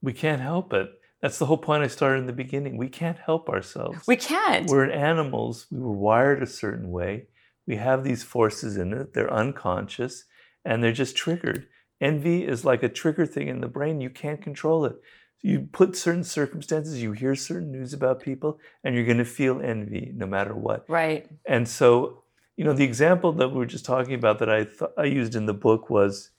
We 0.01 0.13
can't 0.13 0.43
help 0.43 0.73
it. 0.73 0.91
That's 1.21 1.39
the 1.39 1.47
whole 1.47 1.59
point 1.59 1.85
I 1.85 1.87
started 1.87 2.19
in 2.19 2.27
the 2.27 2.33
beginning. 2.33 2.77
We 2.77 2.89
can't 2.89 3.19
help 3.19 3.49
ourselves. 3.49 4.07
We 4.09 4.17
can't. 4.17 4.69
We're 4.69 4.91
animals. 4.91 5.67
We 5.71 5.79
were 5.79 5.93
wired 5.93 6.43
a 6.43 6.47
certain 6.47 6.91
way. 6.91 7.29
We 7.67 7.77
have 7.77 8.03
these 8.03 8.25
forces 8.25 8.77
in 8.77 8.93
it. 8.93 9.15
They're 9.15 9.33
unconscious 9.33 10.25
and 10.65 10.83
they're 10.83 10.93
just 10.93 11.17
triggered. 11.17 11.69
Envy 12.01 12.45
is 12.45 12.65
like 12.65 12.83
a 12.83 12.89
trigger 12.89 13.25
thing 13.25 13.47
in 13.47 13.61
the 13.61 13.69
brain. 13.69 14.01
You 14.01 14.11
can't 14.11 14.43
control 14.43 14.85
it. 14.85 14.97
You 15.41 15.69
put 15.73 15.97
certain 15.97 16.25
circumstances, 16.25 17.03
you 17.03 17.13
hear 17.13 17.35
certain 17.35 17.73
news 17.73 17.93
about 17.93 18.21
people, 18.21 18.61
and 18.85 18.95
you're 18.95 19.05
going 19.05 19.19
to 19.19 19.25
feel 19.25 19.61
envy 19.61 20.13
no 20.15 20.27
matter 20.27 20.55
what. 20.55 20.85
right. 20.89 21.27
And 21.47 21.69
so, 21.69 22.22
you 22.57 22.65
know, 22.65 22.73
the 22.73 22.85
example 22.85 23.33
that 23.33 23.49
we 23.49 23.57
were 23.59 23.67
just 23.67 23.85
talking 23.85 24.15
about 24.15 24.39
that 24.41 24.51
I 24.51 24.65
th- 24.65 24.91
I 24.97 25.05
used 25.05 25.35
in 25.35 25.47
the 25.47 25.55
book 25.55 25.89
was 25.91 26.31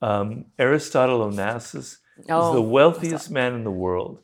um, 0.00 0.46
Aristotle 0.58 1.20
Onassis 1.30 1.98
Oh, 2.28 2.38
was 2.38 2.54
the 2.54 2.62
wealthiest 2.62 3.30
man 3.30 3.54
in 3.54 3.64
the 3.64 3.70
world. 3.70 4.18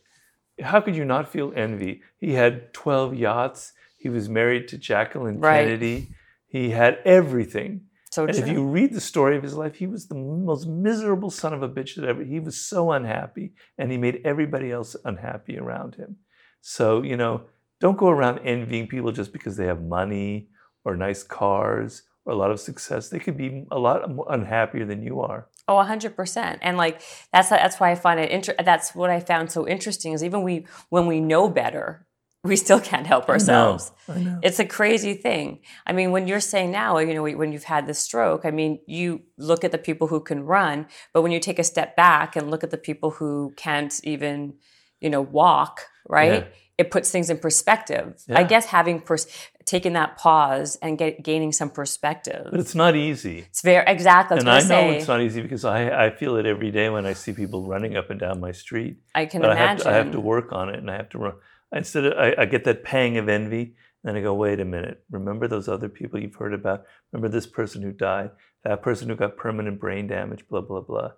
How 0.60 0.80
could 0.80 0.94
you 0.96 1.04
not 1.04 1.32
feel 1.32 1.52
envy? 1.56 2.02
He 2.18 2.34
had 2.34 2.72
12 2.74 3.14
yachts. 3.14 3.72
He 3.96 4.08
was 4.08 4.28
married 4.28 4.68
to 4.68 4.78
Jacqueline 4.78 5.40
Right. 5.40 5.64
Kennedy. 5.64 6.08
He 6.48 6.70
had 6.70 6.98
everything. 7.04 7.82
so 8.10 8.24
and 8.24 8.34
true. 8.34 8.42
if 8.42 8.50
you 8.50 8.64
read 8.66 8.92
the 8.92 9.00
story 9.00 9.36
of 9.36 9.42
his 9.42 9.54
life, 9.54 9.76
he 9.76 9.86
was 9.86 10.06
the 10.06 10.14
most 10.14 10.66
miserable 10.66 11.30
son 11.30 11.52
of 11.54 11.62
a 11.62 11.68
bitch 11.68 11.94
that 11.96 12.04
ever. 12.04 12.22
He 12.24 12.40
was 12.40 12.60
so 12.60 12.92
unhappy, 12.92 13.52
and 13.78 13.90
he 13.90 13.98
made 13.98 14.20
everybody 14.24 14.70
else 14.70 14.94
unhappy 15.04 15.58
around 15.58 15.94
him. 15.94 16.16
So 16.60 17.02
you 17.02 17.16
know, 17.16 17.42
don't 17.80 17.98
go 17.98 18.08
around 18.08 18.40
envying 18.40 18.86
people 18.86 19.12
just 19.12 19.32
because 19.32 19.56
they 19.56 19.66
have 19.66 19.82
money 19.82 20.48
or 20.88 20.96
nice 20.96 21.22
cars 21.22 22.02
or 22.24 22.32
a 22.32 22.36
lot 22.36 22.50
of 22.50 22.58
success. 22.58 23.08
They 23.08 23.18
could 23.18 23.36
be 23.36 23.66
a 23.70 23.78
lot 23.78 24.08
unhappier 24.30 24.86
than 24.86 25.02
you 25.02 25.20
are. 25.20 25.46
Oh, 25.68 25.74
100%. 25.74 26.58
And 26.62 26.76
like 26.78 27.02
that's 27.32 27.50
that's 27.50 27.78
why 27.78 27.90
I 27.90 27.94
find 27.94 28.18
it 28.18 28.30
inter- 28.30 28.54
that's 28.64 28.94
what 28.94 29.10
I 29.10 29.20
found 29.20 29.52
so 29.52 29.68
interesting 29.68 30.14
is 30.14 30.24
even 30.24 30.42
we 30.42 30.66
when 30.88 31.06
we 31.06 31.20
know 31.20 31.48
better, 31.50 32.06
we 32.42 32.56
still 32.56 32.80
can't 32.80 33.06
help 33.06 33.28
ourselves. 33.28 33.92
I 34.08 34.20
know. 34.20 34.38
It's 34.42 34.58
a 34.58 34.64
crazy 34.64 35.12
thing. 35.12 35.60
I 35.86 35.92
mean, 35.92 36.10
when 36.10 36.26
you're 36.26 36.40
saying 36.40 36.70
now, 36.70 36.96
you 36.98 37.12
know, 37.12 37.22
when 37.22 37.52
you've 37.52 37.64
had 37.64 37.86
this 37.86 37.98
stroke, 37.98 38.46
I 38.46 38.50
mean, 38.50 38.80
you 38.86 39.22
look 39.36 39.62
at 39.64 39.72
the 39.72 39.78
people 39.78 40.06
who 40.06 40.20
can 40.20 40.44
run, 40.44 40.86
but 41.12 41.20
when 41.22 41.32
you 41.32 41.40
take 41.40 41.58
a 41.58 41.64
step 41.64 41.96
back 41.96 42.34
and 42.34 42.50
look 42.50 42.64
at 42.64 42.70
the 42.70 42.78
people 42.78 43.10
who 43.10 43.52
can't 43.56 44.00
even, 44.04 44.54
you 45.00 45.10
know, 45.10 45.20
walk, 45.20 45.82
right? 46.08 46.44
Yeah. 46.44 46.48
It 46.78 46.90
puts 46.92 47.10
things 47.10 47.28
in 47.28 47.38
perspective. 47.38 48.24
I 48.30 48.44
guess 48.44 48.66
having 48.66 49.00
pers- 49.00 49.26
taking 49.68 49.92
that 49.92 50.16
pause 50.16 50.76
and 50.76 50.96
get, 50.96 51.22
gaining 51.22 51.52
some 51.52 51.70
perspective. 51.70 52.48
But 52.50 52.58
it's 52.58 52.74
not 52.74 52.96
easy. 52.96 53.40
It's 53.40 53.60
very 53.60 53.84
exactly. 53.86 54.38
And 54.38 54.48
I 54.48 54.60
know 54.60 54.64
say, 54.64 54.96
it's 54.96 55.08
not 55.08 55.20
easy 55.20 55.42
because 55.42 55.64
I, 55.64 56.06
I 56.06 56.10
feel 56.10 56.36
it 56.36 56.46
every 56.46 56.70
day 56.70 56.88
when 56.88 57.04
I 57.04 57.12
see 57.12 57.32
people 57.32 57.68
running 57.68 57.96
up 57.96 58.10
and 58.10 58.18
down 58.18 58.40
my 58.40 58.52
street. 58.52 58.96
I 59.14 59.26
can 59.26 59.42
but 59.42 59.50
I 59.50 59.56
have, 59.56 59.64
imagine. 59.64 59.84
to, 59.84 59.90
I 59.90 59.94
have 59.94 60.12
to 60.12 60.20
work 60.20 60.52
on 60.52 60.70
it 60.70 60.78
and 60.78 60.90
I 60.90 60.96
have 60.96 61.10
to 61.10 61.18
run. 61.18 61.34
Instead 61.72 62.06
of, 62.06 62.12
I, 62.18 62.34
I 62.38 62.44
get 62.46 62.64
that 62.64 62.82
pang 62.82 63.18
of 63.18 63.28
envy, 63.28 63.60
and 64.02 64.04
then 64.04 64.16
I 64.16 64.20
go, 64.22 64.32
wait 64.32 64.58
a 64.58 64.64
minute. 64.64 65.04
Remember 65.10 65.46
those 65.48 65.68
other 65.68 65.88
people 65.88 66.18
you've 66.18 66.34
heard 66.34 66.54
about? 66.54 66.84
Remember 67.12 67.28
this 67.28 67.46
person 67.46 67.82
who 67.82 67.92
died? 67.92 68.30
That 68.64 68.80
person 68.80 69.08
who 69.08 69.16
got 69.16 69.36
permanent 69.36 69.78
brain 69.78 70.06
damage, 70.06 70.48
blah, 70.48 70.62
blah, 70.62 70.80
blah. 70.80 71.10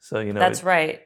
So, 0.00 0.20
you 0.20 0.32
know, 0.32 0.40
That's 0.40 0.60
it- 0.60 0.64
right. 0.66 1.00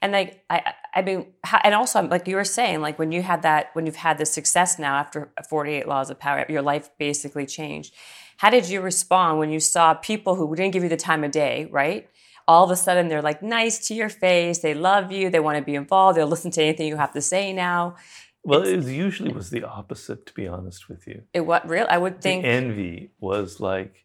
And 0.00 0.12
like 0.12 0.44
I, 0.50 0.74
I 0.94 1.02
mean, 1.02 1.26
and 1.62 1.74
also 1.74 2.02
like 2.02 2.26
you 2.28 2.36
were 2.36 2.44
saying, 2.44 2.80
like 2.80 2.98
when 2.98 3.12
you 3.12 3.22
had 3.22 3.42
that, 3.42 3.70
when 3.74 3.86
you've 3.86 3.96
had 3.96 4.18
the 4.18 4.26
success 4.26 4.78
now 4.78 4.96
after 4.96 5.32
48 5.48 5.88
Laws 5.88 6.10
of 6.10 6.18
Power, 6.18 6.44
your 6.48 6.62
life 6.62 6.90
basically 6.98 7.46
changed. 7.46 7.94
How 8.36 8.50
did 8.50 8.68
you 8.68 8.80
respond 8.80 9.38
when 9.38 9.50
you 9.50 9.60
saw 9.60 9.94
people 9.94 10.34
who 10.34 10.54
didn't 10.56 10.72
give 10.72 10.82
you 10.82 10.88
the 10.88 10.96
time 10.96 11.24
of 11.24 11.30
day, 11.30 11.68
right? 11.70 12.08
All 12.46 12.64
of 12.64 12.70
a 12.70 12.76
sudden, 12.76 13.08
they're 13.08 13.22
like 13.22 13.42
nice 13.42 13.86
to 13.88 13.94
your 13.94 14.08
face. 14.08 14.58
They 14.58 14.74
love 14.74 15.10
you. 15.10 15.30
They 15.30 15.40
want 15.40 15.56
to 15.58 15.64
be 15.64 15.74
involved. 15.74 16.18
They'll 16.18 16.26
listen 16.26 16.50
to 16.52 16.62
anything 16.62 16.88
you 16.88 16.96
have 16.96 17.12
to 17.14 17.22
say 17.22 17.52
now. 17.52 17.96
well, 18.42 18.62
it 18.62 18.76
was 18.76 18.92
usually 18.92 19.32
was 19.32 19.50
the 19.50 19.64
opposite, 19.64 20.26
to 20.26 20.34
be 20.34 20.46
honest 20.46 20.88
with 20.88 21.06
you. 21.06 21.22
It 21.32 21.40
what 21.42 21.66
real? 21.68 21.86
I 21.88 21.96
would 21.96 22.20
think. 22.20 22.42
the 22.42 22.48
envy 22.48 23.12
was 23.18 23.60
like 23.60 24.04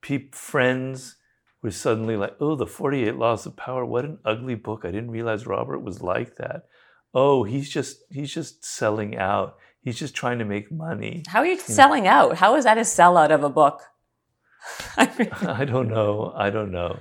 peop 0.00 0.34
friends 0.34 1.16
were 1.62 1.70
suddenly 1.70 2.16
like, 2.16 2.36
oh, 2.40 2.54
the 2.54 2.66
48 2.66 3.16
Laws 3.16 3.46
of 3.46 3.56
Power, 3.56 3.84
what 3.84 4.04
an 4.04 4.18
ugly 4.24 4.54
book. 4.54 4.82
I 4.84 4.90
didn't 4.90 5.10
realize 5.10 5.46
Robert 5.46 5.80
was 5.80 6.02
like 6.02 6.36
that. 6.36 6.66
Oh, 7.14 7.44
he's 7.44 7.70
just 7.70 8.02
he's 8.10 8.32
just 8.32 8.64
selling 8.64 9.16
out. 9.16 9.56
He's 9.80 9.98
just 9.98 10.14
trying 10.14 10.38
to 10.40 10.44
make 10.44 10.70
money. 10.70 11.22
how 11.28 11.40
are 11.40 11.46
you 11.46 11.58
selling 11.58 12.06
out? 12.06 12.36
How 12.36 12.56
is 12.56 12.64
that 12.64 12.76
a 12.76 12.82
sellout 12.82 13.30
of 13.30 13.44
a 13.44 13.48
book? 13.48 13.82
I 14.96 15.10
mean, 15.18 15.28
I 15.42 15.64
don't 15.64 15.88
know. 15.88 16.32
I 16.36 16.50
don't 16.50 16.72
know. 16.72 16.98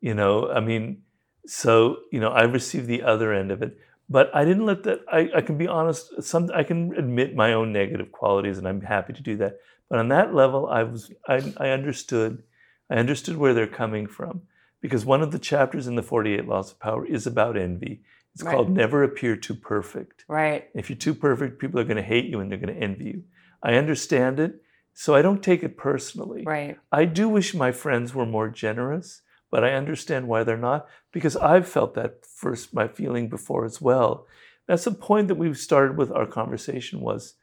You 0.00 0.14
know, 0.14 0.50
I 0.50 0.60
mean, 0.60 1.02
so, 1.46 1.98
you 2.10 2.20
know, 2.20 2.30
I 2.30 2.42
received 2.42 2.86
the 2.86 3.02
other 3.02 3.32
end 3.32 3.50
of 3.50 3.62
it, 3.62 3.76
but 4.08 4.30
I 4.34 4.44
didn't 4.44 4.66
let 4.66 4.82
that, 4.84 5.00
I, 5.10 5.30
I 5.36 5.40
can 5.40 5.58
be 5.58 5.68
honest, 5.68 6.22
some, 6.22 6.50
I 6.54 6.62
can 6.62 6.94
admit 6.96 7.34
my 7.34 7.52
own 7.52 7.72
negative 7.72 8.12
qualities 8.12 8.58
and 8.58 8.66
I'm 8.66 8.80
happy 8.80 9.12
to 9.12 9.22
do 9.22 9.36
that. 9.38 9.58
But 9.88 9.98
on 9.98 10.08
that 10.08 10.34
level, 10.34 10.68
I 10.68 10.84
was, 10.84 11.12
I, 11.28 11.52
I 11.56 11.70
understood, 11.70 12.42
I 12.90 12.96
understood 12.96 13.36
where 13.36 13.54
they're 13.54 13.66
coming 13.68 14.06
from 14.06 14.42
because 14.80 15.04
one 15.04 15.22
of 15.22 15.30
the 15.30 15.38
chapters 15.38 15.86
in 15.86 15.94
the 15.94 16.02
48 16.02 16.46
Laws 16.46 16.72
of 16.72 16.80
Power 16.80 17.06
is 17.06 17.26
about 17.26 17.56
envy. 17.56 18.02
It's 18.34 18.42
Right. 18.42 18.54
called 18.54 18.70
Never 18.70 19.02
Appear 19.02 19.36
Too 19.36 19.54
Perfect. 19.54 20.24
right. 20.28 20.68
If 20.74 20.90
you're 20.90 20.96
too 20.96 21.14
perfect, 21.14 21.58
people 21.60 21.78
are 21.78 21.84
going 21.84 21.96
to 21.96 22.02
hate 22.02 22.26
you 22.26 22.40
and 22.40 22.50
they're 22.50 22.58
going 22.58 22.74
to 22.74 22.82
envy 22.82 23.04
you. 23.04 23.24
I 23.62 23.74
understand 23.74 24.40
it, 24.40 24.62
so 24.92 25.14
I 25.14 25.22
don't 25.22 25.42
take 25.42 25.62
it 25.62 25.76
personally. 25.76 26.44
Right. 26.44 26.78
I 26.90 27.04
do 27.04 27.28
wish 27.28 27.54
my 27.54 27.72
friends 27.72 28.14
were 28.14 28.26
more 28.26 28.48
generous, 28.48 29.22
but 29.50 29.64
I 29.64 29.72
understand 29.74 30.28
why 30.28 30.44
they're 30.44 30.56
not 30.56 30.86
because 31.12 31.36
I've 31.36 31.68
felt 31.68 31.94
that 31.94 32.24
first 32.26 32.72
my 32.74 32.88
feeling 32.88 33.28
before 33.28 33.64
as 33.64 33.80
well. 33.80 34.26
That's 34.66 34.84
the 34.84 34.92
point 34.92 35.28
that 35.28 35.34
we 35.34 35.52
started 35.54 35.96
with 35.96 36.10
our 36.12 36.26
conversation 36.26 37.00
was 37.00 37.34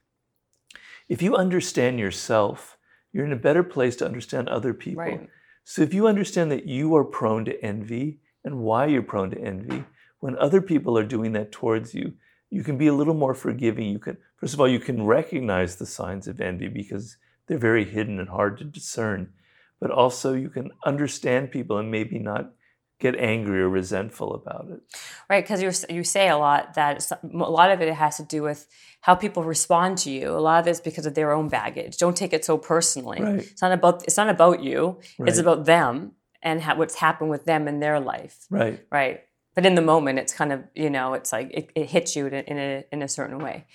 if 1.10 1.22
you 1.22 1.36
understand 1.36 2.00
yourself, 2.00 2.78
you're 3.12 3.26
in 3.26 3.34
a 3.34 3.38
better 3.38 3.64
place 3.64 3.95
to 3.98 4.06
understand 4.06 4.50
other 4.50 4.74
people. 4.74 5.04
Right. 5.04 5.30
So 5.70 5.82
if 5.82 5.93
you 5.93 6.07
understand 6.07 6.49
that 6.53 6.65
you 6.65 6.95
are 6.95 7.03
prone 7.03 7.43
to 7.43 7.61
envy 7.61 8.22
and 8.45 8.59
why 8.59 8.86
you're 8.86 9.03
prone 9.03 9.32
to 9.32 9.38
envy, 9.38 9.84
when 10.22 10.38
other 10.38 10.61
people 10.61 10.97
are 10.97 11.03
doing 11.03 11.34
that 11.34 11.51
towards 11.51 11.93
you, 11.93 12.13
you 12.49 12.63
can 12.63 12.78
be 12.78 12.88
a 12.88 12.93
little 12.93 13.13
more 13.13 13.34
forgiving. 13.34 13.89
You 13.89 13.99
can, 13.99 14.18
first 14.38 14.53
of 14.53 14.61
all, 14.61 14.68
you 14.70 14.80
can 14.80 15.05
recognize 15.05 15.76
the 15.76 15.86
signs 15.86 16.26
of 16.26 16.39
envy 16.39 16.70
because 16.70 17.18
they're 17.47 17.57
very 17.57 17.84
hidden 17.84 18.18
and 18.18 18.30
hard 18.30 18.57
to 18.59 18.63
discern. 18.63 19.34
But 19.78 19.91
also, 19.91 20.34
you 20.36 20.49
can 20.49 20.72
understand 20.86 21.51
people 21.51 21.78
and 21.80 21.91
maybe 21.91 22.18
not 22.18 22.53
get 23.00 23.16
angry 23.16 23.62
or 23.62 23.70
resentful 23.70 24.34
about 24.34 24.68
it. 24.70 24.82
Right, 25.30 25.43
because 25.43 25.62
you 25.62 25.95
you 25.95 26.04
say 26.04 26.30
a 26.30 26.38
lot 26.38 26.74
that 26.76 27.12
a 27.12 27.28
lot 27.28 27.72
of 27.72 27.82
it 27.82 27.93
has 27.93 28.18
to 28.18 28.24
do 28.24 28.43
with 28.43 28.68
how 29.02 29.16
people 29.16 29.43
respond 29.43 29.98
to 30.00 30.12
you. 30.12 30.32
A 30.32 30.39
lot 30.39 30.60
of 30.60 30.68
it's 30.68 30.80
because 30.80 31.06
of 31.06 31.14
their 31.14 31.32
own 31.32 31.48
baggage. 31.48 31.98
Don't 31.98 32.18
take 32.18 32.34
it 32.34 32.43
so 32.43 32.58
personally. 32.58 33.22
Right. 33.22 33.39
It's 33.39 33.62
not 33.62 33.72
about 33.72 34.04
it's 34.04 34.18
not 34.18 34.30
about 34.30 34.64
you. 34.64 35.00
It's 35.20 35.39
about 35.39 35.66
them 35.66 36.14
and 36.41 36.62
how, 36.62 36.76
what's 36.78 36.95
happened 36.95 37.30
with 37.30 37.45
them 37.45 37.68
in 37.68 37.80
their 37.80 38.00
life. 38.00 38.45
Right. 38.50 38.84
Right. 38.91 39.22
But 39.56 39.66
in 39.66 39.76
the 39.76 39.82
moment, 39.82 40.20
it's 40.20 40.34
kind 40.34 40.52
of 40.52 40.64
you 40.76 40.89
know 40.89 41.14
it's 41.14 41.32
like 41.32 41.52
it, 41.52 41.72
it 41.76 41.89
hits 41.89 42.16
you 42.16 42.28
in 42.28 42.34
a, 42.34 42.39
in 42.39 42.58
a 42.58 42.86
in 42.91 43.02
a 43.02 43.08
certain 43.08 43.39
way. 43.39 43.66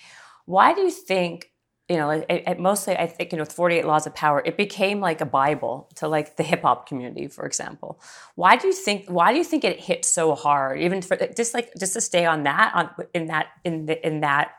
Why 0.47 0.75
do 0.75 0.81
you 0.81 0.91
think? 0.91 1.52
You 1.93 1.99
know, 1.99 2.09
it, 2.09 2.27
it 2.29 2.59
mostly 2.59 2.97
I 2.97 3.07
think 3.07 3.33
you 3.33 3.37
know, 3.37 3.43
with 3.43 3.53
48 3.53 3.85
Laws 3.85 4.07
of 4.07 4.15
Power, 4.15 4.43
it 4.47 4.57
became 4.57 5.01
like 5.01 5.21
a 5.21 5.27
Bible 5.27 5.91
to 5.97 6.09
like 6.09 6.37
the 6.37 6.43
hip 6.43 6.63
hop 6.63 6.89
community, 6.89 7.29
for 7.29 7.45
example. 7.45 8.01
Why 8.35 8.57
do 8.57 8.67
you 8.67 8.73
think? 8.73 9.09
Why 9.09 9.33
do 9.33 9.37
you 9.37 9.45
think 9.45 9.63
it 9.63 9.79
hit 9.79 10.07
so 10.07 10.35
hard? 10.35 10.81
Even 10.81 11.03
for 11.03 11.17
just 11.37 11.53
like 11.53 11.71
just 11.79 11.93
to 11.93 12.01
stay 12.01 12.25
on 12.25 12.45
that 12.45 12.73
on 12.75 13.07
in 13.13 13.27
that 13.27 13.49
in 13.63 13.85
the, 13.85 14.07
in 14.07 14.21
that 14.21 14.53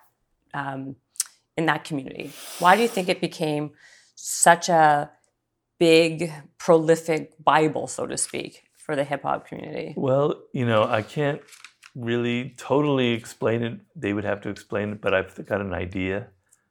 um, 0.53 0.95
in 1.57 1.65
that 1.65 1.85
community. 1.85 2.31
Why 2.59 2.75
do 2.75 2.83
you 2.83 2.87
think 2.87 3.09
it 3.09 3.19
became 3.19 3.71
such 4.15 4.69
a 4.69 5.09
big, 5.79 6.31
prolific 6.59 7.33
Bible, 7.43 7.87
so 7.87 8.05
to 8.05 8.17
speak, 8.17 8.63
for 8.77 8.95
the 8.95 9.03
hip 9.03 9.23
hop 9.23 9.47
community? 9.47 9.95
Well, 9.97 10.43
you 10.53 10.67
know, 10.67 10.83
I 10.83 11.01
can't 11.01 11.41
really 11.95 12.53
totally 12.57 13.13
explain 13.13 13.63
it. 13.63 13.79
They 13.95 14.13
would 14.13 14.23
have 14.23 14.41
to 14.41 14.49
explain 14.49 14.91
it, 14.93 15.01
but 15.01 15.13
I've 15.13 15.45
got 15.45 15.61
an 15.61 15.73
idea. 15.73 16.27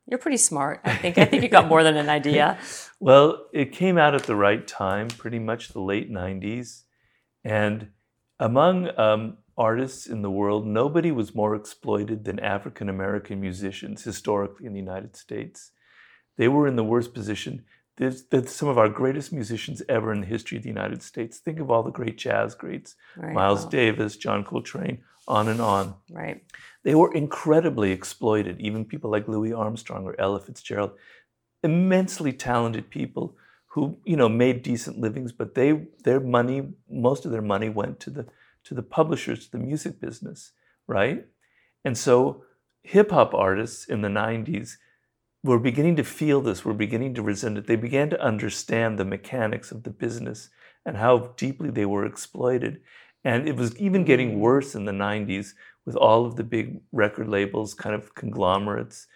You're 0.06 0.18
pretty 0.18 0.36
smart. 0.36 0.80
I 0.84 0.96
think. 0.96 1.18
I 1.18 1.24
think 1.24 1.42
you 1.42 1.48
got 1.48 1.68
more 1.68 1.82
than 1.82 1.96
an 1.96 2.08
idea. 2.08 2.58
Well, 3.00 3.46
it 3.52 3.72
came 3.72 3.98
out 3.98 4.14
at 4.14 4.22
the 4.22 4.36
right 4.36 4.64
time, 4.64 5.08
pretty 5.08 5.40
much 5.40 5.70
the 5.70 5.80
late 5.80 6.08
90s. 6.08 6.84
And 7.42 7.88
among 8.38 8.96
um, 8.96 9.38
artists 9.56 10.06
in 10.06 10.22
the 10.22 10.30
world, 10.30 10.68
nobody 10.68 11.10
was 11.10 11.34
more 11.34 11.56
exploited 11.56 12.24
than 12.24 12.38
African 12.38 12.88
American 12.88 13.40
musicians 13.40 14.04
historically 14.04 14.66
in 14.66 14.72
the 14.72 14.78
United 14.78 15.16
States. 15.16 15.72
They 16.36 16.46
were 16.46 16.66
in 16.66 16.76
the 16.76 16.84
worst 16.84 17.12
position. 17.12 17.64
There's, 17.96 18.24
there's, 18.26 18.50
some 18.50 18.68
of 18.68 18.78
our 18.78 18.88
greatest 18.88 19.32
musicians 19.32 19.82
ever 19.88 20.12
in 20.12 20.20
the 20.20 20.26
history 20.26 20.56
of 20.56 20.62
the 20.62 20.68
United 20.68 21.02
States. 21.02 21.38
Think 21.38 21.60
of 21.60 21.70
all 21.70 21.82
the 21.82 21.90
great 21.90 22.16
jazz 22.16 22.54
greats 22.54 22.94
right. 23.16 23.34
Miles 23.34 23.66
Davis, 23.66 24.16
John 24.16 24.44
Coltrane, 24.44 25.02
on 25.28 25.48
and 25.48 25.60
on. 25.60 25.94
Right. 26.10 26.42
They 26.84 26.94
were 26.94 27.12
incredibly 27.14 27.92
exploited, 27.92 28.60
even 28.60 28.84
people 28.84 29.10
like 29.10 29.28
Louis 29.28 29.52
Armstrong 29.52 30.04
or 30.04 30.18
Ella 30.20 30.40
Fitzgerald. 30.40 30.92
Immensely 31.62 32.32
talented 32.32 32.90
people 32.90 33.36
who, 33.68 33.98
you 34.04 34.16
know, 34.16 34.28
made 34.28 34.62
decent 34.62 34.98
livings, 34.98 35.32
but 35.32 35.54
they 35.54 35.86
their 36.04 36.20
money, 36.20 36.68
most 36.90 37.24
of 37.24 37.30
their 37.30 37.42
money 37.42 37.68
went 37.68 38.00
to 38.00 38.10
the 38.10 38.26
to 38.64 38.74
the 38.74 38.82
publishers, 38.82 39.46
to 39.46 39.52
the 39.52 39.64
music 39.64 40.00
business, 40.00 40.52
right? 40.86 41.26
And 41.84 41.96
so 41.96 42.44
hip 42.82 43.10
hop 43.10 43.34
artists 43.34 43.86
in 43.86 44.02
the 44.02 44.08
90s 44.08 44.76
were 45.44 45.58
beginning 45.58 45.96
to 45.96 46.04
feel 46.04 46.40
this, 46.40 46.64
were 46.64 46.74
beginning 46.74 47.14
to 47.14 47.22
resent 47.22 47.58
it. 47.58 47.66
They 47.66 47.76
began 47.76 48.10
to 48.10 48.20
understand 48.20 48.98
the 48.98 49.04
mechanics 49.04 49.72
of 49.72 49.82
the 49.82 49.90
business 49.90 50.50
and 50.84 50.96
how 50.96 51.34
deeply 51.36 51.70
they 51.70 51.86
were 51.86 52.06
exploited. 52.06 52.80
And 53.24 53.48
it 53.48 53.56
was 53.56 53.76
even 53.76 54.04
getting 54.04 54.40
worse 54.40 54.74
in 54.74 54.84
the 54.84 54.92
90s 54.92 55.54
with 55.84 55.96
all 55.96 56.24
of 56.24 56.36
the 56.36 56.44
big 56.44 56.80
record 56.92 57.28
labels, 57.28 57.74
kind 57.74 57.94
of 57.94 58.14
conglomerates. 58.14 59.06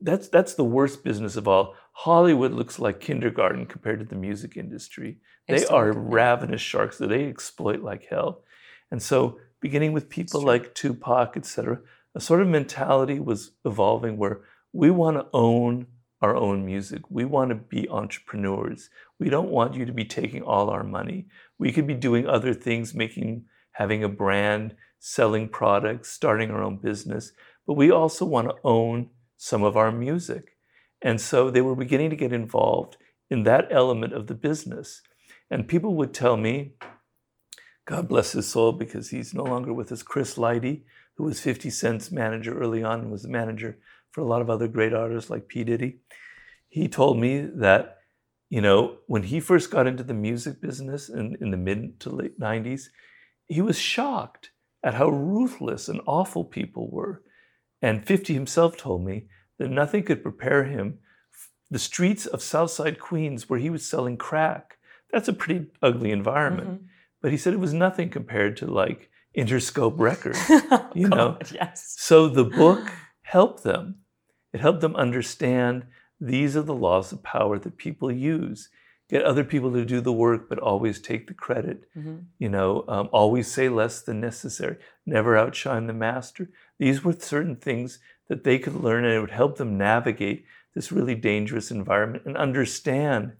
That's, 0.00 0.28
that's 0.28 0.54
the 0.54 0.64
worst 0.64 1.04
business 1.04 1.36
of 1.36 1.46
all. 1.46 1.74
Hollywood 1.92 2.52
looks 2.52 2.78
like 2.78 3.00
kindergarten 3.00 3.66
compared 3.66 3.98
to 4.00 4.06
the 4.06 4.14
music 4.14 4.56
industry. 4.56 5.18
They 5.48 5.66
are 5.66 5.92
ravenous 5.92 6.60
sharks. 6.60 6.98
That 6.98 7.08
they 7.08 7.26
exploit 7.26 7.82
like 7.82 8.06
hell. 8.06 8.42
And 8.90 9.02
so, 9.02 9.38
beginning 9.60 9.92
with 9.92 10.08
people 10.08 10.40
like 10.40 10.74
Tupac, 10.74 11.36
etc., 11.36 11.80
a 12.14 12.20
sort 12.20 12.40
of 12.40 12.48
mentality 12.48 13.20
was 13.20 13.52
evolving 13.64 14.16
where 14.16 14.40
we 14.72 14.90
want 14.90 15.16
to 15.16 15.26
own 15.32 15.86
our 16.22 16.36
own 16.36 16.64
music. 16.66 17.02
We 17.08 17.24
want 17.24 17.50
to 17.50 17.54
be 17.54 17.88
entrepreneurs. 17.88 18.90
We 19.18 19.30
don't 19.30 19.50
want 19.50 19.74
you 19.74 19.84
to 19.86 19.92
be 19.92 20.04
taking 20.04 20.42
all 20.42 20.70
our 20.70 20.84
money. 20.84 21.26
We 21.58 21.72
could 21.72 21.86
be 21.86 21.94
doing 21.94 22.26
other 22.26 22.54
things, 22.54 22.94
making, 22.94 23.44
having 23.72 24.04
a 24.04 24.08
brand, 24.08 24.74
selling 25.00 25.48
products, 25.48 26.10
starting 26.10 26.50
our 26.50 26.62
own 26.62 26.76
business, 26.76 27.32
but 27.66 27.74
we 27.74 27.90
also 27.90 28.24
want 28.24 28.48
to 28.48 28.54
own 28.62 29.08
some 29.36 29.62
of 29.62 29.76
our 29.76 29.90
music. 29.90 30.56
And 31.02 31.20
so 31.20 31.50
they 31.50 31.62
were 31.62 31.74
beginning 31.74 32.10
to 32.10 32.16
get 32.16 32.32
involved 32.32 32.98
in 33.30 33.44
that 33.44 33.68
element 33.70 34.12
of 34.12 34.26
the 34.26 34.34
business. 34.34 35.00
And 35.50 35.66
people 35.66 35.94
would 35.94 36.12
tell 36.12 36.36
me, 36.36 36.74
God 37.86 38.08
bless 38.08 38.32
his 38.32 38.46
soul 38.46 38.72
because 38.72 39.08
he's 39.08 39.32
no 39.32 39.42
longer 39.42 39.72
with 39.72 39.90
us. 39.90 40.02
Chris 40.02 40.36
Lighty, 40.36 40.82
who 41.16 41.24
was 41.24 41.40
50 41.40 41.70
Cent's 41.70 42.12
manager 42.12 42.56
early 42.56 42.84
on 42.84 43.00
and 43.00 43.10
was 43.10 43.22
the 43.22 43.28
manager 43.28 43.78
for 44.12 44.20
a 44.20 44.26
lot 44.26 44.42
of 44.42 44.50
other 44.50 44.68
great 44.68 44.92
artists 44.92 45.30
like 45.30 45.48
P. 45.48 45.64
Diddy. 45.64 46.00
He 46.68 46.88
told 46.88 47.18
me 47.18 47.40
that, 47.54 47.96
you 48.50 48.60
know, 48.60 48.98
when 49.06 49.22
he 49.24 49.40
first 49.40 49.70
got 49.70 49.86
into 49.86 50.02
the 50.02 50.14
music 50.14 50.60
business 50.60 51.08
in, 51.08 51.36
in 51.40 51.50
the 51.50 51.56
mid 51.56 51.98
to 52.00 52.10
late 52.10 52.38
90s, 52.38 52.88
he 53.46 53.62
was 53.62 53.78
shocked 53.78 54.50
at 54.82 54.94
how 54.94 55.08
ruthless 55.08 55.88
and 55.88 56.00
awful 56.06 56.44
people 56.44 56.90
were. 56.90 57.22
And 57.82 58.06
50 58.06 58.34
himself 58.34 58.76
told 58.76 59.04
me 59.04 59.26
that 59.58 59.70
nothing 59.70 60.02
could 60.02 60.22
prepare 60.22 60.64
him. 60.64 60.98
The 61.70 61.78
streets 61.78 62.26
of 62.26 62.42
Southside 62.42 62.98
Queens, 62.98 63.48
where 63.48 63.58
he 63.58 63.70
was 63.70 63.86
selling 63.86 64.16
crack, 64.16 64.78
that's 65.12 65.28
a 65.28 65.32
pretty 65.32 65.66
ugly 65.82 66.10
environment. 66.10 66.68
Mm-hmm. 66.68 66.84
But 67.22 67.32
he 67.32 67.36
said 67.36 67.52
it 67.52 67.60
was 67.60 67.74
nothing 67.74 68.10
compared 68.10 68.56
to 68.58 68.66
like 68.66 69.10
Interscope 69.36 69.98
Records, 69.98 70.38
you 70.94 71.08
know. 71.08 71.38
yes. 71.52 71.94
So 71.98 72.28
the 72.28 72.44
book 72.44 72.90
helped 73.22 73.62
them. 73.62 73.96
It 74.52 74.60
helped 74.60 74.80
them 74.80 74.96
understand 74.96 75.86
these 76.20 76.56
are 76.56 76.62
the 76.62 76.74
laws 76.74 77.12
of 77.12 77.22
power 77.22 77.58
that 77.58 77.76
people 77.76 78.10
use. 78.10 78.68
Get 79.10 79.24
other 79.24 79.42
people 79.42 79.72
to 79.72 79.84
do 79.84 80.00
the 80.00 80.12
work, 80.12 80.48
but 80.48 80.60
always 80.60 81.00
take 81.00 81.26
the 81.26 81.34
credit. 81.34 81.82
Mm-hmm. 81.98 82.18
You 82.38 82.48
know, 82.48 82.84
um, 82.86 83.08
always 83.12 83.50
say 83.50 83.68
less 83.68 84.02
than 84.02 84.20
necessary. 84.20 84.76
Never 85.04 85.36
outshine 85.36 85.88
the 85.88 85.92
master. 85.92 86.48
These 86.78 87.02
were 87.02 87.14
certain 87.14 87.56
things 87.56 87.98
that 88.28 88.44
they 88.44 88.60
could 88.60 88.76
learn, 88.76 89.04
and 89.04 89.12
it 89.12 89.20
would 89.20 89.32
help 89.32 89.56
them 89.56 89.76
navigate 89.76 90.44
this 90.76 90.92
really 90.92 91.16
dangerous 91.16 91.72
environment 91.72 92.24
and 92.24 92.36
understand 92.36 93.32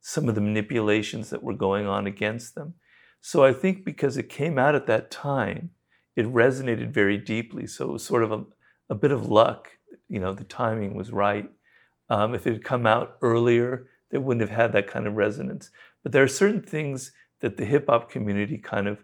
some 0.00 0.28
of 0.28 0.34
the 0.34 0.40
manipulations 0.40 1.30
that 1.30 1.44
were 1.44 1.54
going 1.54 1.86
on 1.86 2.08
against 2.08 2.56
them. 2.56 2.74
So 3.20 3.44
I 3.44 3.52
think 3.52 3.84
because 3.84 4.16
it 4.16 4.28
came 4.28 4.58
out 4.58 4.74
at 4.74 4.88
that 4.88 5.12
time, 5.12 5.70
it 6.16 6.26
resonated 6.26 6.90
very 6.90 7.16
deeply. 7.16 7.68
So 7.68 7.90
it 7.90 7.92
was 7.92 8.04
sort 8.04 8.24
of 8.24 8.32
a, 8.32 8.44
a 8.90 8.96
bit 8.96 9.12
of 9.12 9.28
luck. 9.28 9.68
You 10.08 10.18
know, 10.18 10.34
the 10.34 10.42
timing 10.42 10.94
was 10.94 11.12
right. 11.12 11.48
Um, 12.10 12.34
if 12.34 12.44
it 12.44 12.54
had 12.54 12.64
come 12.64 12.88
out 12.88 13.18
earlier, 13.22 13.86
it 14.12 14.22
wouldn't 14.22 14.48
have 14.48 14.56
had 14.56 14.72
that 14.72 14.86
kind 14.86 15.06
of 15.06 15.14
resonance. 15.14 15.70
But 16.02 16.12
there 16.12 16.22
are 16.22 16.28
certain 16.28 16.62
things 16.62 17.12
that 17.40 17.56
the 17.56 17.64
hip 17.64 17.86
hop 17.88 18.10
community 18.10 18.58
kind 18.58 18.86
of 18.86 19.02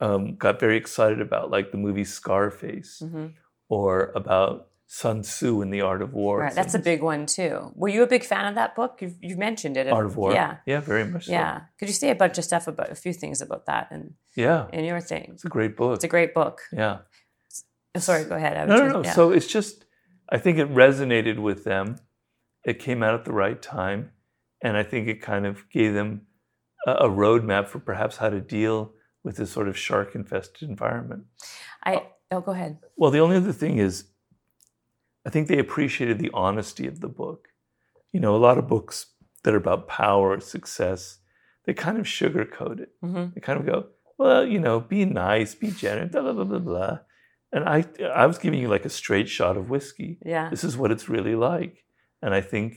um, 0.00 0.36
got 0.36 0.60
very 0.60 0.76
excited 0.76 1.20
about, 1.20 1.50
like 1.50 1.72
the 1.72 1.78
movie 1.78 2.04
Scarface, 2.04 3.02
mm-hmm. 3.04 3.26
or 3.68 4.12
about 4.14 4.68
Sun 4.86 5.22
Tzu 5.22 5.62
and 5.62 5.72
the 5.72 5.80
Art 5.80 6.00
of 6.00 6.14
War. 6.14 6.40
Right, 6.40 6.54
that's 6.54 6.74
a 6.74 6.78
big 6.78 7.02
one 7.02 7.26
too. 7.26 7.72
Were 7.74 7.88
you 7.88 8.02
a 8.02 8.06
big 8.06 8.24
fan 8.24 8.46
of 8.46 8.54
that 8.54 8.76
book? 8.76 8.98
You've, 9.00 9.16
you've 9.20 9.38
mentioned 9.38 9.76
it. 9.76 9.88
Art 9.88 10.06
of 10.06 10.16
War. 10.16 10.32
Yeah, 10.32 10.58
yeah, 10.64 10.80
very 10.80 11.04
much. 11.04 11.28
Yeah, 11.28 11.58
so. 11.58 11.64
could 11.78 11.88
you 11.88 11.94
say 11.94 12.10
a 12.10 12.14
bunch 12.14 12.38
of 12.38 12.44
stuff 12.44 12.68
about 12.68 12.90
a 12.90 12.94
few 12.94 13.12
things 13.12 13.40
about 13.40 13.66
that 13.66 13.88
and 13.90 14.14
yeah, 14.36 14.66
in 14.72 14.84
your 14.84 15.00
thing? 15.00 15.30
It's 15.34 15.44
a 15.44 15.48
great 15.48 15.76
book. 15.76 15.96
It's 15.96 16.04
a 16.04 16.08
great 16.08 16.34
book. 16.34 16.60
Yeah. 16.72 16.98
Oh, 17.94 17.98
sorry, 17.98 18.24
go 18.24 18.36
ahead. 18.36 18.68
no, 18.68 18.76
no, 18.76 18.88
no. 18.88 19.04
Yeah. 19.04 19.12
So 19.14 19.32
it's 19.32 19.46
just, 19.46 19.86
I 20.28 20.38
think 20.38 20.58
it 20.58 20.72
resonated 20.72 21.38
with 21.38 21.64
them. 21.64 21.96
It 22.64 22.78
came 22.78 23.02
out 23.02 23.14
at 23.14 23.24
the 23.24 23.32
right 23.32 23.60
time, 23.60 24.10
and 24.62 24.76
I 24.76 24.82
think 24.82 25.08
it 25.08 25.20
kind 25.20 25.46
of 25.46 25.68
gave 25.70 25.94
them 25.94 26.22
a, 26.86 27.08
roadmap 27.08 27.68
for 27.68 27.78
perhaps 27.78 28.16
how 28.16 28.30
to 28.30 28.40
deal 28.40 28.92
with 29.24 29.36
this 29.36 29.50
sort 29.50 29.68
of 29.68 29.76
shark-infested 29.76 30.68
environment. 30.68 31.24
I 31.84 32.06
oh, 32.30 32.40
go 32.40 32.52
ahead. 32.52 32.78
Well, 32.96 33.10
the 33.10 33.18
only 33.20 33.36
other 33.36 33.52
thing 33.52 33.78
is 33.78 34.04
I 35.26 35.30
think 35.30 35.48
they 35.48 35.58
appreciated 35.58 36.18
the 36.18 36.30
honesty 36.32 36.86
of 36.86 37.00
the 37.00 37.08
book. 37.08 37.48
You 38.12 38.20
know, 38.20 38.36
a 38.36 38.38
lot 38.38 38.58
of 38.58 38.68
books 38.68 39.06
that 39.42 39.54
are 39.54 39.58
about 39.58 39.88
power, 39.88 40.30
or 40.30 40.40
success, 40.40 41.18
they 41.64 41.74
kind 41.74 41.98
of 41.98 42.06
sugarcoat 42.06 42.80
it. 42.80 42.90
Mm-hmm. 43.04 43.26
They 43.34 43.40
kind 43.40 43.60
of 43.60 43.66
go, 43.66 43.86
well, 44.18 44.46
you 44.46 44.58
know, 44.58 44.80
be 44.80 45.04
nice, 45.04 45.54
be 45.54 45.70
generous, 45.70 46.12
blah, 46.12 46.22
blah, 46.22 46.32
blah, 46.32 46.44
blah, 46.44 46.58
blah. 46.58 46.98
And 47.52 47.68
I, 47.68 47.84
I 48.12 48.26
was 48.26 48.38
giving 48.38 48.60
you 48.60 48.68
like 48.68 48.84
a 48.84 48.90
straight 48.90 49.28
shot 49.28 49.56
of 49.56 49.70
whiskey. 49.70 50.18
Yeah. 50.24 50.48
This 50.50 50.64
is 50.64 50.76
what 50.76 50.90
it's 50.90 51.08
really 51.08 51.34
like. 51.34 51.84
And 52.22 52.34
I 52.34 52.40
think 52.40 52.76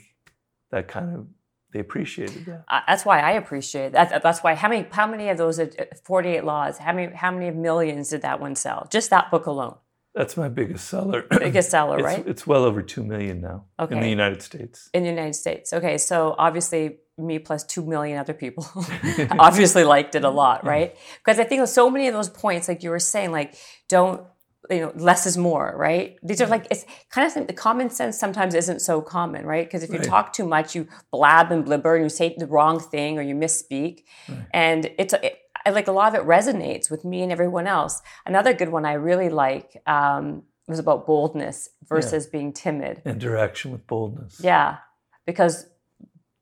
that 0.71 0.87
kind 0.87 1.15
of, 1.15 1.27
they 1.71 1.79
appreciated 1.79 2.45
that. 2.45 2.63
Uh, 2.67 2.81
that's 2.87 3.05
why 3.05 3.19
I 3.19 3.31
appreciate 3.31 3.91
that. 3.91 4.23
That's 4.23 4.39
why, 4.41 4.55
how 4.55 4.69
many, 4.69 4.87
how 4.91 5.07
many 5.07 5.29
of 5.29 5.37
those 5.37 5.59
uh, 5.59 5.67
48 6.03 6.43
laws, 6.43 6.77
how 6.77 6.93
many, 6.93 7.13
how 7.13 7.31
many 7.31 7.51
millions 7.51 8.09
did 8.09 8.23
that 8.23 8.39
one 8.39 8.55
sell? 8.55 8.87
Just 8.89 9.09
that 9.11 9.29
book 9.29 9.45
alone. 9.45 9.75
That's 10.15 10.35
my 10.35 10.49
biggest 10.49 10.87
seller. 10.87 11.25
Biggest 11.29 11.69
seller, 11.69 11.99
it's, 11.99 12.03
right? 12.03 12.27
It's 12.27 12.47
well 12.47 12.63
over 12.63 12.81
two 12.81 13.03
million 13.03 13.41
now 13.41 13.65
okay. 13.79 13.95
in 13.95 14.01
the 14.01 14.09
United 14.09 14.41
States. 14.41 14.89
In 14.93 15.03
the 15.03 15.09
United 15.09 15.35
States, 15.35 15.71
okay. 15.71 15.99
So 15.99 16.35
obviously, 16.37 16.97
me 17.17 17.37
plus 17.37 17.63
two 17.63 17.85
million 17.85 18.17
other 18.17 18.33
people 18.33 18.67
obviously 19.39 19.83
liked 19.83 20.15
it 20.15 20.23
a 20.23 20.29
lot, 20.29 20.65
right? 20.65 20.95
Because 21.23 21.39
I 21.39 21.43
think 21.43 21.67
so 21.67 21.89
many 21.89 22.07
of 22.07 22.13
those 22.13 22.29
points, 22.29 22.67
like 22.67 22.81
you 22.81 22.89
were 22.89 22.99
saying, 22.99 23.31
like 23.31 23.55
don't 23.87 24.25
you 24.69 24.79
know 24.79 24.91
less 24.95 25.25
is 25.25 25.37
more, 25.37 25.73
right? 25.75 26.17
These 26.23 26.41
are 26.41 26.47
like 26.47 26.67
it's 26.69 26.85
kind 27.09 27.25
of 27.27 27.47
the 27.47 27.53
common 27.53 27.89
sense 27.89 28.19
sometimes 28.19 28.53
isn't 28.53 28.81
so 28.81 29.01
common, 29.01 29.45
right? 29.45 29.65
Because 29.65 29.83
if 29.83 29.89
you 29.89 29.99
right. 29.99 30.07
talk 30.07 30.33
too 30.33 30.45
much, 30.45 30.75
you 30.75 30.87
blab 31.11 31.51
and 31.51 31.65
blibber, 31.65 31.95
and 31.95 32.05
you 32.05 32.09
say 32.09 32.35
the 32.37 32.47
wrong 32.47 32.79
thing 32.79 33.17
or 33.17 33.21
you 33.21 33.35
misspeak, 33.35 34.03
right. 34.27 34.45
and 34.53 34.91
it's. 34.97 35.13
It, 35.13 35.39
like 35.69 35.89
a 35.89 35.91
lot 35.91 36.15
of 36.15 36.21
it 36.21 36.25
resonates 36.25 36.89
with 36.89 37.03
me 37.03 37.21
and 37.21 37.33
everyone 37.33 37.67
else. 37.67 38.01
Another 38.25 38.53
good 38.53 38.69
one 38.69 38.85
I 38.85 38.93
really 38.93 39.29
like 39.29 39.79
um, 39.85 40.43
was 40.67 40.79
about 40.79 41.05
boldness 41.05 41.69
versus 41.87 42.25
yeah. 42.25 42.31
being 42.31 42.53
timid. 42.53 43.01
Interaction 43.05 43.71
with 43.71 43.85
boldness. 43.85 44.39
Yeah, 44.41 44.77
because 45.25 45.67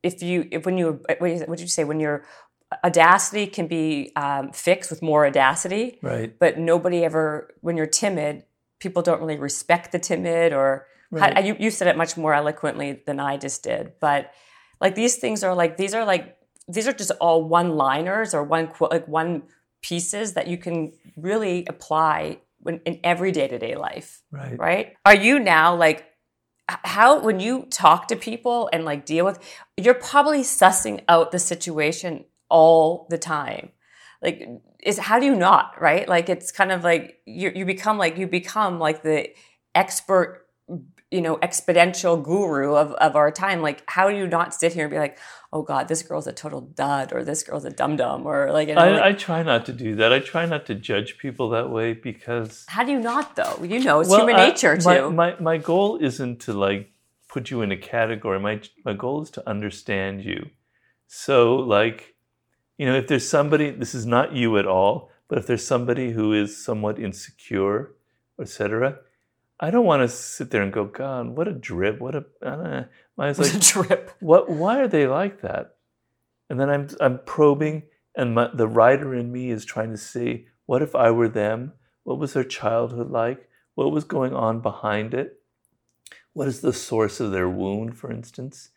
if 0.03 0.21
you 0.21 0.47
if 0.51 0.65
when 0.65 0.77
you 0.77 1.01
what 1.17 1.49
did 1.49 1.59
you 1.59 1.67
say 1.67 1.83
when 1.83 1.99
your 1.99 2.23
audacity 2.83 3.47
can 3.47 3.67
be 3.67 4.11
um, 4.15 4.51
fixed 4.51 4.89
with 4.89 5.01
more 5.01 5.25
audacity, 5.25 5.99
right? 6.01 6.37
But 6.37 6.57
nobody 6.57 7.03
ever 7.03 7.53
when 7.61 7.77
you're 7.77 7.85
timid, 7.85 8.43
people 8.79 9.01
don't 9.01 9.21
really 9.21 9.37
respect 9.37 9.91
the 9.91 9.99
timid 9.99 10.53
or 10.53 10.87
right. 11.11 11.45
you 11.45 11.55
you 11.59 11.71
said 11.71 11.87
it 11.87 11.97
much 11.97 12.17
more 12.17 12.33
eloquently 12.33 13.01
than 13.05 13.19
I 13.19 13.37
just 13.37 13.63
did, 13.63 13.93
but 13.99 14.31
like 14.81 14.95
these 14.95 15.17
things 15.17 15.43
are 15.43 15.55
like 15.55 15.77
these 15.77 15.93
are 15.93 16.05
like 16.05 16.37
these 16.67 16.87
are 16.87 16.93
just 16.93 17.11
all 17.21 17.43
one 17.43 17.75
liners 17.75 18.33
or 18.33 18.43
one 18.43 18.67
quote, 18.67 18.91
like 18.91 19.07
one 19.07 19.43
pieces 19.81 20.33
that 20.33 20.47
you 20.47 20.57
can 20.57 20.91
really 21.15 21.65
apply 21.67 22.39
when, 22.59 22.81
in 22.85 22.99
every 23.03 23.31
day-to-day 23.31 23.75
life. 23.75 24.21
Right. 24.31 24.57
Right? 24.57 24.93
Are 25.05 25.15
you 25.15 25.39
now 25.39 25.75
like 25.75 26.05
how 26.67 27.21
when 27.21 27.39
you 27.39 27.65
talk 27.69 28.09
to 28.09 28.15
people 28.17 28.69
and 28.73 28.83
like 28.83 29.05
deal 29.05 29.23
with 29.23 29.39
you're 29.77 29.93
probably 29.93 30.41
sussing 30.41 31.01
out 31.07 31.31
the 31.31 31.39
situation 31.39 32.25
all 32.49 33.07
the 33.09 33.17
time 33.17 33.71
like 34.21 34.47
is 34.83 34.97
how 34.97 35.19
do 35.19 35.25
you 35.25 35.35
not 35.35 35.79
right 35.79 36.07
like 36.07 36.29
it's 36.29 36.51
kind 36.51 36.71
of 36.71 36.83
like 36.83 37.19
you 37.25 37.51
you 37.55 37.65
become 37.65 37.97
like 37.97 38.17
you 38.17 38.27
become 38.27 38.79
like 38.79 39.03
the 39.03 39.29
expert 39.75 40.47
you 41.11 41.21
know 41.21 41.37
exponential 41.37 42.21
guru 42.21 42.75
of, 42.75 42.91
of 42.93 43.15
our 43.15 43.31
time 43.31 43.61
like 43.61 43.83
how 43.87 44.09
do 44.09 44.17
you 44.17 44.27
not 44.27 44.53
sit 44.53 44.73
here 44.73 44.85
and 44.85 44.91
be 44.91 44.97
like 44.97 45.17
oh 45.53 45.61
god 45.61 45.87
this 45.87 46.03
girl's 46.03 46.27
a 46.27 46.33
total 46.33 46.61
dud 46.61 47.13
or 47.13 47.23
this 47.23 47.43
girl's 47.43 47.63
a 47.63 47.69
dum 47.69 47.95
dum 47.95 48.25
or 48.25 48.51
like, 48.51 48.67
you 48.67 48.75
know, 48.75 48.81
I, 48.81 48.91
like 48.91 49.01
I 49.01 49.13
try 49.13 49.43
not 49.43 49.65
to 49.67 49.73
do 49.73 49.95
that. 49.95 50.11
I 50.11 50.19
try 50.19 50.45
not 50.45 50.65
to 50.65 50.75
judge 50.75 51.17
people 51.17 51.49
that 51.51 51.69
way 51.69 51.93
because 51.93 52.65
how 52.67 52.83
do 52.83 52.91
you 52.91 52.99
not 52.99 53.35
though 53.35 53.63
you 53.63 53.79
know 53.79 54.01
it's 54.01 54.09
Well, 54.09 54.19
human 54.21 54.35
I- 54.35 54.49
nature 54.49 54.77
my, 54.83 54.97
too 54.97 55.11
My, 55.11 55.39
my 55.39 55.57
goal 55.57 55.97
isn't 55.97 56.41
to 56.41 56.53
like 56.53 56.91
put 57.29 57.51
you 57.51 57.61
in 57.61 57.71
a 57.71 57.77
category. 57.77 58.39
My 58.39 58.61
my 58.83 58.93
goal 58.93 59.21
is 59.21 59.29
to 59.31 59.49
understand 59.49 60.23
you. 60.23 60.49
So 61.07 61.55
like, 61.55 62.15
you 62.77 62.85
know, 62.85 62.95
if 62.95 63.07
there's 63.07 63.27
somebody, 63.27 63.71
this 63.71 63.95
is 63.95 64.05
not 64.05 64.33
you 64.33 64.57
at 64.57 64.67
all, 64.67 65.11
but 65.27 65.37
if 65.37 65.47
there's 65.47 65.65
somebody 65.65 66.11
who 66.11 66.33
is 66.33 66.63
somewhat 66.63 66.99
insecure, 66.99 67.93
etc., 68.39 68.99
I 69.59 69.71
don't 69.71 69.85
want 69.85 70.03
to 70.03 70.07
sit 70.07 70.51
there 70.51 70.61
and 70.61 70.71
go, 70.71 70.85
God, 70.85 71.29
what 71.29 71.47
a 71.47 71.53
drip, 71.53 71.99
what 71.99 72.15
a. 72.15 72.25
Uh, 72.43 72.83
I 73.17 73.27
was 73.27 73.39
like, 73.39 73.55
a 73.55 73.59
trip 73.59 74.11
what 74.19 74.49
why 74.49 74.79
are 74.79 74.87
they 74.87 75.07
like 75.07 75.41
that? 75.41 75.75
And 76.49 76.59
then 76.59 76.69
i'm 76.69 76.87
i'm 77.01 77.19
probing 77.25 77.83
and 78.15 78.35
my, 78.35 78.49
the 78.53 78.67
writer 78.67 79.15
in 79.15 79.31
me 79.31 79.49
is 79.49 79.65
trying 79.65 79.91
to 79.91 79.97
see 79.97 80.45
what 80.67 80.81
if 80.81 80.95
i 80.95 81.09
were 81.09 81.29
them? 81.29 81.73
What 82.03 82.19
was 82.19 82.33
their 82.33 82.43
childhood 82.43 83.09
like? 83.09 83.49
What 83.75 83.91
was 83.91 84.03
going 84.03 84.33
on 84.33 84.61
behind 84.61 85.13
it? 85.13 85.41
What 86.33 86.47
is 86.47 86.61
the 86.61 86.73
source 86.73 87.19
of 87.19 87.31
their 87.31 87.49
wound 87.49 87.97
for 87.97 88.11
instance? 88.11 88.69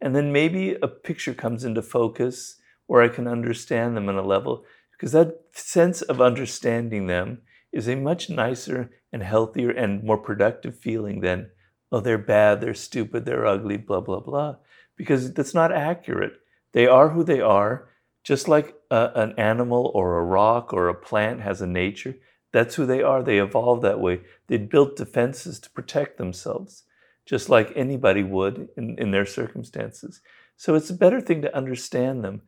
And 0.00 0.16
then 0.16 0.32
maybe 0.32 0.74
a 0.82 0.88
picture 0.88 1.34
comes 1.34 1.64
into 1.64 1.82
focus 1.82 2.56
where 2.86 3.02
i 3.02 3.08
can 3.08 3.26
understand 3.26 3.96
them 3.96 4.08
on 4.08 4.16
a 4.16 4.22
level 4.22 4.64
because 4.92 5.12
that 5.12 5.40
sense 5.52 6.02
of 6.02 6.20
understanding 6.20 7.06
them 7.06 7.42
is 7.72 7.88
a 7.88 7.96
much 7.96 8.30
nicer 8.30 8.90
and 9.12 9.22
healthier 9.22 9.70
and 9.70 10.02
more 10.02 10.18
productive 10.18 10.78
feeling 10.78 11.20
than 11.20 11.50
oh, 11.90 12.00
they're 12.00 12.18
bad, 12.18 12.60
they're 12.60 12.74
stupid, 12.74 13.24
they're 13.24 13.46
ugly, 13.46 13.76
blah, 13.76 14.00
blah, 14.00 14.20
blah. 14.20 14.56
Because 14.96 15.32
that's 15.32 15.54
not 15.54 15.72
accurate. 15.72 16.32
They 16.72 16.86
are 16.86 17.10
who 17.10 17.22
they 17.22 17.40
are, 17.40 17.88
just 18.24 18.48
like 18.48 18.74
a, 18.90 19.12
an 19.14 19.34
animal 19.38 19.92
or 19.94 20.18
a 20.18 20.24
rock 20.24 20.72
or 20.72 20.88
a 20.88 20.94
plant 20.94 21.40
has 21.42 21.60
a 21.60 21.66
nature. 21.66 22.16
That's 22.52 22.74
who 22.74 22.86
they 22.86 23.02
are. 23.02 23.22
They 23.22 23.38
evolved 23.38 23.82
that 23.82 24.00
way. 24.00 24.22
They 24.48 24.56
built 24.56 24.96
defenses 24.96 25.60
to 25.60 25.70
protect 25.70 26.18
themselves, 26.18 26.84
just 27.26 27.48
like 27.48 27.72
anybody 27.76 28.22
would 28.22 28.68
in, 28.76 28.96
in 28.98 29.10
their 29.12 29.26
circumstances. 29.26 30.20
So 30.56 30.74
it's 30.74 30.90
a 30.90 30.94
better 30.94 31.20
thing 31.20 31.42
to 31.42 31.56
understand 31.56 32.24
them. 32.24 32.42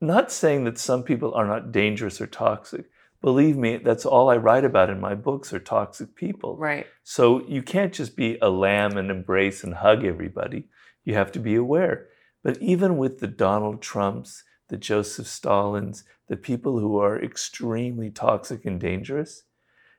Not 0.00 0.30
saying 0.30 0.64
that 0.64 0.78
some 0.78 1.02
people 1.02 1.34
are 1.34 1.46
not 1.46 1.72
dangerous 1.72 2.20
or 2.20 2.26
toxic. 2.26 2.86
Believe 3.20 3.56
me, 3.56 3.78
that's 3.78 4.04
all 4.04 4.28
I 4.28 4.36
write 4.36 4.64
about 4.64 4.90
in 4.90 5.00
my 5.00 5.14
books 5.14 5.52
are 5.52 5.58
toxic 5.58 6.14
people. 6.14 6.56
right 6.56 6.86
So 7.02 7.46
you 7.46 7.62
can't 7.62 7.92
just 7.92 8.16
be 8.16 8.36
a 8.42 8.50
lamb 8.50 8.98
and 8.98 9.10
embrace 9.10 9.64
and 9.64 9.74
hug 9.74 10.04
everybody. 10.04 10.68
You 11.04 11.14
have 11.14 11.32
to 11.32 11.38
be 11.38 11.54
aware. 11.54 12.08
But 12.42 12.58
even 12.60 12.98
with 12.98 13.20
the 13.20 13.26
Donald 13.26 13.80
Trumps, 13.80 14.44
the 14.68 14.76
Joseph 14.76 15.26
Stalins, 15.26 16.04
the 16.28 16.36
people 16.36 16.78
who 16.78 16.98
are 16.98 17.22
extremely 17.22 18.10
toxic 18.10 18.66
and 18.66 18.78
dangerous, 18.78 19.44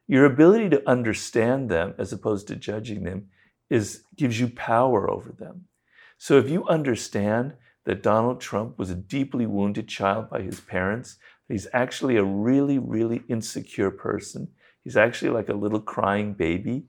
your 0.08 0.26
ability 0.26 0.70
to 0.70 0.88
understand 0.88 1.70
them 1.70 1.96
as 1.98 2.14
opposed 2.14 2.48
to 2.48 2.56
judging 2.56 3.04
them 3.04 3.30
is 3.70 4.04
gives 4.16 4.40
you 4.40 4.48
power 4.50 5.10
over 5.10 5.32
them. 5.32 5.66
So 6.18 6.38
if 6.38 6.50
you 6.50 6.68
understand 6.68 7.56
that 7.86 8.04
Donald 8.04 8.42
Trump 8.42 8.78
was 8.78 8.90
a 8.90 8.96
deeply 8.96 9.46
wounded 9.46 9.88
child 9.88 10.30
by 10.30 10.42
his 10.42 10.60
parents, 10.60 11.18
he's 11.48 11.68
actually 11.74 12.18
a 12.18 12.24
really, 12.24 12.78
really 12.78 13.24
insecure 13.28 13.92
person, 13.92 14.50
he's 14.84 14.98
actually 14.98 15.32
like 15.32 15.50
a 15.50 15.54
little 15.54 15.80
crying 15.80 16.34
baby, 16.34 16.86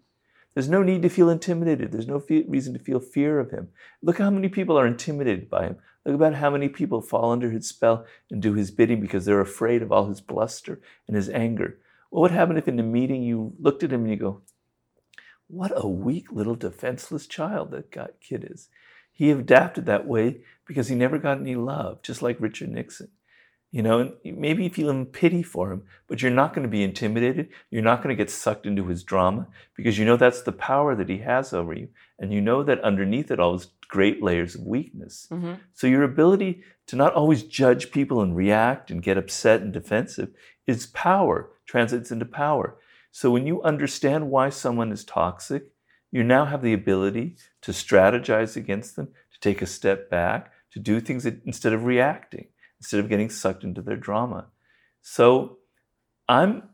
there's 0.56 0.70
no 0.70 0.82
need 0.82 1.02
to 1.02 1.10
feel 1.10 1.28
intimidated. 1.28 1.92
There's 1.92 2.08
no 2.08 2.18
fe- 2.18 2.46
reason 2.48 2.72
to 2.72 2.78
feel 2.78 2.98
fear 2.98 3.38
of 3.38 3.50
him. 3.50 3.68
Look 4.00 4.16
how 4.16 4.30
many 4.30 4.48
people 4.48 4.78
are 4.78 4.86
intimidated 4.86 5.50
by 5.50 5.64
him. 5.64 5.76
Look 6.06 6.14
about 6.14 6.36
how 6.36 6.48
many 6.48 6.70
people 6.70 7.02
fall 7.02 7.30
under 7.30 7.50
his 7.50 7.68
spell 7.68 8.06
and 8.30 8.40
do 8.40 8.54
his 8.54 8.70
bidding 8.70 8.98
because 8.98 9.26
they're 9.26 9.42
afraid 9.42 9.82
of 9.82 9.92
all 9.92 10.06
his 10.08 10.22
bluster 10.22 10.80
and 11.06 11.14
his 11.14 11.28
anger. 11.28 11.78
What 12.08 12.22
would 12.22 12.30
happen 12.30 12.56
if 12.56 12.68
in 12.68 12.80
a 12.80 12.82
meeting 12.82 13.22
you 13.22 13.52
looked 13.60 13.82
at 13.82 13.92
him 13.92 14.04
and 14.04 14.10
you 14.10 14.16
go, 14.16 14.40
What 15.46 15.72
a 15.74 15.86
weak 15.86 16.32
little 16.32 16.54
defenseless 16.54 17.26
child 17.26 17.70
that 17.72 18.18
kid 18.22 18.48
is? 18.50 18.70
He 19.12 19.30
adapted 19.30 19.84
that 19.84 20.06
way 20.06 20.40
because 20.66 20.88
he 20.88 20.94
never 20.94 21.18
got 21.18 21.38
any 21.38 21.54
love, 21.54 22.02
just 22.02 22.22
like 22.22 22.40
Richard 22.40 22.70
Nixon. 22.70 23.08
You 23.72 23.82
know, 23.82 23.98
and 23.98 24.38
maybe 24.38 24.64
you 24.64 24.70
feel 24.70 25.04
pity 25.04 25.42
for 25.42 25.72
him, 25.72 25.82
but 26.06 26.22
you're 26.22 26.30
not 26.30 26.54
going 26.54 26.62
to 26.62 26.70
be 26.70 26.84
intimidated. 26.84 27.48
You're 27.70 27.82
not 27.82 28.02
going 28.02 28.16
to 28.16 28.22
get 28.22 28.30
sucked 28.30 28.64
into 28.64 28.86
his 28.86 29.02
drama 29.02 29.48
because 29.76 29.98
you 29.98 30.04
know 30.04 30.16
that's 30.16 30.42
the 30.42 30.52
power 30.52 30.94
that 30.94 31.08
he 31.08 31.18
has 31.18 31.52
over 31.52 31.74
you. 31.74 31.88
And 32.18 32.32
you 32.32 32.40
know 32.40 32.62
that 32.62 32.80
underneath 32.80 33.30
it 33.30 33.40
all 33.40 33.54
is 33.54 33.68
great 33.88 34.22
layers 34.22 34.54
of 34.54 34.62
weakness. 34.62 35.26
hmm 35.30 35.54
So 35.74 35.86
your 35.86 36.04
ability 36.04 36.62
to 36.86 36.96
not 36.96 37.14
always 37.14 37.42
judge 37.42 37.90
people 37.90 38.22
and 38.22 38.36
react 38.36 38.90
and 38.90 39.02
get 39.02 39.18
upset 39.18 39.60
and 39.60 39.72
defensive 39.72 40.30
is 40.66 40.86
power, 40.86 41.50
translates 41.66 42.10
into 42.10 42.24
power. 42.24 42.76
So 43.10 43.30
when 43.30 43.46
you 43.46 43.62
understand 43.62 44.30
why 44.30 44.50
someone 44.50 44.92
is 44.92 45.04
toxic, 45.04 45.64
you 46.12 46.22
now 46.22 46.44
have 46.44 46.62
the 46.62 46.72
ability 46.72 47.36
to 47.62 47.72
strategize 47.72 48.56
against 48.56 48.96
them, 48.96 49.08
to 49.32 49.40
take 49.40 49.60
a 49.60 49.66
step 49.66 50.08
back, 50.08 50.52
to 50.76 50.80
do 50.80 51.00
things 51.00 51.24
that, 51.24 51.40
instead 51.46 51.72
of 51.72 51.86
reacting, 51.86 52.48
instead 52.78 53.00
of 53.00 53.08
getting 53.08 53.30
sucked 53.30 53.64
into 53.64 53.80
their 53.80 53.96
drama. 53.96 54.44
So 55.00 55.56
I'm 56.28 56.64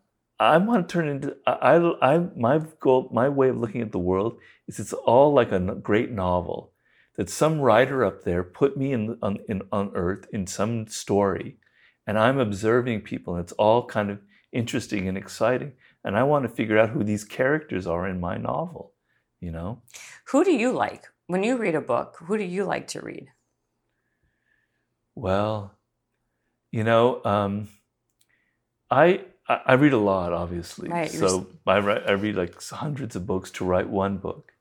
I 0.41 0.59
want 0.59 0.89
to 0.89 0.93
turn 0.93 1.09
into 1.09 1.37
I, 1.47 1.77
I, 2.03 2.19
my 2.37 2.61
goal 2.81 3.09
my 3.12 3.29
way 3.29 3.49
of 3.49 3.59
looking 3.59 3.81
at 3.81 3.93
the 3.93 4.01
world 4.01 4.39
is 4.66 4.81
it's 4.81 4.93
all 4.93 5.33
like 5.33 5.53
a 5.53 5.61
great 5.61 6.11
novel 6.11 6.73
that 7.16 7.31
some 7.31 7.61
writer 7.61 8.05
up 8.05 8.24
there 8.24 8.43
put 8.43 8.77
me 8.77 8.93
in 8.93 9.19
on, 9.23 9.39
in 9.49 9.62
on 9.70 9.93
earth 9.95 10.27
in 10.33 10.49
some 10.49 10.89
story 10.89 11.59
and 12.05 12.19
I'm 12.19 12.41
observing 12.41 13.03
people 13.03 13.37
and 13.37 13.45
it's 13.45 13.53
all 13.53 13.87
kind 13.87 14.11
of 14.11 14.19
interesting 14.51 15.07
and 15.07 15.16
exciting 15.16 15.74
and 16.03 16.16
I 16.16 16.24
want 16.24 16.43
to 16.43 16.49
figure 16.49 16.79
out 16.79 16.91
who 16.91 17.05
these 17.05 17.23
characters 17.23 17.87
are 17.87 18.09
in 18.09 18.19
my 18.19 18.37
novel 18.37 18.95
you 19.41 19.53
know 19.53 19.83
Who 20.31 20.43
do 20.43 20.51
you 20.51 20.73
like 20.73 21.05
when 21.29 21.45
you 21.45 21.57
read 21.57 21.77
a 21.77 21.81
book? 21.81 22.16
Who 22.24 22.37
do 22.37 22.45
you 22.45 22.65
like 22.65 22.89
to 22.89 23.01
read? 23.01 23.29
Well 25.14 25.74
you 26.70 26.84
know 26.84 27.22
um, 27.24 27.68
I 28.90 29.24
I 29.48 29.74
read 29.74 29.93
a 29.93 29.98
lot, 29.98 30.32
obviously. 30.32 30.89
Right, 30.89 31.10
So 31.10 31.48
I 31.66 31.78
write, 31.80 32.09
I 32.09 32.12
read 32.12 32.36
like 32.36 32.62
hundreds 32.62 33.16
of 33.16 33.26
books 33.26 33.51
to 33.52 33.64
write 33.64 33.89
one 33.89 34.18
book, 34.18 34.52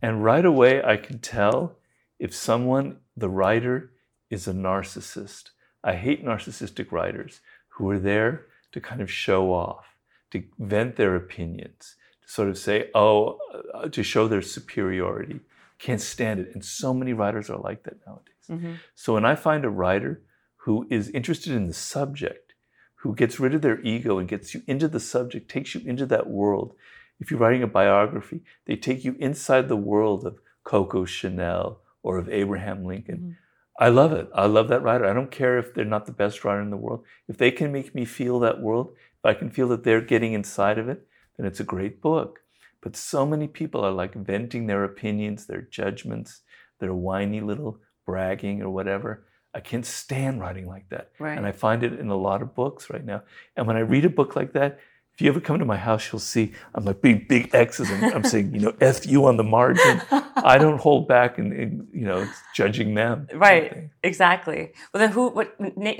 and 0.00 0.22
right 0.22 0.44
away 0.44 0.82
I 0.82 0.96
can 0.96 1.18
tell 1.18 1.76
if 2.18 2.34
someone, 2.34 2.98
the 3.16 3.28
writer, 3.28 3.90
is 4.30 4.46
a 4.46 4.52
narcissist. 4.52 5.50
I 5.82 5.94
hate 5.96 6.24
narcissistic 6.24 6.92
writers 6.92 7.40
who 7.68 7.90
are 7.90 7.98
there 7.98 8.46
to 8.72 8.80
kind 8.80 9.00
of 9.00 9.10
show 9.10 9.52
off, 9.52 9.96
to 10.30 10.44
vent 10.58 10.96
their 10.96 11.16
opinions, 11.16 11.96
to 12.22 12.28
sort 12.28 12.48
of 12.48 12.56
say, 12.56 12.90
oh, 12.94 13.38
uh, 13.74 13.88
to 13.88 14.02
show 14.02 14.28
their 14.28 14.42
superiority. 14.42 15.40
Can't 15.78 16.00
stand 16.00 16.40
it. 16.40 16.50
And 16.54 16.64
so 16.64 16.94
many 16.94 17.12
writers 17.12 17.50
are 17.50 17.58
like 17.58 17.82
that 17.82 17.98
nowadays. 18.06 18.33
Mhm. 18.48 18.76
So 18.94 19.14
when 19.14 19.24
I 19.24 19.34
find 19.34 19.64
a 19.64 19.70
writer 19.70 20.22
who 20.56 20.86
is 20.90 21.08
interested 21.10 21.52
in 21.52 21.66
the 21.66 21.74
subject, 21.74 22.54
who 22.96 23.14
gets 23.14 23.38
rid 23.38 23.54
of 23.54 23.62
their 23.62 23.80
ego 23.82 24.18
and 24.18 24.28
gets 24.28 24.54
you 24.54 24.62
into 24.66 24.88
the 24.88 25.00
subject, 25.00 25.50
takes 25.50 25.74
you 25.74 25.80
into 25.84 26.06
that 26.06 26.28
world. 26.28 26.74
If 27.20 27.30
you're 27.30 27.40
writing 27.40 27.62
a 27.62 27.66
biography, 27.66 28.42
they 28.66 28.76
take 28.76 29.04
you 29.04 29.16
inside 29.18 29.68
the 29.68 29.76
world 29.76 30.24
of 30.26 30.40
Coco 30.64 31.04
Chanel 31.04 31.80
or 32.02 32.18
of 32.18 32.28
Abraham 32.28 32.84
Lincoln. 32.84 33.18
Mhm. 33.18 33.36
I 33.78 33.88
love 33.88 34.12
it. 34.12 34.28
I 34.34 34.46
love 34.46 34.68
that 34.68 34.82
writer. 34.82 35.04
I 35.04 35.12
don't 35.12 35.30
care 35.30 35.58
if 35.58 35.74
they're 35.74 35.84
not 35.84 36.06
the 36.06 36.12
best 36.12 36.44
writer 36.44 36.60
in 36.60 36.70
the 36.70 36.76
world. 36.76 37.04
If 37.28 37.38
they 37.38 37.50
can 37.50 37.72
make 37.72 37.94
me 37.94 38.04
feel 38.04 38.38
that 38.40 38.60
world, 38.60 38.94
if 39.18 39.24
I 39.24 39.34
can 39.34 39.50
feel 39.50 39.68
that 39.68 39.82
they're 39.82 40.00
getting 40.00 40.32
inside 40.32 40.78
of 40.78 40.88
it, 40.88 41.06
then 41.36 41.46
it's 41.46 41.60
a 41.60 41.64
great 41.64 42.00
book. 42.00 42.40
But 42.80 42.96
so 42.96 43.26
many 43.26 43.48
people 43.48 43.84
are 43.84 43.90
like 43.90 44.14
venting 44.14 44.66
their 44.66 44.84
opinions, 44.84 45.46
their 45.46 45.62
judgments, 45.62 46.42
their 46.78 46.94
whiny 46.94 47.40
little 47.40 47.80
bragging 48.06 48.62
or 48.62 48.70
whatever. 48.70 49.24
I 49.54 49.60
can't 49.60 49.86
stand 49.86 50.40
writing 50.40 50.66
like 50.66 50.88
that. 50.88 51.10
Right. 51.18 51.36
And 51.38 51.46
I 51.46 51.52
find 51.52 51.82
it 51.84 51.98
in 52.00 52.08
a 52.08 52.16
lot 52.16 52.42
of 52.42 52.54
books 52.54 52.90
right 52.90 53.04
now. 53.04 53.22
And 53.56 53.66
when 53.66 53.76
I 53.76 53.80
read 53.80 54.04
a 54.04 54.10
book 54.10 54.34
like 54.34 54.52
that, 54.54 54.80
if 55.12 55.20
you 55.22 55.28
ever 55.30 55.38
come 55.40 55.60
to 55.60 55.64
my 55.64 55.76
house, 55.76 56.12
you'll 56.12 56.18
see 56.18 56.52
I'm 56.74 56.84
like 56.84 57.00
big, 57.00 57.28
big 57.28 57.54
X's 57.54 57.88
and 57.88 58.04
I'm 58.12 58.24
saying, 58.24 58.52
you 58.52 58.58
know, 58.60 58.74
F 58.80 59.06
you 59.06 59.26
on 59.26 59.36
the 59.36 59.44
margin. 59.44 60.02
I 60.10 60.58
don't 60.58 60.80
hold 60.80 61.06
back 61.06 61.38
in, 61.38 61.52
in 61.52 61.86
you 61.92 62.00
know, 62.04 62.26
judging 62.52 62.94
them. 62.94 63.28
Right. 63.32 63.90
Exactly. 64.02 64.72
Well, 64.92 64.98
then 65.00 65.12
who? 65.12 65.28
What? 65.28 65.54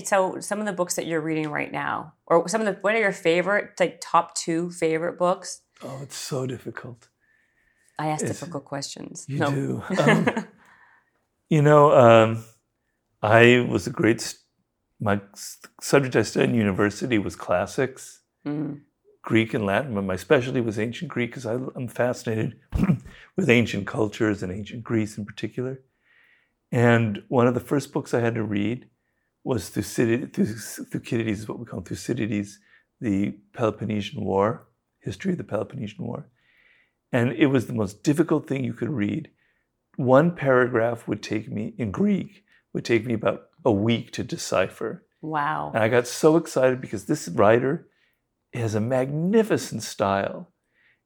So 0.04 0.40
some 0.40 0.58
of 0.58 0.66
the 0.66 0.72
books 0.72 0.96
that 0.96 1.06
you're 1.06 1.20
reading 1.20 1.48
right 1.48 1.70
now, 1.70 2.14
or 2.26 2.48
some 2.48 2.60
of 2.60 2.66
the 2.66 2.72
what 2.80 2.96
are 2.96 2.98
your 2.98 3.12
favorite, 3.12 3.78
like 3.78 4.00
top 4.00 4.34
two 4.34 4.72
favorite 4.72 5.16
books? 5.16 5.60
Oh, 5.80 6.00
it's 6.02 6.16
so 6.16 6.44
difficult. 6.44 7.06
I 8.00 8.08
ask 8.08 8.24
It's- 8.24 8.40
difficult 8.40 8.64
questions. 8.64 9.26
You 9.28 9.38
No. 9.38 9.50
do. 9.52 9.82
Um, 10.00 10.28
you 11.48 11.62
know, 11.62 11.92
um, 11.92 12.44
I 13.22 13.66
was 13.68 13.86
a 13.86 13.90
great 13.90 14.36
my 15.00 15.20
subject 15.80 16.16
I 16.16 16.22
studied 16.22 16.50
in 16.50 16.54
university 16.54 17.18
was 17.18 17.36
classics, 17.36 18.20
Mm. 18.46 18.82
Greek 19.22 19.54
and 19.54 19.64
Latin, 19.64 19.94
but 19.94 20.04
my 20.04 20.16
specialty 20.16 20.60
was 20.60 20.78
ancient 20.78 21.10
Greek 21.10 21.30
because 21.30 21.46
I'm 21.46 21.88
fascinated 21.88 22.60
with 23.36 23.48
ancient 23.48 23.86
cultures 23.86 24.42
and 24.42 24.52
ancient 24.52 24.84
Greece 24.84 25.16
in 25.16 25.24
particular. 25.24 25.80
And 26.70 27.22
one 27.28 27.46
of 27.46 27.54
the 27.54 27.60
first 27.60 27.92
books 27.92 28.12
I 28.12 28.20
had 28.20 28.34
to 28.34 28.42
read 28.42 28.86
was 29.42 29.70
Thucydides, 29.70 30.80
Thucydides 30.90 31.40
is 31.40 31.48
what 31.48 31.58
we 31.58 31.64
call 31.64 31.80
Thucydides, 31.80 32.58
the 33.00 33.38
Peloponnesian 33.54 34.22
War, 34.22 34.66
history 35.00 35.32
of 35.32 35.38
the 35.38 35.44
Peloponnesian 35.44 36.04
War. 36.04 36.28
And 37.12 37.32
it 37.32 37.46
was 37.46 37.66
the 37.66 37.72
most 37.72 38.02
difficult 38.02 38.46
thing 38.46 38.62
you 38.62 38.74
could 38.74 38.90
read. 38.90 39.30
One 39.96 40.34
paragraph 40.34 41.06
would 41.06 41.22
take 41.22 41.50
me, 41.50 41.74
in 41.78 41.90
Greek, 41.90 42.44
would 42.72 42.84
take 42.84 43.06
me 43.06 43.14
about 43.14 43.48
a 43.64 43.72
week 43.72 44.10
to 44.12 44.24
decipher. 44.24 45.06
Wow. 45.22 45.70
And 45.74 45.82
I 45.82 45.88
got 45.88 46.06
so 46.06 46.36
excited 46.36 46.80
because 46.80 47.04
this 47.06 47.28
writer 47.28 47.88
has 48.52 48.74
a 48.74 48.80
magnificent 48.80 49.82
style. 49.82 50.52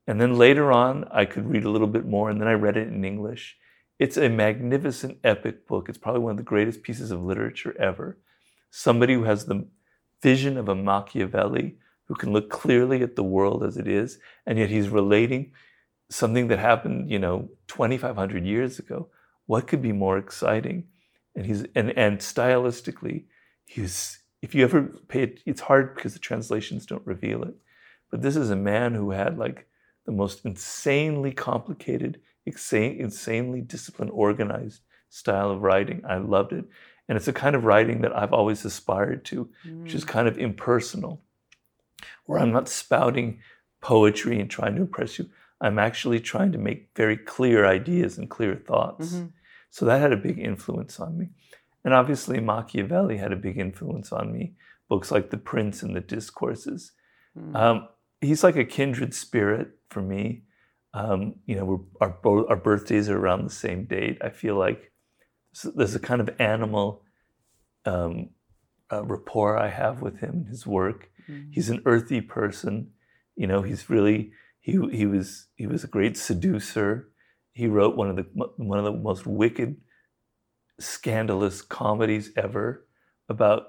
And 0.06 0.20
then 0.20 0.38
later 0.38 0.72
on, 0.72 1.06
I 1.10 1.24
could 1.24 1.48
read 1.48 1.64
a 1.64 1.70
little 1.70 1.86
bit 1.86 2.06
more, 2.06 2.30
and 2.30 2.40
then 2.40 2.48
I 2.48 2.54
read 2.54 2.76
it 2.76 2.88
in 2.88 3.04
English. 3.04 3.56
It's 3.98 4.16
a 4.16 4.28
magnificent, 4.28 5.18
epic 5.22 5.66
book. 5.66 5.88
It's 5.88 5.98
probably 5.98 6.22
one 6.22 6.32
of 6.32 6.36
the 6.38 6.42
greatest 6.42 6.82
pieces 6.82 7.10
of 7.10 7.22
literature 7.22 7.76
ever. 7.78 8.18
Somebody 8.70 9.14
who 9.14 9.24
has 9.24 9.44
the 9.44 9.66
vision 10.22 10.56
of 10.56 10.68
a 10.68 10.74
Machiavelli, 10.74 11.76
who 12.06 12.14
can 12.14 12.32
look 12.32 12.48
clearly 12.48 13.02
at 13.02 13.16
the 13.16 13.22
world 13.22 13.62
as 13.62 13.76
it 13.76 13.86
is, 13.86 14.18
and 14.46 14.58
yet 14.58 14.70
he's 14.70 14.88
relating 14.88 15.52
something 16.10 16.48
that 16.48 16.58
happened, 16.58 17.10
you 17.10 17.18
know, 17.18 17.48
2,500 17.68 18.44
years 18.44 18.78
ago. 18.78 19.08
What 19.46 19.66
could 19.66 19.82
be 19.82 19.92
more 19.92 20.18
exciting? 20.18 20.88
And 21.34 21.46
he's 21.46 21.64
and 21.74 21.96
and 21.96 22.18
stylistically, 22.18 23.24
he's 23.64 24.18
if 24.42 24.54
you 24.54 24.64
ever 24.64 24.82
pay 25.08 25.22
it, 25.22 25.40
it's 25.46 25.62
hard 25.62 25.94
because 25.94 26.12
the 26.12 26.18
translations 26.18 26.86
don't 26.86 27.06
reveal 27.06 27.42
it. 27.42 27.54
But 28.10 28.22
this 28.22 28.36
is 28.36 28.50
a 28.50 28.56
man 28.56 28.94
who 28.94 29.10
had 29.10 29.38
like 29.38 29.66
the 30.06 30.12
most 30.12 30.44
insanely 30.44 31.32
complicated, 31.32 32.20
insane, 32.46 33.00
insanely 33.00 33.60
disciplined, 33.60 34.10
organized 34.12 34.82
style 35.10 35.50
of 35.50 35.62
writing. 35.62 36.02
I 36.08 36.16
loved 36.18 36.52
it. 36.52 36.64
And 37.08 37.16
it's 37.16 37.28
a 37.28 37.32
kind 37.32 37.56
of 37.56 37.64
writing 37.64 38.02
that 38.02 38.16
I've 38.16 38.32
always 38.32 38.64
aspired 38.64 39.24
to, 39.26 39.48
which 39.82 39.94
is 39.94 40.04
mm. 40.04 40.08
kind 40.08 40.28
of 40.28 40.38
impersonal, 40.38 41.22
where 42.26 42.38
I'm 42.38 42.52
not 42.52 42.68
spouting 42.68 43.40
poetry 43.80 44.40
and 44.40 44.50
trying 44.50 44.74
to 44.76 44.82
impress 44.82 45.18
you. 45.18 45.30
I'm 45.60 45.78
actually 45.78 46.20
trying 46.20 46.52
to 46.52 46.58
make 46.58 46.90
very 46.94 47.16
clear 47.16 47.66
ideas 47.66 48.18
and 48.18 48.30
clear 48.30 48.54
thoughts. 48.54 49.14
Mhm. 49.14 49.32
So 49.70 49.84
that 49.86 50.00
had 50.00 50.12
a 50.12 50.16
big 50.16 50.38
influence 50.38 51.00
on 51.00 51.18
me. 51.18 51.30
And 51.84 51.94
obviously, 51.94 52.40
Machiavelli 52.40 53.16
had 53.18 53.32
a 53.32 53.36
big 53.36 53.58
influence 53.58 54.12
on 54.12 54.32
me. 54.32 54.54
Books 54.88 55.10
like 55.10 55.30
The 55.30 55.36
Prince 55.36 55.82
and 55.82 55.94
The 55.94 56.00
Discourses. 56.00 56.92
Mm. 57.36 57.56
Um, 57.56 57.88
he's 58.20 58.42
like 58.42 58.56
a 58.56 58.64
kindred 58.64 59.14
spirit 59.14 59.78
for 59.90 60.02
me. 60.02 60.44
Um, 60.94 61.36
you 61.46 61.54
know, 61.54 61.64
we're, 61.64 61.78
our, 62.00 62.48
our 62.48 62.56
birthdays 62.56 63.08
are 63.08 63.18
around 63.18 63.44
the 63.44 63.54
same 63.54 63.84
date. 63.84 64.18
I 64.22 64.30
feel 64.30 64.56
like 64.56 64.92
there's 65.74 65.94
a 65.94 66.00
kind 66.00 66.20
of 66.20 66.30
animal 66.40 67.02
um, 67.84 68.30
uh, 68.90 69.04
rapport 69.04 69.56
I 69.58 69.68
have 69.68 70.02
with 70.02 70.18
him 70.20 70.30
and 70.30 70.48
his 70.48 70.66
work. 70.66 71.10
Mm. 71.28 71.48
He's 71.52 71.68
an 71.68 71.82
earthy 71.84 72.20
person. 72.20 72.90
You 73.36 73.46
know, 73.46 73.62
he's 73.62 73.90
really 73.90 74.32
he 74.68 74.78
he 74.94 75.06
was 75.06 75.46
he 75.56 75.66
was 75.66 75.82
a 75.82 75.88
great 75.88 76.16
seducer. 76.16 77.08
He 77.52 77.66
wrote 77.66 77.96
one 77.96 78.10
of 78.10 78.16
the 78.16 78.26
one 78.58 78.78
of 78.78 78.84
the 78.84 78.92
most 78.92 79.26
wicked, 79.26 79.76
scandalous 80.78 81.62
comedies 81.62 82.30
ever 82.36 82.86
about 83.30 83.68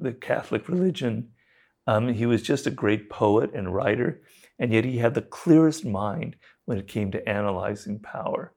the 0.00 0.12
Catholic 0.12 0.68
religion. 0.68 1.30
Um, 1.86 2.12
he 2.12 2.26
was 2.26 2.42
just 2.42 2.66
a 2.66 2.70
great 2.70 3.08
poet 3.08 3.52
and 3.54 3.72
writer, 3.72 4.22
and 4.58 4.72
yet 4.72 4.84
he 4.84 4.98
had 4.98 5.14
the 5.14 5.22
clearest 5.22 5.84
mind 5.84 6.34
when 6.64 6.78
it 6.78 6.88
came 6.88 7.12
to 7.12 7.28
analyzing 7.28 8.00
power. 8.00 8.52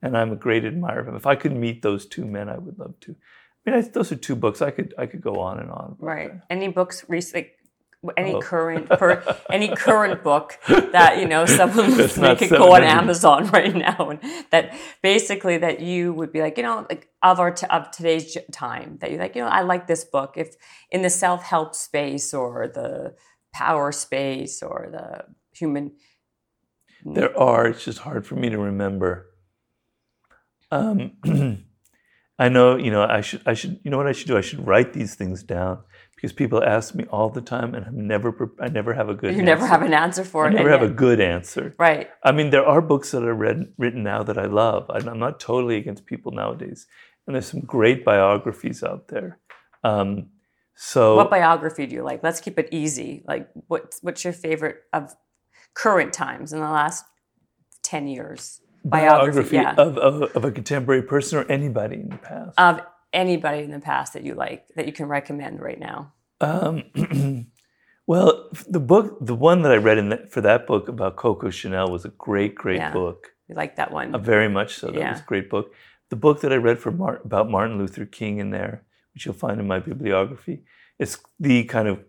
And 0.00 0.16
I'm 0.16 0.32
a 0.32 0.36
great 0.36 0.64
admirer 0.64 1.00
of 1.00 1.08
him. 1.08 1.16
If 1.16 1.26
I 1.26 1.36
could 1.36 1.54
meet 1.54 1.82
those 1.82 2.06
two 2.06 2.24
men, 2.24 2.48
I 2.48 2.56
would 2.56 2.78
love 2.78 2.98
to. 3.00 3.16
I 3.66 3.70
mean, 3.70 3.78
I, 3.80 3.88
those 3.88 4.12
are 4.12 4.16
two 4.16 4.36
books. 4.36 4.62
I 4.62 4.70
could 4.70 4.94
I 4.96 5.04
could 5.04 5.20
go 5.20 5.40
on 5.40 5.60
and 5.60 5.70
on. 5.70 5.96
Right. 5.98 6.32
that. 6.32 6.46
Any 6.48 6.68
books 6.68 7.04
recently? 7.06 7.52
Any 8.16 8.34
Oh. 8.34 8.40
current 8.40 8.88
per, 8.88 9.22
any 9.50 9.68
current 9.74 10.22
book 10.22 10.58
that 10.68 11.18
you 11.18 11.26
know 11.26 11.46
someone 11.46 11.96
they 11.96 12.36
could 12.36 12.50
go 12.50 12.74
on 12.74 12.82
Amazon 12.84 13.46
right 13.52 13.74
now 13.74 14.10
and 14.10 14.20
that 14.50 14.74
basically 15.02 15.56
that 15.58 15.80
you 15.80 16.12
would 16.12 16.32
be 16.32 16.40
like 16.42 16.56
you 16.56 16.62
know 16.62 16.86
like 16.90 17.08
of 17.22 17.40
our 17.40 17.50
t- 17.50 17.66
of 17.70 17.90
today's 17.90 18.34
j- 18.34 18.44
time 18.52 18.98
that 19.00 19.10
you're 19.10 19.20
like 19.20 19.34
you 19.36 19.42
know 19.42 19.48
I 19.48 19.62
like 19.62 19.86
this 19.86 20.04
book 20.04 20.34
if 20.36 20.54
in 20.90 21.02
the 21.02 21.10
self 21.10 21.42
help 21.42 21.74
space 21.74 22.34
or 22.34 22.68
the 22.68 23.14
power 23.52 23.92
space 23.92 24.62
or 24.62 24.88
the 24.90 25.24
human 25.56 25.92
There 27.04 27.36
are. 27.38 27.66
It's 27.68 27.84
just 27.84 27.98
hard 28.00 28.26
for 28.26 28.34
me 28.36 28.48
to 28.50 28.58
remember. 28.58 29.26
Um, 30.70 31.12
I 32.38 32.48
know. 32.48 32.76
You 32.76 32.90
know. 32.90 33.04
I 33.04 33.20
should. 33.20 33.42
I 33.46 33.54
should. 33.54 33.80
You 33.84 33.90
know 33.90 33.96
what 33.96 34.06
I 34.06 34.12
should 34.12 34.28
do? 34.28 34.36
I 34.36 34.40
should 34.40 34.66
write 34.66 34.92
these 34.92 35.14
things 35.14 35.42
down 35.42 35.78
because 36.16 36.32
people 36.32 36.62
ask 36.64 36.94
me 36.94 37.04
all 37.10 37.28
the 37.30 37.40
time, 37.40 37.74
and 37.74 37.86
I'm 37.86 38.06
never. 38.06 38.50
I 38.60 38.68
never 38.68 38.92
have 38.94 39.08
a 39.08 39.14
good. 39.14 39.36
you 39.36 39.42
never 39.42 39.62
answer. 39.62 39.72
have 39.72 39.82
an 39.82 39.94
answer 39.94 40.24
for 40.24 40.46
I 40.46 40.48
it 40.48 40.54
never 40.54 40.70
and 40.70 40.80
have 40.80 40.90
a 40.90 40.92
good 40.94 41.20
answer. 41.20 41.74
right 41.78 42.10
I 42.24 42.32
mean, 42.32 42.50
there 42.50 42.64
are 42.66 42.80
books 42.80 43.10
that 43.12 43.22
are 43.22 43.34
read, 43.34 43.72
written 43.78 44.02
now 44.02 44.22
that 44.24 44.36
I 44.38 44.46
love. 44.46 44.90
I- 44.90 44.98
I'm 45.08 45.18
not 45.20 45.38
totally 45.38 45.76
against 45.76 46.06
people 46.06 46.32
nowadays, 46.32 46.86
and 47.26 47.34
there's 47.34 47.46
some 47.46 47.60
great 47.60 48.04
biographies 48.04 48.82
out 48.82 49.08
there. 49.08 49.38
Um, 49.84 50.30
so 50.74 51.14
what 51.14 51.30
biography 51.30 51.86
do 51.86 51.94
you 51.94 52.02
like 52.02 52.20
let's 52.24 52.40
keep 52.40 52.58
it 52.58 52.68
easy 52.72 53.22
like 53.28 53.48
what's 53.68 54.00
what's 54.02 54.24
your 54.24 54.32
favorite 54.32 54.78
of 54.92 55.14
current 55.74 56.12
times 56.12 56.52
in 56.52 56.58
the 56.58 56.68
last 56.68 57.04
10 57.84 58.08
years 58.08 58.60
biography, 58.84 59.56
yeah. 59.56 59.74
of, 59.76 59.96
of, 59.98 60.22
of 60.36 60.44
a 60.44 60.50
contemporary 60.52 61.02
person 61.02 61.38
or 61.38 61.44
anybody 61.50 61.96
in 61.96 62.08
the 62.10 62.18
past. 62.18 62.58
of 62.58 62.80
anybody 63.12 63.62
in 63.62 63.70
the 63.70 63.80
past 63.80 64.12
that 64.12 64.22
you 64.24 64.34
like 64.34 64.66
that 64.76 64.86
you 64.86 64.92
can 64.92 65.06
recommend 65.06 65.60
right 65.60 65.78
now 65.80 66.12
Um, 66.40 66.82
well, 68.06 68.50
the 68.68 68.80
book, 68.80 69.18
the 69.20 69.34
one 69.34 69.62
that 69.62 69.72
I 69.72 69.76
read 69.76 69.98
in 69.98 70.08
that, 70.10 70.32
for 70.32 70.40
that 70.42 70.66
book 70.66 70.88
about 70.88 71.16
Coco 71.16 71.48
Chanel 71.50 71.88
was 71.90 72.04
a 72.04 72.10
great, 72.10 72.54
great 72.54 72.76
Yeah. 72.78 72.92
book. 72.92 73.28
you 73.48 73.54
like 73.54 73.76
that 73.76 73.90
one 73.92 74.14
Uh, 74.14 74.18
very 74.18 74.48
much 74.48 74.74
so. 74.74 74.86
That 74.88 74.96
Yeah. 74.98 75.10
was 75.12 75.20
a 75.20 75.24
great 75.24 75.48
book. 75.50 75.72
The 76.10 76.16
book 76.16 76.40
that 76.42 76.52
I 76.52 76.56
read 76.56 76.78
for 76.78 76.90
Mar- 76.90 77.20
about 77.24 77.48
Martin 77.50 77.78
Luther 77.78 78.04
King 78.06 78.38
in 78.38 78.50
there, 78.50 78.82
which 79.12 79.24
you'll 79.24 79.34
find 79.46 79.58
in 79.60 79.66
my 79.66 79.78
bibliography, 79.80 80.64
is 80.98 81.18
the 81.40 81.64
kind 81.64 81.88
of 81.88 82.00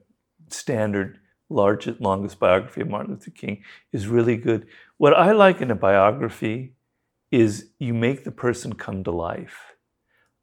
standard, 0.49 1.19
largest, 1.49 2.01
longest 2.01 2.39
biography 2.39 2.81
of 2.81 2.89
Martin 2.89 3.13
Luther 3.13 3.31
King, 3.31 3.63
is 3.91 4.07
really 4.07 4.37
good. 4.37 4.67
What 4.97 5.13
I 5.13 5.31
like 5.31 5.61
in 5.61 5.71
a 5.71 5.75
biography 5.75 6.73
is 7.31 7.69
you 7.79 7.93
make 7.93 8.23
the 8.23 8.31
person 8.31 8.73
come 8.73 9.03
to 9.03 9.11
life. 9.11 9.75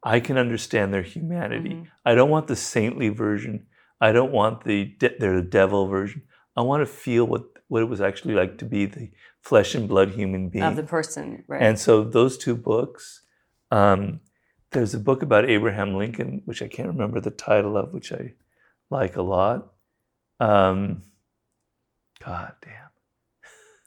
I 0.03 0.19
can 0.19 0.37
understand 0.37 0.93
their 0.93 1.01
humanity. 1.01 1.69
Mhm. 1.71 1.87
I 2.05 2.13
don't 2.15 2.29
want 2.29 2.47
the 2.47 2.55
saintly 2.55 3.09
version. 3.09 3.65
I 4.01 4.11
don't 4.11 4.31
want 4.31 4.63
the 4.65 4.85
de- 4.99 5.17
their 5.17 5.41
devil 5.41 5.87
version. 5.87 6.23
I 6.57 6.61
want 6.61 6.81
to 6.81 6.85
feel 6.85 7.25
what 7.25 7.43
what 7.69 7.81
it 7.81 7.89
was 7.89 8.01
actually 8.01 8.35
like 8.35 8.57
to 8.59 8.65
be 8.65 8.85
the 8.85 9.09
flesh 9.39 9.73
and 9.73 9.87
blood 9.89 10.09
human 10.11 10.49
being. 10.49 10.63
of 10.63 10.75
the 10.75 10.83
person 10.83 11.43
right 11.47 11.61
And 11.61 11.79
so 11.79 12.03
those 12.03 12.37
two 12.37 12.55
books. 12.55 13.21
Um, 13.71 14.19
there's 14.71 14.93
a 14.93 14.99
book 14.99 15.23
about 15.23 15.49
Abraham 15.49 15.95
Lincoln, 15.95 16.41
which 16.45 16.61
I 16.61 16.67
can't 16.67 16.87
remember 16.89 17.19
the 17.19 17.31
title 17.31 17.75
of, 17.77 17.91
which 17.93 18.11
I 18.11 18.33
like 18.91 19.15
a 19.15 19.21
lot. 19.23 19.72
Um, 20.39 21.03
God 22.23 22.53
damn. 22.61 22.89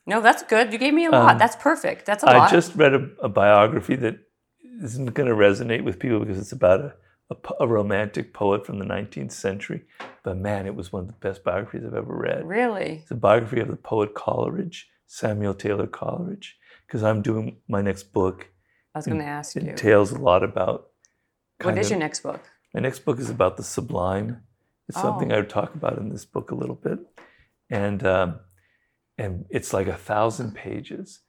no 0.06 0.20
that's 0.20 0.43
good 0.43 0.73
you 0.73 0.78
gave 0.78 0.94
me 0.94 1.06
a 1.06 1.10
lot 1.10 1.32
Um, 1.32 1.39
that's 1.39 1.56
perfect 1.56 2.06
that's 2.06 2.23
a 2.23 2.28
I 2.28 2.39
lot 2.39 2.48
I 2.48 2.51
just 2.51 2.74
read 2.77 2.94
a, 2.94 3.09
a 3.23 3.28
biography 3.28 3.97
that 3.97 4.18
isn't 4.82 5.14
going 5.14 5.28
to 5.28 5.35
resonate 5.35 5.85
with 5.85 5.98
people 5.98 6.20
because 6.20 6.39
it's 6.39 6.52
about 6.52 6.81
a, 6.81 6.94
a, 7.31 7.36
a 7.60 7.66
romantic 7.66 8.32
poet 8.32 8.66
from 8.66 8.78
the 8.78 8.85
19th 8.85 9.32
century. 9.32 9.85
But 10.23 10.36
man, 10.36 10.66
it 10.66 10.74
was 10.74 10.93
one 10.93 11.02
of 11.02 11.09
the 11.09 11.14
best 11.14 11.44
biographies 11.44 11.85
I've 11.86 11.94
ever 11.94 12.16
read. 12.16 12.47
really 12.47 13.01
It's 13.02 13.10
a 13.10 13.14
biography 13.14 13.60
of 13.60 13.68
the 13.68 13.77
poet 13.77 14.14
Coleridge, 14.14 14.89
Samuel 15.06 15.55
Taylor 15.55 15.86
Coleridge, 15.86 16.56
because 16.86 17.02
I'm 17.02 17.23
doing 17.23 17.59
my 17.68 17.82
next 17.82 18.12
book. 18.12 18.48
i 18.94 18.98
was 18.98 19.06
going 19.06 19.20
to 19.20 19.24
ask 19.24 19.55
you. 19.55 19.62
It 19.62 19.68
entails 19.68 20.12
a 20.12 20.18
lot 20.18 20.43
about. 20.43 20.89
What 21.62 21.78
is 21.78 21.86
of- 21.86 21.93
your 21.93 22.01
next 22.01 22.20
book 22.20 22.40
My 22.74 22.81
next 22.81 23.01
book 23.01 23.18
is 23.18 23.31
about 23.31 23.56
the 23.56 23.62
sublime. 23.62 24.43
It's 24.89 25.01
something 25.01 25.33
Oh. 25.33 25.35
I 25.35 25.39
would 25.39 25.51
talk 25.51 25.75
about 25.75 25.99
in 25.99 26.09
this 26.11 26.25
book 26.25 26.51
a 26.51 26.55
little 26.55 26.77
bit, 26.77 26.99
and 27.71 28.05
um, 28.07 28.41
and 29.19 29.45
it's 29.51 29.73
like 29.73 29.87
a 29.89 29.97
thousand 29.97 30.55
pages, 30.55 31.21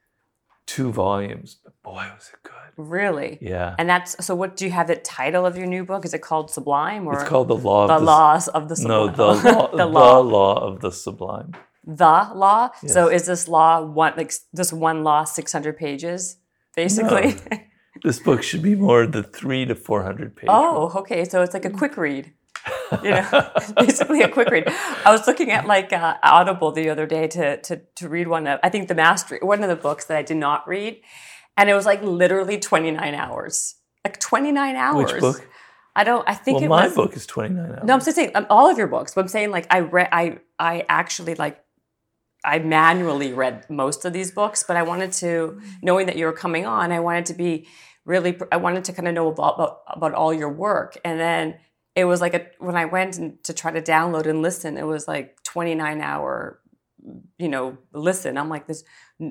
two 0.65 0.91
volumes. 0.91 1.57
But 1.63 1.73
boy, 1.83 2.05
was 2.15 2.29
it 2.33 2.39
good! 2.43 2.53
really 2.77 3.39
Yeah, 3.41 3.73
and 3.79 3.89
that's 3.89 4.23
so 4.23 4.35
what 4.35 4.55
do 4.55 4.65
you 4.65 4.71
have 4.71 4.87
the 4.87 4.95
title 4.97 5.45
of 5.47 5.57
your 5.57 5.65
new 5.65 5.83
book 5.83 6.05
is 6.05 6.13
it 6.13 6.21
called 6.21 6.51
sublime 6.51 7.07
or 7.07 7.15
it's 7.19 7.27
called 7.27 7.47
the 7.47 7.55
law 7.55 7.83
of 7.83 7.87
the 7.89 7.97
the, 7.97 8.05
laws 8.05 8.47
of 8.49 8.69
the 8.69 8.75
No, 8.87 9.07
sublime 9.07 9.15
the 9.43 9.51
law, 9.51 9.71
the 9.71 9.77
the 9.77 9.85
law 9.87 10.19
law 10.19 10.55
of 10.67 10.81
the 10.81 10.91
sublime. 10.91 11.51
the 11.83 12.29
law. 12.35 12.69
So 12.85 13.07
is 13.07 13.25
this 13.25 13.47
law 13.47 13.81
one 13.81 14.13
like 14.15 14.31
this 14.53 14.71
one 14.71 15.03
law 15.03 15.23
six 15.23 15.51
hundred 15.51 15.77
pages, 15.77 16.37
basically? 16.75 17.35
This 18.03 18.19
book 18.19 18.43
should 18.43 18.61
be 18.61 18.75
more 18.75 19.07
the 19.07 19.23
three 19.23 19.65
to 19.65 19.73
four 19.73 20.03
hundred 20.03 20.35
pages. 20.35 20.49
oh, 20.53 20.91
okay. 20.97 21.25
So 21.25 21.41
it's 21.41 21.55
like 21.55 21.65
a 21.65 21.71
quick 21.71 21.97
read. 21.97 22.31
You 23.03 23.11
know, 23.11 23.51
basically 23.77 24.21
a 24.21 24.29
quick 24.29 24.49
read. 24.49 24.67
I 25.05 25.11
was 25.11 25.27
looking 25.27 25.51
at 25.51 25.65
like 25.65 25.93
uh, 25.93 26.15
Audible 26.23 26.71
the 26.71 26.89
other 26.89 27.05
day 27.05 27.27
to 27.27 27.57
to 27.61 27.81
to 27.95 28.09
read 28.09 28.27
one 28.27 28.47
of 28.47 28.59
I 28.63 28.69
think 28.69 28.87
the 28.87 28.95
mastery 28.95 29.39
one 29.41 29.63
of 29.63 29.69
the 29.69 29.75
books 29.75 30.05
that 30.05 30.17
I 30.17 30.23
did 30.23 30.37
not 30.37 30.67
read, 30.67 31.01
and 31.55 31.69
it 31.69 31.73
was 31.73 31.85
like 31.85 32.01
literally 32.01 32.59
twenty 32.59 32.91
nine 32.91 33.13
hours, 33.13 33.75
like 34.03 34.19
twenty 34.19 34.51
nine 34.51 34.75
hours. 34.75 35.13
Which 35.13 35.21
book? 35.21 35.47
I 35.97 36.03
don't. 36.03 36.29
I 36.29 36.35
think 36.35 36.57
well, 36.57 36.65
it 36.65 36.69
my 36.69 36.85
was. 36.85 36.95
book 36.95 37.15
is 37.15 37.25
29 37.25 37.71
hours. 37.71 37.79
No, 37.83 37.93
I'm 37.93 37.99
just 37.99 38.15
saying 38.15 38.31
um, 38.35 38.45
all 38.51 38.69
of 38.69 38.77
your 38.77 38.85
books. 38.85 39.15
But 39.15 39.21
I'm 39.21 39.27
saying 39.27 39.49
like 39.49 39.65
I 39.71 39.79
read. 39.79 40.09
I 40.11 40.37
I 40.59 40.85
actually 40.87 41.33
like. 41.33 41.61
I 42.45 42.59
manually 42.59 43.33
read 43.33 43.67
most 43.67 44.05
of 44.05 44.13
these 44.13 44.31
books, 44.31 44.63
but 44.63 44.77
I 44.77 44.83
wanted 44.83 45.11
to, 45.13 45.59
knowing 45.81 46.05
that 46.05 46.15
you 46.15 46.27
were 46.27 46.33
coming 46.33 46.65
on, 46.67 46.91
I 46.91 46.99
wanted 46.99 47.25
to 47.25 47.33
be 47.33 47.67
really. 48.05 48.37
I 48.51 48.57
wanted 48.57 48.85
to 48.85 48.93
kind 48.93 49.07
of 49.07 49.15
know 49.15 49.27
about 49.27 49.55
about, 49.55 49.79
about 49.87 50.13
all 50.13 50.31
your 50.31 50.51
work, 50.51 50.97
and 51.03 51.19
then 51.19 51.55
it 51.97 52.05
was 52.05 52.21
like 52.21 52.35
a 52.35 52.45
when 52.59 52.75
I 52.77 52.85
went 52.85 53.17
and 53.17 53.43
to 53.45 53.53
try 53.53 53.71
to 53.71 53.81
download 53.81 54.27
and 54.27 54.43
listen, 54.43 54.77
it 54.77 54.85
was 54.85 55.07
like 55.07 55.41
29 55.43 55.99
hour, 55.99 56.59
you 57.39 57.49
know, 57.49 57.77
listen. 57.91 58.37
I'm 58.37 58.49
like 58.49 58.67
this. 58.67 58.83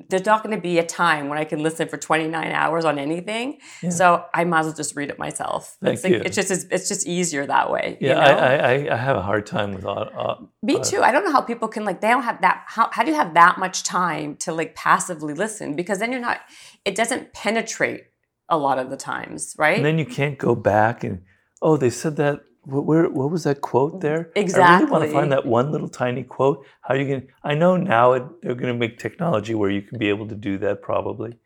There's 0.09 0.25
not 0.25 0.43
going 0.43 0.53
to 0.53 0.61
be 0.61 0.77
a 0.79 0.85
time 0.85 1.29
when 1.29 1.37
I 1.37 1.45
can 1.45 1.63
listen 1.63 1.87
for 1.87 1.95
29 1.95 2.51
hours 2.51 2.83
on 2.83 2.99
anything. 2.99 3.59
Yeah. 3.81 3.91
So 3.91 4.25
I 4.33 4.43
might 4.43 4.59
as 4.59 4.65
well 4.65 4.75
just 4.75 4.97
read 4.97 5.09
it 5.09 5.17
myself. 5.17 5.77
Thank 5.81 5.93
it's, 5.93 6.03
like- 6.03 6.13
you. 6.13 6.21
it's 6.25 6.35
just 6.35 6.51
it's 6.69 6.89
just 6.89 7.07
easier 7.07 7.45
that 7.45 7.71
way. 7.71 7.97
yeah, 8.01 8.09
you 8.09 8.15
know? 8.15 8.37
I, 8.37 8.55
I, 8.55 8.93
I- 8.95 8.97
have 8.97 9.15
a 9.15 9.21
hard 9.21 9.45
time 9.45 9.73
with 9.73 9.85
au- 9.85 10.11
au- 10.13 10.49
Me 10.61 10.75
uh, 10.75 10.83
too. 10.83 11.01
I 11.01 11.13
don't 11.13 11.23
know 11.23 11.31
how 11.31 11.39
people 11.41 11.69
can 11.69 11.85
like 11.85 12.01
they 12.01 12.09
don't 12.09 12.23
have 12.23 12.41
that 12.41 12.65
how 12.67 12.89
how 12.91 13.01
do 13.03 13.11
you 13.11 13.15
have 13.17 13.33
that 13.35 13.59
much 13.59 13.83
time 13.83 14.35
to 14.43 14.51
like 14.51 14.75
passively 14.75 15.33
listen 15.33 15.77
because 15.77 15.99
then 15.99 16.11
you're 16.11 16.19
not 16.29 16.39
it 16.83 16.95
doesn't 16.95 17.31
penetrate 17.31 18.07
a 18.49 18.57
lot 18.57 18.77
of 18.77 18.89
the 18.89 18.97
times, 18.97 19.55
right? 19.57 19.77
And 19.77 19.85
then 19.85 19.97
you 19.97 20.05
can't 20.05 20.37
go 20.37 20.53
back 20.53 21.05
and 21.05 21.21
oh, 21.61 21.77
they 21.77 21.89
said 21.89 22.17
that. 22.17 22.41
What, 22.67 22.85
where, 22.85 23.09
what 23.09 23.31
was 23.31 23.45
that 23.45 23.61
quote 23.61 23.93
mm-hmm. 23.93 23.99
there? 24.01 24.31
Exactly. 24.35 24.63
I 24.63 24.79
really 24.79 24.91
want 24.91 25.05
to 25.05 25.11
find 25.11 25.31
that 25.31 25.45
one 25.45 25.71
little 25.71 25.87
tiny 25.87 26.23
quote. 26.23 26.65
How 26.81 26.95
you 26.95 27.05
can? 27.05 27.27
I 27.43 27.55
know 27.55 27.77
now 27.77 28.13
it, 28.13 28.23
they're 28.41 28.55
going 28.55 28.73
to 28.73 28.77
make 28.77 28.97
technology 28.99 29.55
where 29.55 29.69
you 29.69 29.81
can 29.81 29.97
be 29.97 30.09
able 30.09 30.27
to 30.27 30.35
do 30.35 30.57
that 30.59 30.81
probably, 30.81 31.37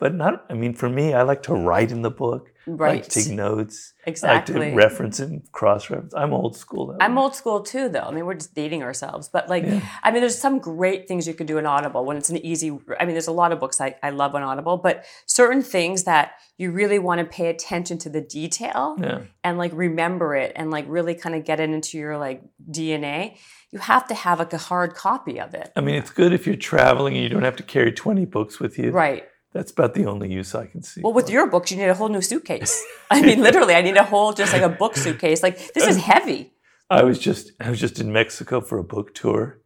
but 0.00 0.14
not. 0.14 0.46
I 0.48 0.54
mean, 0.54 0.74
for 0.74 0.88
me, 0.88 1.12
I 1.14 1.22
like 1.22 1.42
to 1.44 1.54
write 1.54 1.92
in 1.92 2.02
the 2.02 2.10
book. 2.10 2.50
I 2.66 2.70
like 2.70 2.80
right. 2.80 3.04
take 3.04 3.28
notes. 3.28 3.94
Exactly 4.06 4.54
I 4.54 4.58
like 4.58 4.70
to 4.70 4.76
reference 4.76 5.18
and 5.20 5.50
cross 5.52 5.90
reference. 5.90 6.14
I'm 6.14 6.32
old 6.32 6.56
school. 6.56 6.96
I'm 7.00 7.14
way. 7.16 7.22
old 7.22 7.34
school 7.34 7.62
too, 7.62 7.88
though. 7.88 8.00
I 8.00 8.10
mean, 8.12 8.24
we're 8.26 8.34
just 8.34 8.54
dating 8.54 8.82
ourselves. 8.82 9.28
But 9.28 9.48
like, 9.48 9.64
Yeah. 9.64 9.80
I 10.02 10.10
mean, 10.10 10.20
there's 10.20 10.38
some 10.38 10.58
great 10.58 11.08
things 11.08 11.26
you 11.26 11.34
can 11.34 11.46
do 11.46 11.58
in 11.58 11.66
Audible 11.66 12.04
when 12.04 12.16
it's 12.16 12.30
an 12.30 12.38
easy. 12.38 12.78
I 12.98 13.04
mean, 13.04 13.14
there's 13.14 13.28
a 13.28 13.32
lot 13.32 13.52
of 13.52 13.60
books 13.60 13.80
I, 13.80 13.96
I 14.02 14.10
love 14.10 14.34
on 14.34 14.42
Audible, 14.42 14.76
but 14.78 15.04
certain 15.26 15.62
things 15.62 16.04
that 16.04 16.32
you 16.58 16.70
really 16.70 16.98
want 16.98 17.18
to 17.20 17.24
pay 17.24 17.48
attention 17.48 17.98
to 17.98 18.08
the 18.08 18.20
detail 18.20 18.96
Yeah. 19.00 19.22
and 19.42 19.58
like 19.58 19.72
remember 19.74 20.34
it 20.34 20.52
and 20.56 20.70
like 20.70 20.84
really 20.88 21.14
kind 21.14 21.34
of 21.34 21.44
get 21.44 21.60
it 21.60 21.70
into 21.70 21.98
your 21.98 22.18
like 22.18 22.42
DNA. 22.70 23.36
You 23.70 23.78
have 23.78 24.06
to 24.08 24.14
have 24.14 24.38
like 24.38 24.52
a 24.52 24.58
hard 24.58 24.94
copy 24.94 25.40
of 25.40 25.54
it. 25.54 25.72
I 25.76 25.80
mean, 25.80 25.94
it's 25.94 26.10
good 26.10 26.32
if 26.32 26.46
you're 26.46 26.56
traveling 26.56 27.14
and 27.14 27.22
you 27.22 27.28
don't 27.28 27.44
have 27.44 27.56
to 27.56 27.62
carry 27.62 27.92
20 27.92 28.24
books 28.26 28.60
with 28.60 28.78
you. 28.78 28.90
Right. 28.90 29.24
That's 29.52 29.72
about 29.72 29.94
the 29.94 30.06
only 30.06 30.32
use 30.32 30.54
I 30.54 30.66
can 30.66 30.82
see. 30.82 31.00
Well, 31.02 31.12
with 31.12 31.28
your 31.28 31.48
books, 31.48 31.70
you 31.70 31.76
need 31.76 31.88
a 31.88 31.94
whole 31.94 32.08
new 32.08 32.22
suitcase. 32.22 32.84
I 33.10 33.20
mean, 33.20 33.40
literally, 33.40 33.74
I 33.74 33.82
need 33.82 33.96
a 33.96 34.04
whole 34.04 34.32
just 34.32 34.52
like 34.52 34.62
a 34.62 34.68
book 34.68 34.96
suitcase. 34.96 35.42
Like 35.42 35.72
this 35.74 35.86
is 35.86 35.96
heavy. 36.12 36.52
I 36.88 37.02
was 37.02 37.18
just 37.18 37.52
I 37.60 37.70
was 37.70 37.80
just 37.80 38.00
in 38.00 38.12
Mexico 38.12 38.60
for 38.60 38.78
a 38.78 38.84
book 38.84 39.14
tour, 39.14 39.59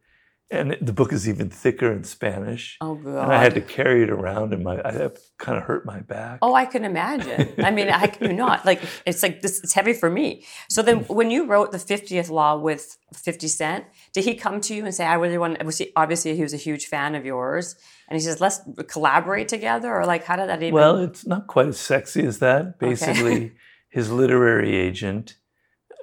and 0.51 0.77
the 0.79 0.93
book 0.93 1.11
is 1.11 1.27
even 1.27 1.49
thicker 1.49 1.91
in 1.91 2.03
Spanish. 2.03 2.77
Oh 2.79 2.95
god. 2.95 3.23
and 3.23 3.33
I 3.33 3.41
had 3.41 3.55
to 3.55 3.61
carry 3.61 4.03
it 4.03 4.11
around, 4.11 4.53
and 4.53 4.63
my 4.63 4.79
I 4.79 5.09
kind 5.39 5.57
of 5.57 5.63
hurt 5.63 5.85
my 5.85 6.01
back. 6.01 6.39
Oh, 6.41 6.53
I 6.53 6.65
can 6.65 6.85
imagine. 6.85 7.53
I 7.57 7.71
mean, 7.71 7.89
I 7.89 8.07
can 8.07 8.27
do 8.29 8.33
not 8.33 8.63
like 8.63 8.81
it's 9.05 9.23
like 9.23 9.41
this. 9.41 9.63
It's 9.63 9.73
heavy 9.73 9.93
for 9.93 10.09
me. 10.09 10.45
So 10.69 10.83
then, 10.83 11.03
mm. 11.03 11.15
when 11.15 11.31
you 11.31 11.47
wrote 11.47 11.71
the 11.71 11.79
fiftieth 11.79 12.29
law 12.29 12.57
with 12.57 12.97
Fifty 13.13 13.47
Cent, 13.47 13.85
did 14.13 14.23
he 14.23 14.35
come 14.35 14.61
to 14.61 14.75
you 14.75 14.85
and 14.85 14.93
say, 14.93 15.05
"I 15.05 15.15
really 15.15 15.39
want"? 15.39 15.63
Was 15.65 15.79
he 15.79 15.91
obviously 15.95 16.35
he 16.35 16.43
was 16.43 16.53
a 16.53 16.57
huge 16.57 16.85
fan 16.85 17.15
of 17.15 17.25
yours, 17.25 17.75
and 18.07 18.15
he 18.15 18.23
says, 18.23 18.39
"Let's 18.39 18.61
collaborate 18.87 19.47
together," 19.47 19.95
or 19.95 20.05
like, 20.05 20.25
how 20.25 20.35
did 20.35 20.49
that 20.49 20.61
even? 20.61 20.75
Well, 20.75 20.97
it's 20.97 21.25
not 21.25 21.47
quite 21.47 21.67
as 21.69 21.79
sexy 21.79 22.23
as 22.23 22.37
that. 22.39 22.77
Basically, 22.77 23.53
his 23.89 24.11
literary 24.11 24.75
agent, 24.75 25.37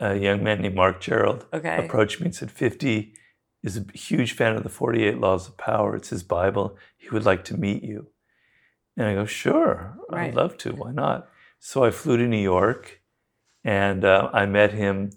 a 0.00 0.16
young 0.16 0.42
man 0.42 0.62
named 0.62 0.74
Marc 0.74 1.00
Gerald, 1.00 1.46
okay, 1.52 1.84
approached 1.84 2.18
me 2.20 2.26
and 2.26 2.34
said, 2.34 2.50
50 2.50 3.14
is 3.62 3.76
a 3.76 3.84
huge 3.96 4.32
fan 4.32 4.56
of 4.56 4.62
the 4.62 4.68
48 4.68 5.18
Laws 5.18 5.48
of 5.48 5.56
Power. 5.56 5.94
It's 5.96 6.08
his 6.10 6.22
Bible. 6.22 6.76
He 6.96 7.08
would 7.10 7.24
like 7.24 7.44
to 7.44 7.56
meet 7.56 7.82
you. 7.82 8.08
And 8.96 9.06
I 9.06 9.14
go, 9.14 9.24
sure, 9.24 9.96
Right. 10.10 10.28
I'd 10.28 10.34
love 10.34 10.58
to. 10.58 10.72
Why 10.72 10.92
not? 10.92 11.28
So 11.58 11.84
I 11.84 11.90
flew 11.90 12.16
to 12.16 12.26
New 12.26 12.36
York 12.42 13.00
and 13.64 14.04
uh, 14.04 14.28
I 14.32 14.46
met 14.46 14.72
him 14.72 15.10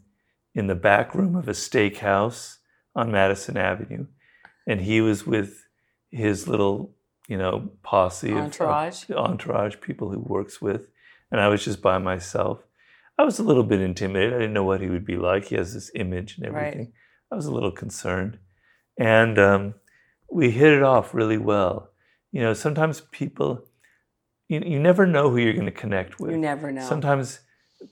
in 0.53 0.67
the 0.67 0.75
back 0.75 1.13
room 1.15 1.35
of 1.35 1.47
a 1.47 1.51
steakhouse 1.53 2.57
on 2.95 3.11
Madison 3.11 3.57
Avenue. 3.57 4.05
And 4.67 4.81
he 4.81 5.01
was 5.01 5.25
with 5.27 5.67
his 6.11 6.47
little, 6.47 6.93
you 7.27 7.37
know, 7.37 7.71
posse 7.83 8.31
Entourage. 8.33 9.09
of 9.09 9.17
entourage 9.17 9.75
people 9.81 10.09
who 10.11 10.19
works 10.19 10.61
with. 10.61 10.89
And 11.31 11.41
I 11.41 11.47
was 11.49 11.65
just 11.65 11.81
by 11.81 11.97
myself. 11.97 12.63
I 13.17 13.23
was 13.23 13.39
a 13.39 13.43
little 13.43 13.63
bit 13.63 13.81
intimidated. 13.81 14.33
I 14.33 14.37
didn't 14.39 14.53
know 14.53 14.63
what 14.63 14.81
he 14.81 14.89
would 14.89 15.05
be 15.05 15.17
like. 15.17 15.45
He 15.45 15.55
has 15.55 15.73
this 15.73 15.91
image 15.95 16.37
and 16.37 16.53
Right. 16.53 16.87
I 17.31 17.35
was 17.35 17.45
a 17.45 17.53
little 17.53 17.71
concerned. 17.71 18.39
And 18.97 19.37
um, 19.37 19.73
we 20.31 20.51
hit 20.51 20.71
it 20.71 20.83
off 20.83 21.13
really 21.13 21.37
well. 21.37 21.89
You 22.31 22.41
know, 22.41 22.53
sometimes 22.53 23.01
people, 23.11 23.65
you, 24.47 24.61
you 24.65 24.79
never 24.79 25.05
know 25.05 25.29
who 25.29 25.37
you're 25.37 25.53
going 25.53 25.65
to 25.65 25.71
connect 25.71 26.19
with. 26.19 26.31
you 26.31 26.37
never 26.37 26.71
know. 26.71 26.87
Sometimes 26.87 27.39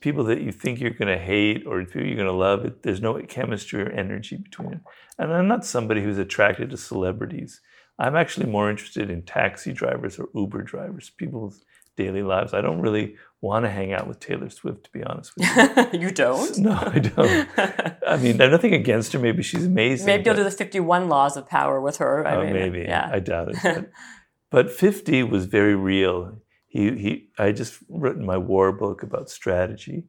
people 0.00 0.24
that 0.24 0.40
you 0.40 0.52
think 0.52 0.80
you're 0.80 0.90
going 0.90 1.08
to 1.08 1.22
hate 1.22 1.66
or 1.66 1.82
who 1.82 2.00
you're 2.00 2.16
going 2.16 2.26
to 2.26 2.32
love, 2.32 2.64
it, 2.64 2.82
there's 2.82 3.00
no 3.00 3.20
chemistry 3.22 3.82
or 3.82 3.90
energy 3.90 4.36
between 4.36 4.70
them. 4.70 4.80
And 5.18 5.32
I'm 5.32 5.48
not 5.48 5.64
somebody 5.64 6.02
who's 6.02 6.18
attracted 6.18 6.70
to 6.70 6.76
celebrities. 6.76 7.60
I'm 7.98 8.16
actually 8.16 8.46
more 8.46 8.70
interested 8.70 9.10
in 9.10 9.22
taxi 9.22 9.72
drivers 9.72 10.18
or 10.18 10.28
Uber 10.34 10.62
drivers, 10.62 11.10
people's 11.10 11.64
daily 11.96 12.22
lives. 12.22 12.54
I 12.54 12.60
don't 12.60 12.80
really 12.80 13.16
want 13.44 13.66
to 13.66 13.70
hang 13.70 13.92
out 13.92 14.08
with 14.08 14.20
Taylor 14.20 14.48
Swift, 14.48 14.84
to 14.84 14.90
be 14.90 15.04
honest 15.04 15.32
with 15.36 15.92
you. 15.92 16.00
you 16.00 16.10
don't. 16.10 16.58
No, 16.58 16.72
I 16.72 16.98
don't. 16.98 17.48
I 18.08 18.16
mean, 18.16 18.38
there's 18.38 18.50
nothing 18.50 18.72
against 18.72 19.12
her. 19.12 19.18
Maybe 19.18 19.42
she's 19.42 19.66
amazing. 19.66 20.06
Maybe 20.06 20.24
you'll 20.24 20.34
do 20.34 20.42
the 20.42 20.50
fifty-one 20.50 21.08
laws 21.08 21.36
of 21.36 21.46
power 21.46 21.80
with 21.80 21.98
her. 21.98 22.26
I 22.26 22.36
oh, 22.36 22.44
mean, 22.44 22.54
maybe. 22.54 22.80
Yeah. 22.80 23.08
I 23.12 23.20
doubt 23.20 23.50
it. 23.50 23.58
But, 23.62 23.90
but 24.50 24.70
50 24.72 25.24
was 25.24 25.44
very 25.44 25.74
real. 25.74 26.38
He, 26.66 26.90
he, 26.96 27.28
I 27.38 27.52
just 27.52 27.78
written 27.88 28.24
my 28.24 28.38
war 28.38 28.72
book 28.72 29.02
about 29.02 29.28
strategy. 29.30 30.04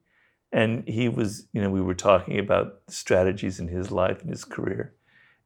And 0.51 0.87
he 0.87 1.09
was, 1.09 1.47
you 1.51 1.61
know, 1.61 1.69
we 1.69 1.81
were 1.81 1.93
talking 1.93 2.39
about 2.39 2.75
strategies 2.87 3.59
in 3.59 3.67
his 3.67 3.91
life 3.91 4.21
and 4.21 4.29
his 4.29 4.45
career. 4.45 4.93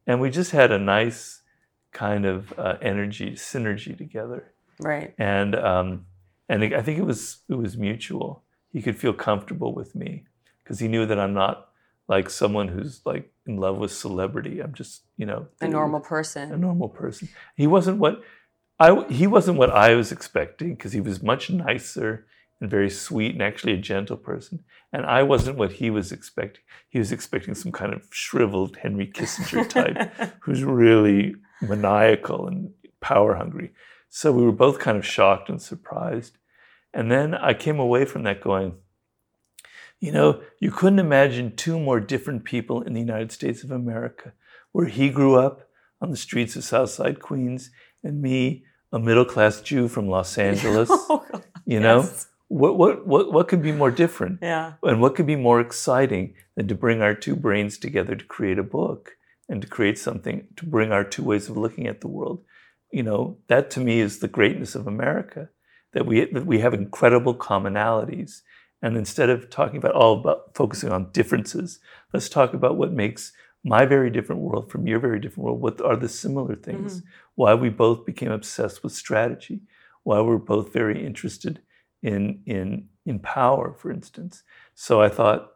And 0.06 0.20
we 0.20 0.30
just 0.30 0.52
had 0.52 0.70
a 0.70 0.78
nice 0.78 1.42
kind 1.92 2.24
of 2.24 2.54
uh, 2.56 2.76
energy, 2.80 3.32
synergy 3.32 3.98
together. 3.98 4.52
right. 4.78 5.12
And, 5.18 5.56
um, 5.56 6.06
and 6.50 6.62
I 6.74 6.82
think 6.82 6.98
it 6.98 7.04
was, 7.06 7.38
it 7.48 7.54
was 7.54 7.76
mutual. 7.76 8.42
He 8.72 8.82
could 8.82 8.98
feel 8.98 9.12
comfortable 9.12 9.72
with 9.74 9.94
me 9.94 10.24
because 10.62 10.78
he 10.80 10.88
knew 10.88 11.06
that 11.06 11.18
I'm 11.18 11.32
not 11.32 11.68
like 12.08 12.28
someone 12.28 12.68
who's 12.68 13.00
like 13.06 13.32
in 13.46 13.56
love 13.56 13.78
with 13.78 13.92
celebrity. 13.92 14.60
I'm 14.60 14.74
just, 14.74 15.02
you 15.16 15.26
know, 15.26 15.46
A 15.60 15.68
normal 15.68 16.00
person. 16.00 16.52
a 16.52 16.56
normal 16.56 16.88
person. 16.88 17.28
He 17.56 17.66
wasn't 17.66 17.98
what 17.98 18.20
I 18.78 19.04
he 19.10 19.26
wasn't 19.26 19.58
what 19.58 19.70
I 19.70 19.94
was 19.94 20.10
expecting 20.10 20.74
because 20.74 20.92
he 20.92 21.00
was 21.00 21.22
much 21.22 21.50
nicer 21.50 22.26
and 22.60 22.70
very 22.70 22.90
sweet 22.90 23.32
and 23.34 23.42
actually 23.42 23.74
a 23.74 23.78
gentle 23.92 24.16
person. 24.16 24.64
And 24.92 25.06
I 25.06 25.22
wasn't 25.22 25.56
what 25.56 25.72
he 25.72 25.88
was 25.90 26.10
expecting. 26.12 26.62
He 26.88 26.98
was 26.98 27.12
expecting 27.12 27.54
some 27.54 27.72
kind 27.72 27.92
of 27.94 28.02
shriveled 28.10 28.76
Henry 28.82 29.06
Kissinger 29.06 29.68
type 29.68 30.34
who's 30.40 30.64
really 30.64 31.36
maniacal 31.62 32.48
and 32.48 32.70
power 33.00 33.34
hungry. 33.34 33.70
So 34.08 34.32
we 34.32 34.42
were 34.42 34.52
both 34.66 34.78
kind 34.80 34.98
of 34.98 35.06
shocked 35.06 35.48
and 35.48 35.62
surprised. 35.62 36.36
And 36.92 37.10
then 37.10 37.34
I 37.34 37.54
came 37.54 37.78
away 37.78 38.04
from 38.04 38.24
that 38.24 38.40
going, 38.40 38.74
you 40.00 40.12
know, 40.12 40.40
you 40.58 40.70
couldn't 40.70 40.98
imagine 40.98 41.54
two 41.54 41.78
more 41.78 42.00
different 42.00 42.44
people 42.44 42.82
in 42.82 42.94
the 42.94 43.00
United 43.00 43.32
States 43.32 43.62
of 43.62 43.70
America, 43.70 44.32
where 44.72 44.86
he 44.86 45.10
grew 45.10 45.36
up 45.36 45.68
on 46.00 46.10
the 46.10 46.16
streets 46.16 46.56
of 46.56 46.64
Southside 46.64 47.20
Queens, 47.20 47.70
and 48.02 48.22
me, 48.22 48.64
a 48.92 48.98
middle 48.98 49.26
class 49.26 49.60
Jew 49.60 49.88
from 49.88 50.08
Los 50.08 50.36
oh, 50.38 50.42
Angeles. 50.42 50.88
Oh. 50.90 51.42
You 51.66 51.80
know, 51.80 51.98
Yes. 52.00 52.28
what, 52.48 52.78
what, 52.78 53.06
what, 53.06 53.32
what 53.32 53.48
could 53.48 53.62
be 53.62 53.72
more 53.72 53.90
different? 53.90 54.38
Yeah. 54.42 54.72
And 54.82 55.00
what 55.00 55.14
could 55.14 55.26
be 55.26 55.36
more 55.36 55.60
exciting 55.60 56.34
than 56.56 56.66
to 56.68 56.74
bring 56.74 57.02
our 57.02 57.14
two 57.14 57.36
brains 57.36 57.76
together 57.78 58.16
to 58.16 58.24
create 58.24 58.58
a 58.58 58.64
book 58.64 59.12
and 59.48 59.60
to 59.62 59.68
create 59.68 59.98
something, 59.98 60.48
to 60.56 60.66
bring 60.66 60.92
our 60.92 61.04
two 61.04 61.22
ways 61.22 61.48
of 61.48 61.56
looking 61.56 61.86
at 61.86 62.00
the 62.00 62.08
world? 62.08 62.42
You 62.90 63.02
know, 63.02 63.36
that 63.48 63.70
to 63.72 63.80
me 63.80 64.00
is 64.00 64.18
the 64.18 64.28
greatness 64.28 64.74
of 64.74 64.86
America, 64.86 65.50
that 65.92 66.06
we, 66.06 66.24
that 66.26 66.46
we 66.46 66.60
have 66.60 66.74
incredible 66.74 67.34
commonalities. 67.34 68.42
And 68.82 68.96
instead 68.96 69.28
of 69.30 69.50
talking 69.50 69.76
about 69.76 69.94
all 69.94 70.18
about 70.18 70.54
focusing 70.54 70.90
on 70.90 71.10
differences, 71.12 71.80
let's 72.12 72.28
talk 72.28 72.54
about 72.54 72.76
what 72.76 72.92
makes 72.92 73.32
my 73.62 73.84
very 73.84 74.10
different 74.10 74.40
world 74.40 74.70
from 74.70 74.86
your 74.86 74.98
very 74.98 75.20
different 75.20 75.44
world. 75.44 75.60
What 75.60 75.80
are 75.80 75.96
the 75.96 76.08
similar 76.08 76.56
things? 76.56 76.98
Mm-hmm. 76.98 77.08
Why 77.34 77.54
we 77.54 77.68
both 77.68 78.06
became 78.06 78.30
obsessed 78.30 78.82
with 78.82 78.92
strategy? 78.92 79.60
Why 80.02 80.20
we're 80.20 80.38
both 80.38 80.72
very 80.72 81.04
interested 81.04 81.60
in 82.02 82.42
in 82.46 82.88
in 83.04 83.18
power, 83.18 83.74
for 83.74 83.90
instance. 83.90 84.42
So 84.74 85.02
I 85.02 85.08
thought 85.08 85.52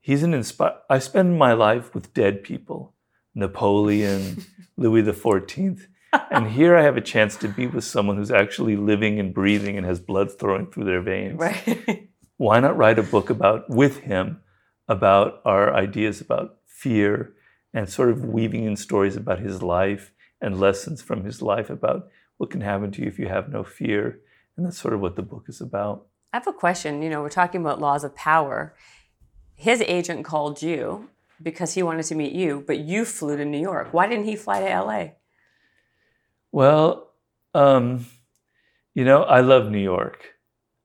he's 0.00 0.22
an 0.22 0.34
inspire. 0.34 0.76
I 0.88 0.98
spend 0.98 1.38
my 1.38 1.52
life 1.52 1.94
with 1.94 2.14
dead 2.14 2.44
people, 2.44 2.94
Napoleon, 3.34 4.44
Louis 4.76 5.02
the 5.02 5.12
Fourteenth, 5.12 5.88
and 6.30 6.50
here 6.50 6.76
I 6.76 6.82
have 6.82 6.96
a 6.96 7.00
chance 7.00 7.36
to 7.36 7.48
be 7.48 7.66
with 7.66 7.84
someone 7.84 8.16
who's 8.16 8.30
actually 8.30 8.76
living 8.76 9.18
and 9.20 9.34
breathing 9.34 9.76
and 9.76 9.86
has 9.86 10.00
blood 10.00 10.30
flowing 10.32 10.66
through 10.66 10.84
their 10.84 11.02
veins. 11.02 11.38
Right. 11.38 12.08
Why 12.36 12.60
not 12.60 12.76
write 12.76 12.98
a 12.98 13.02
book 13.02 13.30
about 13.30 13.68
with 13.70 13.98
him 13.98 14.40
about 14.88 15.40
our 15.44 15.74
ideas 15.74 16.20
about 16.20 16.56
fear 16.66 17.34
and 17.72 17.88
sort 17.88 18.10
of 18.10 18.24
weaving 18.24 18.64
in 18.64 18.76
stories 18.76 19.16
about 19.16 19.40
his 19.40 19.62
life 19.62 20.12
and 20.40 20.60
lessons 20.60 21.02
from 21.02 21.24
his 21.24 21.42
life 21.42 21.70
about 21.70 22.08
what 22.36 22.50
can 22.50 22.60
happen 22.60 22.90
to 22.92 23.02
you 23.02 23.08
if 23.08 23.18
you 23.18 23.28
have 23.28 23.48
no 23.48 23.64
fear. 23.64 24.20
And 24.56 24.64
that's 24.64 24.78
sort 24.78 24.94
of 24.94 25.00
what 25.00 25.16
the 25.16 25.22
book 25.22 25.44
is 25.48 25.60
about. 25.60 26.06
I 26.32 26.36
have 26.38 26.46
a 26.46 26.52
question. 26.52 27.02
You 27.02 27.10
know, 27.10 27.22
we're 27.22 27.28
talking 27.30 27.60
about 27.60 27.80
laws 27.80 28.04
of 28.04 28.14
power. 28.14 28.74
His 29.54 29.80
agent 29.82 30.24
called 30.24 30.62
you 30.62 31.08
because 31.42 31.74
he 31.74 31.82
wanted 31.82 32.04
to 32.04 32.14
meet 32.14 32.32
you, 32.32 32.62
but 32.66 32.78
you 32.78 33.04
flew 33.04 33.36
to 33.36 33.44
New 33.44 33.60
York. 33.60 33.88
Why 33.92 34.06
didn't 34.06 34.24
he 34.26 34.36
fly 34.36 34.60
to 34.60 34.80
LA? 34.80 35.08
Well, 36.56 37.12
um, 37.52 38.06
you 38.94 39.04
know, 39.04 39.24
I 39.24 39.40
love 39.42 39.70
New 39.70 39.78
York. 39.94 40.20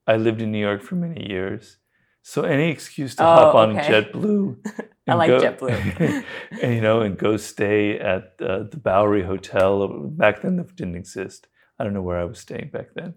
I 0.05 0.17
lived 0.17 0.41
in 0.41 0.51
New 0.51 0.59
York 0.59 0.81
for 0.81 0.95
many 0.95 1.29
years. 1.29 1.77
So 2.23 2.41
any 2.43 2.69
excuse 2.69 3.15
to 3.15 3.23
Oh, 3.23 3.35
hop 3.37 3.55
on 3.55 3.77
okay. 3.79 3.87
JetBlue, 3.89 4.57
I 5.07 5.13
like 5.15 5.29
go- 5.29 5.39
JetBlue. 5.39 6.25
and 6.61 6.75
you 6.75 6.81
know, 6.81 6.99
and 7.05 7.17
go 7.17 7.37
stay 7.37 7.97
at 7.97 8.33
uh, 8.41 8.63
the 8.69 8.81
Bowery 8.83 9.23
Hotel. 9.23 9.87
Back 10.09 10.41
then, 10.41 10.57
that 10.57 10.75
didn't 10.75 10.95
exist. 10.97 11.47
I 11.79 11.85
don't 11.85 11.93
know 11.93 12.01
where 12.01 12.19
I 12.19 12.25
was 12.25 12.37
staying 12.39 12.69
back 12.73 12.87
then, 12.93 13.13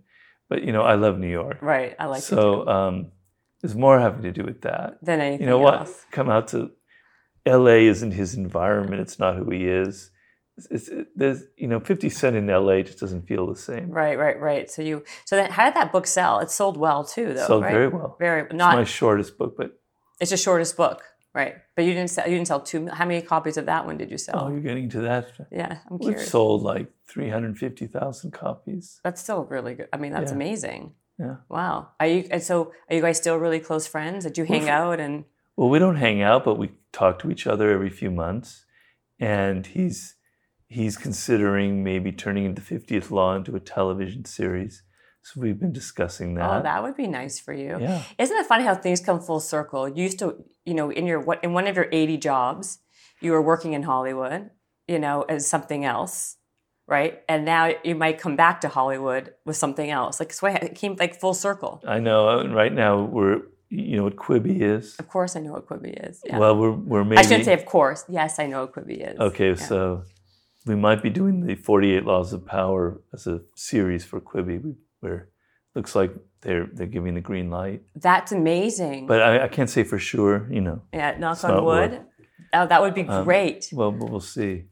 but 0.48 0.62
you 0.62 0.72
know, 0.72 0.82
I 0.82 0.94
love 0.94 1.18
New 1.18 1.34
York. 1.42 1.58
Right. 1.60 1.96
I 1.98 2.06
like 2.06 2.20
it 2.20 2.22
so 2.34 2.66
um, 2.68 3.10
it's 3.64 3.74
more 3.74 3.98
having 3.98 4.22
to 4.22 4.30
do 4.32 4.44
with 4.44 4.60
that. 4.62 4.98
than 5.02 5.20
anything 5.20 5.42
You 5.42 5.50
know 5.50 5.58
what? 5.58 5.80
else. 5.80 6.06
Come 6.12 6.30
out 6.30 6.46
to 6.54 6.70
L.A. 7.44 7.86
isn't 7.88 8.12
his 8.12 8.34
environment. 8.36 9.00
It's 9.02 9.18
not 9.18 9.36
who 9.36 9.50
he 9.50 9.66
is. 9.66 10.12
It's, 10.56 10.66
it's, 10.70 10.88
it- 10.88 11.08
there's 11.16 11.42
you 11.56 11.66
know, 11.68 11.80
Fifty 11.80 12.08
Cent 12.08 12.36
in 12.36 12.48
L.A. 12.48 12.82
just 12.82 12.98
doesn't 13.00 13.26
feel 13.26 13.46
the 13.46 13.56
same. 13.56 13.90
Right, 13.90 14.18
right, 14.18 14.38
right. 14.40 14.70
So 14.70 14.82
you, 14.82 15.04
so 15.24 15.36
then, 15.36 15.50
how 15.50 15.64
did 15.64 15.74
that 15.74 15.90
book 15.92 16.06
sell? 16.06 16.38
It 16.40 16.50
sold 16.50 16.76
well 16.76 17.04
too, 17.04 17.34
though. 17.34 17.46
Sold 17.46 17.62
right? 17.64 17.72
very 17.72 17.88
well. 17.88 18.16
Very 18.18 18.42
It's 18.42 18.54
not. 18.54 18.76
my 18.76 18.84
shortest 18.84 19.36
book, 19.38 19.56
but 19.56 19.78
it's 20.20 20.30
the 20.30 20.36
shortest 20.36 20.76
book, 20.76 21.02
right? 21.34 21.56
But 21.74 21.84
you 21.86 21.92
didn't 21.92 22.10
sell. 22.10 22.26
You 22.28 22.34
didn't 22.36 22.46
sell 22.48 22.60
two. 22.60 22.86
How 22.88 23.04
many 23.04 23.20
copies 23.22 23.56
of 23.56 23.66
that 23.66 23.84
one 23.86 23.96
did 23.98 24.10
you 24.10 24.18
sell? 24.18 24.44
oh, 24.44 24.48
you're 24.50 24.60
getting 24.60 24.88
to 24.90 25.00
that. 25.02 25.26
yeah, 25.50 25.78
I'm 25.90 25.98
curious. 25.98 26.30
sold 26.30 26.62
like 26.62 26.88
three 27.08 27.28
hundred 27.30 27.58
fifty 27.58 27.86
thousand 27.86 28.30
copies. 28.32 29.00
That's 29.02 29.20
still 29.20 29.44
really 29.44 29.74
good. 29.74 29.88
I 29.92 29.96
mean, 29.96 30.12
that's 30.12 30.30
Yeah. 30.30 30.36
amazing. 30.36 30.92
Yeah. 31.18 31.36
Wow. 31.48 31.88
Are 32.00 32.06
you? 32.06 32.26
And 32.30 32.42
so, 32.42 32.72
are 32.88 32.94
you 32.96 33.02
guys 33.02 33.16
still 33.18 33.36
really 33.36 33.60
close 33.60 33.86
friends? 33.88 34.24
Did 34.24 34.38
you 34.38 34.44
hang 34.44 34.68
out 34.68 34.98
and? 35.00 35.24
Well, 35.56 35.68
we 35.68 35.78
don't 35.78 35.96
hang 35.96 36.22
out, 36.22 36.44
but 36.44 36.58
we 36.58 36.70
talk 36.92 37.20
to 37.20 37.30
each 37.30 37.46
other 37.46 37.70
every 37.70 37.90
few 37.90 38.10
months. 38.10 38.64
And 39.20 39.64
he's 39.66 40.13
he's 40.74 40.96
considering 40.96 41.84
maybe 41.84 42.10
turning 42.10 42.54
the 42.54 42.60
50th 42.60 43.10
Law 43.10 43.36
into 43.36 43.54
a 43.54 43.60
television 43.60 44.24
series. 44.24 44.82
So 45.22 45.40
we've 45.40 45.58
been 45.58 45.72
discussing 45.72 46.36
oh, 46.36 46.40
that. 46.40 46.50
Oh, 46.50 46.62
that 46.62 46.82
would 46.82 46.96
be 46.96 47.06
nice 47.06 47.38
for 47.38 47.54
you. 47.54 47.78
yeah. 47.80 48.02
Isn't 48.18 48.36
it 48.36 48.46
funny 48.46 48.64
how 48.64 48.74
things 48.74 49.00
come 49.00 49.20
full 49.20 49.40
circle? 49.40 49.88
You 49.88 50.02
used 50.02 50.18
to, 50.18 50.44
you 50.66 50.74
know, 50.74 50.90
in 50.90 51.06
your 51.06 51.20
what 51.20 51.42
in 51.42 51.52
one 51.52 51.66
of 51.66 51.76
your 51.76 51.88
80 51.90 52.18
jobs, 52.18 52.80
you 53.20 53.32
were 53.32 53.40
working 53.40 53.72
in 53.72 53.84
Hollywood, 53.84 54.50
you 54.86 54.98
know, 54.98 55.22
as 55.22 55.46
something 55.46 55.84
else, 55.84 56.36
right? 56.86 57.22
And 57.28 57.44
now 57.44 57.72
you 57.84 57.94
might 57.94 58.18
come 58.18 58.36
back 58.36 58.60
to 58.62 58.68
Hollywood 58.68 59.32
with 59.46 59.56
something 59.56 59.88
else. 59.88 60.20
Like 60.20 60.32
so 60.32 60.48
it 60.48 60.74
came 60.74 60.96
like 60.96 61.18
full 61.18 61.34
circle. 61.34 61.82
I 61.86 62.00
know. 62.00 62.40
And 62.40 62.54
right 62.54 62.72
now 62.72 63.00
we're 63.00 63.42
you 63.70 63.96
know 63.96 64.04
what 64.04 64.16
Quibi 64.16 64.60
is. 64.60 64.96
Of 64.98 65.08
course, 65.08 65.36
I 65.36 65.40
know 65.40 65.52
what 65.52 65.66
Quibi 65.66 66.08
is. 66.08 66.20
Yeah. 66.24 66.38
Well, 66.38 66.56
we're 66.56 66.72
we're 66.72 67.04
maybe 67.04 67.18
I 67.18 67.22
shouldn't 67.22 67.44
say 67.44 67.54
of 67.54 67.64
course. 67.64 68.04
Yes, 68.08 68.38
I 68.38 68.46
know 68.46 68.62
what 68.62 68.74
Quibi 68.74 69.14
is. 69.14 69.18
Okay, 69.18 69.54
so 69.54 70.04
we 70.66 70.74
might 70.74 71.02
be 71.02 71.10
doing 71.10 71.46
the 71.46 71.54
48 71.54 72.04
Laws 72.04 72.32
of 72.32 72.46
Power 72.46 73.00
as 73.12 73.26
a 73.26 73.40
series 73.54 74.04
for 74.04 74.20
Quibi, 74.20 74.74
where 75.00 75.28
looks 75.74 75.94
like 75.94 76.14
they're 76.40 76.68
they're 76.72 76.86
giving 76.86 77.14
the 77.14 77.20
green 77.20 77.50
light. 77.50 77.82
That's 77.96 78.32
amazing. 78.32 79.06
But 79.06 79.22
I, 79.22 79.44
I 79.44 79.48
can't 79.48 79.68
say 79.70 79.84
for 79.84 79.98
sure. 79.98 80.48
You 80.50 80.60
know. 80.60 80.82
yeah, 80.92 81.16
knock 81.18 81.42
on 81.44 81.64
wood. 81.64 82.00
Oh, 82.52 82.66
that 82.66 82.80
would 82.80 82.94
be 82.94 83.02
Um, 83.02 83.24
great. 83.24 83.68
Well, 83.72 83.90
we'll 83.92 84.20
see. 84.20 84.64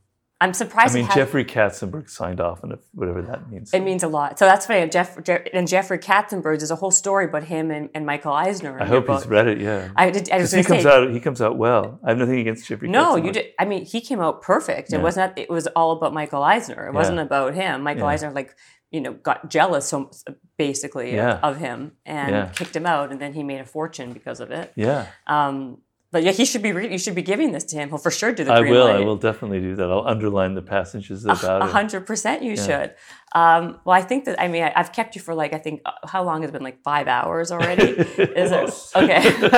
I'm 0.43 0.52
surprised. 0.55 0.97
I 0.97 1.01
mean, 1.01 1.09
Jeffrey 1.14 1.44
Katzenberg 1.44 2.10
signed 2.10 2.40
off 2.40 2.64
on 2.64 2.73
it, 2.73 2.81
whatever 2.93 3.23
that 3.23 3.48
means. 3.51 3.73
it 3.73 3.81
means 3.81 4.02
a 4.02 4.09
lot. 4.09 4.39
So 4.39 4.44
that's 4.44 4.66
funny. 4.66 4.89
Jeff, 4.89 5.23
Jeff 5.23 5.43
and 5.55 5.69
Jeffrey 5.69 5.98
Katzenberg. 5.98 6.59
There's 6.59 6.70
a 6.70 6.77
whole 6.77 6.90
story 6.90 7.27
about 7.27 7.44
him 7.44 7.70
and, 7.70 7.89
and 7.94 8.05
Michael 8.05 8.32
Eisner. 8.32 8.81
I 8.82 8.86
hope 8.86 9.06
book. 9.06 9.20
he's 9.23 9.28
read 9.31 9.47
it. 9.47 9.60
Yeah, 9.60 9.90
I 9.97 10.10
did. 10.10 10.31
I 10.31 10.39
was 10.39 10.51
because 10.51 10.66
he 10.66 10.73
comes 10.74 10.82
say. 10.82 10.90
out. 10.90 11.10
He 11.10 11.20
comes 11.20 11.40
out 11.40 11.56
well. 11.56 12.01
I 12.05 12.10
have 12.10 12.19
nothing 12.19 12.40
against 12.40 12.66
Jeffrey. 12.66 12.89
No, 12.89 13.14
Katzenberg. 13.14 13.24
you 13.27 13.32
did. 13.32 13.47
I 13.59 13.64
mean, 13.64 13.85
he 13.85 14.01
came 14.01 14.20
out 14.20 14.43
perfect. 14.43 14.93
It 14.93 14.97
Yeah. 14.97 15.02
wasn't. 15.02 15.39
It 15.39 15.48
was 15.48 15.66
all 15.69 15.93
about 15.93 16.12
Michael 16.12 16.43
Eisner. 16.43 16.89
It 16.89 16.93
wasn't 16.94 17.19
Yeah. 17.19 17.23
about 17.23 17.55
him. 17.55 17.82
Michael 17.82 18.02
Yeah. 18.02 18.09
Eisner, 18.09 18.31
like 18.32 18.56
you 18.90 19.01
know, 19.01 19.14
got 19.14 19.48
jealous 19.48 19.86
so 19.86 20.10
basically 20.59 21.14
Yeah. 21.14 21.36
of, 21.36 21.55
of 21.55 21.56
him 21.59 21.93
and 22.05 22.31
Yeah. 22.31 22.47
kicked 22.55 22.77
him 22.77 22.85
out, 22.85 23.10
and 23.10 23.19
then 23.20 23.32
he 23.32 23.43
made 23.43 23.60
a 23.60 23.64
fortune 23.64 24.12
because 24.12 24.39
of 24.40 24.51
it. 24.51 24.70
Yeah, 24.77 25.06
Um, 25.27 25.78
but 26.12 26.22
yeah, 26.22 26.32
he 26.32 26.44
should 26.44 26.62
be. 26.62 26.72
Re- 26.72 26.93
you 26.93 26.98
should 26.98 27.14
be 27.14 27.22
giving 27.22 27.52
this 27.52 27.64
to 27.64 27.76
him. 27.76 27.89
He'll 27.89 27.98
for 27.98 28.10
sure 28.10 28.32
do 28.32 28.44
the 28.44 28.52
I 28.52 28.60
will. 28.60 28.84
light. 28.84 28.97
I 28.97 29.01
will 29.01 29.16
definitely 29.16 29.60
do 29.60 29.74
that. 29.76 29.90
I'll 29.90 30.06
underline 30.06 30.55
the 30.55 30.60
passages 30.62 31.24
about 31.24 31.62
A 31.62 31.64
it. 31.64 31.70
hundred 31.70 32.06
percent, 32.06 32.43
you 32.43 32.56
should. 32.56 32.94
Um, 33.34 33.80
well, 33.86 33.97
I 33.97 34.02
think 34.02 34.26
that 34.26 34.39
I 34.39 34.47
mean 34.48 34.62
I, 34.62 34.72
I've 34.76 34.93
kept 34.93 35.14
you 35.16 35.22
for 35.22 35.34
like 35.34 35.55
I 35.55 35.59
think 35.59 35.80
uh, 35.86 35.93
how 36.06 36.22
long 36.22 36.43
has 36.43 36.51
it 36.51 36.52
been 36.52 36.62
like 36.62 36.82
five 36.82 37.09
hours 37.09 37.51
already? 37.51 37.82
Is 37.93 38.52
it 38.52 38.93
okay? 38.94 39.22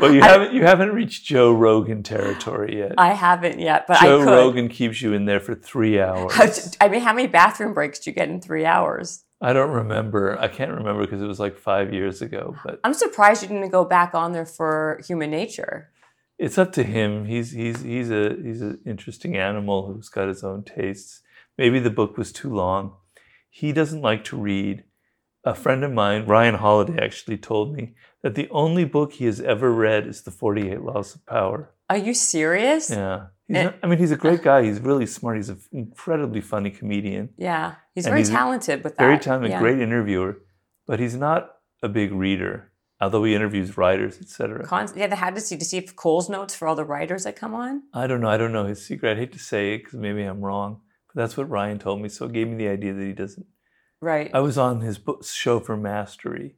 but 0.00 0.12
you 0.12 0.22
haven't 0.22 0.54
you 0.54 0.62
haven't 0.64 0.92
reached 0.92 1.24
Joe 1.26 1.52
Rogan 1.52 2.02
territory 2.02 2.78
yet. 2.78 2.94
I 2.96 3.12
haven't 3.12 3.58
yet, 3.58 3.86
but 3.86 4.00
Joe 4.00 4.22
I. 4.22 4.24
Rogan 4.24 4.68
keeps 4.68 5.02
you 5.02 5.12
in 5.12 5.26
there 5.26 5.40
for 5.40 5.54
three 5.54 6.00
hours. 6.00 6.76
I 6.80 6.88
mean, 6.88 7.02
how 7.02 7.12
many 7.12 7.28
bathroom 7.28 7.74
breaks 7.74 7.98
do 7.98 8.10
you 8.10 8.14
get 8.14 8.28
in 8.28 8.40
three 8.40 8.64
hours? 8.64 9.24
I 9.42 9.52
don't 9.52 9.72
remember. 9.72 10.38
I 10.38 10.46
can't 10.48 10.70
remember 10.70 11.02
because 11.04 11.20
it 11.20 11.26
was 11.26 11.40
like 11.40 11.58
five 11.58 11.92
years 11.92 12.22
ago. 12.22 12.54
But 12.64 12.80
I'm 12.84 12.94
surprised 12.94 13.42
you 13.42 13.48
didn't 13.48 13.70
go 13.70 13.84
back 13.84 14.14
on 14.14 14.32
there 14.32 14.46
for 14.46 15.00
Human 15.06 15.30
Nature. 15.30 15.90
it's 16.38 16.58
up 16.58 16.72
to 16.72 16.82
him. 16.84 17.24
He's 17.26 17.50
he's 17.50 17.82
he's 17.82 18.10
a 18.10 18.36
he's 18.42 18.62
an 18.62 18.78
interesting 18.86 19.36
animal 19.36 19.86
who's 19.86 20.08
got 20.08 20.28
his 20.28 20.44
own 20.44 20.62
tastes. 20.62 21.20
Maybe 21.58 21.78
the 21.80 21.90
book 21.90 22.16
was 22.16 22.32
too 22.32 22.54
long. 22.54 22.94
He 23.50 23.72
doesn't 23.72 24.00
like 24.00 24.24
to 24.24 24.36
read. 24.36 24.84
A 25.44 25.54
friend 25.54 25.82
of 25.82 25.90
mine, 25.92 26.24
Ryan 26.26 26.54
Holiday, 26.54 27.02
actually 27.04 27.36
told 27.36 27.74
me 27.76 27.94
that 28.22 28.36
the 28.36 28.48
only 28.50 28.84
book 28.84 29.14
he 29.14 29.24
has 29.24 29.40
ever 29.40 29.72
read 29.72 30.06
is 30.06 30.22
The 30.22 30.30
Forty 30.30 30.70
Eight 30.70 30.82
Laws 30.82 31.16
of 31.16 31.26
Power. 31.26 31.70
Are 31.90 31.96
you 31.96 32.14
serious? 32.14 32.88
Yeah. 32.90 33.26
Not, 33.48 33.66
eh. 33.66 33.72
I 33.82 33.86
mean, 33.86 33.98
he's 33.98 34.10
a 34.12 34.16
great 34.16 34.42
guy. 34.42 34.62
He's 34.64 34.80
really 34.80 35.06
smart. 35.06 35.36
He's 35.36 35.48
an 35.48 35.60
incredibly 35.72 36.40
funny 36.40 36.70
comedian. 36.70 37.30
Yeah. 37.36 37.74
He's 37.94 38.06
And 38.06 38.12
very 38.12 38.20
he's 38.20 38.30
talented 38.30 38.82
with 38.84 38.96
that. 38.96 39.02
very 39.04 39.18
talented, 39.18 39.50
yeah. 39.50 39.58
great 39.60 39.80
interviewer, 39.80 40.38
but 40.86 41.00
he's 41.00 41.16
not 41.16 41.56
a 41.82 41.88
big 41.88 42.12
reader. 42.12 42.70
Although 43.00 43.24
he 43.24 43.34
interviews 43.34 43.76
writers, 43.76 44.18
etc. 44.20 44.64
Con- 44.64 44.88
yeah, 44.94 45.08
they 45.08 45.16
had 45.16 45.34
to 45.34 45.40
see 45.40 45.56
to 45.56 45.64
see 45.64 45.76
if 45.78 45.96
Cole's 45.96 46.28
notes 46.30 46.54
for 46.54 46.68
all 46.68 46.76
the 46.76 46.84
writers 46.84 47.24
that 47.24 47.34
come 47.34 47.52
on. 47.52 47.82
I 47.92 48.06
don't 48.06 48.20
know. 48.20 48.28
I 48.28 48.36
don't 48.36 48.52
know 48.52 48.64
his 48.66 48.86
secret. 48.86 49.10
I'd 49.10 49.18
hate 49.18 49.32
to 49.32 49.40
say 49.40 49.74
it 49.74 49.78
because 49.78 49.98
maybe 49.98 50.22
I'm 50.22 50.40
wrong, 50.40 50.80
but 51.12 51.20
that's 51.20 51.36
what 51.36 51.50
Ryan 51.50 51.80
told 51.80 52.00
me. 52.00 52.08
So 52.08 52.26
it 52.26 52.32
gave 52.32 52.46
me 52.46 52.54
the 52.56 52.68
idea 52.68 52.92
that 52.94 53.04
he 53.04 53.12
doesn't. 53.12 53.46
Right. 54.00 54.30
I 54.32 54.38
was 54.38 54.56
on 54.56 54.82
his 54.82 54.98
book, 54.98 55.24
show 55.24 55.58
for 55.58 55.76
Mastery, 55.76 56.54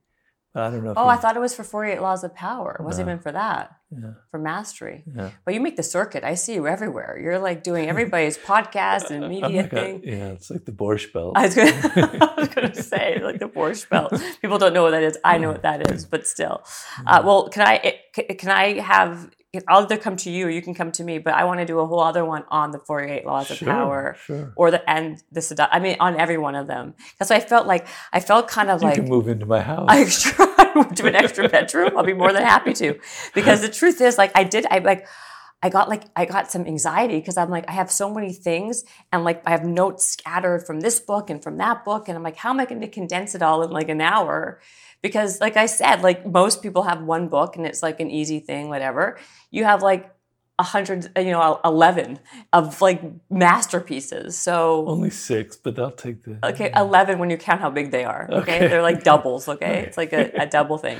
but 0.55 0.63
I 0.63 0.71
don't 0.71 0.85
know. 0.85 0.95
Oh, 0.97 1.09
I 1.09 1.17
thought 1.17 1.37
it 1.37 1.41
was 1.41 1.55
for 1.55 1.65
48 1.65 2.01
Laws 2.01 2.23
of 2.25 2.35
Power. 2.35 2.77
It 2.79 2.85
wasn't 2.85 3.09
No. 3.09 3.13
even 3.15 3.23
for 3.23 3.33
that, 3.33 3.73
Yeah, 3.91 4.13
for 4.31 4.39
Mastery. 4.39 5.03
yeah. 5.15 5.31
But 5.45 5.55
you 5.55 5.61
make 5.61 5.77
the 5.77 5.83
circuit. 5.83 6.23
I 6.25 6.35
see 6.35 6.55
you 6.55 6.67
everywhere. 6.69 7.19
You're 7.21 7.39
like 7.41 7.63
doing 7.65 7.89
everybody's 7.89 8.39
podcast 8.53 9.11
and 9.11 9.29
media 9.29 9.65
a- 9.65 9.69
thing. 9.69 10.01
yeah, 10.05 10.29
it's 10.29 10.51
like 10.51 10.65
the 10.65 10.73
Borscht 10.73 11.13
Belt. 11.13 11.33
I 11.37 11.47
was 11.47 11.57
was 12.39 12.49
gonna 12.55 12.75
say 12.93 13.21
like 13.23 13.41
the 13.41 13.49
Borscht 13.49 13.89
Belt. 13.89 14.13
People 14.41 14.59
don't 14.59 14.73
know 14.73 14.83
what 14.85 14.93
that 14.93 15.03
is. 15.03 15.19
I 15.25 15.39
know 15.39 15.51
what 15.51 15.63
that 15.63 15.91
is, 15.91 16.05
but 16.07 16.27
still. 16.27 16.63
Uh, 17.07 17.21
well, 17.27 17.49
can 17.49 17.67
I 17.67 17.99
can 18.39 18.51
I 18.51 18.79
have? 18.81 19.31
I'll 19.69 19.83
either 19.83 19.97
come 19.97 20.17
to 20.17 20.31
you 20.31 20.47
or 20.47 20.51
you 20.51 20.63
can 20.63 20.75
come 20.75 20.93
to 20.93 21.05
me. 21.05 21.19
But 21.19 21.35
I 21.35 21.45
want 21.45 21.61
to 21.61 21.67
do 21.67 21.79
a 21.81 21.87
whole 21.87 22.01
other 22.01 22.25
one 22.25 22.45
on 22.49 22.71
the 22.71 22.79
Forty 22.79 23.11
Eight 23.11 23.27
Laws 23.27 23.51
of 23.51 23.61
Power, 23.61 24.17
sure. 24.25 24.53
or 24.57 24.71
the 24.71 24.89
and 24.89 25.23
the 25.33 25.41
sedu- 25.41 25.69
I 25.71 25.79
mean, 25.79 25.97
on 26.01 26.19
every 26.19 26.39
one 26.39 26.55
of 26.55 26.67
them. 26.67 26.95
That's 27.19 27.31
why 27.31 27.37
I 27.37 27.41
felt 27.41 27.67
like 27.67 27.87
I 28.13 28.21
felt 28.21 28.49
kind 28.49 28.71
of 28.71 28.83
you 28.83 28.89
like 28.89 28.97
can 28.97 29.09
move 29.09 29.29
into 29.29 29.47
my 29.47 29.61
house. 29.61 29.87
I 29.89 30.05
try 30.09 30.83
to 30.83 31.07
an 31.07 31.15
extra 31.15 31.49
bedroom. 31.49 31.97
I'll 31.97 32.05
be 32.05 32.15
more 32.15 32.33
than 32.33 32.43
happy 32.43 32.73
to, 32.75 32.99
because 33.35 33.61
the 33.61 33.69
truth 33.69 34.01
is, 34.01 34.19
like, 34.19 34.33
I 34.35 34.45
did, 34.45 34.67
I 34.71 34.79
like, 34.79 35.07
I 35.63 35.71
got 35.71 35.89
like, 35.89 36.05
I 36.15 36.25
got 36.27 36.51
some 36.51 36.67
anxiety 36.67 37.19
because 37.19 37.37
I'm 37.37 37.51
like, 37.51 37.69
I 37.69 37.73
have 37.73 37.91
so 37.91 38.13
many 38.13 38.33
things, 38.33 38.85
and 39.13 39.25
like, 39.25 39.43
I 39.47 39.51
have 39.51 39.65
notes 39.65 40.07
scattered 40.07 40.67
from 40.67 40.81
this 40.81 41.01
book 41.01 41.31
and 41.31 41.43
from 41.43 41.59
that 41.59 41.85
book, 41.85 42.09
and 42.09 42.17
I'm 42.17 42.23
like, 42.23 42.37
how 42.37 42.51
am 42.51 42.61
I 42.61 42.67
going 42.67 42.81
to 42.81 42.89
condense 42.89 43.35
it 43.35 43.43
all 43.43 43.63
in 43.63 43.71
like 43.71 43.89
an 43.89 44.01
hour? 44.01 44.61
Because, 45.05 45.39
like 45.39 45.59
I 45.59 45.67
said, 45.67 46.01
like 46.01 46.25
most 46.25 46.63
people 46.63 46.85
have 46.85 47.03
one 47.03 47.29
book 47.29 47.57
and 47.57 47.67
it's 47.67 47.83
like 47.83 48.01
an 48.01 48.11
easy 48.11 48.41
thing, 48.41 48.71
whatever. 48.71 49.19
You 49.51 49.65
have 49.65 49.83
like 49.83 50.11
a 50.59 50.63
hundred, 50.63 51.11
you 51.19 51.33
know, 51.33 51.61
eleven 51.63 52.21
of 52.55 52.81
like 52.81 53.03
masterpieces. 53.29 54.39
So 54.39 54.87
Only 54.89 55.11
six, 55.11 55.59
but 55.59 55.79
I'll 55.79 55.91
take 55.91 56.23
the. 56.25 56.39
Okay, 56.43 56.73
11 56.75 57.19
when 57.19 57.29
you 57.29 57.37
count 57.37 57.61
how 57.61 57.69
big 57.69 57.91
they 57.91 58.05
are. 58.07 58.27
Okay. 58.33 58.57
Okay. 58.57 58.69
They're 58.69 58.81
like 58.91 59.05
doubles. 59.05 59.47
Okay. 59.47 59.67
Okay. 59.75 59.87
It's 59.87 59.99
like 59.99 60.15
a, 60.15 60.31
a 60.45 60.47
double 60.47 60.79
thing. 60.79 60.99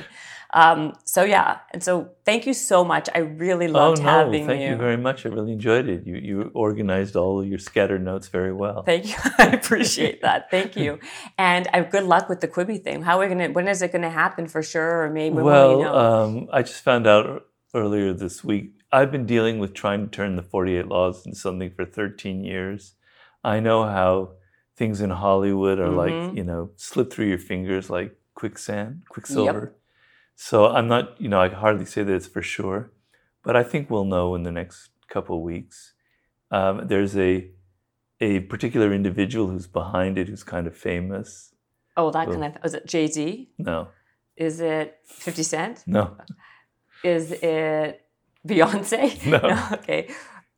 Um, 0.55 0.93
so 1.05 1.25
yeah, 1.25 1.59
and 1.73 1.83
so 1.83 2.11
thank 2.25 2.47
you 2.47 2.55
so 2.55 2.85
much. 2.85 3.09
I 3.13 3.19
really 3.19 3.67
loved 3.67 3.99
having 3.99 4.05
you 4.05 4.09
oh 4.09 4.13
no, 4.13 4.25
having 4.25 4.47
thank 4.47 4.63
you. 4.63 4.69
you 4.71 4.77
very 4.77 4.97
much. 4.97 5.27
I 5.27 5.31
really 5.31 5.53
enjoyed 5.53 5.89
it. 5.89 6.07
You 6.07 6.15
you 6.17 6.51
organized 6.55 7.17
all 7.17 7.41
of 7.41 7.49
your 7.49 7.59
scattered 7.59 8.05
notes 8.05 8.29
very 8.29 8.53
well. 8.53 8.85
Thank 8.85 9.09
you. 9.09 9.17
I 9.39 9.47
appreciate 9.49 10.23
that. 10.23 10.51
Thank 10.53 10.77
you. 10.77 11.01
And 11.37 11.69
uh, 11.75 11.83
good 11.83 12.05
luck 12.05 12.29
with 12.29 12.41
the 12.41 12.47
Quibi 12.49 12.83
thing. 12.83 13.03
How 13.03 13.17
are 13.17 13.21
we 13.21 13.27
gonna? 13.27 13.49
When 13.51 13.67
is 13.67 13.83
it 13.83 13.91
gonna 13.91 14.11
happen 14.11 14.47
for 14.47 14.63
sure? 14.63 15.03
Or 15.03 15.11
maybe 15.11 15.35
well, 15.37 15.79
you 15.79 15.85
know? 15.85 15.95
um, 15.95 16.49
I 16.53 16.63
just 16.63 16.85
found 16.85 17.09
out 17.09 17.47
earlier 17.75 18.13
this 18.15 18.45
week. 18.45 18.75
I've 18.93 19.11
been 19.11 19.27
dealing 19.27 19.59
with 19.59 19.75
trying 19.75 20.05
to 20.05 20.11
turn 20.17 20.37
the 20.37 20.43
48 20.43 20.87
Laws 20.87 21.27
into 21.27 21.37
something 21.37 21.73
for 21.73 21.85
13 21.85 22.45
years. 22.45 22.95
I 23.43 23.59
know 23.59 23.83
how 23.83 24.35
things 24.77 25.01
in 25.01 25.11
Hollywood 25.11 25.81
are 25.81 25.91
like, 25.91 26.13
Mhm. 26.13 26.37
you 26.37 26.45
know, 26.45 26.71
slip 26.77 27.13
through 27.13 27.27
your 27.27 27.39
fingers 27.39 27.91
like 27.91 28.17
quicksand, 28.35 29.03
quicksilver. 29.09 29.75
So 30.37 30.67
I'm 30.67 30.89
not, 30.89 31.21
you 31.21 31.29
know, 31.29 31.41
I 31.41 31.49
can 31.49 31.59
hardly 31.59 31.85
say 31.85 32.03
that 32.03 32.13
it's 32.15 32.27
for 32.27 32.43
sure, 32.43 32.93
but 33.43 33.57
I 33.57 33.63
think 33.63 33.89
we'll 33.91 34.05
know 34.05 34.35
in 34.35 34.43
the 34.43 34.51
next 34.53 34.91
couple 35.09 35.37
of 35.37 35.43
weeks. 35.43 35.93
Um, 36.51 36.87
there's 36.87 37.17
a 37.17 37.51
a 38.21 38.41
particular 38.41 38.93
individual 38.93 39.49
who's 39.49 39.67
behind 39.67 40.19
it, 40.19 40.29
who's 40.29 40.45
kind 40.45 40.67
of 40.67 40.77
famous. 40.77 41.53
oh, 41.97 42.11
that 42.11 42.29
well- 42.29 42.39
kind 42.41 42.57
of. 42.57 42.65
Is 42.65 42.75
it 42.75 42.87
Jay 42.87 43.07
Z? 43.07 43.51
No, 43.59 43.89
Is 44.37 44.61
it 44.61 44.99
Fifty 45.05 45.43
Cent? 45.43 45.85
no, 45.87 46.17
Is 47.03 47.33
it 47.33 48.01
Beyonce? 48.47 49.25
No. 49.35 49.69
Okay. 49.79 50.09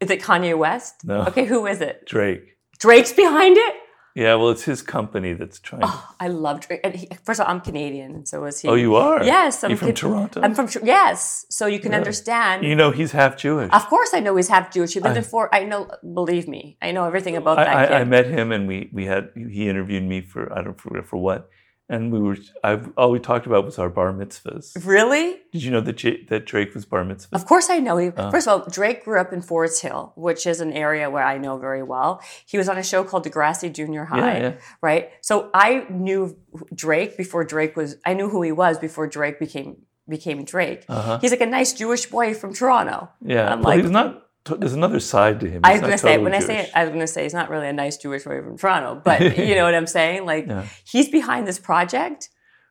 Is 0.01 0.11
it 0.11 0.21
Kanye 0.21 0.57
West? 0.57 1.05
No. 1.05 1.23
Okay. 1.29 1.47
Who 1.47 1.67
is 1.67 1.81
it? 1.81 2.07
Drake. 2.07 2.59
Drake's 2.79 3.13
behind 3.15 3.57
it. 3.57 3.75
Yeah, 4.17 4.35
well, 4.37 4.49
it's 4.49 4.65
his 4.65 4.81
company 4.81 5.35
that's 5.35 5.59
trying. 5.61 5.83
to 5.83 5.89
Oh, 5.91 6.15
I 6.19 6.29
love. 6.29 6.67
And 6.83 6.95
he, 6.95 7.07
first 7.23 7.39
of 7.39 7.47
all, 7.47 7.53
I'm 7.53 7.61
Canadian, 7.61 8.25
so 8.25 8.45
is 8.47 8.61
he. 8.61 8.67
Oh, 8.69 8.73
you 8.75 8.97
are? 8.97 9.23
Yes, 9.23 9.63
I'm 9.63 9.71
You're 9.73 9.77
from 9.77 9.89
Can- 9.89 9.95
Toronto? 10.03 10.41
I'm 10.41 10.55
from 10.55 10.69
yes, 10.83 11.45
so 11.51 11.67
you 11.67 11.79
can 11.85 11.93
Yeah. 11.93 11.99
understand. 11.99 12.65
You 12.65 12.75
know, 12.81 12.91
he's 12.93 13.13
half 13.13 13.37
Jewish. 13.37 13.71
of 13.73 13.85
course, 13.93 14.11
I 14.15 14.21
know 14.21 14.35
he's 14.37 14.49
half 14.49 14.73
Jewish. 14.73 14.95
He 14.95 15.01
lived 15.01 15.17
I- 15.17 15.19
in 15.19 15.25
Fort. 15.25 15.51
I 15.53 15.65
know. 15.65 15.83
Believe 16.21 16.49
me, 16.49 16.79
I 16.81 16.93
know 16.93 17.05
everything 17.05 17.37
about 17.37 17.59
I, 17.59 17.65
that 17.65 17.77
I, 17.77 17.87
kid. 17.89 17.97
I 18.01 18.05
met 18.05 18.27
him 18.27 18.53
and 18.53 18.67
we, 18.67 18.89
we 18.99 19.05
had 19.05 19.25
he 19.37 19.69
interviewed 19.69 20.05
me 20.05 20.23
for 20.23 20.51
I 20.57 20.63
don't 20.65 20.81
forget 20.81 21.05
for 21.07 21.19
what, 21.19 21.51
and 21.89 22.13
we 22.13 22.19
were 22.21 22.37
I've, 22.65 22.91
all 22.97 23.11
we 23.11 23.19
talked 23.21 23.47
about 23.47 23.65
was 23.65 23.79
our 23.79 23.89
bar 23.89 24.13
mitzvahs. 24.13 24.85
really? 24.85 25.37
Did 25.53 25.63
you 25.63 25.71
know 25.71 25.81
that 25.81 25.97
J, 25.97 26.25
that 26.27 26.45
Drake 26.47 26.75
was 26.75 26.85
bar 26.85 27.05
mitzvah? 27.05 27.35
Of 27.37 27.47
course, 27.47 27.71
I 27.71 27.79
know. 27.79 27.97
He, 27.97 28.11
Oh. 28.17 28.31
First 28.31 28.49
of 28.49 28.63
all, 28.63 28.69
Drake 28.71 29.05
grew 29.05 29.21
up 29.21 29.33
in 29.33 29.41
Forest 29.43 29.83
Hill, 29.83 30.13
which 30.17 30.47
is 30.47 30.61
an 30.61 30.73
area 30.73 31.09
where 31.11 31.23
I 31.25 31.39
know 31.39 31.59
very 31.59 31.83
well. 31.83 32.21
He 32.47 32.59
was 32.59 32.69
on 32.69 32.77
a 32.79 32.83
show 32.83 33.05
called 33.05 33.25
Degrassi 33.25 33.73
Junior 33.73 34.05
High, 34.05 34.39
yeah. 34.41 34.53
right? 34.83 35.11
So 35.23 35.51
I 35.55 35.87
knew 35.91 36.37
Drake 36.75 37.17
before 37.17 37.45
Drake 37.45 37.77
was. 37.77 37.97
I 38.05 38.15
knew 38.15 38.29
who 38.29 38.43
he 38.43 38.53
was 38.53 38.79
before 38.79 39.07
Drake 39.07 39.39
became 39.39 39.77
became 40.09 40.45
Drake. 40.45 40.85
Uh-huh. 40.89 41.19
He's 41.21 41.31
like 41.33 41.41
a 41.41 41.47
nice 41.47 41.73
Jewish 41.73 42.07
boy 42.07 42.35
from 42.35 42.53
Toronto. 42.55 43.09
Yeah, 43.25 43.53
I'm 43.53 43.61
well, 43.63 43.75
like- 43.77 43.83
he's 43.83 43.91
not. 43.91 44.26
There's 44.59 44.73
another 44.75 45.01
side 45.01 45.41
to 45.41 45.51
him. 45.51 45.61
I 45.65 45.73
was 45.73 45.81
gonna 45.81 45.99
say 45.99 46.09
totally 46.17 46.25
when 46.25 46.35
I 46.35 46.39
say 46.41 46.59
it, 46.61 46.71
I 46.75 46.85
was 46.85 46.93
gonna 46.93 47.07
say 47.07 47.23
he's 47.25 47.35
not 47.35 47.51
really 47.51 47.69
a 47.69 47.73
nice 47.73 47.97
Jewish 47.97 48.25
boy 48.25 48.41
from 48.43 48.57
Toronto, 48.59 49.01
but 49.05 49.37
you 49.39 49.55
know 49.55 49.65
what 49.65 49.75
I'm 49.75 49.87
saying? 49.87 50.25
Like 50.27 50.47
Yeah. 50.47 50.67
he's 50.85 51.09
behind 51.09 51.47
this 51.47 51.59
project. 51.59 52.29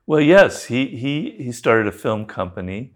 Well, 0.08 0.22
yes, 0.22 0.66
he 0.66 0.88
he 1.04 1.36
he 1.44 1.52
started 1.52 1.88
a 1.88 1.92
film 1.92 2.26
company, 2.26 2.94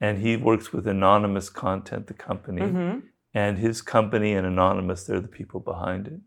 and 0.00 0.18
he 0.18 0.36
works 0.36 0.72
with 0.72 0.86
Anonymous 0.86 1.48
Content, 1.50 2.06
the 2.06 2.14
company, 2.14 2.62
hmm 2.70 2.98
and 3.32 3.58
his 3.58 3.80
company 3.80 4.32
and 4.34 4.44
Anonymous, 4.44 5.04
they're 5.04 5.20
the 5.20 5.28
people 5.28 5.60
behind 5.60 6.08
it. 6.08 6.20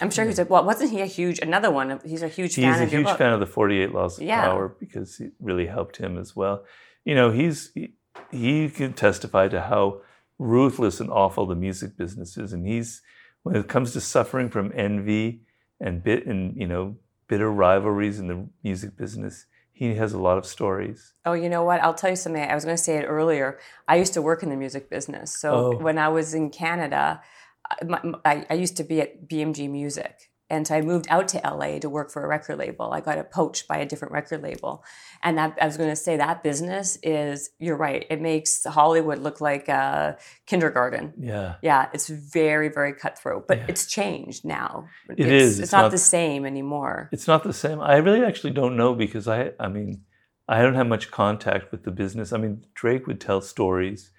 I'm 0.00 0.10
sure 0.10 0.24
he's 0.24 0.38
like, 0.38 0.48
well, 0.48 0.64
wasn't 0.64 0.90
he 0.90 1.00
a 1.02 1.06
huge 1.06 1.38
another 1.40 1.70
one? 1.70 2.00
He's 2.06 2.22
a 2.22 2.28
huge 2.28 2.54
He's 2.54 2.64
fan 2.64 2.82
a 2.82 2.86
huge 2.86 3.04
book. 3.04 3.18
fan 3.18 3.32
of 3.34 3.40
the 3.40 3.46
48 3.46 3.92
Laws 3.92 4.16
of 4.18 4.24
Yeah. 4.24 4.40
Power 4.40 4.74
because 4.80 5.20
it 5.20 5.32
really 5.40 5.66
helped 5.66 5.98
him 5.98 6.16
as 6.18 6.34
well. 6.34 6.64
You 7.04 7.14
know, 7.14 7.30
he's 7.30 7.70
he, 7.74 7.94
he 8.30 8.70
can 8.70 8.94
testify 8.94 9.48
to 9.48 9.60
how 9.60 10.00
ruthless 10.42 11.00
and 11.00 11.10
awful 11.10 11.46
the 11.46 11.54
music 11.54 11.96
business 11.96 12.36
is, 12.36 12.52
and 12.52 12.66
he's 12.66 13.02
when 13.42 13.56
it 13.56 13.68
comes 13.68 13.92
to 13.92 14.00
suffering 14.00 14.48
from 14.50 14.72
envy 14.74 15.42
and 15.80 16.02
bit 16.02 16.26
and 16.26 16.56
you 16.56 16.66
know 16.66 16.96
bitter 17.28 17.50
rivalries 17.50 18.18
in 18.18 18.26
the 18.28 18.46
music 18.62 18.96
business, 18.96 19.46
he 19.72 19.94
has 19.94 20.12
a 20.12 20.18
lot 20.18 20.36
of 20.38 20.44
stories. 20.46 21.14
Oh, 21.24 21.32
you 21.32 21.48
know 21.48 21.64
what? 21.64 21.82
I'll 21.82 21.94
tell 21.94 22.10
you 22.10 22.16
something. 22.16 22.42
I 22.42 22.54
was 22.54 22.64
going 22.64 22.76
to 22.76 22.82
say 22.82 22.96
it 22.98 23.04
earlier. 23.04 23.58
I 23.88 23.96
used 23.96 24.12
to 24.14 24.22
work 24.22 24.42
in 24.42 24.50
the 24.50 24.56
music 24.56 24.90
business. 24.90 25.34
So 25.38 25.48
Oh. 25.54 25.76
when 25.78 25.96
I 25.98 26.08
was 26.08 26.34
in 26.34 26.50
Canada, 26.50 27.22
I, 27.70 28.12
I, 28.24 28.46
I 28.50 28.54
used 28.54 28.76
to 28.76 28.84
be 28.84 29.00
at 29.00 29.28
BMG 29.28 29.70
Music. 29.70 30.30
And 30.52 30.66
so 30.66 30.74
I 30.74 30.82
moved 30.82 31.06
out 31.08 31.28
to 31.28 31.38
LA 31.38 31.78
to 31.78 31.88
work 31.88 32.10
for 32.10 32.22
a 32.22 32.28
record 32.28 32.58
label. 32.58 32.92
I 32.92 33.00
got 33.00 33.30
poached 33.30 33.66
by 33.66 33.78
a 33.78 33.86
different 33.86 34.12
record 34.12 34.42
label. 34.42 34.84
And 35.22 35.38
that, 35.38 35.56
I 35.58 35.64
was 35.64 35.78
going 35.78 35.88
to 35.88 35.96
say 35.96 36.18
that 36.18 36.42
business 36.42 36.98
is, 37.02 37.48
you're 37.58 37.76
right, 37.76 38.04
it 38.10 38.20
makes 38.20 38.62
Hollywood 38.64 39.18
look 39.18 39.40
like 39.40 39.68
a 39.68 40.18
kindergarten. 40.46 41.14
Yeah. 41.18 41.54
Yeah, 41.62 41.88
it's 41.94 42.08
very, 42.08 42.68
very 42.68 42.92
cutthroat, 42.92 43.48
but 43.48 43.58
Yeah. 43.58 43.66
it's 43.68 43.86
changed 43.86 44.44
now. 44.44 44.88
It 45.08 45.20
it's, 45.20 45.30
is. 45.30 45.50
It's, 45.52 45.62
It's 45.64 45.72
not, 45.72 45.82
not- 45.82 45.90
the 45.90 45.98
same 45.98 46.44
anymore. 46.44 47.08
It's 47.12 47.26
not 47.26 47.44
the 47.44 47.54
same. 47.54 47.80
I 47.80 47.96
really 47.96 48.22
actually 48.22 48.52
don't 48.52 48.76
know 48.76 48.94
because 48.94 49.26
I 49.26 49.52
I 49.58 49.68
mean 49.68 50.02
I 50.46 50.60
don't 50.60 50.74
have 50.74 50.86
much 50.86 51.10
contact 51.10 51.72
with 51.72 51.84
the 51.84 51.90
business. 51.90 52.30
I 52.32 52.36
mean 52.36 52.66
Drake 52.74 53.06
would 53.06 53.20
tell 53.22 53.40
stories. 53.40 54.10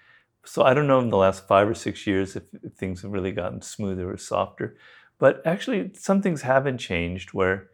So 0.46 0.64
I 0.64 0.74
don't 0.74 0.88
know 0.88 1.00
in 1.00 1.10
the 1.10 1.18
last 1.18 1.48
5 1.48 1.70
or 1.70 1.76
6 1.76 2.08
years 2.08 2.36
if, 2.36 2.44
if 2.64 2.74
things 2.74 3.04
have 3.04 3.12
really 3.12 3.32
gotten 3.32 3.62
smoother 3.62 4.12
or 4.12 4.18
softer. 4.18 4.76
But 5.24 5.42
actually 5.46 5.92
some 5.94 6.22
things 6.22 6.42
haven't 6.42 6.80
changed 6.80 7.30
where 7.34 7.70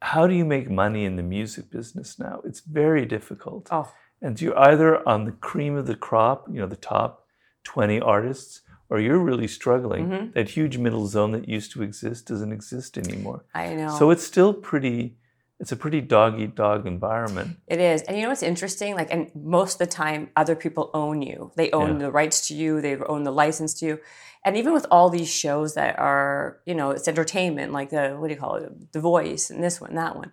how 0.00 0.28
do 0.28 0.34
you 0.40 0.44
make 0.44 0.70
money 0.70 1.04
in 1.04 1.16
the 1.16 1.24
music 1.24 1.64
business 1.72 2.20
now? 2.20 2.40
It's 2.44 2.60
very 2.60 3.04
difficult. 3.04 3.66
Oh, 3.72 3.90
And 4.22 4.40
you're 4.40 4.56
either 4.70 4.90
on 5.12 5.24
the 5.24 5.32
cream 5.50 5.74
of 5.76 5.86
the 5.88 5.96
crop, 5.96 6.46
you 6.52 6.60
know, 6.60 6.68
the 6.68 6.84
top 6.94 7.26
20 7.64 8.00
artists, 8.00 8.60
or 8.90 9.00
you're 9.00 9.18
really 9.30 9.48
struggling. 9.48 10.04
Mhm. 10.08 10.32
That 10.34 10.50
huge 10.50 10.78
middle 10.78 11.06
zone 11.08 11.32
that 11.32 11.48
used 11.48 11.72
to 11.72 11.82
exist 11.82 12.28
doesn't 12.28 12.52
exist 12.52 12.96
anymore. 12.96 13.40
I 13.54 13.74
know. 13.74 13.90
So 13.98 14.10
it's 14.12 14.22
still 14.32 14.54
pretty. 14.54 15.16
It's 15.60 15.72
a 15.72 15.76
pretty 15.76 16.00
dog 16.00 16.38
eat 16.40 16.54
dog 16.54 16.86
environment. 16.86 17.56
It 17.66 17.80
is. 17.80 18.02
And 18.02 18.16
you 18.16 18.22
know 18.22 18.28
what's 18.28 18.44
interesting? 18.44 18.94
Like, 18.94 19.08
and 19.10 19.30
most 19.34 19.74
of 19.74 19.78
the 19.80 19.86
time, 19.86 20.30
other 20.36 20.54
people 20.54 20.90
own 20.94 21.20
you. 21.20 21.50
They 21.56 21.70
own 21.72 21.94
Yeah. 21.94 22.06
the 22.06 22.10
rights 22.12 22.46
to 22.48 22.54
you, 22.54 22.80
they 22.80 22.96
own 22.96 23.24
the 23.24 23.32
license 23.32 23.74
to 23.80 23.86
you. 23.86 24.00
And 24.44 24.56
even 24.56 24.72
with 24.72 24.86
all 24.90 25.10
these 25.10 25.28
shows 25.28 25.74
that 25.74 25.98
are, 25.98 26.58
you 26.64 26.74
know, 26.74 26.90
it's 26.92 27.08
entertainment, 27.08 27.72
like 27.72 27.90
the, 27.90 28.10
what 28.18 28.28
do 28.28 28.34
you 28.34 28.40
call 28.40 28.54
it? 28.54 28.92
The 28.92 29.00
Voice 29.00 29.50
and 29.50 29.62
this 29.62 29.80
one, 29.80 29.96
that 29.96 30.14
one. 30.14 30.30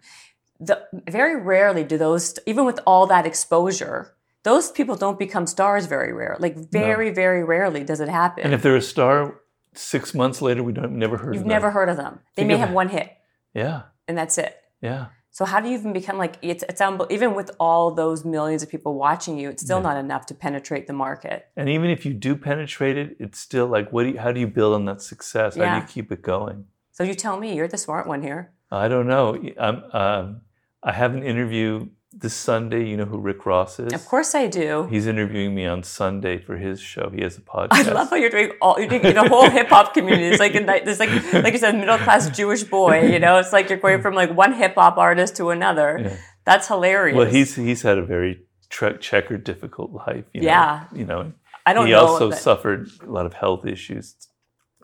The, 0.59 0.83
very 1.09 1.41
rarely 1.41 1.83
do 1.83 1.97
those, 1.97 2.37
even 2.45 2.65
with 2.65 2.79
all 2.85 3.07
that 3.07 3.25
exposure, 3.25 4.13
those 4.43 4.69
people 4.71 4.95
don't 4.95 5.17
become 5.17 5.47
stars 5.47 5.87
very 5.87 6.13
rare. 6.13 6.37
Like, 6.39 6.55
very, 6.55 7.09
very 7.09 7.43
rarely 7.43 7.83
does 7.83 7.99
it 7.99 8.09
happen. 8.09 8.43
And 8.43 8.53
if 8.53 8.61
they're 8.61 8.75
a 8.75 8.81
star, 8.81 9.41
six 9.73 10.13
months 10.13 10.39
later, 10.39 10.61
we 10.61 10.71
don't 10.71 10.91
never 10.99 11.17
heard 11.17 11.33
You've 11.33 11.41
of 11.41 11.47
never 11.47 11.67
them. 11.67 11.73
heard 11.73 11.89
of 11.89 11.97
them, 11.97 12.19
they 12.35 12.43
Think 12.43 12.49
may 12.49 12.57
have 12.57 12.71
one 12.71 12.89
hit 12.89 13.11
Yeah, 13.55 13.81
and 14.07 14.15
that's 14.15 14.37
it. 14.37 14.55
Yeah. 14.81 15.07
So 15.31 15.43
how 15.43 15.59
do 15.59 15.67
you 15.67 15.77
even 15.77 15.91
become 15.91 16.17
like 16.17 16.37
it's 16.41 16.63
it's 16.69 16.79
unbel- 16.79 17.11
even 17.11 17.35
with 17.35 17.51
all 17.59 17.91
those 17.91 18.23
millions 18.23 18.63
of 18.63 18.69
people 18.69 18.95
watching 18.95 19.37
you, 19.37 19.49
it's 19.49 19.61
still 19.63 19.79
Yeah. 19.79 19.89
not 19.89 19.97
enough 19.97 20.25
to 20.27 20.33
penetrate 20.33 20.87
the 20.87 20.93
market. 20.93 21.47
And 21.57 21.67
even 21.67 21.89
if 21.89 22.05
you 22.05 22.13
do 22.13 22.37
penetrate 22.37 22.97
it, 22.97 23.17
it's 23.19 23.37
still 23.39 23.67
like, 23.67 23.91
what? 23.91 24.03
Do 24.03 24.09
you, 24.11 24.19
how 24.19 24.31
do 24.31 24.39
you 24.39 24.47
build 24.47 24.73
on 24.75 24.85
that 24.85 25.01
success? 25.01 25.57
How 25.57 25.75
do 25.75 25.81
you 25.81 25.87
keep 25.87 26.09
it 26.11 26.21
going? 26.21 26.65
So 26.93 27.03
you 27.03 27.13
tell 27.13 27.37
me, 27.37 27.53
you're 27.53 27.67
the 27.67 27.77
smart 27.77 28.07
one 28.07 28.21
here. 28.21 28.53
I 28.71 28.87
don't 28.87 29.07
know. 29.07 29.37
I'm, 29.59 29.83
um, 29.91 30.41
I 30.81 30.93
have 30.93 31.13
an 31.13 31.23
interview 31.23 31.89
this 32.17 32.33
Sunday. 32.33 32.87
You 32.87 32.97
know 32.97 33.05
who 33.05 33.19
Rick 33.19 33.45
Ross 33.45 33.79
is? 33.79 33.93
Of 33.93 34.05
course 34.05 34.33
I 34.33 34.47
do. 34.47 34.87
He's 34.89 35.05
interviewing 35.05 35.53
me 35.53 35.65
on 35.65 35.83
Sunday 35.83 36.39
for 36.39 36.57
his 36.57 36.79
show. 36.79 37.09
He 37.13 37.21
has 37.21 37.37
a 37.37 37.41
podcast. 37.41 37.73
I 37.73 37.91
love 37.91 38.09
how 38.09 38.15
you're 38.15 38.29
doing 38.29 38.51
all 38.61 38.79
you're 38.79 38.87
doing 38.87 39.01
the 39.13 39.27
whole 39.27 39.49
hip 39.49 39.67
hop 39.69 39.93
community. 39.93 40.27
It's 40.27 40.39
like 40.39 40.55
a, 40.55 40.61
there's 40.63 40.99
like 40.99 41.11
like 41.33 41.53
you 41.53 41.59
said, 41.59 41.75
middle 41.75 41.97
class 41.97 42.29
Jewish 42.29 42.63
boy. 42.63 43.01
You 43.11 43.19
know, 43.19 43.37
it's 43.37 43.53
like 43.53 43.69
you're 43.69 43.77
going 43.79 44.01
from 44.01 44.15
like 44.15 44.33
one 44.35 44.53
hip 44.53 44.75
hop 44.75 44.97
artist 44.97 45.35
to 45.37 45.49
another. 45.49 45.99
Yeah. 46.01 46.17
That's 46.45 46.67
hilarious. 46.67 47.17
Well, 47.17 47.27
he's 47.27 47.55
he's 47.55 47.81
had 47.81 47.97
a 47.97 48.05
very 48.05 48.45
tre- 48.69 48.97
checkered, 48.97 49.43
difficult 49.43 49.91
life. 49.91 50.25
You 50.33 50.41
know? 50.41 50.47
Yeah. 50.47 50.85
You 50.93 51.05
know, 51.05 51.33
I 51.65 51.73
don't 51.73 51.87
he 51.87 51.91
know. 51.91 52.05
also 52.05 52.29
that- 52.29 52.37
suffered 52.37 52.89
a 53.01 53.11
lot 53.11 53.25
of 53.25 53.33
health 53.33 53.65
issues, 53.65 54.15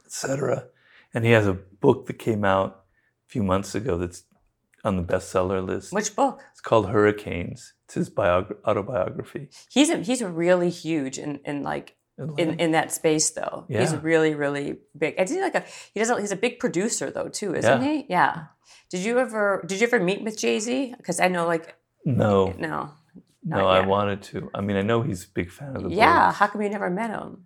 etc. 0.05 0.65
And 1.13 1.25
he 1.25 1.31
has 1.31 1.47
a 1.47 1.53
book 1.53 2.07
that 2.07 2.19
came 2.19 2.43
out 2.43 2.83
a 3.27 3.31
few 3.31 3.43
months 3.43 3.75
ago 3.75 3.97
that's 3.97 4.23
on 4.83 4.95
the 4.97 5.03
bestseller 5.03 5.65
list. 5.65 5.93
which 5.93 6.15
book? 6.15 6.41
It's 6.51 6.61
called 6.61 6.89
Hurricanes. 6.89 7.73
It's 7.85 7.93
his 7.95 8.09
biog- 8.09 8.55
autobiography. 8.65 9.49
He's 9.69 9.89
a, 9.89 9.97
he's 9.97 10.21
really 10.23 10.69
huge 10.69 11.17
in, 11.17 11.39
in 11.45 11.63
like 11.63 11.95
in, 12.37 12.59
in 12.59 12.71
that 12.71 12.91
space 12.91 13.29
though. 13.31 13.65
Yeah. 13.67 13.79
He's 13.81 13.95
really 13.95 14.35
really 14.35 14.77
big. 14.97 15.15
I 15.19 15.25
think 15.25 15.41
like 15.41 15.55
a 15.55 15.63
he 15.93 15.99
does. 15.99 16.09
He's 16.19 16.31
a 16.31 16.35
big 16.35 16.59
producer 16.59 17.09
though 17.11 17.29
too, 17.29 17.55
isn't 17.55 17.81
Yeah. 17.81 17.87
he? 17.91 18.05
Yeah. 18.09 18.43
Did 18.89 19.01
you 19.05 19.19
ever 19.19 19.63
did 19.65 19.79
you 19.81 19.87
ever 19.87 19.99
meet 19.99 20.21
with 20.23 20.37
Jay 20.37 20.59
Z? 20.59 20.93
Because 20.97 21.19
I 21.19 21.27
know 21.27 21.45
like 21.47 21.75
no, 22.05 22.53
no. 22.57 22.91
no, 23.43 23.67
I 23.67 23.85
wanted 23.85 24.21
to. 24.23 24.49
I 24.55 24.61
mean, 24.61 24.75
I 24.77 24.81
know 24.81 25.01
he's 25.03 25.23
a 25.25 25.27
big 25.33 25.51
fan 25.51 25.75
of 25.75 25.83
the 25.83 25.89
Yeah. 25.89 26.27
Birds. 26.27 26.37
How 26.37 26.47
come 26.47 26.61
you 26.61 26.69
never 26.69 26.89
met 26.89 27.11
him? 27.11 27.45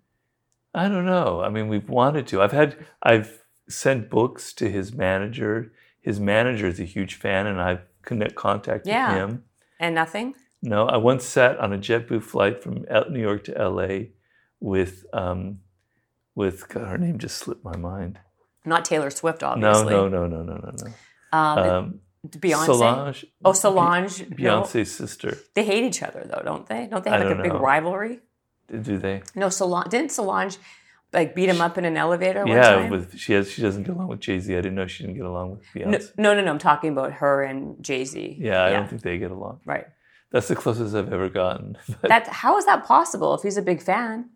I 0.74 0.88
don't 0.90 1.06
know. 1.06 1.42
I 1.42 1.50
mean, 1.50 1.68
we've 1.68 1.90
wanted 1.90 2.28
to. 2.28 2.42
I've 2.42 2.52
had, 2.52 2.76
I've 3.02 3.44
sent 3.70 4.10
books 4.10 4.52
to 4.54 4.70
his 4.70 4.92
manager. 4.94 5.72
His 6.06 6.20
manager 6.20 6.68
is 6.68 6.80
a 6.80 6.84
huge 6.84 7.16
fan, 7.16 7.48
and 7.48 7.60
I've 7.60 7.82
connect, 8.04 8.36
contacted 8.36 8.88
Yeah. 8.94 9.16
him. 9.16 9.44
And 9.80 9.96
nothing. 9.96 10.36
No, 10.62 10.86
I 10.88 10.98
once 10.98 11.26
sat 11.26 11.58
on 11.60 11.74
a 11.74 11.78
JetBlue 11.80 12.22
flight 12.22 12.62
from 12.62 12.86
New 13.10 13.20
York 13.20 13.44
to 13.46 13.54
LA 13.70 14.10
with 14.60 15.06
um, 15.14 15.62
with 16.36 16.70
God, 16.70 16.88
her 16.88 16.98
name 17.00 17.18
just 17.18 17.38
slipped 17.38 17.64
my 17.64 17.76
mind. 17.76 18.20
Not 18.66 18.86
Taylor 18.86 19.10
Swift, 19.10 19.42
obviously. 19.42 19.94
no, 19.94 20.08
no, 20.08 20.28
no, 20.28 20.44
no, 20.44 20.56
no, 20.58 20.72
no. 20.84 21.38
Um, 21.38 21.58
Um, 21.70 22.00
Beyonce. 22.28 22.66
Solange. 22.68 23.26
oh, 23.44 23.54
Solange. 23.54 24.30
Be- 24.36 24.44
no. 24.44 24.62
Beyonce's 24.62 24.92
sister. 24.92 25.38
They 25.56 25.64
hate 25.66 25.84
each 25.84 26.04
other 26.04 26.24
though, 26.32 26.42
don't 26.46 26.68
they? 26.68 26.88
Don't 26.88 27.04
they 27.04 27.12
I 27.12 27.18
have 27.18 27.24
like 27.28 27.32
a 27.32 27.36
don't 27.36 27.44
big 27.44 27.54
know. 27.54 27.60
rivalry? 27.60 28.20
Do 28.70 28.98
they? 29.00 29.24
No, 29.36 29.50
Solange 29.50 29.90
didn't 29.90 30.12
Solange 30.12 30.58
like 31.16 31.34
beat 31.34 31.50
him 31.50 31.62
up 31.62 31.78
in 31.80 31.86
an 31.86 31.98
elevator 31.98 32.42
one 32.46 32.50
yeah, 32.56 32.90
with 32.90 33.18
she 33.18 33.34
has 33.34 33.52
she 33.52 33.62
doesn't 33.62 33.84
get 33.84 33.96
along 33.96 34.10
with 34.10 34.20
Jay 34.20 34.40
Z. 34.40 34.54
I 34.54 34.58
didn't 34.58 34.76
know 34.76 34.86
she 34.86 35.04
didn't 35.04 35.16
get 35.16 35.26
along 35.26 35.52
with 35.52 35.62
no, 35.74 35.98
Beyonce. 35.98 36.12
no, 36.18 36.34
no, 36.36 36.42
no. 36.44 36.52
I'm 36.52 36.60
talking 36.60 36.92
about 36.92 37.14
her 37.14 37.42
and 37.44 37.82
Jay 37.84 38.06
Z. 38.06 38.38
yeah, 38.40 38.64
I 38.64 38.70
don't 38.72 38.88
think 38.90 39.02
they 39.02 39.18
get 39.18 39.32
along. 39.32 39.62
Right. 39.66 39.88
That's 40.32 40.48
the 40.50 40.56
closest 40.56 40.94
I've 40.96 41.12
ever 41.14 41.30
gotten. 41.30 41.78
That 42.02 42.28
how 42.28 42.58
is 42.58 42.66
that 42.66 42.86
possible 42.86 43.34
if 43.34 43.42
he's 43.42 43.58
a 43.58 43.62
big 43.62 43.82
fan? 43.82 44.30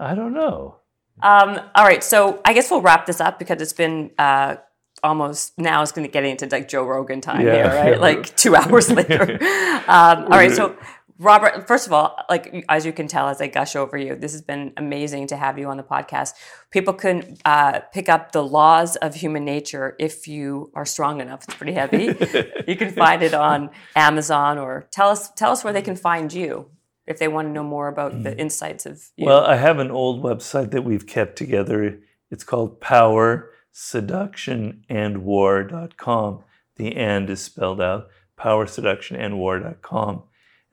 I 0.00 0.14
don't 0.14 0.32
know. 0.32 0.76
Um, 1.22 1.60
all 1.76 1.84
right, 1.84 2.02
so 2.02 2.40
I 2.44 2.52
guess 2.54 2.70
we'll 2.70 2.80
wrap 2.82 3.06
this 3.06 3.20
up 3.20 3.38
because 3.38 3.60
it's 3.62 3.72
been 3.72 4.10
uh, 4.18 4.56
almost 5.04 5.56
now 5.58 5.82
it's 5.82 5.92
going 5.92 6.06
to 6.06 6.10
get 6.10 6.24
into 6.24 6.46
like 6.46 6.66
Joe 6.68 6.84
Rogan 6.84 7.20
time 7.20 7.46
Yeah, 7.46 7.54
here, 7.54 7.66
right? 7.66 7.92
yeah. 7.92 7.98
Like 8.08 8.34
two 8.36 8.56
hours 8.56 8.90
later. 8.90 9.22
um, 9.86 10.24
all 10.24 10.30
right, 10.30 10.50
so 10.50 10.76
Robert, 11.18 11.68
first 11.68 11.86
of 11.86 11.92
all, 11.92 12.16
like 12.28 12.64
as 12.68 12.84
you 12.84 12.92
can 12.92 13.06
tell 13.06 13.28
as 13.28 13.40
I 13.40 13.46
gush 13.46 13.76
over 13.76 13.96
you, 13.96 14.16
this 14.16 14.32
has 14.32 14.42
been 14.42 14.72
amazing 14.76 15.28
to 15.28 15.36
have 15.36 15.58
you 15.58 15.68
on 15.68 15.76
the 15.76 15.84
podcast. 15.84 16.32
People 16.70 16.92
can 16.92 17.36
uh, 17.44 17.80
pick 17.92 18.08
up 18.08 18.32
the 18.32 18.42
laws 18.42 18.96
of 18.96 19.14
human 19.14 19.44
nature 19.44 19.94
if 20.00 20.26
you 20.26 20.72
are 20.74 20.84
strong 20.84 21.20
enough. 21.20 21.44
It's 21.44 21.54
pretty 21.54 21.72
heavy. 21.72 22.06
you 22.66 22.76
can 22.76 22.90
find 22.90 23.22
it 23.22 23.32
on 23.32 23.70
Amazon 23.94 24.58
or 24.58 24.88
tell 24.90 25.08
us 25.08 25.30
tell 25.30 25.52
us 25.52 25.62
where 25.62 25.72
they 25.72 25.82
can 25.82 25.96
find 25.96 26.32
you 26.32 26.68
if 27.06 27.18
they 27.18 27.28
want 27.28 27.48
to 27.48 27.52
know 27.52 27.64
more 27.64 27.88
about 27.88 28.22
the 28.22 28.36
insights 28.36 28.86
of 28.86 29.10
you. 29.16 29.26
Well, 29.26 29.44
I 29.44 29.56
have 29.56 29.78
an 29.78 29.90
old 29.90 30.22
website 30.22 30.70
that 30.72 30.82
we've 30.82 31.06
kept 31.06 31.36
together. 31.36 32.00
It's 32.30 32.44
called 32.44 32.80
Power 32.80 33.50
Seduction 33.70 34.84
and 34.88 35.24
War.com. 35.24 36.42
The 36.76 36.96
and 36.96 37.30
is 37.30 37.42
spelled 37.42 37.80
out. 37.80 38.08
Power 38.36 38.66
Seduction 38.66 39.16
and 39.16 39.38
War.com. 39.38 40.24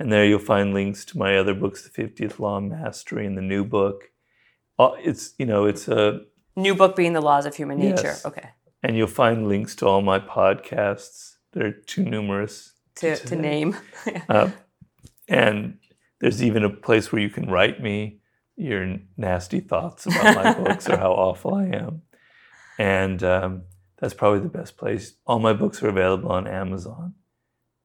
And 0.02 0.11
there 0.11 0.26
you'll 0.26 0.40
find 0.40 0.73
links 0.73 1.06
to 1.06 1.18
my 1.19 1.38
other 1.38 1.53
books, 1.53 1.88
The 1.88 2.03
50th 2.03 2.40
Law 2.40 2.60
Mastery 2.60 3.23
and 3.28 3.38
the 3.38 3.41
new 3.44 3.64
book. 3.64 4.10
Uh, 4.80 4.94
It's, 4.98 5.36
you 5.38 5.45
know, 5.45 5.65
it's 5.65 5.88
a, 5.88 6.22
New 6.56 6.73
book 6.73 6.95
being 6.95 7.14
the 7.14 7.22
laws 7.22 7.45
of 7.45 7.56
human 7.56 7.78
nature. 7.78 8.07
Yes. 8.15 8.26
Okay. 8.26 8.49
and 8.82 8.98
you'll 8.98 9.06
find 9.07 9.48
links 9.48 9.76
to 9.76 9.86
all 9.86 10.02
my 10.02 10.18
podcasts. 10.19 11.36
They're 11.53 11.72
too 11.72 12.03
numerous 12.03 12.73
To, 12.95 13.15
to 13.15 13.36
name. 13.36 13.78
Uh, 14.28 14.49
and 15.30 15.78
there's 16.19 16.41
even 16.41 16.64
a 16.64 16.69
place 16.69 17.11
where 17.11 17.22
you 17.22 17.30
can 17.30 17.48
write 17.49 17.80
me 17.82 18.22
your 18.56 18.98
nasty 19.18 19.60
thoughts 19.60 20.07
about 20.07 20.36
my 20.36 20.53
books 20.64 20.90
or 20.90 20.98
how 20.98 21.11
awful 21.11 21.53
I 21.53 21.65
am. 21.68 22.02
And 22.80 23.23
um, 23.23 23.61
that's 23.99 24.15
probably 24.15 24.40
the 24.40 24.49
best 24.60 24.78
place. 24.78 25.14
All 25.28 25.40
my 25.40 25.53
books 25.53 25.84
are 25.84 25.90
available 25.90 26.32
on 26.32 26.48
Amazon. 26.48 27.14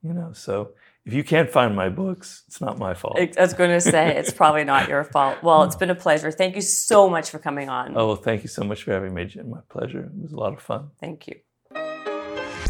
You 0.03 0.15
know, 0.15 0.33
so 0.33 0.71
if 1.07 1.15
you 1.15 1.23
can't 1.23 1.49
find 1.49 1.77
my 1.77 1.89
books, 1.89 2.43
it's 2.49 2.61
not 2.61 2.79
my 2.79 2.93
fault. 2.93 3.17
I 3.17 3.31
was 3.39 3.55
going 3.55 3.71
to 3.71 3.81
say 3.81 4.17
it's 4.17 4.33
probably 4.33 4.65
not 4.65 4.89
your 4.89 5.05
fault. 5.05 5.41
Well, 5.41 5.63
it's 5.63 5.77
been 5.77 5.91
a 5.91 5.95
pleasure. 5.95 6.33
Thank 6.33 6.57
you 6.57 6.63
so 6.63 7.09
much 7.09 7.31
for 7.31 7.39
coming 7.39 7.69
on. 7.69 7.97
Oh, 7.97 8.09
well, 8.09 8.17
thank 8.17 8.43
you 8.43 8.49
so 8.49 8.65
much 8.65 8.83
for 8.83 8.93
having 8.93 9.15
me, 9.15 9.25
Jen. 9.25 9.49
My 9.49 9.61
pleasure. 9.69 10.01
It 10.01 10.21
was 10.21 10.33
a 10.33 10.37
lot 10.37 10.53
of 10.53 10.61
fun. 10.61 10.91
Thank 11.01 11.29
you. 11.29 11.37